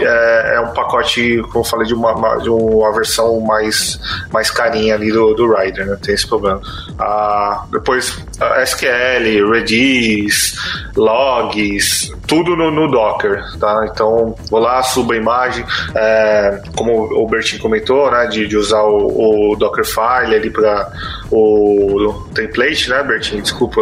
é, 0.00 0.56
é, 0.56 0.60
um 0.60 0.72
pacote, 0.72 1.40
como 1.52 1.60
eu 1.60 1.64
falei, 1.64 1.86
de 1.86 1.94
uma, 1.94 2.38
de 2.38 2.50
uma 2.50 2.92
versão 2.92 3.38
mais, 3.40 4.00
mais 4.32 4.50
carinha 4.50 4.96
ali 4.96 5.12
do, 5.12 5.32
do 5.34 5.54
Rider, 5.54 5.86
né? 5.86 5.96
Tem 6.02 6.14
esse 6.14 6.26
problema. 6.26 6.60
Ah, 6.98 7.64
depois 7.70 8.18
SQL, 8.64 9.50
Redis, 9.50 10.56
logs, 10.96 12.12
tudo 12.26 12.56
no, 12.56 12.70
no, 12.70 12.90
Docker, 12.90 13.42
tá? 13.58 13.86
Então, 13.90 14.34
vou 14.50 14.60
lá, 14.60 14.82
subo 14.82 15.12
a 15.12 15.16
imagem, 15.16 15.64
é, 15.94 16.60
como 16.74 17.22
o 17.22 17.26
Bertin 17.28 17.58
comentou, 17.58 18.10
né, 18.10 18.26
de, 18.26 18.46
de 18.46 18.56
usar 18.56 18.82
o, 18.82 19.52
o, 19.52 19.56
Dockerfile 19.56 20.34
ali 20.34 20.50
para 20.50 20.90
o, 21.30 22.08
o 22.08 22.28
template, 22.34 22.90
né, 22.90 23.02
Bertin? 23.02 23.40
Desculpa, 23.40 23.80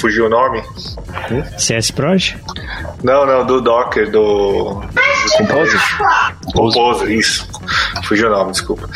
fugiu 0.00 0.26
o 0.26 0.28
nome. 0.28 0.62
CS 1.58 1.90
Proj? 1.90 2.36
Não, 3.02 3.26
não, 3.26 3.44
do 3.44 3.60
Docker, 3.60 4.10
do... 4.10 4.80
do 4.80 5.36
Compose? 5.38 5.76
Compose, 6.54 7.14
isso. 7.14 7.48
Fugiu 8.04 8.28
o 8.28 8.30
nome, 8.30 8.52
desculpa. 8.52 8.88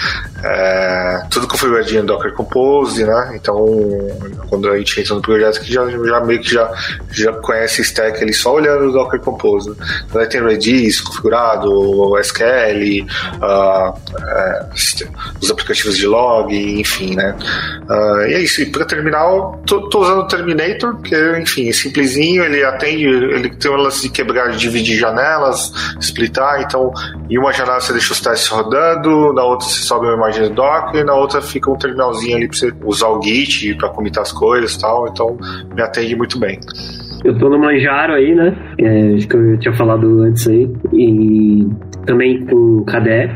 É, 0.42 1.22
tudo 1.30 1.48
configuradinho 1.48 2.02
no 2.02 2.08
Docker 2.08 2.32
Compose, 2.34 3.04
né? 3.04 3.32
Então, 3.34 3.64
quando 4.48 4.68
a 4.68 4.76
gente 4.76 5.00
entra 5.00 5.14
no 5.14 5.22
projeto, 5.22 5.60
que 5.60 5.72
já, 5.72 5.88
já 5.88 6.20
meio 6.20 6.40
que 6.40 6.52
já, 6.52 6.70
já 7.10 7.32
conhece 7.32 7.80
o 7.80 7.82
stack 7.82 8.22
ali 8.22 8.32
só 8.34 8.54
olhando 8.54 8.88
o 8.88 8.92
Docker 8.92 9.20
Compose. 9.20 9.70
Né? 9.70 9.76
Então, 10.06 10.20
aí 10.20 10.28
tem 10.28 10.42
Redis 10.42 11.00
configurado, 11.00 12.18
SQL, 12.18 13.06
uh, 13.40 13.90
uh, 13.90 14.70
os 15.40 15.50
aplicativos 15.50 15.96
de 15.96 16.06
log, 16.06 16.54
enfim, 16.80 17.14
né? 17.14 17.34
Uh, 17.88 18.26
e 18.26 18.34
é 18.34 18.40
isso. 18.40 18.62
E 18.62 18.66
para 18.66 18.84
terminal, 18.84 19.60
tô, 19.66 19.88
tô, 19.88 20.00
usando 20.02 20.20
o 20.20 20.28
Terminator, 20.28 20.96
que, 21.00 21.14
enfim, 21.38 21.68
é 21.68 21.72
simplesinho, 21.72 22.44
ele 22.44 22.64
atende, 22.64 23.04
ele 23.04 23.50
tem 23.50 23.70
um 23.70 23.76
lance 23.76 24.02
de 24.02 24.08
quebrar, 24.08 24.50
de 24.50 24.58
dividir 24.58 24.98
janelas, 24.98 25.72
splitar, 26.00 26.62
então, 26.62 26.92
em 27.28 27.38
uma 27.38 27.52
janela 27.52 27.80
você 27.80 27.92
deixa 27.92 28.12
os 28.12 28.20
testes 28.20 28.48
rodando, 28.48 29.32
na 29.32 29.44
outra 29.44 29.68
você 29.68 29.80
sobe 29.80 30.06
uma 30.06 30.14
imagem 30.14 30.48
do 30.48 30.54
Docker, 30.54 31.00
e 31.00 31.04
na 31.04 31.14
outra 31.14 31.40
fica 31.42 31.70
um 31.70 31.76
terminalzinho 31.76 32.36
ali 32.36 32.48
para 32.48 32.56
você 32.56 32.72
usar 32.84 33.08
o 33.08 33.22
Git 33.22 33.74
para 33.74 33.88
comitar 33.90 34.22
as 34.22 34.32
coisas 34.32 34.74
e 34.74 34.78
tal, 34.78 35.08
então 35.08 35.36
me 35.74 35.82
atende 35.82 36.16
muito 36.16 36.38
bem. 36.38 36.58
Eu 37.24 37.38
tô 37.38 37.48
no 37.48 37.58
Manjaro 37.58 38.12
aí, 38.12 38.34
né? 38.34 38.54
É, 38.78 39.14
acho 39.14 39.26
que 39.26 39.36
eu 39.36 39.58
tinha 39.58 39.74
falado 39.74 40.22
antes 40.22 40.46
aí. 40.46 40.70
E 40.92 41.66
também 42.04 42.44
com 42.44 42.84
KDE. 42.84 43.30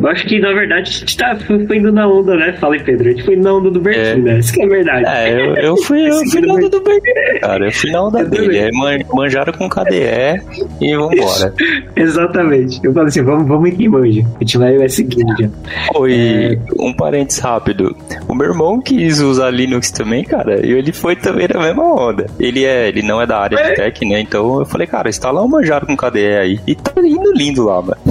Eu 0.00 0.08
acho 0.08 0.26
que, 0.26 0.38
na 0.38 0.52
verdade, 0.52 0.88
a 0.88 0.92
gente 0.92 1.16
tá, 1.16 1.36
foi 1.36 1.76
indo 1.76 1.92
na 1.92 2.08
onda, 2.08 2.36
né? 2.36 2.52
Fala 2.54 2.74
aí, 2.74 2.82
Pedro. 2.82 3.08
A 3.08 3.10
gente 3.10 3.24
foi 3.24 3.36
na 3.36 3.52
onda 3.52 3.70
do 3.70 3.80
Bertin, 3.80 4.00
é. 4.00 4.16
né? 4.16 4.38
Isso 4.38 4.52
que 4.52 4.62
é 4.62 4.66
verdade. 4.66 5.04
É, 5.06 5.32
eu, 5.32 5.56
eu 5.56 5.76
fui, 5.76 6.08
eu 6.08 6.24
fui 6.30 6.40
na 6.40 6.54
onda 6.54 6.68
do 6.68 6.80
Bertin, 6.80 7.40
cara. 7.40 7.66
Eu 7.66 7.72
fui 7.72 7.90
na 7.90 8.04
onda 8.04 8.24
dele. 8.24 8.58
É, 8.58 8.70
manjaram 9.12 9.52
com 9.52 9.68
KDE 9.68 10.40
e 10.80 10.96
vambora. 10.96 11.52
Exatamente. 11.96 12.80
Eu 12.82 12.92
falei 12.92 13.08
assim, 13.08 13.22
vamos, 13.22 13.46
vamos 13.48 13.70
quem 13.70 13.88
manja. 13.88 14.22
A 14.36 14.38
gente 14.38 14.58
vai, 14.58 14.78
vai 14.78 14.88
seguindo 14.88 15.34
já. 15.38 15.48
Oi, 15.96 16.14
é... 16.14 16.58
um 16.78 16.92
parênteses 16.92 17.40
rápido. 17.40 17.94
O 18.28 18.34
meu 18.34 18.48
irmão 18.48 18.80
quis 18.80 19.20
usar 19.20 19.50
Linux 19.50 19.90
também, 19.90 20.24
cara, 20.24 20.64
e 20.64 20.72
ele 20.72 20.92
foi 20.92 21.16
também 21.16 21.48
na 21.52 21.60
mesma 21.60 21.84
onda. 21.84 22.26
Ele 22.38 22.64
é, 22.64 22.88
ele 22.88 23.02
não 23.02 23.17
é 23.20 23.26
da 23.26 23.38
área 23.38 23.56
é. 23.58 23.70
de 23.70 23.76
tech, 23.76 24.04
né? 24.04 24.20
Então 24.20 24.60
eu 24.60 24.66
falei, 24.66 24.86
cara, 24.86 25.08
instala 25.08 25.42
um 25.42 25.48
manjaro 25.48 25.86
com 25.86 25.96
KDE 25.96 26.36
aí. 26.38 26.60
E 26.66 26.74
tá 26.74 26.92
indo 27.00 27.32
lindo 27.32 27.64
lá, 27.64 27.82
mano. 27.82 27.98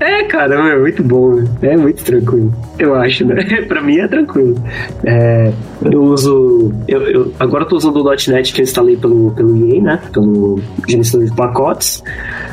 É, 0.00 0.24
cara, 0.24 0.54
é 0.54 0.78
muito 0.78 1.02
bom, 1.02 1.44
é 1.60 1.76
muito 1.76 2.02
tranquilo. 2.02 2.54
Eu 2.78 2.94
acho, 2.94 3.24
né? 3.26 3.44
pra 3.68 3.82
mim 3.82 3.98
é 3.98 4.08
tranquilo. 4.08 4.56
É, 5.04 5.52
eu 5.84 6.02
uso. 6.02 6.72
Eu, 6.88 7.02
eu, 7.02 7.32
agora 7.38 7.64
eu 7.64 7.68
tô 7.68 7.76
usando 7.76 7.98
o 7.98 8.04
.NET 8.04 8.52
que 8.54 8.62
eu 8.62 8.64
instalei 8.64 8.96
pelo, 8.96 9.30
pelo 9.32 9.56
EA, 9.70 9.82
né? 9.82 10.00
Pelo 10.10 10.58
gerenciador 10.88 11.28
de 11.28 11.34
pacotes. 11.34 12.02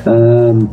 Um, 0.05 0.68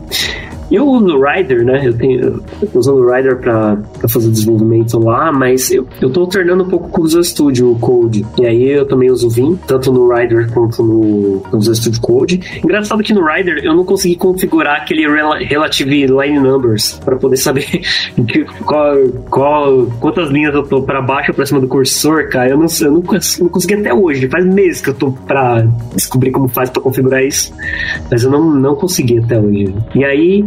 eu 0.71 0.87
uso 0.87 1.17
o 1.17 1.25
Rider, 1.25 1.65
né? 1.65 1.87
Eu, 1.87 1.95
tenho, 1.97 2.21
eu 2.21 2.69
usando 2.75 2.99
o 2.99 3.12
Rider 3.12 3.39
para 3.39 3.79
fazer 4.09 4.31
desenvolvimento 4.31 4.99
lá, 4.99 5.33
mas 5.33 5.71
eu, 5.71 5.87
eu 6.01 6.11
tô 6.11 6.21
alternando 6.21 6.65
um 6.65 6.69
pouco 6.69 6.89
com 6.89 7.03
o 7.03 7.05
Visual 7.05 7.25
Studio 7.25 7.77
Code. 7.81 8.25
E 8.39 8.47
aí 8.47 8.71
eu 8.71 8.87
também 8.87 9.11
uso 9.11 9.27
o 9.27 9.31
Vim, 9.31 9.59
tanto 9.67 9.93
no 9.93 10.12
Rider 10.12 10.51
quanto 10.53 10.83
no, 10.83 11.43
no 11.51 11.59
Visual 11.59 11.75
Studio 11.75 12.01
Code. 12.01 12.41
Engraçado 12.62 13.03
que 13.03 13.12
no 13.12 13.25
Rider 13.25 13.65
eu 13.65 13.75
não 13.75 13.85
consegui 13.85 14.17
configurar 14.17 14.83
aquele 14.83 15.07
Relative 15.45 16.07
Line 16.07 16.39
Numbers 16.39 17.01
para 17.05 17.17
poder 17.17 17.37
saber 17.37 17.65
que, 18.27 18.45
qual, 18.65 18.97
qual, 19.31 19.87
quantas 20.01 20.31
linhas 20.31 20.55
eu 20.55 20.62
tô 20.62 20.83
para 20.83 21.01
baixo 21.01 21.31
ou 21.31 21.35
pra 21.35 21.47
cima 21.47 21.61
do 21.61 21.69
cursor, 21.69 22.29
cara. 22.29 22.51
Eu 22.51 22.59
não, 22.59 22.67
eu 22.81 22.91
não, 22.91 23.03
não 23.03 23.49
consegui 23.49 23.75
até 23.75 23.93
hoje. 23.93 24.29
Faz 24.29 24.45
meses 24.45 24.81
que 24.81 24.91
eu 24.91 24.95
tô 24.95 25.12
pra 25.12 25.67
descobrir 25.95 26.31
como 26.31 26.49
faz 26.49 26.71
para 26.71 26.83
configurar 26.83 27.23
isso. 27.23 27.53
Mas 28.11 28.25
eu 28.25 28.31
não, 28.31 28.51
não 28.51 28.75
consegui 28.75 29.19
até 29.19 29.39
hoje. 29.39 29.75
E 29.95 30.05
aí, 30.05 30.45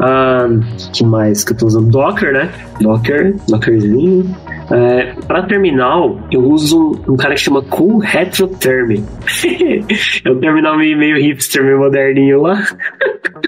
ah, 0.00 0.46
que 0.92 1.04
mais 1.04 1.44
que 1.44 1.52
eu 1.52 1.56
tô 1.56 1.66
usando? 1.66 1.90
Docker, 1.90 2.32
né? 2.32 2.50
Docker, 2.80 3.34
Dockerzinho. 3.48 4.34
É, 4.70 5.14
para 5.26 5.42
terminal, 5.44 6.18
eu 6.30 6.40
uso 6.40 7.00
um 7.08 7.16
cara 7.16 7.34
que 7.34 7.40
chama 7.40 7.62
Cool 7.62 7.98
Retro 7.98 8.48
Term. 8.48 8.92
é 10.24 10.30
um 10.30 10.38
terminal 10.38 10.76
meio, 10.76 10.96
meio 10.98 11.16
hipster, 11.16 11.64
meio 11.64 11.78
moderninho 11.78 12.42
lá. 12.42 12.62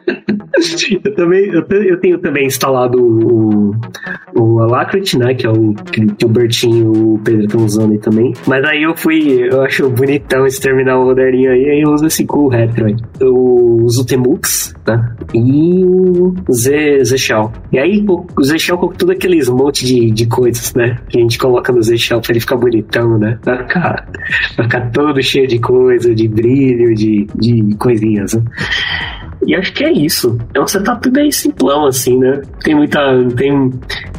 eu 1.05 1.14
também 1.14 1.47
eu, 1.47 1.64
eu, 1.83 2.01
tenho 2.01 2.19
também 2.19 2.47
instalado 2.47 2.99
o, 3.01 3.75
o 4.35 4.61
Alacrity, 4.61 5.19
né? 5.19 5.35
Que 5.35 5.47
é 5.47 5.51
o 5.51 5.75
que, 5.75 6.07
que 6.07 6.25
o 6.25 6.29
Bertinho 6.29 6.95
e 6.95 6.99
o 6.99 7.21
Pedro 7.23 7.45
estão 7.45 7.64
usando 7.64 7.93
aí 7.93 7.99
também. 7.99 8.33
Mas 8.47 8.64
aí 8.64 8.83
eu 8.83 8.97
fui, 8.97 9.49
eu 9.51 9.62
acho 9.62 9.89
bonitão 9.91 10.47
esse 10.47 10.61
terminal 10.61 11.05
moderninho 11.05 11.51
aí, 11.51 11.71
aí 11.71 11.81
eu 11.83 11.93
uso 11.93 12.07
esse 12.07 12.25
Cool 12.25 12.49
Retro. 12.49 12.87
Aí. 12.87 12.97
Eu 13.21 13.35
uso 13.35 14.03
o 14.03 14.07
Temux, 14.07 14.75
tá? 14.85 15.16
E 15.35 15.85
o 15.85 16.35
Z, 16.53 17.05
Z 17.05 17.19
Shell. 17.19 17.53
E 17.73 17.79
aí 17.79 18.05
o 18.07 18.43
Z 18.43 18.59
Shell 18.59 18.79
com 18.79 18.89
tudo 18.89 19.12
aqueles 19.12 19.49
monte 19.49 19.85
de, 19.85 20.11
de 20.11 20.27
coisas, 20.27 20.75
né? 20.75 20.99
A 21.14 21.18
gente 21.18 21.38
coloca 21.38 21.72
no 21.72 21.82
Z 21.82 21.96
Shell 21.96 22.20
pra 22.20 22.32
ele 22.32 22.40
ficar 22.40 22.56
bonitão, 22.56 23.18
né? 23.18 23.38
Vai 23.42 23.59
ficar, 23.59 24.09
ficar 24.56 24.90
todo 24.90 25.22
cheio 25.22 25.46
de 25.46 25.59
coisa, 25.59 26.14
de 26.14 26.28
brilho, 26.28 26.94
de, 26.94 27.26
de 27.34 27.74
coisinhas, 27.76 28.34
né? 28.34 28.42
E 29.46 29.54
acho 29.54 29.72
que 29.72 29.84
é 29.84 29.92
isso. 29.92 30.36
É 30.52 30.61
um 30.61 30.66
setup 30.66 31.09
bem 31.11 31.30
simplão, 31.30 31.86
assim, 31.86 32.18
né? 32.18 32.42
Tem 32.62 32.74
muita, 32.74 33.00
tem 33.36 33.70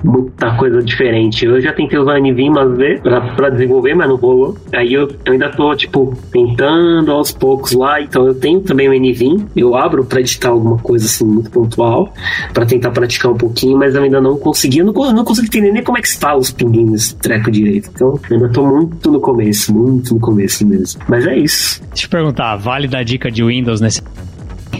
muita 0.03 0.55
coisa 0.55 0.81
diferente. 0.81 1.45
Eu 1.45 1.59
já 1.59 1.73
tentei 1.73 1.99
usar 1.99 2.19
NVIM 2.19 2.49
mas 2.49 3.01
pra, 3.01 3.21
pra 3.35 3.49
desenvolver, 3.49 3.95
mas 3.95 4.09
não 4.09 4.15
rolou. 4.15 4.57
Aí 4.73 4.93
eu, 4.93 5.09
eu, 5.25 5.33
ainda 5.33 5.49
tô, 5.49 5.75
tipo, 5.75 6.17
tentando 6.31 7.11
aos 7.11 7.31
poucos 7.31 7.73
lá. 7.73 8.01
Então 8.01 8.25
eu 8.27 8.33
tenho 8.33 8.61
também 8.61 8.87
o 8.87 8.93
NVIM. 8.93 9.45
Eu 9.55 9.75
abro 9.75 10.05
pra 10.05 10.21
editar 10.21 10.49
alguma 10.49 10.77
coisa, 10.77 11.05
assim, 11.05 11.25
muito 11.25 11.51
pontual. 11.51 12.13
para 12.53 12.65
tentar 12.65 12.91
praticar 12.91 13.31
um 13.31 13.37
pouquinho, 13.37 13.77
mas 13.77 13.95
eu 13.95 14.03
ainda 14.03 14.21
não 14.21 14.37
consegui. 14.37 14.79
Eu 14.79 14.85
não, 14.85 15.05
eu 15.05 15.13
não 15.13 15.25
entender 15.43 15.71
nem 15.71 15.83
como 15.83 15.97
é 15.97 16.01
que 16.01 16.07
está 16.07 16.35
os 16.35 16.51
pinguins 16.51 16.78
nesse 16.85 17.15
treco 17.15 17.51
direito. 17.51 17.89
Então 17.93 18.19
ainda 18.29 18.49
tô 18.49 18.65
muito 18.65 19.11
no 19.11 19.19
começo, 19.19 19.73
muito 19.73 20.13
no 20.13 20.19
começo 20.19 20.65
mesmo. 20.65 21.01
Mas 21.07 21.25
é 21.25 21.37
isso. 21.37 21.81
Deixa 21.89 22.05
eu 22.05 22.09
perguntar, 22.09 22.55
vale 22.55 22.87
dar 22.87 23.03
dica 23.03 23.31
de 23.31 23.43
Windows 23.43 23.81
nesse 23.81 24.01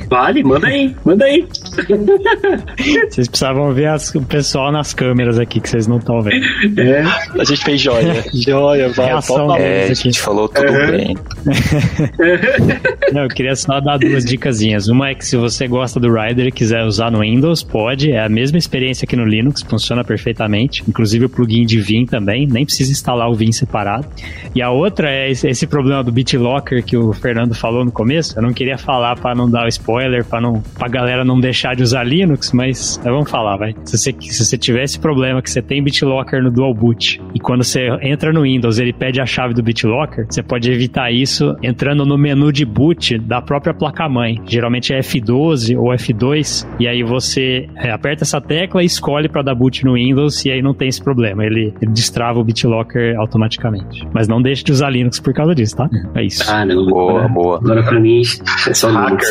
Vale, 0.10 0.43
manda 0.43 0.68
aí, 0.68 0.95
manda 1.05 1.24
aí. 1.26 1.45
Vocês 3.10 3.28
precisavam 3.28 3.72
ver 3.74 3.89
as, 3.89 4.14
o 4.16 4.22
pessoal 4.24 4.72
nas 4.72 4.91
câmeras 4.91 5.38
aqui 5.38 5.60
que 5.60 5.70
vocês 5.70 5.86
não 5.86 5.97
estão 5.97 6.20
vendo. 6.22 6.43
É. 6.80 7.03
A 7.39 7.43
gente 7.43 7.64
fez 7.64 7.80
joia. 7.80 8.24
joia, 8.34 8.89
vai. 8.89 9.07
Reação 9.07 9.55
é, 9.55 9.86
a 9.86 9.93
gente 9.93 10.20
falou 10.20 10.49
tudo 10.49 10.68
uhum. 10.68 10.91
bem. 10.91 11.18
não, 13.14 13.24
eu 13.24 13.28
queria 13.28 13.55
só 13.55 13.80
dar 13.80 13.97
duas 13.97 14.26
dicasinhas. 14.26 14.88
Uma 14.88 15.10
é 15.10 15.16
que 15.16 15.26
se 15.26 15.38
você 15.38 15.68
gosta 15.68 15.99
do 15.99 16.12
Rider 16.12 16.47
e 16.47 16.51
quiser 16.51 16.84
usar 16.84 17.12
no 17.12 17.20
Windows, 17.20 17.62
pode. 17.62 18.12
É 18.12 18.26
a 18.26 18.30
mesma 18.30 18.57
experiência 18.57 19.05
aqui 19.05 19.16
no 19.16 19.26
Linux, 19.26 19.62
funciona 19.62 20.03
perfeitamente. 20.03 20.84
Inclusive 20.88 21.26
o 21.26 21.30
plugin 21.30 21.66
de 21.66 21.80
Vim 21.80 22.05
também, 22.05 22.47
nem 22.47 22.66
precisa 22.66 22.91
instalar 22.91 23.30
o 23.30 23.36
Vim 23.36 23.51
separado. 23.51 24.07
E 24.55 24.62
a 24.62 24.72
outra 24.72 25.12
é 25.12 25.30
esse, 25.30 25.47
esse 25.47 25.68
problema 25.68 26.03
do 26.03 26.12
BitLocker 26.12 26.84
que 26.84 26.97
o 26.97 27.14
Fernando 27.14 27.53
falou 27.53 27.86
no 27.86 27.91
começo. 27.91 28.38
Eu 28.38 28.41
não 28.41 28.53
queria 28.53 28.78
falar 28.78 29.16
para 29.16 29.36
não 29.36 29.49
dar 29.49 29.66
o 29.66 29.68
spoiler 29.68 29.99
spoiler 30.00 30.24
para 30.24 30.39
não 30.39 30.62
pra 30.78 30.88
galera 30.88 31.26
não 31.26 31.39
deixar 31.39 31.76
de 31.76 31.84
usar 31.84 32.04
Linux, 32.04 32.54
mas 32.54 33.00
vamos 33.04 33.30
falar, 33.30 33.58
vai. 33.58 33.76
Se 33.84 33.97
você, 33.97 34.16
se 34.20 34.45
você 34.45 34.58
tiver 34.58 34.84
esse 34.84 35.00
problema 35.00 35.41
que 35.41 35.50
você 35.50 35.62
tem 35.62 35.84
BitLocker 35.84 36.41
no 36.41 36.50
Dual 36.50 36.74
Boot 36.74 37.22
e 37.34 37.39
quando 37.39 37.64
você 37.64 37.89
entra 38.02 38.32
no 38.32 38.43
Windows 38.43 38.80
ele 38.80 38.93
pede 38.93 39.20
a 39.20 39.26
chave 39.26 39.54
do 39.54 39.62
BitLocker, 39.62 40.26
você 40.30 40.41
pode 40.41 40.72
evitar 40.72 41.12
isso 41.12 41.56
entrando 41.62 42.06
no 42.06 42.18
menu 42.18 42.52
de 42.52 42.66
boot 42.66 43.18
da 43.20 43.41
própria 43.41 43.74
placa-mãe. 43.74 44.41
Geralmente 44.47 44.93
é 44.93 45.00
F12 45.00 45.78
ou 45.78 45.89
F2 45.89 46.68
e 46.80 46.88
aí 46.88 47.04
você 47.04 47.68
é, 47.76 47.91
aperta 47.91 48.24
essa 48.24 48.39
tecla 48.39 48.82
e 48.82 48.86
escolhe 48.86 49.28
para 49.28 49.41
dar 49.41 49.56
boot 49.56 49.84
no 49.84 49.93
Windows 49.93 50.45
e 50.45 50.52
aí 50.52 50.62
não 50.62 50.74
tem 50.74 50.88
esse 50.88 51.04
problema. 51.04 51.45
Ele, 51.45 51.74
ele 51.82 51.91
destrava 51.91 52.39
o 52.39 52.43
BitLocker 52.43 53.20
automaticamente. 53.20 54.08
Mas 54.14 54.28
não 54.28 54.41
deixe 54.41 54.64
de 54.64 54.72
usar 54.72 54.89
Linux 54.89 55.20
por 55.20 55.34
causa 55.34 55.54
disso, 55.54 55.76
tá? 55.76 55.89
É 56.16 56.24
isso. 56.24 56.50
Ah, 56.50 56.66
não. 56.66 56.86
Boa, 56.86 57.28
boa. 57.28 57.58
Agora 57.58 57.84
pra 57.84 58.00
mim 58.00 58.22
é 58.68 58.74
só 58.74 58.89
Linux. 58.89 59.26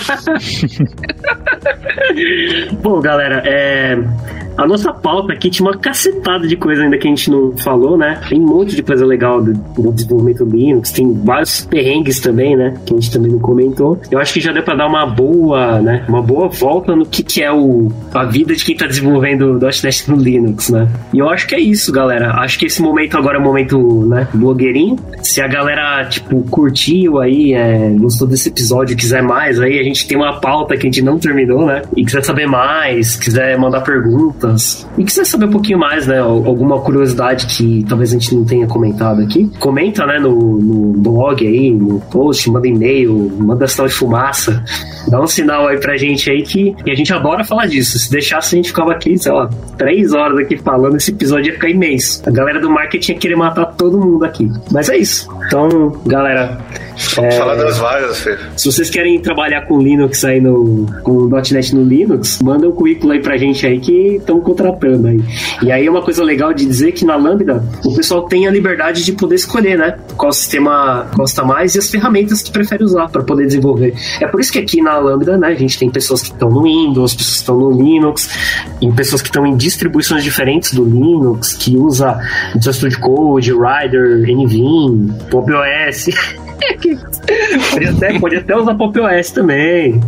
Bom, 2.82 3.00
galera, 3.00 3.42
é, 3.46 3.96
a 4.56 4.66
nossa 4.66 4.92
pauta 4.92 5.32
aqui 5.32 5.50
tinha 5.50 5.66
uma 5.66 5.76
cacetada 5.76 6.46
de 6.46 6.56
coisa 6.56 6.82
ainda 6.82 6.98
que 6.98 7.06
a 7.06 7.10
gente 7.10 7.30
não 7.30 7.56
falou, 7.56 7.96
né? 7.96 8.20
Tem 8.28 8.40
um 8.40 8.46
monte 8.46 8.76
de 8.76 8.82
coisa 8.82 9.06
legal 9.06 9.42
do, 9.42 9.52
do 9.52 9.92
desenvolvimento 9.92 10.44
Linux, 10.44 10.90
tem 10.92 11.12
vários 11.24 11.64
perrengues 11.64 12.20
também, 12.20 12.56
né? 12.56 12.74
Que 12.84 12.94
a 12.94 12.96
gente 12.96 13.10
também 13.10 13.32
não 13.32 13.38
comentou. 13.38 14.00
Eu 14.10 14.18
acho 14.18 14.32
que 14.32 14.40
já 14.40 14.52
deu 14.52 14.62
pra 14.62 14.74
dar 14.74 14.86
uma 14.86 15.06
boa, 15.06 15.80
né? 15.80 16.04
Uma 16.08 16.22
boa 16.22 16.48
volta 16.48 16.94
no 16.94 17.06
que, 17.06 17.22
que 17.22 17.42
é 17.42 17.52
o, 17.52 17.90
a 18.12 18.24
vida 18.24 18.54
de 18.54 18.64
quem 18.64 18.76
tá 18.76 18.86
desenvolvendo 18.86 19.58
.NET 19.60 20.10
no 20.10 20.16
Linux, 20.16 20.70
né? 20.70 20.88
E 21.12 21.18
eu 21.18 21.28
acho 21.28 21.46
que 21.46 21.54
é 21.54 21.60
isso, 21.60 21.92
galera. 21.92 22.32
Acho 22.34 22.58
que 22.58 22.66
esse 22.66 22.82
momento 22.82 23.16
agora 23.16 23.38
é 23.38 23.40
o 23.40 23.44
momento, 23.44 24.06
né? 24.06 24.28
Blogueirinho. 24.34 24.96
Se 25.22 25.40
a 25.40 25.48
galera, 25.48 26.04
tipo, 26.04 26.42
curtiu 26.50 27.18
aí, 27.18 27.54
é, 27.54 27.90
gostou 27.98 28.26
desse 28.26 28.48
episódio, 28.48 28.96
quiser 28.96 29.22
mais, 29.22 29.60
aí 29.60 29.78
a 29.78 29.82
gente 29.82 30.06
tem 30.06 30.16
uma 30.16 30.40
pauta 30.40 30.76
que 30.76 30.86
a 30.86 30.90
gente 30.90 31.02
não 31.02 31.18
terminou, 31.18 31.66
né? 31.66 31.82
E 31.96 32.04
quiser 32.04 32.24
saber 32.24 32.46
mais, 32.46 33.16
quiser 33.16 33.58
mandar 33.58 33.80
perguntas 33.80 34.39
e 34.96 35.04
quiser 35.04 35.24
saber 35.24 35.46
um 35.46 35.50
pouquinho 35.50 35.78
mais, 35.78 36.06
né? 36.06 36.18
Alguma 36.18 36.80
curiosidade 36.80 37.46
que 37.46 37.84
talvez 37.88 38.10
a 38.10 38.18
gente 38.18 38.34
não 38.34 38.44
tenha 38.44 38.66
comentado 38.66 39.20
aqui, 39.22 39.50
comenta, 39.58 40.06
né? 40.06 40.18
No, 40.18 40.58
no 40.58 40.92
blog 41.00 41.46
aí, 41.46 41.70
no 41.70 42.00
post, 42.00 42.50
manda 42.50 42.66
e-mail, 42.66 43.32
manda 43.38 43.66
sinal 43.66 43.86
de 43.86 43.94
fumaça, 43.94 44.64
dá 45.08 45.20
um 45.20 45.26
sinal 45.26 45.68
aí 45.68 45.78
pra 45.78 45.96
gente 45.96 46.30
aí 46.30 46.42
que, 46.42 46.74
que 46.84 46.90
a 46.90 46.94
gente 46.94 47.12
adora 47.12 47.44
falar 47.44 47.66
disso. 47.66 47.98
Se 47.98 48.10
deixasse, 48.10 48.54
a 48.54 48.56
gente 48.56 48.68
ficava 48.68 48.92
aqui, 48.92 49.18
sei 49.18 49.32
lá, 49.32 49.48
três 49.76 50.12
horas 50.12 50.38
aqui 50.38 50.56
falando, 50.56 50.96
esse 50.96 51.10
episódio 51.10 51.46
ia 51.46 51.54
ficar 51.54 51.68
imenso. 51.68 52.22
A 52.26 52.30
galera 52.30 52.60
do 52.60 52.70
marketing 52.70 53.12
ia 53.12 53.18
querer 53.18 53.36
matar 53.36 53.66
todo 53.66 53.98
mundo 53.98 54.24
aqui. 54.24 54.50
Mas 54.70 54.88
é 54.88 54.96
isso. 54.96 55.28
Então, 55.46 56.00
galera, 56.06 56.58
Vamos 57.16 57.34
é, 57.34 57.38
falar 57.38 57.54
das 57.54 57.78
vagas, 57.78 58.20
Fê. 58.20 58.36
Se 58.56 58.70
vocês 58.70 58.90
querem 58.90 59.18
trabalhar 59.20 59.62
com 59.62 59.80
Linux 59.80 60.24
aí 60.24 60.40
no. 60.40 60.86
com 61.02 61.28
.NET 61.28 61.74
no 61.74 61.82
Linux, 61.82 62.40
manda 62.42 62.68
um 62.68 62.72
currículo 62.72 63.12
aí 63.12 63.20
pra 63.20 63.36
gente 63.36 63.66
aí 63.66 63.80
que 63.80 64.20
estão 64.30 64.40
contratando 64.40 65.08
aí. 65.08 65.20
E 65.62 65.72
aí 65.72 65.86
é 65.86 65.90
uma 65.90 66.02
coisa 66.02 66.22
legal 66.22 66.54
de 66.54 66.64
dizer 66.64 66.92
que 66.92 67.04
na 67.04 67.16
Lambda 67.16 67.64
o 67.84 67.94
pessoal 67.94 68.22
tem 68.22 68.46
a 68.46 68.50
liberdade 68.50 69.04
de 69.04 69.12
poder 69.12 69.34
escolher, 69.34 69.76
né? 69.76 69.96
Qual 70.16 70.32
sistema 70.32 71.06
gosta 71.16 71.44
mais 71.44 71.74
e 71.74 71.78
as 71.78 71.90
ferramentas 71.90 72.42
que 72.42 72.50
prefere 72.50 72.84
usar 72.84 73.08
para 73.08 73.22
poder 73.22 73.46
desenvolver. 73.46 73.94
É 74.20 74.26
por 74.26 74.40
isso 74.40 74.52
que 74.52 74.58
aqui 74.58 74.80
na 74.80 74.98
Lambda, 74.98 75.36
né, 75.36 75.48
a 75.48 75.54
gente 75.54 75.78
tem 75.78 75.90
pessoas 75.90 76.22
que 76.22 76.28
estão 76.28 76.48
no 76.48 76.62
Windows, 76.62 77.14
pessoas 77.14 77.34
que 77.34 77.40
estão 77.40 77.58
no 77.58 77.70
Linux, 77.70 78.30
e 78.80 78.90
pessoas 78.92 79.20
que 79.20 79.28
estão 79.28 79.46
em 79.46 79.56
distribuições 79.56 80.22
diferentes 80.22 80.72
do 80.72 80.84
Linux, 80.84 81.54
que 81.54 81.76
usa 81.76 82.18
Studio 82.60 83.00
Code, 83.00 83.52
Rider, 83.52 84.20
NVIM, 84.26 85.08
PopOS. 85.30 86.40
pode, 87.72 87.86
até, 87.86 88.18
pode 88.18 88.36
até 88.36 88.56
usar 88.56 88.74
Pop 88.74 88.98
OS 88.98 89.30
também. 89.30 90.00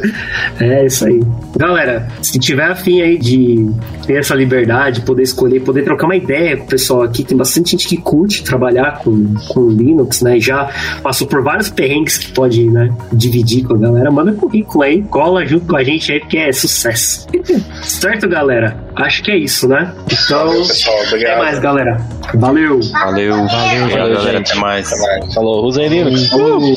é 0.60 0.86
isso 0.86 1.06
aí. 1.06 1.20
Galera, 1.56 2.08
se 2.22 2.38
tiver 2.38 2.64
afim 2.64 3.00
aí 3.00 3.18
de 3.18 3.70
ter 4.06 4.14
essa 4.14 4.34
liberdade, 4.34 5.02
poder 5.02 5.22
escolher, 5.22 5.60
poder 5.60 5.84
trocar 5.84 6.06
uma 6.06 6.16
ideia 6.16 6.56
com 6.56 6.64
o 6.64 6.68
pessoal 6.68 7.02
aqui, 7.02 7.24
tem 7.24 7.36
bastante 7.36 7.72
gente 7.72 7.88
que 7.88 7.96
curte 7.96 8.42
trabalhar 8.42 8.98
com, 8.98 9.34
com 9.48 9.68
Linux, 9.68 10.22
né? 10.22 10.38
Já 10.38 10.70
passou 11.02 11.26
por 11.26 11.42
vários 11.42 11.68
perrengues 11.68 12.18
que 12.18 12.32
pode 12.32 12.68
né, 12.68 12.94
dividir 13.12 13.64
com 13.64 13.74
a 13.74 13.78
galera. 13.78 14.10
Manda 14.10 14.32
currículo 14.32 14.84
aí, 14.84 15.02
cola 15.02 15.44
junto 15.46 15.66
com 15.66 15.76
a 15.76 15.84
gente 15.84 16.12
aí, 16.12 16.20
porque 16.20 16.38
é 16.38 16.52
sucesso. 16.52 17.26
certo, 17.82 18.28
galera? 18.28 18.87
Acho 18.98 19.22
que 19.22 19.30
é 19.30 19.36
isso, 19.36 19.68
né? 19.68 19.94
Então, 20.10 20.50
pessoal. 20.66 20.96
Obrigado. 21.06 21.32
Até 21.34 21.38
mais, 21.38 21.58
galera. 21.60 21.96
Valeu. 22.34 22.80
Valeu. 22.92 23.46
Valeu, 23.46 23.88
Valeu 23.88 24.14
galera. 24.16 24.38
Até 24.40 24.54
mais. 24.56 24.92
Até 24.92 25.20
mais. 25.20 25.34
Falou. 25.34 25.64
Usem 25.64 25.88
Linux. 25.88 26.32
Uh. 26.32 26.74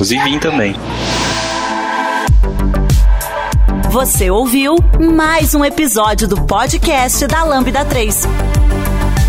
Use 0.00 0.16
Vim 0.18 0.38
também. 0.38 0.76
Você 3.90 4.30
ouviu 4.30 4.76
mais 5.00 5.54
um 5.54 5.64
episódio 5.64 6.28
do 6.28 6.40
podcast 6.42 7.26
da 7.26 7.42
Lambda 7.42 7.84
3. 7.84 8.55